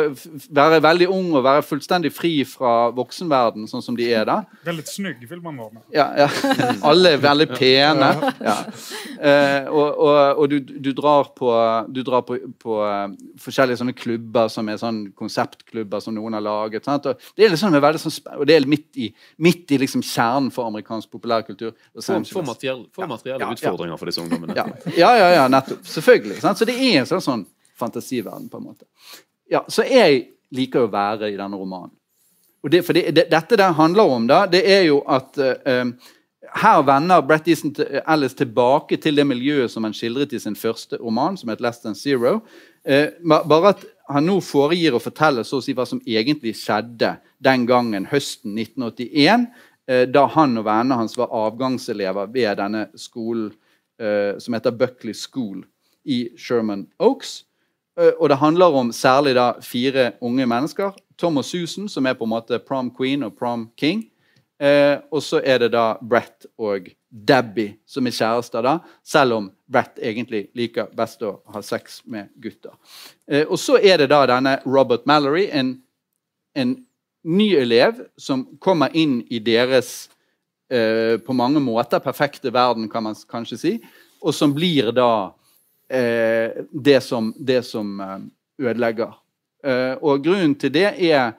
være, 0.50 0.80
veldig 0.84 1.08
ung 1.14 1.32
og 1.38 1.46
være 1.46 1.66
fullstendig 1.68 2.12
fri 2.14 2.32
fra 2.48 2.90
voksenverden, 2.96 3.68
sånn 3.70 3.84
som 3.86 3.98
de 3.98 4.08
er 4.14 4.26
da. 4.30 4.40
Veldig 4.68 4.86
snygg 4.88 5.26
vil 5.30 5.42
man 5.44 5.60
være 5.60 5.78
med. 5.78 5.84
Ja, 5.96 6.08
ja. 6.26 6.30
Alle 6.90 7.16
er 7.16 7.24
veldig 7.24 7.50
pene. 7.54 8.12
Ja. 8.40 8.56
Eh, 9.20 9.68
og, 9.68 9.98
og, 10.00 10.18
og 10.40 10.46
du, 10.52 10.58
du, 10.64 10.92
drar 10.96 11.32
på, 11.36 11.50
du 11.92 12.02
drar 12.08 12.24
på, 12.24 12.38
på 12.62 12.78
uh, 12.80 13.12
forskjellige 13.42 13.82
sånne 13.82 13.96
klubber 13.98 14.48
som 14.52 14.70
er 14.72 14.80
sånn 14.80 15.02
konseptklubber 15.18 16.04
som 16.04 16.16
noen 16.16 16.38
har 16.38 16.46
laget. 16.46 16.88
og 16.88 17.20
det 17.36 17.46
er 17.46 17.54
liksom 17.54 17.76
veldig 17.76 18.02
sånn, 18.02 18.16
og 18.38 18.48
det 18.48 18.56
er 18.56 18.68
midt 18.70 19.02
i, 19.02 19.10
midt 19.44 19.74
i 19.76 19.82
liksom 19.82 20.04
kjernen 20.06 20.50
for 20.56 20.70
amerikansk 20.72 21.12
populærkultur. 21.12 21.76
For, 22.00 22.24
for, 22.32 22.48
materielle, 22.48 22.88
for 22.96 23.12
materielle 23.12 23.52
utfordringer 23.54 24.00
for 24.00 24.12
disse 24.12 24.24
ungdommene. 24.24 24.56
Ja, 24.98 25.12
ja, 25.20 25.30
ja, 25.36 25.48
nettopp. 25.52 25.84
Selvfølgelig. 25.88 26.40
Sant? 26.44 26.62
Så 26.62 26.68
det 26.70 26.78
er 26.80 27.02
en 27.02 27.10
sånn 27.10 27.19
sånn 27.24 27.46
fantasiverden, 27.80 28.50
på 28.50 28.58
en 28.58 28.70
måte. 28.72 28.86
Ja, 29.50 29.64
Så 29.68 29.86
jeg 29.88 30.28
liker 30.54 30.86
å 30.86 30.92
være 30.92 31.32
i 31.32 31.38
denne 31.38 31.58
romanen. 31.58 31.94
Og 32.64 32.72
det, 32.74 32.84
for 32.84 32.98
det, 32.98 33.12
det, 33.16 33.30
Dette 33.32 33.58
det 33.58 33.70
handler 33.78 34.16
om, 34.16 34.26
da, 34.28 34.44
det 34.50 34.66
er 34.68 34.84
jo 34.90 35.00
at 35.08 35.38
uh, 35.40 35.86
her 36.60 36.82
vender 36.84 37.24
Brett 37.24 37.48
Easton 37.48 37.72
Ellis 38.02 38.36
tilbake 38.36 38.98
til 39.00 39.16
det 39.16 39.26
miljøet 39.28 39.72
som 39.72 39.86
han 39.88 39.96
skildret 39.96 40.34
i 40.36 40.42
sin 40.44 40.58
første 40.60 41.00
roman, 41.00 41.38
som 41.40 41.52
het 41.54 41.64
Less 41.64 41.82
Than 41.84 41.96
Zero. 41.96 42.42
Uh, 42.84 43.08
bare 43.24 43.74
at 43.76 43.88
han 44.10 44.28
nå 44.28 44.40
foregir 44.44 44.98
å 44.98 45.02
fortelle 45.02 45.46
så 45.48 45.62
å 45.62 45.64
si 45.64 45.76
hva 45.78 45.86
som 45.88 46.02
egentlig 46.04 46.58
skjedde 46.60 47.16
den 47.40 47.66
gangen, 47.70 48.10
høsten 48.12 48.58
1981, 48.58 49.48
uh, 49.48 50.06
da 50.12 50.28
han 50.36 50.60
og 50.60 50.68
vennene 50.68 51.00
hans 51.00 51.16
var 51.20 51.32
avgangselever 51.46 52.32
ved 52.36 52.60
denne 52.62 52.88
skolen 53.00 53.56
som 54.00 54.56
heter 54.56 54.72
Buckley 54.72 55.12
School 55.12 55.58
i 56.06 56.30
Sherman 56.38 56.88
Oaks. 57.00 57.44
Eh, 58.00 58.14
og 58.20 58.30
det 58.30 58.40
handler 58.42 58.76
om 58.76 58.92
særlig 58.92 59.36
da 59.36 59.54
fire 59.62 60.12
unge 60.22 60.46
mennesker. 60.46 60.96
Tom 61.18 61.38
og 61.38 61.46
Susan, 61.46 61.90
som 61.90 62.06
er 62.06 62.16
på 62.16 62.24
en 62.24 62.34
måte 62.36 62.60
prom 62.60 62.92
queen 62.96 63.24
og 63.24 63.36
prom 63.38 63.70
king. 63.78 64.06
Eh, 64.60 64.98
og 65.12 65.24
så 65.24 65.40
er 65.44 65.62
det 65.64 65.72
da 65.72 65.94
Brett 66.02 66.48
og 66.60 66.90
Debbie 67.10 67.78
som 67.88 68.08
er 68.08 68.14
kjærester, 68.14 68.64
da, 68.66 68.74
selv 69.04 69.38
om 69.38 69.46
Brett 69.72 70.02
egentlig 70.04 70.50
liker 70.58 70.92
best 70.96 71.24
å 71.24 71.38
ha 71.54 71.62
sex 71.64 72.02
med 72.06 72.28
gutter. 72.44 72.76
Eh, 73.28 73.46
og 73.48 73.56
så 73.60 73.78
er 73.80 74.02
det 74.02 74.10
da 74.12 74.26
denne 74.30 74.58
Robert 74.68 75.08
Mallory, 75.08 75.48
en, 75.56 75.78
en 76.60 76.76
ny 77.24 77.50
elev 77.56 78.04
som 78.20 78.46
kommer 78.60 78.92
inn 78.94 79.22
i 79.32 79.40
deres 79.40 80.10
eh, 80.72 81.16
på 81.24 81.36
mange 81.36 81.64
måter 81.64 82.04
perfekte 82.04 82.52
verden, 82.54 82.90
kan 82.92 83.08
man 83.08 83.18
kanskje 83.32 83.62
si, 83.64 83.74
og 84.20 84.36
som 84.36 84.52
blir 84.54 84.92
da 84.92 85.32
eh, 85.90 86.64
det 86.72 87.02
som, 87.02 87.34
det 87.38 87.64
som 87.68 88.00
eh, 88.00 88.18
ødelegger. 88.70 89.14
Eh, 89.64 89.96
og 90.02 90.24
grunnen 90.24 90.56
til 90.60 90.74
det 90.74 90.88
er 90.94 91.34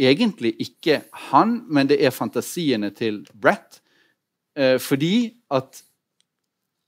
egentlig 0.00 0.54
ikke 0.62 1.02
han, 1.30 1.60
men 1.68 1.90
det 1.90 2.00
er 2.04 2.14
fantasiene 2.14 2.92
til 2.96 3.22
Brett. 3.34 3.80
Eh, 4.56 4.78
fordi 4.80 5.30
at 5.50 5.82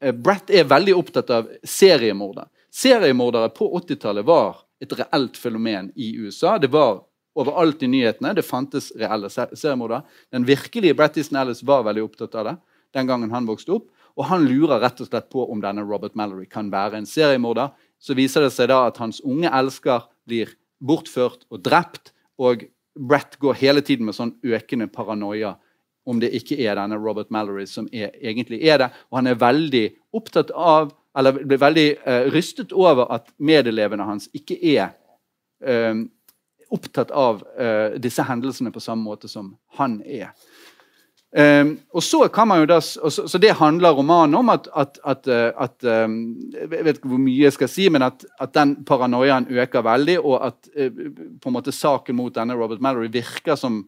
eh, 0.02 0.14
Brett 0.14 0.50
er 0.50 0.68
veldig 0.70 0.96
opptatt 0.96 1.30
av 1.34 1.48
seriemordere. 1.64 2.48
Seriemordere 2.72 3.52
på 3.52 3.68
80-tallet 3.82 4.26
var 4.26 4.62
et 4.82 4.92
reelt 4.98 5.36
fenomen 5.36 5.90
i 5.96 6.14
USA. 6.16 6.56
Det 6.58 6.72
var 6.72 7.02
overalt 7.38 7.82
i 7.84 7.88
nyhetene. 7.88 8.32
Det 8.36 8.44
fantes 8.44 8.90
reelle 8.98 9.30
seriemordere. 9.30 10.02
Den 10.32 10.46
virkelige 10.48 10.96
Brett 10.96 11.18
Easton 11.20 11.40
Ellis 11.42 11.62
var 11.64 11.84
veldig 11.86 12.04
opptatt 12.06 12.38
av 12.40 12.48
det 12.48 12.56
den 12.92 13.08
gangen 13.08 13.32
han 13.32 13.48
vokste 13.48 13.76
opp. 13.78 13.88
Og 14.18 14.26
han 14.28 14.44
lurer 14.44 14.82
rett 14.82 15.00
og 15.00 15.08
slett 15.08 15.30
på 15.32 15.44
om 15.50 15.62
denne 15.62 15.84
Robert 15.86 16.16
Mallory 16.18 16.46
kan 16.50 16.70
være 16.72 17.00
en 17.00 17.08
seriemorder. 17.08 17.72
Så 18.02 18.16
viser 18.18 18.44
det 18.44 18.52
seg 18.54 18.70
da 18.72 18.84
at 18.88 18.98
hans 19.00 19.22
unge 19.24 19.50
elsker 19.50 20.04
blir 20.28 20.52
bortført 20.82 21.46
og 21.50 21.62
drept. 21.64 22.12
Og 22.42 22.66
Brett 22.92 23.38
går 23.40 23.56
hele 23.62 23.80
tiden 23.80 24.04
med 24.04 24.16
sånn 24.16 24.34
økende 24.44 24.88
paranoia 24.92 25.54
om 26.04 26.18
det 26.20 26.32
ikke 26.34 26.58
er 26.60 26.76
denne 26.76 26.98
Robert 26.98 27.30
Mallory 27.30 27.64
som 27.70 27.86
er, 27.94 28.10
egentlig 28.20 28.60
er 28.66 28.80
det. 28.82 28.88
Og 29.10 29.20
han 29.20 29.30
er 29.30 29.38
veldig 29.38 29.84
opptatt 30.18 30.50
av, 30.50 30.90
eller 31.16 31.38
blir 31.44 31.60
veldig 31.62 31.86
uh, 32.02 32.24
rystet 32.34 32.74
over 32.74 33.08
at 33.14 33.30
medelevene 33.38 34.04
hans 34.08 34.28
ikke 34.36 34.58
er 34.74 34.90
uh, 35.64 36.02
opptatt 36.72 37.12
av 37.14 37.44
uh, 37.54 37.94
disse 38.02 38.24
hendelsene 38.26 38.74
på 38.74 38.82
samme 38.82 39.06
måte 39.06 39.30
som 39.30 39.54
han 39.78 40.00
er. 40.04 40.32
Um, 41.32 41.78
og 41.96 42.02
så 42.04 42.26
kan 42.28 42.44
man 42.48 42.58
jo 42.60 42.66
da, 42.68 42.76
så, 42.84 43.08
så, 43.08 43.38
det 43.40 43.54
handler 43.56 43.94
romanen 43.96 44.34
om 44.36 44.50
at, 44.52 44.66
at, 44.76 44.98
at, 45.00 45.28
eh, 45.32 45.46
at 45.56 45.84
um, 46.04 46.16
Jeg 46.52 46.68
vet 46.84 46.98
ikke 46.98 47.08
hvor 47.08 47.22
mye 47.24 47.46
jeg 47.46 47.54
skal 47.56 47.70
si, 47.72 47.86
men 47.88 48.04
at, 48.04 48.26
den 48.52 48.74
paranoiaen 48.84 49.46
øker 49.48 49.80
veldig, 49.86 50.18
og 50.20 50.44
at 50.50 50.68
uh, 50.76 50.90
på 51.40 51.48
en 51.48 51.56
måte 51.56 51.72
saken 51.72 52.18
mot 52.18 52.34
denne 52.36 52.58
Robert 52.58 52.84
Mallory 52.84 53.08
virker 53.08 53.56
som 53.56 53.80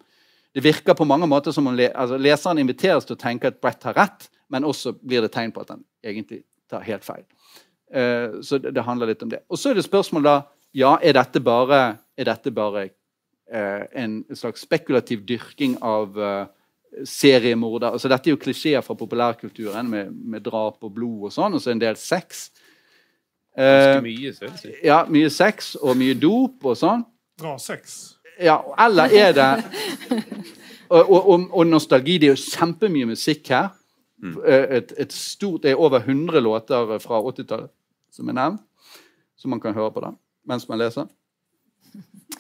det 0.55 0.65
virker 0.65 0.97
på 0.97 1.05
mange 1.05 1.29
måter 1.29 1.53
som 1.53 1.67
om 1.67 1.77
le, 1.77 1.91
altså, 1.93 2.17
leseren 2.17 2.63
inviteres 2.63 3.05
til 3.05 3.19
å 3.19 3.21
tenke 3.21 3.51
at 3.51 3.61
Brett 3.61 3.85
har 3.91 3.99
rett, 3.99 4.29
men 4.49 4.65
også 4.65 4.95
blir 5.03 5.21
det 5.21 5.35
tegn 5.35 5.53
på 5.53 5.67
at 5.67 5.75
han 5.75 5.85
egentlig 6.01 6.45
tar 6.71 6.87
helt 6.89 7.05
feil. 7.05 7.29
Uh, 7.93 8.41
så 8.41 8.57
det, 8.57 8.73
det, 8.73 8.89
handler 8.89 9.13
litt 9.13 9.23
om 9.27 9.29
det. 9.35 9.45
Og 9.53 9.61
så 9.61 9.75
er 9.75 9.77
det 9.77 9.85
spørsmål 9.85 10.25
da 10.25 10.37
ja, 10.73 10.97
er 10.97 11.21
dette 11.21 11.45
bare, 11.45 11.85
er 12.17 12.33
dette 12.33 12.57
bare 12.57 12.89
uh, 13.53 13.85
en 13.93 14.23
slags 14.33 14.65
spekulativ 14.65 15.29
dyrking 15.29 15.77
av 15.85 16.17
seriemorder. 17.09 17.95
Altså, 17.95 18.11
dette 18.13 18.31
er 18.31 18.37
jo 18.37 18.41
klisjeer 18.41 18.85
fra 18.85 18.97
populærkulturen 18.99 19.89
med, 19.91 20.13
med, 20.15 20.45
drap 20.47 20.85
og 20.85 20.93
blod 20.95 21.29
og 21.29 21.35
sånn, 21.35 21.57
og 21.57 21.63
så 21.63 21.73
en 21.73 21.83
del 21.83 21.99
sex. 22.01 22.49
Eh, 23.57 24.01
mye, 24.03 24.33
si. 24.35 24.75
Ja, 24.85 25.05
mye 25.11 25.31
sex 25.31 25.75
og 25.81 25.99
mye 25.99 26.17
dop 26.19 26.67
og 26.67 26.79
sånn. 26.79 27.05
Bra 27.41 27.57
sex. 27.63 28.15
Ja, 28.43 28.59
eller 28.87 29.13
er 29.15 29.35
det 29.37 29.51
Og, 30.95 31.11
og, 31.11 31.47
og, 31.51 31.67
nostalgi. 31.67 32.19
Det 32.21 32.29
er 32.29 32.35
jo 32.35 32.43
kjempemye 32.43 33.09
musikk 33.09 33.49
her. 33.51 33.73
Eh, 34.23 34.77
Et, 34.79 34.93
et 34.99 35.13
stort, 35.13 35.63
Det 35.63 35.71
er 35.71 35.81
over 35.81 35.99
100 35.99 36.41
låter 36.41 36.99
fra 36.99 37.21
80-tallet 37.21 37.71
som 38.15 38.29
er 38.29 38.37
nevnt, 38.37 38.61
så 39.37 39.49
man 39.49 39.61
kan 39.61 39.75
høre 39.75 39.91
på 39.91 40.01
den 40.05 40.17
mens 40.47 40.69
man 40.69 40.79
leser. 40.79 41.09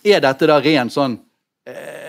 Er 0.04 0.20
dette 0.20 0.46
da 0.46 0.60
ren 0.60 0.90
sånn 0.92 1.16
eh, 1.66 2.03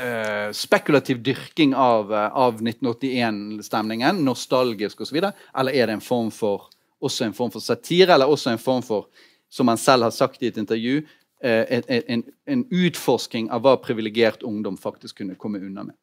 eh, 0.00 0.52
spekulativ 0.52 1.22
dyrking 1.22 1.74
av, 1.74 2.14
eh, 2.14 2.36
av 2.36 2.62
1981-stemningen, 2.62 4.24
nostalgisk 4.24 5.00
osv., 5.00 5.16
eller 5.54 5.72
er 5.72 5.86
det 5.86 5.92
en 5.92 6.00
form 6.00 6.30
for, 6.30 6.68
også 7.00 7.24
en 7.24 7.36
form 7.36 7.50
for 7.50 7.60
satire, 7.60 8.14
eller 8.14 8.30
også 8.30 8.50
en 8.50 8.58
form 8.58 8.82
for, 8.82 9.06
som 9.50 9.68
han 9.68 9.78
selv 9.78 10.02
har 10.02 10.10
sagt 10.10 10.42
i 10.42 10.50
et 10.50 10.56
intervju, 10.56 11.02
eh, 11.42 11.80
en, 12.06 12.24
en, 12.46 12.64
utforsking 12.70 13.50
av 13.50 13.64
hva 13.64 13.76
privilegert 13.76 14.42
ungdom 14.42 14.78
faktisk 14.78 15.18
kunne 15.18 15.34
komme 15.34 15.58
unna 15.58 15.84
med? 15.84 15.96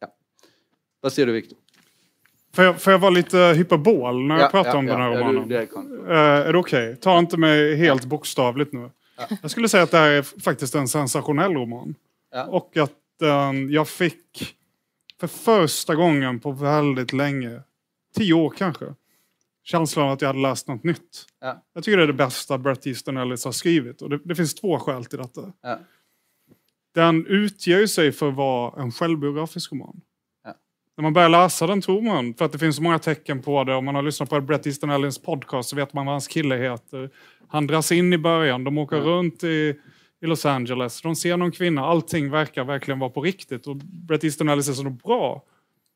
Ja. 0.00 0.12
Hva 1.02 1.10
sier 1.10 1.26
du, 1.26 1.32
Victor? 1.32 1.58
Får 2.54 2.64
jag, 2.64 2.80
får 2.80 2.92
jag 2.92 2.98
vara 2.98 3.10
lite 3.10 3.38
hyperbol 3.38 4.26
när 4.26 4.34
jag 4.34 4.44
Ja, 4.44 4.48
pratar 4.48 4.70
ja, 4.70 4.78
om 4.78 4.86
den 4.86 5.00
här 5.00 5.10
ja, 5.10 5.18
ja, 5.18 5.20
romanen? 5.20 5.48
det. 5.48 5.54
Er 5.54 6.48
är 6.48 6.52
det 6.52 6.58
okej? 6.58 6.96
Ta 6.96 7.18
inte 7.18 7.36
mig 7.36 7.76
helt 7.76 8.04
bokstavligt 8.04 8.72
nu. 8.72 8.90
Jag 9.42 9.50
skulle 9.50 9.68
säga 9.68 9.82
att 9.82 9.90
det 9.90 9.98
här 9.98 10.10
är 10.10 10.22
faktiskt 10.22 10.74
en 10.74 10.88
sensationell 10.88 11.52
roman. 11.52 11.94
Ja. 12.32 12.44
Och 12.44 12.76
att 12.76 12.92
den, 13.18 13.70
jag 13.70 13.88
fick 13.88 14.56
för 15.20 15.26
första 15.26 15.94
gången 15.94 16.40
på 16.40 16.52
väldigt 16.52 17.12
länge, 17.12 17.60
tio 18.16 18.34
år 18.34 18.54
kanske, 18.58 18.94
känslan 19.64 20.06
av 20.06 20.12
att 20.12 20.20
jag 20.20 20.28
hade 20.28 20.38
läst 20.38 20.68
något 20.68 20.84
nytt. 20.84 21.26
Ja. 21.40 21.64
Jag 21.74 21.84
tycker 21.84 21.96
det 21.96 22.02
är 22.02 22.06
det 22.06 22.12
bästa 22.12 22.58
Bret 22.58 22.86
Easton 22.86 23.16
Ellis 23.16 23.44
har 23.44 23.52
skrivit. 23.52 24.02
Och 24.02 24.10
det, 24.10 24.20
det 24.24 24.34
finns 24.34 24.54
två 24.54 24.78
skäl 24.78 25.04
till 25.04 25.18
detta. 25.18 25.52
Ja. 25.62 25.78
Den 26.94 27.26
utger 27.26 27.78
seg 27.78 27.88
sig 27.88 28.12
för 28.12 28.28
att 28.28 28.34
vara 28.34 28.82
en 28.82 28.92
självbiografisk 28.92 29.72
roman. 29.72 30.00
Ja. 30.44 30.54
När 30.96 31.02
man 31.02 31.12
börjar 31.12 31.28
läsa 31.28 31.66
den 31.66 31.80
tror 31.80 32.02
man, 32.02 32.34
för 32.34 32.44
att 32.44 32.52
det 32.52 32.58
finns 32.58 32.76
så 32.76 32.82
många 32.82 32.98
tecken 32.98 33.42
på 33.42 33.64
det. 33.64 33.74
Om 33.74 33.84
man 33.84 33.94
har 33.94 34.02
lyssnat 34.02 34.30
på 34.30 34.40
Bret 34.40 34.66
Easton 34.66 34.90
Ellins 34.90 35.18
podcast 35.18 35.68
så 35.68 35.76
vet 35.76 35.92
man 35.92 36.06
vad 36.06 36.14
hans 36.14 36.28
kille 36.28 36.56
heter. 36.56 37.10
Han 37.48 37.66
dras 37.66 37.92
in 37.92 38.12
i 38.12 38.18
början, 38.18 38.64
de 38.64 38.78
åker 38.78 39.00
runt 39.00 39.44
i, 39.44 39.80
i 40.22 40.26
Los 40.26 40.46
Angeles, 40.46 41.02
de 41.02 41.16
ser 41.16 41.36
någon 41.36 41.52
kvinna, 41.52 41.84
allting 41.86 42.30
verkar 42.30 42.64
verkligen 42.64 42.98
vara 42.98 43.10
på 43.10 43.20
riktigt. 43.22 43.66
Och 43.66 43.76
Bret 43.76 44.24
Easton 44.24 44.48
Ellis 44.48 44.68
är 44.68 44.72
så 44.72 44.82
bra 44.90 45.44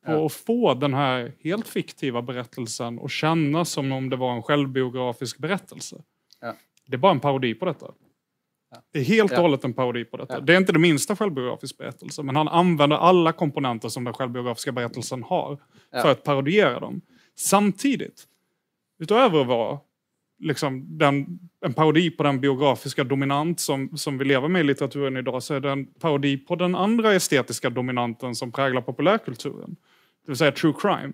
på 0.07 0.13
Ja. 0.13 0.27
att 0.27 0.33
få 0.33 0.75
den 0.75 0.95
här 0.95 1.33
helt 1.45 1.69
fiktiva 1.69 2.23
berättelsen 2.23 2.99
och 2.99 3.11
känna 3.11 3.65
som 3.65 3.93
om 3.93 4.11
det 4.11 4.17
var 4.17 4.33
en 4.37 4.43
självbiografisk 4.43 5.39
berättelse. 5.39 6.03
Ja. 6.41 6.55
Det 6.87 6.95
är 6.95 6.99
bara 6.99 7.13
en 7.13 7.21
parodi 7.21 7.55
på 7.55 7.65
detta. 7.65 7.87
Det 8.93 8.99
är 8.99 9.05
helt 9.05 9.33
och 9.33 9.39
Ja. 9.39 9.43
hållet 9.43 9.65
en 9.65 9.73
parodi 9.73 10.05
på 10.05 10.17
detta. 10.17 10.35
Ja. 10.35 10.41
Det 10.41 10.53
är 10.55 10.57
inte 10.57 10.73
det 10.73 10.79
minsta 10.79 11.17
självbiografisk 11.17 11.79
berättelse, 11.79 12.23
men 12.23 12.37
han 12.37 12.49
använder 12.49 12.97
alla 12.97 13.33
komponenter 13.33 13.89
som 13.89 14.05
den 14.05 14.15
självbiografiska 14.15 14.73
berättelsen 14.73 15.23
har 15.23 15.59
Ja. 15.93 16.03
för 16.03 16.11
att 16.13 16.25
parodiera 16.25 16.81
dem. 16.81 17.01
Samtidigt, 17.37 18.25
utöver 18.99 19.41
att 19.41 19.47
vara 19.47 19.79
liksom 20.43 20.99
den, 20.99 21.39
en 21.65 21.75
parodi 21.75 22.11
på 22.11 22.23
den 22.23 22.41
biografiska 22.41 23.05
dominant 23.05 23.61
som, 23.61 23.97
som 23.97 24.19
vi 24.19 24.25
lever 24.25 24.49
med 24.49 24.61
i 24.61 24.65
litteraturen 24.65 25.17
idag, 25.17 25.43
så 25.43 25.55
är 25.55 25.61
det 25.61 25.71
en 25.71 25.87
parodi 25.87 26.37
på 26.37 26.57
den 26.57 26.75
andra 26.75 27.15
estetiska 27.15 27.71
dominanten 27.71 28.35
som 28.35 28.53
präglar 28.53 28.83
populärkulturen. 28.83 29.77
Det 30.27 30.31
vill 30.33 30.37
säga 30.37 30.53
true 30.53 30.75
crime. 30.81 31.13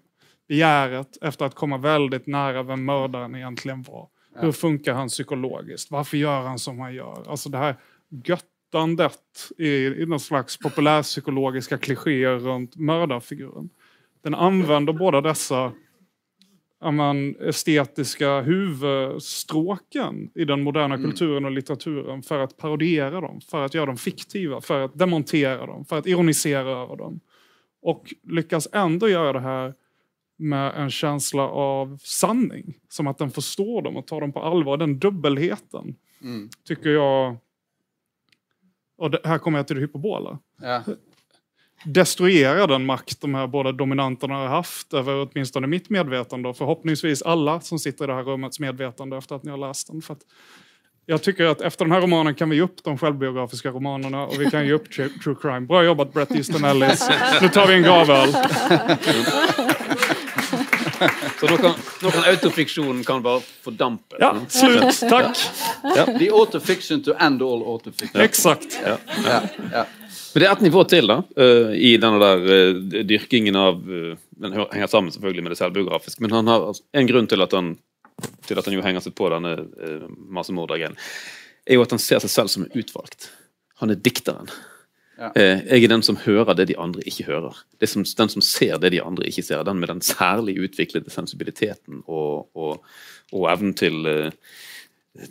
Begäret 0.49 1.18
efter 1.22 1.45
att 1.45 1.55
komma 1.55 1.79
väldigt 1.79 2.26
nära 2.26 2.62
vem 2.62 2.85
mördaren 2.85 3.35
egentligen 3.35 3.83
var. 3.83 4.09
Hur 4.41 4.53
funkar 4.53 4.95
han 4.95 5.09
psykologiskt? 5.09 5.91
Varför 5.91 6.16
gör 6.16 6.43
han 6.43 6.59
som 6.59 6.79
han 6.79 6.95
gör? 6.95 7.31
Alltså 7.31 7.49
det 7.49 7.59
här 7.59 7.76
göttandet 8.24 9.51
i, 9.59 9.87
i 9.87 10.07
någon 10.07 10.20
slags 10.20 10.59
populärpsykologiska 10.59 11.79
klichéer 11.79 12.39
runt 12.39 12.76
mördarfiguren. 12.76 13.68
Den 14.22 14.35
använder 14.35 14.93
båda 14.93 15.20
dessa 15.20 15.55
ja, 15.55 15.72
men, 16.81 17.37
estetiska 17.41 18.41
huvudstråken 18.41 20.31
i 20.35 20.45
den 20.45 20.62
moderna 20.62 20.97
kulturen 20.97 21.45
och 21.45 21.51
litteraturen 21.51 22.22
för 22.22 22.39
att 22.39 22.57
parodiera 22.57 23.20
dem, 23.20 23.41
för 23.41 23.64
att 23.64 23.74
göra 23.74 23.87
dem 23.87 23.97
fiktiva, 23.97 24.61
för 24.61 24.81
att 24.81 24.99
demontera 24.99 25.66
dem, 25.66 25.85
för 25.85 25.99
att 25.99 26.07
ironisera 26.07 26.70
över 26.83 26.97
dem. 26.97 27.20
Och 27.83 28.14
lyckas 28.22 28.68
ändå 28.72 29.09
göra 29.09 29.33
det 29.33 29.41
här 29.41 29.74
med 30.37 30.74
en 30.76 30.91
känsla 30.91 31.49
av 31.49 31.99
sanning. 32.03 32.74
Som 32.89 33.07
att 33.07 33.18
den 33.18 33.31
förstår 33.31 33.83
dem 33.83 33.97
och 33.97 34.07
tar 34.07 34.20
dem 34.20 34.33
på 34.33 34.41
allvar. 34.41 34.76
Den 34.76 34.99
dubbelheten 34.99 35.97
Mm. 36.22 36.49
tycker 36.64 36.91
jag... 36.91 37.37
Och 38.97 39.11
det, 39.11 39.20
här 39.24 39.39
kommer 39.39 39.59
jag 39.59 39.66
till 39.66 39.76
det 39.76 39.83
hyperbola. 39.83 40.39
Ja. 40.62 40.83
Destruera 41.85 42.66
den 42.66 42.87
makt 42.87 43.20
de 43.20 43.35
här 43.35 43.47
båda 43.47 43.72
dominanterna 43.72 44.35
har 44.35 44.47
haft 44.47 44.95
över 44.95 45.29
åtminstone 45.33 45.66
mitt 45.66 45.91
medvetande 45.91 46.49
och 46.49 46.57
förhoppningsvis 46.57 47.22
alla 47.22 47.61
som 47.61 47.79
sitter 47.79 48.05
i 48.05 48.07
det 48.07 48.14
här 48.14 48.22
rummets 48.22 48.61
medvetande 48.61 49.16
efter 49.16 49.37
att 49.37 49.45
ni 49.45 49.51
har 49.51 49.59
läst 49.59 49.87
den. 49.87 50.03
För 50.03 50.12
att 50.12 50.20
jag 51.07 51.22
tycker 51.22 51.45
att 51.45 51.61
efter 51.61 51.85
den 51.85 51.93
här 51.93 52.01
romanen 52.01 52.35
kan 52.35 52.51
vi 52.51 52.57
ge 52.57 52.62
upp 52.62 52.85
de 52.85 52.99
självbiografiska 52.99 53.70
romanerna 53.70 54.26
och 54.26 54.41
vi 54.41 54.51
kan 54.51 54.66
ge 54.66 54.72
upp 54.72 54.91
true, 54.91 55.09
true 55.24 55.37
crime. 55.43 55.61
Bra 55.61 55.85
jobbat 55.85 56.12
Brett 56.12 56.31
Easton 56.31 56.64
Ellis. 56.64 57.09
Nu 57.43 57.49
tar 57.49 57.66
vi 57.66 57.74
en 57.74 57.83
gavöl. 57.83 58.33
Så 61.41 61.47
nå 61.47 61.57
kan, 61.57 61.74
nå 62.03 62.11
kan 62.11 62.24
autofiksjonen 62.24 63.05
kan 63.05 63.22
bare 63.22 63.41
fordampe. 63.62 64.16
Ja, 64.18 64.37
slut. 64.49 65.03
Ja. 65.83 66.07
The 66.18 66.31
autofiction 66.31 67.03
to 67.03 67.12
end 67.18 67.43
all 67.43 67.62
autofiction. 67.62 68.20
Exakt. 68.20 68.79
Ja, 68.85 68.97
ja. 69.72 69.87
Men 70.33 70.43
det 70.43 70.49
er 70.49 70.55
et 70.55 70.64
nivå 70.66 70.85
til 70.89 71.09
da, 71.11 71.18
eh, 71.41 71.74
i 71.89 71.93
denne 72.01 72.20
der 72.22 72.49
eh, 72.55 73.03
dyrkingen 73.09 73.57
av 73.59 73.79
eh, 73.81 74.16
Den 74.39 74.55
henger 74.55 74.91
sammen 74.91 75.12
selvfølgelig 75.14 75.45
med 75.45 75.55
det 75.55 75.59
selvbiografiske, 75.59 76.22
men 76.22 76.35
han 76.37 76.51
har 76.51 76.68
altså, 76.70 76.85
en 76.93 77.09
grunn 77.09 77.26
til 77.31 77.43
at 77.43 77.57
han 77.57 77.76
til 78.47 78.59
at 78.59 78.66
han 78.66 78.74
jo 78.74 78.83
henger 78.83 79.03
seg 79.05 79.14
på 79.14 79.29
denne 79.31 79.53
uh, 79.79 80.09
er 81.68 81.76
jo 81.76 81.85
at 81.85 81.93
han 81.95 82.01
ser 82.03 82.18
seg 82.24 82.33
selv 82.33 82.51
som 82.51 82.64
utvalgt. 82.66 83.29
Han 83.79 83.93
er 83.95 84.01
dikteren. 84.03 84.51
Ja. 85.18 85.29
Jeg 85.35 85.85
er 85.85 85.93
den 85.93 86.03
som 86.03 86.18
hører 86.24 86.57
det 86.59 86.68
de 86.70 86.76
andre 86.79 87.03
ikke 87.07 87.29
hører. 87.29 87.61
Det 87.79 87.87
er 87.87 87.93
som, 87.93 88.03
den 88.03 88.33
som 88.33 88.43
ser 88.43 88.79
det 88.83 88.91
de 88.95 89.03
andre 89.03 89.26
ikke 89.31 89.45
ser. 89.47 89.62
Den 89.66 89.79
med 89.79 89.91
den 89.91 90.03
særlig 90.03 90.57
utviklede 90.62 91.11
sensibiliteten 91.14 92.03
og, 92.07 92.49
og, 92.59 92.83
og 93.35 93.47
evnen 93.53 93.74
til 93.79 94.07
eh, 94.07 94.31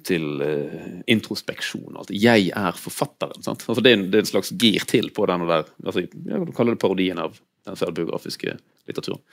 til 0.07 0.41
uh, 0.41 1.01
introspeksjon. 1.09 1.97
alt. 1.97 2.11
Jeg 2.11 2.49
er 2.55 2.79
forfatteren. 2.79 3.43
Altså 3.43 3.81
det, 3.81 3.91
er 3.91 3.99
en, 3.99 4.07
det 4.11 4.19
er 4.19 4.25
en 4.25 4.31
slags 4.31 4.51
gir 4.59 4.85
til 4.89 5.11
på 5.15 5.27
denne 5.29 5.47
der 5.49 5.69
altså, 5.85 6.03
Jeg 6.03 6.41
kan 6.41 6.55
kalle 6.57 6.75
det 6.75 6.81
parodien 6.83 7.21
av 7.21 7.37
den 7.67 7.79
selvbiografiske 7.79 8.57
litteraturen. 8.87 9.23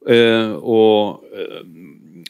Uh, 0.00 0.56
og, 0.64 1.26
uh, 1.36 1.60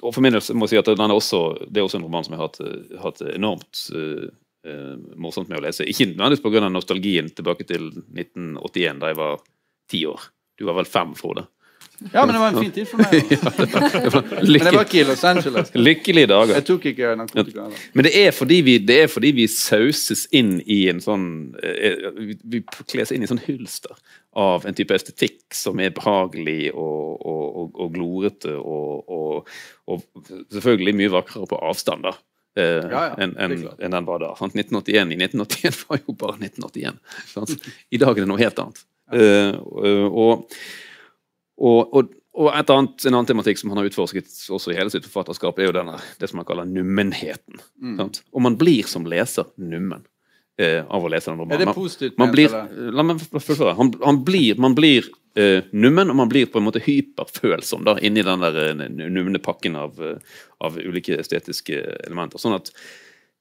og 0.00 0.14
for 0.16 0.24
min 0.24 0.34
del 0.34 0.42
må 0.58 0.66
jeg 0.66 0.74
si 0.74 0.80
at 0.82 0.90
den 0.90 1.06
er 1.06 1.16
også, 1.16 1.44
det 1.68 1.82
er 1.82 1.86
også 1.86 2.00
en 2.00 2.08
roman 2.08 2.26
som 2.26 2.34
jeg 2.34 2.42
har 2.42 2.50
hatt, 2.50 2.62
hatt 3.04 3.26
enormt 3.34 3.86
morsomt 5.16 5.48
med 5.48 5.56
å 5.56 5.62
lese. 5.64 5.86
Ikke 5.88 6.10
nødvendigvis 6.10 6.42
pga. 6.44 6.68
nostalgien 6.68 7.30
tilbake 7.32 7.64
til 7.64 7.86
1981, 8.12 8.98
da 9.00 9.08
jeg 9.08 9.16
var 9.16 9.38
ti 9.88 10.02
år. 10.04 10.26
Du 10.60 10.66
var 10.68 10.76
vel 10.76 10.90
fem, 10.90 11.14
Frode? 11.16 11.46
Ja, 12.12 12.26
men 12.26 12.34
det 12.34 12.40
var 12.40 12.48
en 12.48 12.62
fin 12.62 12.72
tid 12.72 12.88
for 12.88 13.00
meg. 13.00 13.10
da. 13.44 14.20
Men 14.40 14.64
det 14.64 14.72
var 14.74 14.86
ikke 14.86 15.00
i 15.02 15.04
Los 15.08 15.24
Angeles. 15.24 15.72
lykkelige 15.74 16.30
dager. 16.30 16.54
Jeg 16.56 16.66
tok 16.68 16.86
ikke 16.90 17.10
narkotika. 17.18 17.66
heller. 17.66 17.84
Men 17.92 18.06
det 18.06 18.12
er 18.22 18.30
fordi 18.36 18.60
vi, 18.66 18.76
det 18.88 18.96
er 19.04 19.10
fordi 19.12 19.32
vi 19.36 19.46
sauses 19.52 20.24
inn 20.36 20.56
i 20.64 20.80
en 20.92 21.02
sånn 21.04 21.26
eh, 21.62 22.08
Vi, 22.16 22.38
vi 22.54 22.62
kles 22.88 23.12
inn 23.12 23.20
i 23.20 23.28
en 23.28 23.34
sånn 23.34 23.44
hylster 23.44 23.96
av 24.38 24.66
en 24.68 24.76
type 24.78 24.94
estetikk 24.94 25.54
som 25.56 25.80
er 25.82 25.92
behagelig 25.94 26.70
og, 26.72 27.20
og, 27.20 27.44
og, 27.62 27.80
og 27.84 27.94
glorete 27.96 28.54
og, 28.56 29.48
selvfølgelig 30.54 30.94
mye 31.00 31.14
vakrere 31.16 31.48
på 31.50 31.58
avstand, 31.66 32.06
da. 32.06 32.14
Uh, 32.58 32.86
Ja, 32.90 33.00
ja, 33.10 33.16
enn 33.22 33.34
en, 33.38 33.52
enn 33.78 33.94
den 33.94 34.06
var 34.06 34.22
da. 34.22 34.32
Sant? 34.38 34.56
1981 34.58 35.12
i 35.14 35.18
1981 35.18 35.82
var 35.90 36.00
jo 36.02 36.14
bare 36.18 36.38
1981. 36.38 37.02
Sant? 37.30 37.68
I 37.90 38.00
dag 38.02 38.14
er 38.14 38.24
det 38.24 38.30
noe 38.30 38.40
helt 38.40 38.62
annet. 38.62 38.86
Eh, 39.10 39.56
og, 39.58 40.46
og, 41.60 41.92
og, 41.96 42.14
og 42.40 42.48
et 42.54 42.72
annet, 42.72 43.04
en 43.04 43.16
annen 43.16 43.28
tematikk 43.28 43.60
som 43.60 43.72
han 43.72 43.82
har 43.82 43.90
utforsket 43.90 44.30
også 44.52 44.72
i 44.72 44.78
hele 44.78 44.92
sitt 44.92 45.06
forfatterskap, 45.06 45.58
er 45.58 45.68
jo 45.68 45.76
denne, 45.76 45.98
det 46.20 46.30
som 46.30 46.40
han 46.40 46.48
kaller 46.48 46.68
nummenheten. 46.68 47.60
Mm. 47.82 48.00
Og 48.06 48.44
man 48.46 48.56
blir 48.60 48.88
som 48.88 49.08
leser 49.08 49.50
nummen 49.60 50.06
eh, 50.60 50.80
av 50.86 51.04
å 51.04 51.10
lese 51.12 51.30
den 51.32 51.40
romanen. 51.40 51.58
Er 51.58 51.70
det 51.70 51.76
positivt? 51.76 52.16
man 52.18 52.30
man 52.30 52.36
blir, 52.36 52.54
la 52.96 53.06
meg 53.06 53.24
fullføre. 53.34 53.74
Han, 53.78 53.92
han 54.04 54.22
blir, 54.26 54.60
man 54.62 54.76
blir 54.78 55.08
eh, 55.38 55.66
nummen, 55.72 56.12
og 56.12 56.18
man 56.22 56.30
blir 56.30 56.50
på 56.50 56.60
en 56.60 56.66
måte 56.68 56.82
hyperfølsom 56.84 57.84
da, 57.88 57.96
inni 58.04 58.24
den 58.26 58.44
der 58.44 58.58
eh, 58.68 58.88
numne 59.02 59.42
pakken 59.42 59.78
av, 59.80 60.00
eh, 60.04 60.42
av 60.64 60.80
ulike 60.80 61.18
estetiske 61.20 61.82
elementer. 62.06 62.42
Sånn 62.42 62.56
at 62.58 62.72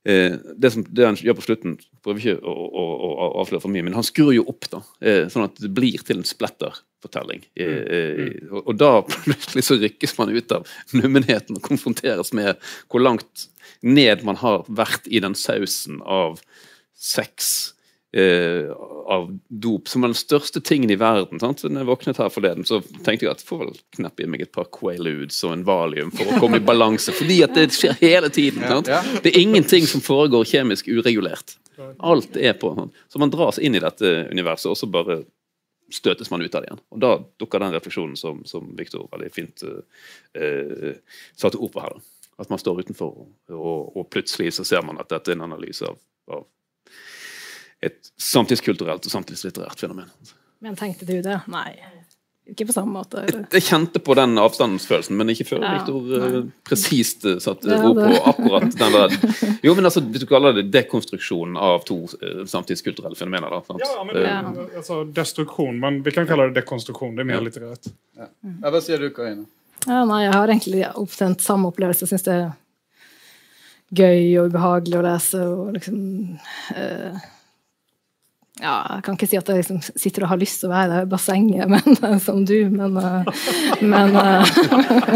eh, 0.08 0.38
det, 0.56 0.74
som, 0.76 0.86
det 0.86 1.08
han 1.08 1.20
gjør 1.20 1.40
på 1.40 1.48
slutten, 1.48 1.80
prøver 2.06 2.24
ikke 2.24 2.38
å, 2.42 2.54
å, 2.68 2.86
å, 3.10 3.32
avsløre 3.44 3.64
for 3.66 3.74
mye, 3.74 3.86
men 3.88 3.98
han 3.98 4.08
skrur 4.08 4.34
jo 4.36 4.48
opp, 4.50 4.70
da, 4.72 4.84
eh, 5.04 5.26
sånn 5.32 5.48
at 5.50 5.60
det 5.62 5.74
blir 5.76 6.06
til 6.06 6.22
en 6.22 6.30
spletterfortelling. 7.00 7.46
Eh, 7.56 7.68
eh, 7.68 8.52
og, 8.52 8.68
og 8.68 8.76
da 8.76 9.02
plutselig 9.26 9.64
så 9.64 9.76
rykkes 9.80 10.18
man 10.18 10.30
ut 10.30 10.52
av 10.52 10.68
nummenheten 10.92 11.58
og 11.58 11.64
konfronteres 11.64 12.34
med 12.34 12.58
hvor 12.90 13.00
langt 13.00 13.50
ned 13.82 14.24
man 14.24 14.36
har 14.38 14.66
vært 14.68 15.08
i 15.08 15.20
den 15.20 15.36
sausen 15.36 16.02
av 16.04 16.42
sex, 17.00 17.74
eh, 18.14 18.68
av 19.08 19.30
dop, 19.48 19.88
som 19.88 20.04
er 20.04 20.12
den 20.12 20.20
største 20.20 20.60
tingen 20.62 20.92
i 20.92 20.98
verden. 21.00 21.40
sant? 21.40 21.62
Så 21.62 21.70
når 21.70 21.82
jeg 21.82 21.90
våknet 21.90 22.18
her 22.18 22.30
forleden, 22.30 22.66
så 22.66 22.82
tenkte 22.82 23.26
jeg 23.26 23.32
at 23.32 23.40
jeg 23.40 23.48
får 23.48 23.64
vel 23.64 23.80
kneppe 23.96 24.24
i 24.24 24.28
meg 24.28 24.44
et 24.44 24.52
par 24.52 24.68
Quailudes 24.68 25.40
og 25.46 25.56
en 25.56 25.66
Valium 25.66 26.12
for 26.12 26.28
å 26.28 26.42
komme 26.42 26.60
i 26.60 26.66
balanse, 26.66 27.16
fordi 27.16 27.42
at 27.46 27.56
det 27.56 27.70
skjer 27.72 27.96
hele 28.02 28.30
tiden. 28.30 28.66
sant? 28.68 28.92
Det 29.24 29.32
er 29.32 29.40
ingenting 29.40 29.88
som 29.88 30.04
foregår 30.04 30.50
kjemisk 30.50 30.92
uregulert. 30.92 31.56
Alt 32.04 32.36
er 32.36 32.58
på. 32.60 32.74
Så 33.08 33.20
man 33.22 33.32
dras 33.32 33.56
inn 33.64 33.78
i 33.78 33.80
dette 33.80 34.28
universet, 34.34 34.68
og 34.68 34.76
så 34.76 34.90
bare 34.92 35.22
støtes 35.94 36.32
man 36.32 36.42
ut 36.42 36.56
av 36.56 36.64
det 36.64 36.70
igjen. 36.70 36.82
Og 36.94 37.02
da 37.04 37.12
dukker 37.42 37.64
den 37.64 37.76
refleksjonen 37.76 38.18
som, 38.20 38.44
som 38.50 38.72
Viktor 38.78 39.08
veldig 39.12 39.30
fint 39.34 39.64
uh, 39.66 39.80
uh, 40.38 41.22
satte 41.38 41.60
ord 41.60 41.74
på 41.74 41.84
her. 41.84 41.98
At 42.40 42.52
man 42.52 42.62
står 42.62 42.86
utenfor, 42.86 43.26
og, 43.52 43.98
og 43.98 44.10
plutselig 44.14 44.54
så 44.56 44.68
ser 44.68 44.86
man 44.88 45.02
at 45.02 45.10
dette 45.12 45.34
er 45.34 45.40
en 45.40 45.48
analyse 45.50 45.84
av, 45.86 45.98
av 46.32 46.46
et 47.84 48.12
samtidskulturelt 48.20 49.08
og 49.08 49.12
samtidslitterært 49.14 49.80
fenomen. 49.80 50.12
Men 50.64 50.76
tenkte 50.80 51.08
du 51.08 51.18
det? 51.24 51.38
Nei. 51.52 51.74
Ikke 52.50 52.68
på 52.70 52.76
samme 52.76 52.94
måte. 53.00 53.24
Eller? 53.26 53.48
Jeg 53.54 53.66
kjente 53.66 54.02
på 54.04 54.16
den 54.18 54.38
avstandsfølelsen, 54.42 55.18
men 55.20 55.34
ikke 55.34 55.48
før 55.52 55.66
Ja, 55.66 55.74
Viktor 55.80 56.14
uh, 56.14 56.38
presist 56.68 57.26
uh, 57.26 57.38
satte 57.44 57.70
Ja, 57.72 57.82
ord 57.90 58.00
på 58.02 58.22
akkurat 58.34 58.78
den 58.78 58.96
der 58.96 59.18
Jo, 59.66 59.74
men 59.78 59.90
altså, 59.90 60.04
hvis 60.06 60.24
du 60.24 60.30
kaller 60.30 60.56
det 60.58 60.68
dekonstruksjon 60.74 61.58
av 61.60 61.84
to 61.88 62.02
uh, 62.20 62.44
samtidskulturelle 62.50 63.18
fenomener, 63.20 63.54
da. 63.54 63.62
Sant? 63.68 63.86
Ja, 63.86 64.06
men 64.08 64.20
Eh, 64.20 64.52
det, 64.52 64.62
destruksjon, 64.76 65.14
destruktion, 65.14 65.80
men 65.80 66.04
vi 66.04 66.12
kan 66.12 66.28
kalle 66.28 66.50
det 66.50 66.62
dekonstruksjon. 66.62 67.16
Det 67.16 67.24
er 67.24 67.30
mer 67.30 67.44
litterært. 67.46 67.92
Ja, 68.18 68.30
hva 68.70 68.82
sier 68.84 69.02
du, 69.02 69.10
Karina? 69.16 69.46
Ja, 69.86 70.04
nei, 70.06 70.24
jeg 70.26 70.36
har 70.36 70.52
egentlig 70.52 70.84
opptent 71.00 71.44
samme 71.44 71.72
opplevelse. 71.72 72.06
Jeg 72.06 72.14
syns 72.14 72.28
det 72.28 72.36
er 72.36 72.50
gøy 73.96 74.24
og 74.42 74.52
ubehagelig 74.52 75.00
å 75.00 75.06
lese 75.06 75.44
og 75.50 75.72
liksom 75.78 76.00
eh, 76.76 77.28
Ja, 78.60 78.76
jeg 78.98 79.04
kan 79.06 79.16
ikke 79.16 79.28
si 79.30 79.38
at 79.40 79.48
jeg 79.48 79.62
liksom 79.62 79.80
sitter 79.88 80.26
og 80.26 80.34
har 80.34 80.40
lyst 80.42 80.60
til 80.60 80.68
å 80.68 80.74
være 80.74 80.92
der 80.92 81.06
i 81.06 81.10
bassenget 81.10 81.70
men, 81.74 82.20
som 82.20 82.42
du, 82.44 82.58
men 82.74 82.98
eh, 83.00 83.30
Men, 83.80 84.16
eh, 84.20 84.56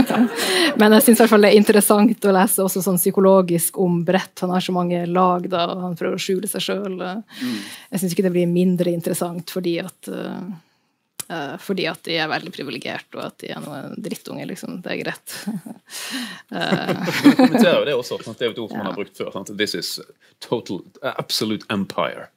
men 0.80 0.96
jeg 0.96 1.06
syns 1.06 1.18
i 1.18 1.24
hvert 1.24 1.34
fall 1.34 1.44
det 1.44 1.52
er 1.52 1.60
interessant 1.60 2.28
å 2.30 2.36
lese 2.36 2.64
også 2.64 2.84
sånn 2.86 3.00
psykologisk 3.02 3.80
om 3.84 4.00
Brett. 4.08 4.46
Han 4.46 4.54
har 4.56 4.64
så 4.64 4.76
mange 4.76 5.04
lag, 5.10 5.48
da, 5.52 5.66
og 5.74 5.82
han 5.90 5.98
prøver 6.00 6.16
å 6.16 6.24
skjule 6.24 6.48
seg 6.50 6.64
sjøl. 6.64 7.02
Jeg 7.04 8.00
syns 8.00 8.14
ikke 8.14 8.26
det 8.26 8.34
blir 8.36 8.50
mindre 8.50 8.94
interessant 8.94 9.52
fordi 9.52 9.76
at 9.84 10.10
eh, 10.12 10.40
eh, 11.28 11.56
fordi 11.60 11.88
at 11.92 12.04
de 12.08 12.20
er 12.24 12.32
veldig 12.32 12.54
privilegert, 12.56 13.10
og 13.18 13.26
at 13.28 13.44
de 13.44 13.52
er 13.52 13.64
noen 13.64 13.98
drittunger, 14.00 14.48
liksom. 14.54 14.80
Det 14.86 14.96
er 14.96 15.02
greit. 15.04 15.36
Du 16.54 17.34
kommenterer 17.40 17.80
jo 17.82 17.86
det 17.88 17.98
også. 17.98 18.20
Sant? 18.24 18.38
Det 18.40 18.48
er 18.48 18.54
et 18.54 18.62
ord 18.62 18.76
man 18.78 18.88
har 18.92 18.96
brukt 18.96 19.18
før. 19.18 19.34
Sant? 19.36 19.52
This 19.58 19.76
is 19.76 19.98
total, 20.44 20.84
absolute 21.02 21.68
empire. 21.74 22.30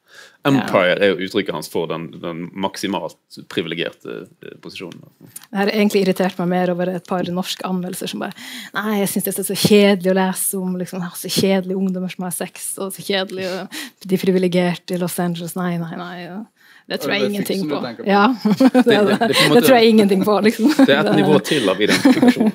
Empire 0.47 0.97
er 1.01 1.13
jo 1.13 1.27
uttrykket 1.27 1.55
hans 1.57 1.71
for 1.73 1.91
den, 1.91 2.09
den 2.23 2.47
maksimalt 2.57 3.39
privilegerte 3.53 4.23
eh, 4.25 4.57
posisjonen. 4.63 5.03
Jeg 5.51 5.59
har 5.59 5.73
egentlig 5.73 6.05
irritert 6.05 6.39
meg 6.41 6.51
mer 6.53 6.73
over 6.75 6.93
et 6.95 7.07
par 7.09 7.29
norske 7.33 7.67
anmeldelser 7.67 8.13
som 8.13 8.25
bare 8.25 8.35
Nei, 8.77 9.01
jeg 9.03 9.13
syns 9.13 9.29
det 9.29 9.35
er 9.35 9.49
så 9.49 9.59
kjedelig 9.61 10.13
å 10.13 10.19
lese 10.19 10.61
om 10.61 10.77
liksom, 10.81 11.07
så 11.17 11.31
kjedelige 11.33 11.79
ungdommer 11.79 12.13
som 12.13 12.27
har 12.27 12.35
sex, 12.37 12.73
og 12.83 12.93
så 12.95 13.05
kjedelig 13.05 13.49
og 13.53 13.81
de 14.07 14.21
privilegerte 14.21 14.97
i 14.97 15.01
Los 15.01 15.19
Angeles. 15.23 15.57
Nei, 15.59 15.75
nei, 15.83 15.95
nei. 15.99 16.15
ja. 16.25 16.41
Det 16.87 16.99
tror 17.03 17.13
jeg 17.15 17.25
ingenting 17.27 17.69
på. 17.69 17.79
Ja, 18.07 18.37
det, 18.85 19.63
tror 19.67 19.77
jeg 19.77 19.89
ingenting 19.89 20.25
på, 20.25 20.41
liksom. 20.41 20.69
Det 20.87 20.95
er 20.95 21.01
et 21.03 21.17
nivå 21.19 21.39
til 21.43 21.67
av 21.69 21.81
identifikasjon. 21.83 22.53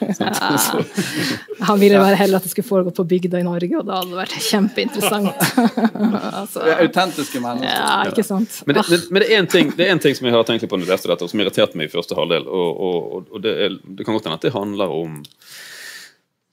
Han 1.67 1.81
ville 1.81 1.99
bare 1.99 2.15
heller 2.15 2.39
at 2.39 2.47
det 2.47 2.51
skulle 2.53 2.67
foregå 2.69 2.93
på 2.95 3.03
bygda 3.11 3.41
i 3.41 3.43
Norge, 3.43 3.81
og 3.81 3.89
da 3.89 3.97
hadde 3.99 4.13
det 4.13 4.19
vært 4.21 4.37
kjempeinteressant. 4.45 5.43
altså, 6.39 6.63
Det 6.63 6.77
er 6.77 6.85
autentiske 6.85 7.43
mennesker. 7.43 7.75
ja, 7.75 7.99
ikke 8.07 8.25
sant. 8.29 8.61
Men 8.69 8.79
det, 8.79 8.85
men, 8.87 9.03
men 9.09 9.25
det, 9.25 9.27
er 9.27 9.43
en 9.43 9.51
ting, 9.51 9.75
det 9.75 9.89
en 9.91 10.03
ting 10.07 10.15
som 10.15 10.31
jeg 10.31 10.37
har 10.37 10.47
tenkt 10.47 10.63
på 10.63 10.79
når 10.79 10.87
jeg 10.87 10.93
leste 10.93 11.11
dette, 11.11 11.27
og 11.27 11.35
som 11.35 11.43
irriterte 11.43 11.83
meg 11.83 11.91
i 11.91 11.93
første 11.97 12.21
halvdel. 12.21 12.47
Og, 12.47 12.81
og, 12.87 13.29
og 13.35 13.43
det, 13.43 13.55
er, 13.67 13.77
det 13.83 14.07
kan 14.07 14.15
godt 14.15 14.31
hende 14.31 14.39
at 14.39 14.47
det 14.47 14.55
handler 14.55 14.95
om 14.95 15.21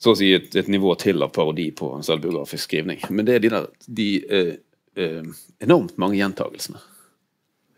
så 0.03 0.17
å 0.17 0.19
si 0.19 0.35
et, 0.35 0.51
et 0.59 0.67
nivå 0.71 0.99
til 0.99 1.23
av 1.23 1.31
parodi 1.35 1.71
på 1.79 1.95
en 1.95 2.07
selvbiografisk 2.07 2.67
skrivning. 2.67 3.07
Men 3.15 3.27
det 3.27 3.39
er 3.39 3.47
de 3.47 3.55
der 3.55 3.73
de 3.87 4.13
eh, 4.27 4.55
eh, 4.99 5.35
enormt 5.63 5.95
mange 5.99 6.19
gjentagelsene. 6.19 6.83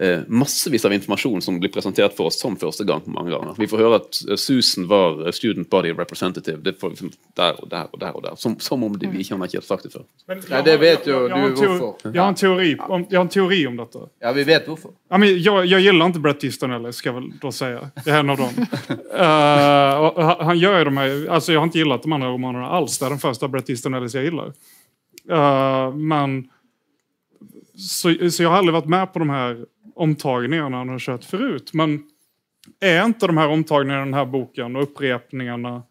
Eh, 0.01 0.21
massevis 0.29 0.85
av 0.85 0.93
informasjon 0.93 1.43
som 1.43 1.59
blir 1.61 1.69
presentert 1.69 2.15
for 2.17 2.31
oss 2.31 2.39
som 2.41 2.55
første 2.57 2.87
gang 2.89 3.03
mange 3.05 3.35
ganger. 3.35 3.53
Vi 3.61 3.67
får 3.69 3.81
høre 3.83 3.97
at 3.99 4.21
eh, 4.31 4.39
Susan 4.41 4.87
var 4.89 5.27
eh, 5.27 5.33
student 5.37 5.69
body 5.69 5.91
representative 5.93 6.63
det 6.65 6.73
får 6.81 6.95
liksom 6.95 7.11
der 7.37 7.59
og 7.61 7.67
der 7.69 7.91
og 7.93 8.01
der. 8.01 8.15
og 8.17 8.23
der 8.25 8.39
Som, 8.41 8.55
som 8.65 8.81
om 8.85 8.95
det, 8.97 9.11
vi 9.13 9.21
ikke 9.21 9.37
har 9.37 9.45
ikke 9.45 9.61
sagt 9.61 9.83
det 9.85 9.91
før. 9.93 10.07
Men 10.25 10.41
Nei, 10.49 10.63
det 10.65 10.77
vet 10.81 11.07
ju 11.07 11.13
jag, 11.13 11.29
jag, 11.29 11.37
har 11.37 11.49
en 11.49 11.55
du 11.55 11.67
hvorfor. 11.67 12.13
Jeg 12.15 12.23
har 12.23 12.29
en 12.29 12.35
teori 12.35 12.71
om, 12.79 13.03
dette. 13.03 13.17
har 13.17 13.25
en 13.25 13.29
teori 13.29 13.67
om 13.67 13.77
detta. 13.77 13.99
Ja, 14.21 14.33
vi 14.33 14.45
vet 14.45 14.71
hvorfor. 14.71 14.95
Ja, 15.11 15.19
men 15.19 15.29
jeg, 15.29 15.67
jag 15.69 15.81
gillar 15.81 16.07
inte 16.07 16.21
Brett 16.21 16.45
Easton 16.45 16.73
Ellis, 16.73 16.97
skal 16.97 17.13
jeg 17.13 17.21
vel 17.21 17.29
da 17.43 17.53
si. 17.53 17.69
Det 18.05 18.15
er 18.15 18.21
en 18.23 18.31
av 18.31 18.41
dem. 18.41 18.63
uh, 19.21 20.31
han- 20.47 20.59
gjør 20.59 20.79
jo 20.79 20.85
de 20.85 20.97
här, 20.97 21.27
alltså 21.29 21.53
jag 21.53 21.61
har 21.61 21.69
ikke 21.69 21.85
likt 21.85 22.03
de 22.03 22.13
andre 22.13 22.29
romanene 22.29 22.65
alls. 22.67 22.99
Det 22.99 23.05
er 23.07 23.11
den 23.11 23.21
første 23.21 23.49
Brett 23.49 23.69
Easton 23.69 23.95
Ellis 24.01 24.17
jeg 24.17 24.33
liker. 24.33 24.57
Uh, 25.29 25.93
men 25.93 26.41
så, 27.77 28.15
så 28.31 28.43
jeg 28.43 28.49
har 28.49 28.59
aldri 28.63 28.75
vært 28.75 28.89
med 28.89 29.13
på 29.13 29.19
de 29.19 29.31
här 29.31 29.61
omtagningarna 30.01 30.77
han 30.77 30.89
har 30.89 30.99
kört 30.99 31.25
förut. 31.25 31.73
Men 31.73 32.03
är 32.81 33.05
inte 33.05 33.27
de 33.27 33.37
här 33.37 33.49
omtagningarna 33.49 34.03
i 34.03 34.05
den 34.05 34.15
här 34.15 34.25
boken 34.27 34.77
och 34.77 34.83
upprepningarna 34.83 35.83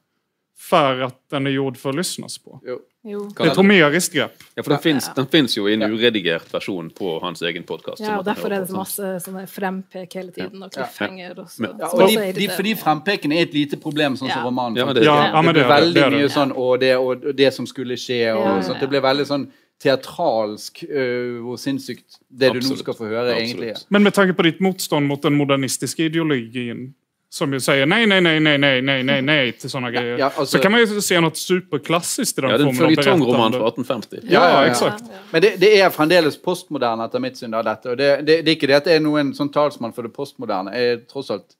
för 0.57 1.01
att 1.01 1.29
den 1.29 1.47
är 1.47 1.51
gjord 1.51 1.77
för 1.77 1.89
att 1.89 1.95
lyssnas 1.95 2.37
på? 2.37 2.59
Jo. 2.65 2.79
Jo. 3.03 3.29
Det 3.37 3.43
är 3.43 3.47
ett 3.47 3.55
homeriskt 3.55 4.13
grepp. 4.13 4.31
Ja, 4.55 4.63
for 4.63 5.15
den 5.15 5.27
finnes 5.27 5.57
jo 5.57 5.69
i 5.69 5.73
en 5.73 5.81
uredigert 5.83 6.53
versjon 6.53 6.89
på 6.89 7.19
hans 7.19 7.41
egen 7.41 7.63
podkast. 7.63 7.99
Ja, 8.03 8.17
og 8.19 8.25
derfor 8.27 8.51
er 8.51 8.59
det 8.59 8.67
så 8.67 8.75
masse 8.75 9.11
sånne 9.23 9.45
frempek 9.47 10.17
hele 10.19 10.33
tiden, 10.35 10.63
og 10.65 10.73
cliffhanger. 10.75 11.39
Og 11.39 11.47
så, 11.49 11.63
Ja, 11.63 11.69
Ja, 11.79 11.87
og 11.93 12.09
de, 12.09 12.17
er 12.19 12.33
de, 12.35 12.49
fordi 12.57 12.73
frempekene 12.75 13.39
er 13.39 13.47
et 13.47 13.53
lite 13.55 13.77
problem, 13.79 14.17
sånn 14.19 14.29
som 14.33 14.43
romanen. 14.49 14.75
Ja, 14.77 14.85
det, 14.91 14.99
det- 14.99 15.05
Ja, 15.07 15.15
ja, 15.31 15.41
det 15.41 15.47
det 15.47 15.53
blir 15.53 15.69
veldig 15.71 16.05
mye 16.17 16.29
sånn 16.29 16.51
og 16.51 16.79
det, 16.79 16.91
og 16.97 17.23
og 17.25 17.35
det 17.35 17.53
som 17.53 17.65
skulle 17.67 17.95
skje, 17.95 18.33
og 18.35 18.63
sånt. 18.67 18.79
Det 18.83 18.89
blir 18.89 19.01
veldig 19.01 19.25
sånn 19.31 19.47
teatralsk 19.79 20.83
og 20.89 21.43
hvor 21.45 21.59
sinnssykt 21.61 22.19
det 22.29 22.53
du 22.55 22.59
nå 22.63 22.77
skal 22.79 22.95
få 22.97 23.07
høre, 23.07 23.29
Absolutt. 23.31 23.43
egentlig 23.43 23.69
er. 23.75 23.83
Men 23.89 24.03
med 24.03 24.15
tanke 24.17 24.35
på 24.35 24.43
ditt 24.47 24.59
motstånd 24.63 25.07
mot 25.07 25.23
den 25.23 25.37
modernistiske 25.39 26.09
ideologien 26.09 26.89
som 27.29 27.51
jo 27.53 27.59
sier 27.61 27.85
nei, 27.85 28.05
nei, 28.09 28.17
nei, 28.25 28.39
nei, 28.41 28.55
nei, 28.57 28.77
nei, 28.81 29.19
nei, 29.21 29.51
til 29.53 29.69
sånne 29.69 29.91
sådana 29.91 29.91
greier. 29.93 30.15
ja, 30.17 30.31
altså, 30.31 30.57
så 30.57 30.61
kan 30.63 30.73
man 30.73 30.81
jo 30.81 31.01
se 31.05 31.19
noe 31.21 31.37
superklassisk 31.37 32.39
i 32.39 32.41
den 32.41 32.49
Ja, 32.49 32.57
det 32.57 32.65
er 32.65 32.71
en 32.71 32.79
formen 32.79 32.95
berättande. 32.97 33.59
fra 33.59 33.67
1850. 33.69 34.23
Ja, 34.23 34.31
Ja, 34.33 34.47
ja, 34.49 34.63
ja. 34.63 34.71
exakt. 34.71 35.03
Men 35.31 35.41
det, 35.45 35.51
det 35.61 35.69
er 35.77 35.93
fremdeles 35.93 36.39
postmoderne 36.41 37.05
etter 37.05 37.21
mitt 37.21 37.37
syn. 37.37 37.53
av 37.53 37.63
dette, 37.69 37.91
og 37.93 37.97
det, 38.01 38.09
det, 38.25 38.39
det 38.45 38.51
er 38.51 38.57
ikke 38.57 38.71
det 38.71 38.79
at 38.81 38.89
jeg 38.89 38.97
er 38.97 39.05
noen 39.05 39.29
sånn 39.37 39.51
talsmann 39.53 39.93
for 39.93 40.09
det 40.09 40.13
postmoderne. 40.15 40.73
Jeg 40.73 40.95
er 40.95 41.03
tross 41.05 41.29
alt 41.29 41.53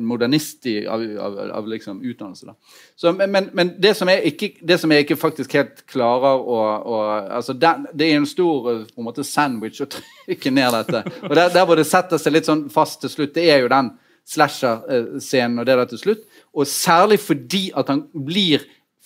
modernist 0.00 0.66
i, 0.66 0.86
av, 0.86 1.02
av, 1.20 1.38
av 1.58 1.68
liksom 1.68 2.02
utdannelse. 2.02 2.46
Da. 2.46 2.54
Så, 2.96 3.12
men 3.12 3.50
men, 3.52 3.72
det, 3.78 3.94
som 3.94 4.08
ikke, 4.08 4.54
det 4.60 4.78
som 4.80 4.92
jeg 4.92 5.04
ikke 5.04 5.18
faktisk 5.20 5.56
helt 5.58 5.82
klarer 5.90 6.40
å, 6.40 6.60
å 6.84 7.00
altså 7.38 7.52
den, 7.52 7.86
Det 7.92 8.08
er 8.08 8.16
en 8.16 8.28
stor 8.28 8.70
eh, 8.72 8.86
på 8.88 9.02
en 9.02 9.08
måte 9.08 9.26
sandwich 9.26 9.82
å 9.84 9.90
trykke 9.96 10.54
ned 10.54 10.78
dette. 10.78 11.04
Og 11.28 11.36
der, 11.36 11.52
der 11.52 11.68
hvor 11.68 11.80
det 11.80 11.88
setter 11.88 12.20
seg 12.20 12.36
litt 12.36 12.48
sånn 12.48 12.68
fast 12.72 13.02
til 13.04 13.12
slutt, 13.12 13.34
det 13.36 13.48
er 13.52 13.64
jo 13.64 13.72
den 13.72 13.92
slasher-scenen 14.24 15.60
og 15.60 15.68
det 15.68 15.76
der 15.80 15.92
til 15.92 16.00
slutt. 16.00 16.24
Og 16.54 16.70
særlig 16.70 17.20
fordi 17.20 17.66
at 17.76 17.92
han 17.92 18.06
blir 18.14 18.64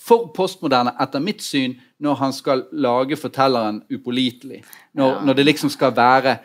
for 0.09 0.31
postmoderne, 0.35 0.95
etter 1.03 1.21
mitt 1.21 1.43
syn, 1.45 1.75
når 2.01 2.21
han 2.21 2.33
skal 2.33 2.63
lage 2.73 3.19
fortelleren 3.19 3.83
upålitelig. 3.91 4.63
Når, 4.97 5.25
når 5.27 5.37
det 5.37 5.47
liksom 5.51 5.73
skal 5.75 5.93
være 5.97 6.39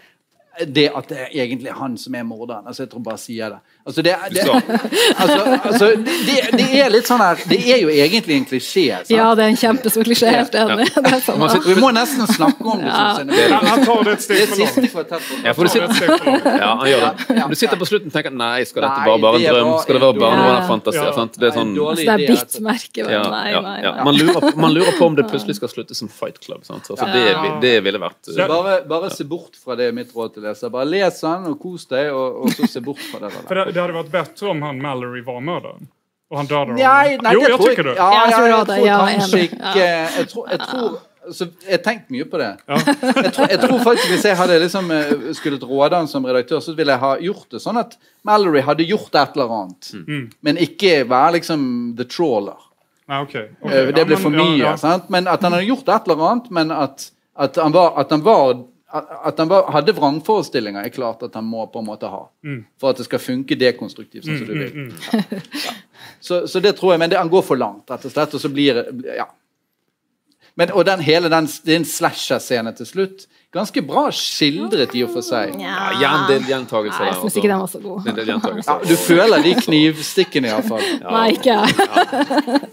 det 0.69 0.85
at 0.93 1.07
det 1.09 1.17
er 1.17 1.31
egentlig 1.47 1.71
han 1.73 1.95
som 1.97 2.13
er 2.15 2.25
morderen. 2.27 2.67
Altså, 2.69 2.83
jeg 2.85 2.91
tror 2.91 3.01
bare 3.05 3.17
sier 3.17 3.55
det. 3.55 3.59
Altså, 3.83 4.03
det, 4.05 4.13
det, 4.31 4.43
altså, 5.19 5.39
altså, 5.67 5.87
det, 6.05 6.35
det 6.55 6.67
er 6.79 6.91
litt 6.93 7.07
sånn 7.09 7.19
her 7.19 7.41
Det 7.49 7.57
er 7.73 7.81
jo 7.81 7.89
egentlig 7.91 8.37
en 8.37 8.45
klisjé. 8.47 8.83
sant? 9.01 9.09
Ja, 9.11 9.25
det 9.35 9.43
er 9.43 9.51
en 9.51 9.57
kjempestor 9.59 10.05
klisjé. 10.07 10.29
Helt 10.37 10.55
enig. 10.55 10.85
Det 10.93 11.03
er 11.09 11.23
sånn, 11.25 11.41
Man. 11.41 11.57
Vi 11.65 11.75
må 11.81 11.89
nesten 11.95 12.29
snakke 12.29 12.63
om 12.63 12.79
det. 12.83 12.91
Ja. 12.93 13.01
synes 13.17 13.41
jeg. 13.41 13.57
Han, 13.65 13.83
tar 13.89 14.03
det 14.07 14.13
et 14.13 14.23
steg 14.27 14.53
siste 14.53 14.85
kvartett. 14.93 15.31
Ja, 15.43 15.55
for 15.57 15.67
du 15.67 15.73
Han 15.73 15.73
tar 15.73 15.87
det 15.87 15.89
ett 15.89 16.21
sitter, 16.21 16.47
ja. 16.61 16.71
Ja, 16.93 17.01
ja. 17.41 17.47
Du 17.49 17.57
sitter 17.59 17.81
på 17.81 17.89
slutten 17.89 18.13
og 18.13 18.15
tenker 18.15 18.35
nei, 18.37 18.63
skal 18.69 18.85
dette 18.85 19.07
bare 19.09 19.19
være 19.25 19.41
en 19.41 19.47
drøm? 19.57 19.73
Skal 19.83 19.99
det 19.99 20.03
være 20.05 20.19
bare 20.21 20.39
noe 20.39 20.53
av 20.53 20.69
fantasi? 20.69 21.03
Sant? 21.17 21.39
Det 21.41 21.49
er 21.49 21.57
sånn 21.57 21.73
Altså, 21.83 21.97
det 21.99 22.13
er 22.13 22.23
idé, 22.23 22.37
altså. 22.37 22.61
bittmerke. 22.61 23.07
Nei, 23.09 23.51
nei, 23.57 23.75
nei. 23.83 23.93
Man, 24.07 24.15
lurer, 24.21 24.39
på- 24.45 24.53
man 24.67 24.73
lurer 24.77 24.95
på 25.01 25.09
om 25.11 25.17
det 25.17 25.25
plutselig 25.33 25.57
skal 25.59 25.73
slutte 25.73 25.97
som 25.97 26.07
Fight 26.13 26.39
Club. 26.45 26.63
Sant? 26.69 26.87
Altså, 26.93 27.09
det, 27.11 27.53
det 27.65 27.73
ville 27.85 27.99
vært 28.01 28.31
bare, 28.53 28.79
bare 28.87 29.11
se 29.13 29.25
bort 29.27 29.57
fra 29.59 29.75
det, 29.79 29.89
mitt 29.97 30.13
råd 30.15 30.37
til 30.37 30.42
leser. 30.43 30.71
Bare 30.73 30.89
les 30.89 31.19
den 31.23 31.47
og 31.51 31.57
kos 31.61 31.87
deg, 31.91 32.11
og, 32.13 32.43
og 32.43 32.53
så 32.57 32.69
se 32.69 32.83
bort 32.83 33.01
fra 33.09 33.23
det. 33.23 33.31
Der. 33.33 33.47
For 33.49 33.59
det, 33.59 33.65
det 33.75 33.81
hadde 33.83 33.97
vært 33.97 34.11
bedre 34.13 34.51
om 34.53 34.61
han 34.67 34.81
Mallory 34.83 35.23
var 35.25 35.39
morderen? 35.43 35.89
Og 36.33 36.37
han 36.39 36.47
dödade 36.49 36.77
Nei, 36.79 37.17
nei, 37.21 37.33
jo, 37.35 37.41
det 37.43 37.49
jag 37.51 37.59
tror 37.59 37.69
tycker 37.69 37.89
det. 37.89 37.95
Ja, 37.99 38.11
jeg 38.25 38.33
tror 38.33 38.47
jeg 38.47 38.67
tror 38.67 39.01
kanskje 39.07 39.41
ikke 39.47 39.73
Jeg 39.83 40.29
tror, 40.31 40.47
jeg 40.49 40.61
tror 40.67 40.93
så 41.31 41.45
Jeg 41.63 41.71
har 41.77 41.83
tenkt 41.85 42.09
mye 42.11 42.25
på 42.27 42.39
det. 42.41 42.49
Ja. 42.67 42.79
Jeg 43.23 43.31
tror, 43.35 43.47
jeg 43.53 43.59
tror 43.61 43.77
faktisk 43.85 44.09
Hvis 44.11 44.25
jeg 44.27 44.37
hadde 44.39 44.57
liksom 44.59 44.89
eh, 44.91 45.11
skulle 45.37 45.59
råde 45.61 45.95
han 46.01 46.09
som 46.11 46.25
redaktør, 46.27 46.59
så 46.59 46.73
ville 46.75 46.91
jeg 46.91 46.99
ha 47.03 47.13
gjort 47.23 47.47
det 47.53 47.61
sånn 47.63 47.79
at 47.79 47.95
Mallory 48.27 48.63
hadde 48.65 48.83
gjort 48.87 49.15
et 49.15 49.37
eller 49.37 49.53
annet. 49.59 49.91
Mm. 50.07 50.25
Men 50.43 50.59
ikke 50.65 50.97
være 51.07 51.37
liksom 51.37 51.63
the 51.99 52.07
trawler. 52.09 52.59
Ah, 53.07 53.21
okay. 53.23 53.49
Okay. 53.61 53.67
Okej, 53.67 53.85
Det 53.93 53.99
ja, 54.03 54.05
ble 54.09 54.15
men- 54.15 54.23
for 54.23 54.31
ja, 54.35 54.43
mye. 54.43 54.59
ja. 54.65 54.75
Sant? 54.79 55.09
Men 55.09 55.27
at 55.27 55.41
han 55.43 55.55
hadde 55.55 55.67
gjort 55.69 55.89
et 55.95 56.07
eller 56.07 56.27
annet, 56.29 56.51
men 56.59 56.71
at, 56.71 57.07
at, 57.35 57.55
han 57.55 57.71
var, 57.75 57.93
at 57.99 58.11
han 58.11 58.23
var 58.23 58.53
at 58.93 59.39
han 59.41 59.49
var, 59.49 59.71
hadde 59.73 59.95
vrangforestillinger, 59.97 60.85
er 60.85 60.93
klart 60.93 61.23
at 61.25 61.33
han 61.33 61.45
må 61.49 61.65
på 61.73 61.81
en 61.81 61.87
måte 61.87 62.09
ha. 62.11 62.27
Mm. 62.45 62.59
For 62.77 62.93
at 62.93 62.99
det 63.01 63.07
skal 63.07 63.21
funke 63.23 63.57
dekonstruktivt, 63.57 64.27
sånn 64.27 64.43
som 64.43 64.49
du 64.49 64.53
vil. 64.59 64.91
Ja. 65.63 65.73
Så, 66.23 66.43
så 66.47 66.61
det 66.63 66.75
tror 66.77 66.93
jeg, 66.93 67.01
men 67.01 67.11
det, 67.11 67.17
han 67.19 67.31
går 67.31 67.41
for 67.47 67.59
langt, 67.59 67.89
rett 67.89 68.05
og 68.05 68.13
slett. 68.13 68.35
Og 68.37 68.43
så 68.43 68.51
blir 68.53 68.83
Ja. 69.17 69.27
Men, 70.59 70.69
og 70.77 70.85
den 70.85 71.01
hele 71.01 71.31
den, 71.33 71.47
er 71.49 71.85
slasher-scenen 71.89 72.75
til 72.77 72.85
slutt. 72.85 73.25
Ganske 73.53 73.81
bra 73.85 74.07
skildret 74.09 74.95
i 74.97 75.03
og 75.05 75.11
for 75.13 75.21
seg. 75.25 75.51
Ja, 75.61 75.91
ja, 76.01 76.11
en 76.17 76.23
del 76.31 76.47
gjentagelser 76.49 77.05
jeg 77.05 77.17
syns 77.19 77.35
ikke 77.37 77.51
den 77.51 77.59
var 77.61 77.69
så 77.69 77.81
god. 77.83 78.07
En 78.09 78.15
del 78.17 78.31
Ja, 78.33 78.77
du 78.81 78.93
føler 78.97 79.43
de 79.45 79.51
knivstikkene, 79.59 80.49
iallfall. 80.49 80.81
Nei, 81.03 81.27
ikke. 81.35 81.57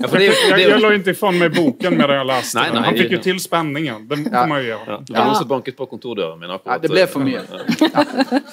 Ja, 0.00 0.08
for 0.08 0.16
det, 0.16 0.30
det, 0.32 0.60
Jeg 0.62 0.80
la 0.80 0.92
inte 0.96 1.12
ifrån 1.12 1.36
mig 1.38 1.50
boken 1.52 1.98
med 1.98 2.08
det 2.08 2.16
jeg 2.16 2.28
leste. 2.30 2.56
Nei, 2.56 2.70
nei, 2.72 2.84
Han 2.86 2.96
fikk 2.96 3.12
jo 3.16 3.20
til 3.26 3.40
spenningen. 3.44 4.06
Det 4.08 4.18
Ja. 4.30 4.40
får 4.40 4.48
man 4.48 4.62
gjøre. 4.64 4.86
ja, 4.88 4.96
det 5.04 5.16
var 5.18 5.26
noen 5.28 5.36
som 5.42 5.48
banket 5.52 5.76
på 5.76 5.86
kontordøren 5.90 6.40
min 6.40 6.50
akkurat. 6.50 6.72
Ja, 6.72 6.78
det 6.78 6.90
ble 6.90 7.06
for 7.06 7.20
mye. 7.20 7.44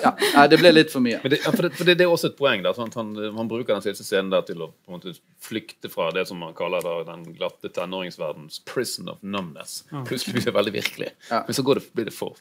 Ja, 0.03 0.11
ja, 0.33 0.47
det 0.51 0.59
ble 0.59 0.71
litt 0.75 0.91
for 0.91 0.99
mye. 1.03 1.19
Men 1.23 1.31
det, 1.31 1.39
ja, 1.45 1.51
for 1.55 1.61
det, 1.67 1.71
for 1.79 1.85
det, 1.87 1.97
det 2.01 2.05
er 2.07 2.11
også 2.11 2.31
et 2.33 2.37
poeng. 2.37 2.63
Da, 2.63 2.73
Han, 2.77 2.91
Han, 2.95 3.15
han 3.37 3.47
bruker 3.47 3.73
den 3.77 3.81
siste 3.87 4.03
scenen 4.03 4.29
der 4.35 4.41
til 4.47 4.61
å 4.67 4.69
på 4.73 4.91
en 4.91 4.99
måte 4.99 5.15
flykte 5.39 5.89
fra 5.89 6.09
det 6.11 6.27
som 6.27 6.37
man 6.43 6.53
kaller 6.57 6.83
da, 6.83 6.97
den 7.13 7.23
glatte 7.37 7.69
tenåringsverdens 7.71 8.59
'prison 8.65 9.09
of 9.09 9.17
numbness'. 9.23 9.83
Plutselig 10.05 10.33
blir 10.35 10.45
det 10.51 10.53
veldig 10.59 10.73
virkelig. 10.73 11.09
Ja. 11.31 11.43
Men 11.47 11.53
så 11.53 11.63
går 11.63 11.75
det, 11.79 11.93
blir 11.93 12.05
det 12.05 12.16
for 12.18 12.35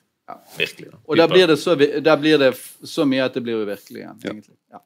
virkelig. 0.59 0.91
Da. 0.91 0.99
Og 1.07 1.17
der 1.17 1.29
blir, 1.31 1.47
det 1.47 1.59
så, 1.63 1.75
der 1.79 2.17
blir 2.17 2.39
det 2.39 2.53
så 2.85 3.05
mye 3.07 3.25
at 3.29 3.35
det 3.35 3.43
blir 3.47 3.63
uvirkelig 3.63 4.03
igjen. 4.03 4.21
Ja. 4.25 4.31
egentlig. 4.31 4.57
Ja. 4.73 4.83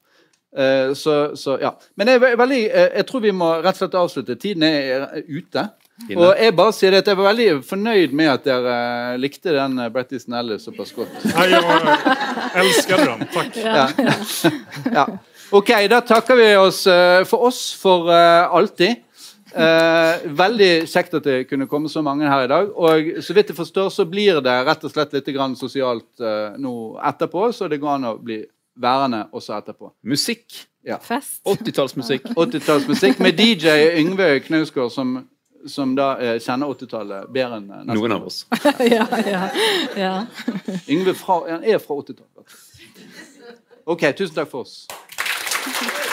Eh, 0.57 0.93
så, 0.93 1.35
så, 1.35 1.57
ja. 1.61 1.75
Men 1.95 2.11
jeg, 2.11 2.21
veldig, 2.21 2.63
eh, 2.67 2.89
jeg 2.99 3.07
tror 3.07 3.23
vi 3.23 3.31
må 3.35 3.53
rett 3.61 3.77
og 3.77 3.79
slett 3.81 3.97
avslutte. 3.99 4.35
Tiden 4.35 4.65
er 4.67 5.07
ute. 5.27 5.69
Inne. 6.09 6.17
Og 6.17 6.31
jeg 6.39 6.53
bare 6.57 6.73
sier 6.73 6.95
at 6.97 7.07
jeg 7.07 7.17
var 7.17 7.29
veldig 7.29 7.49
fornøyd 7.67 8.15
med 8.17 8.31
at 8.33 8.45
dere 8.47 8.77
eh, 9.13 9.19
likte 9.21 9.53
den 9.55 9.77
Bretty 9.93 10.19
Snelle 10.21 10.57
såpass 10.59 10.93
godt. 10.97 11.13
Jeg 11.37 11.51
jag 11.51 12.63
elsker 12.65 13.03
den. 13.05 13.27
Takk. 13.31 13.59
Ja. 13.61 13.85
ja. 14.97 15.05
OK, 15.51 15.69
da 15.91 15.99
takker 16.07 16.37
vi 16.39 16.49
oss 16.55 16.83
for 17.27 17.47
oss 17.47 17.59
for 17.75 18.09
alltid. 18.11 19.03
Eh, 19.51 20.21
veldig 20.31 20.69
kjekt 20.87 21.15
at 21.17 21.25
det 21.27 21.37
kunne 21.49 21.67
komme 21.67 21.89
så 21.91 22.03
mange 22.05 22.29
her 22.29 22.45
i 22.45 22.49
dag. 22.51 22.71
Og 22.71 23.23
så 23.23 23.35
vidt 23.35 23.51
jeg 23.51 23.57
forstår, 23.57 23.89
så 23.91 24.05
blir 24.07 24.39
det 24.43 24.57
rett 24.67 24.85
og 24.87 24.93
slett 24.93 25.13
litt 25.17 25.27
grann 25.35 25.57
sosialt 25.59 26.23
eh, 26.23 26.57
nå 26.61 26.73
etterpå, 27.11 27.49
så 27.55 27.67
det 27.71 27.81
går 27.81 27.97
an 27.97 28.09
å 28.13 28.17
bli 28.21 28.41
værende 28.81 29.25
også 29.31 29.57
etterpå. 29.59 29.91
Musikk. 30.07 30.63
Fest. 31.01 31.41
80-tallsmusikk. 31.45 32.31
80-tallsmusikk 32.33 33.19
med 33.21 33.37
DJ 33.37 33.99
Yngve 33.99 34.39
Knausgård, 34.47 34.91
som, 34.91 35.13
som 35.69 35.93
da 35.99 36.15
eh, 36.17 36.39
kjenner 36.41 36.71
80-tallet 36.71 37.29
bedre 37.29 37.59
enn 37.59 37.67
eh, 37.69 37.83
nesten 37.83 37.99
Noen 37.99 38.15
av 38.17 38.25
oss. 38.31 38.45
ja, 38.95 39.05
ja, 39.27 39.43
ja. 39.99 40.15
Yngve 40.89 41.13
fra, 41.19 41.43
han 41.51 41.67
er 41.67 41.83
fra 41.83 41.99
80-tallet. 41.99 42.57
OK, 43.91 44.07
tusen 44.15 44.35
takk 44.37 44.49
for 44.49 44.65
oss. 44.65 46.07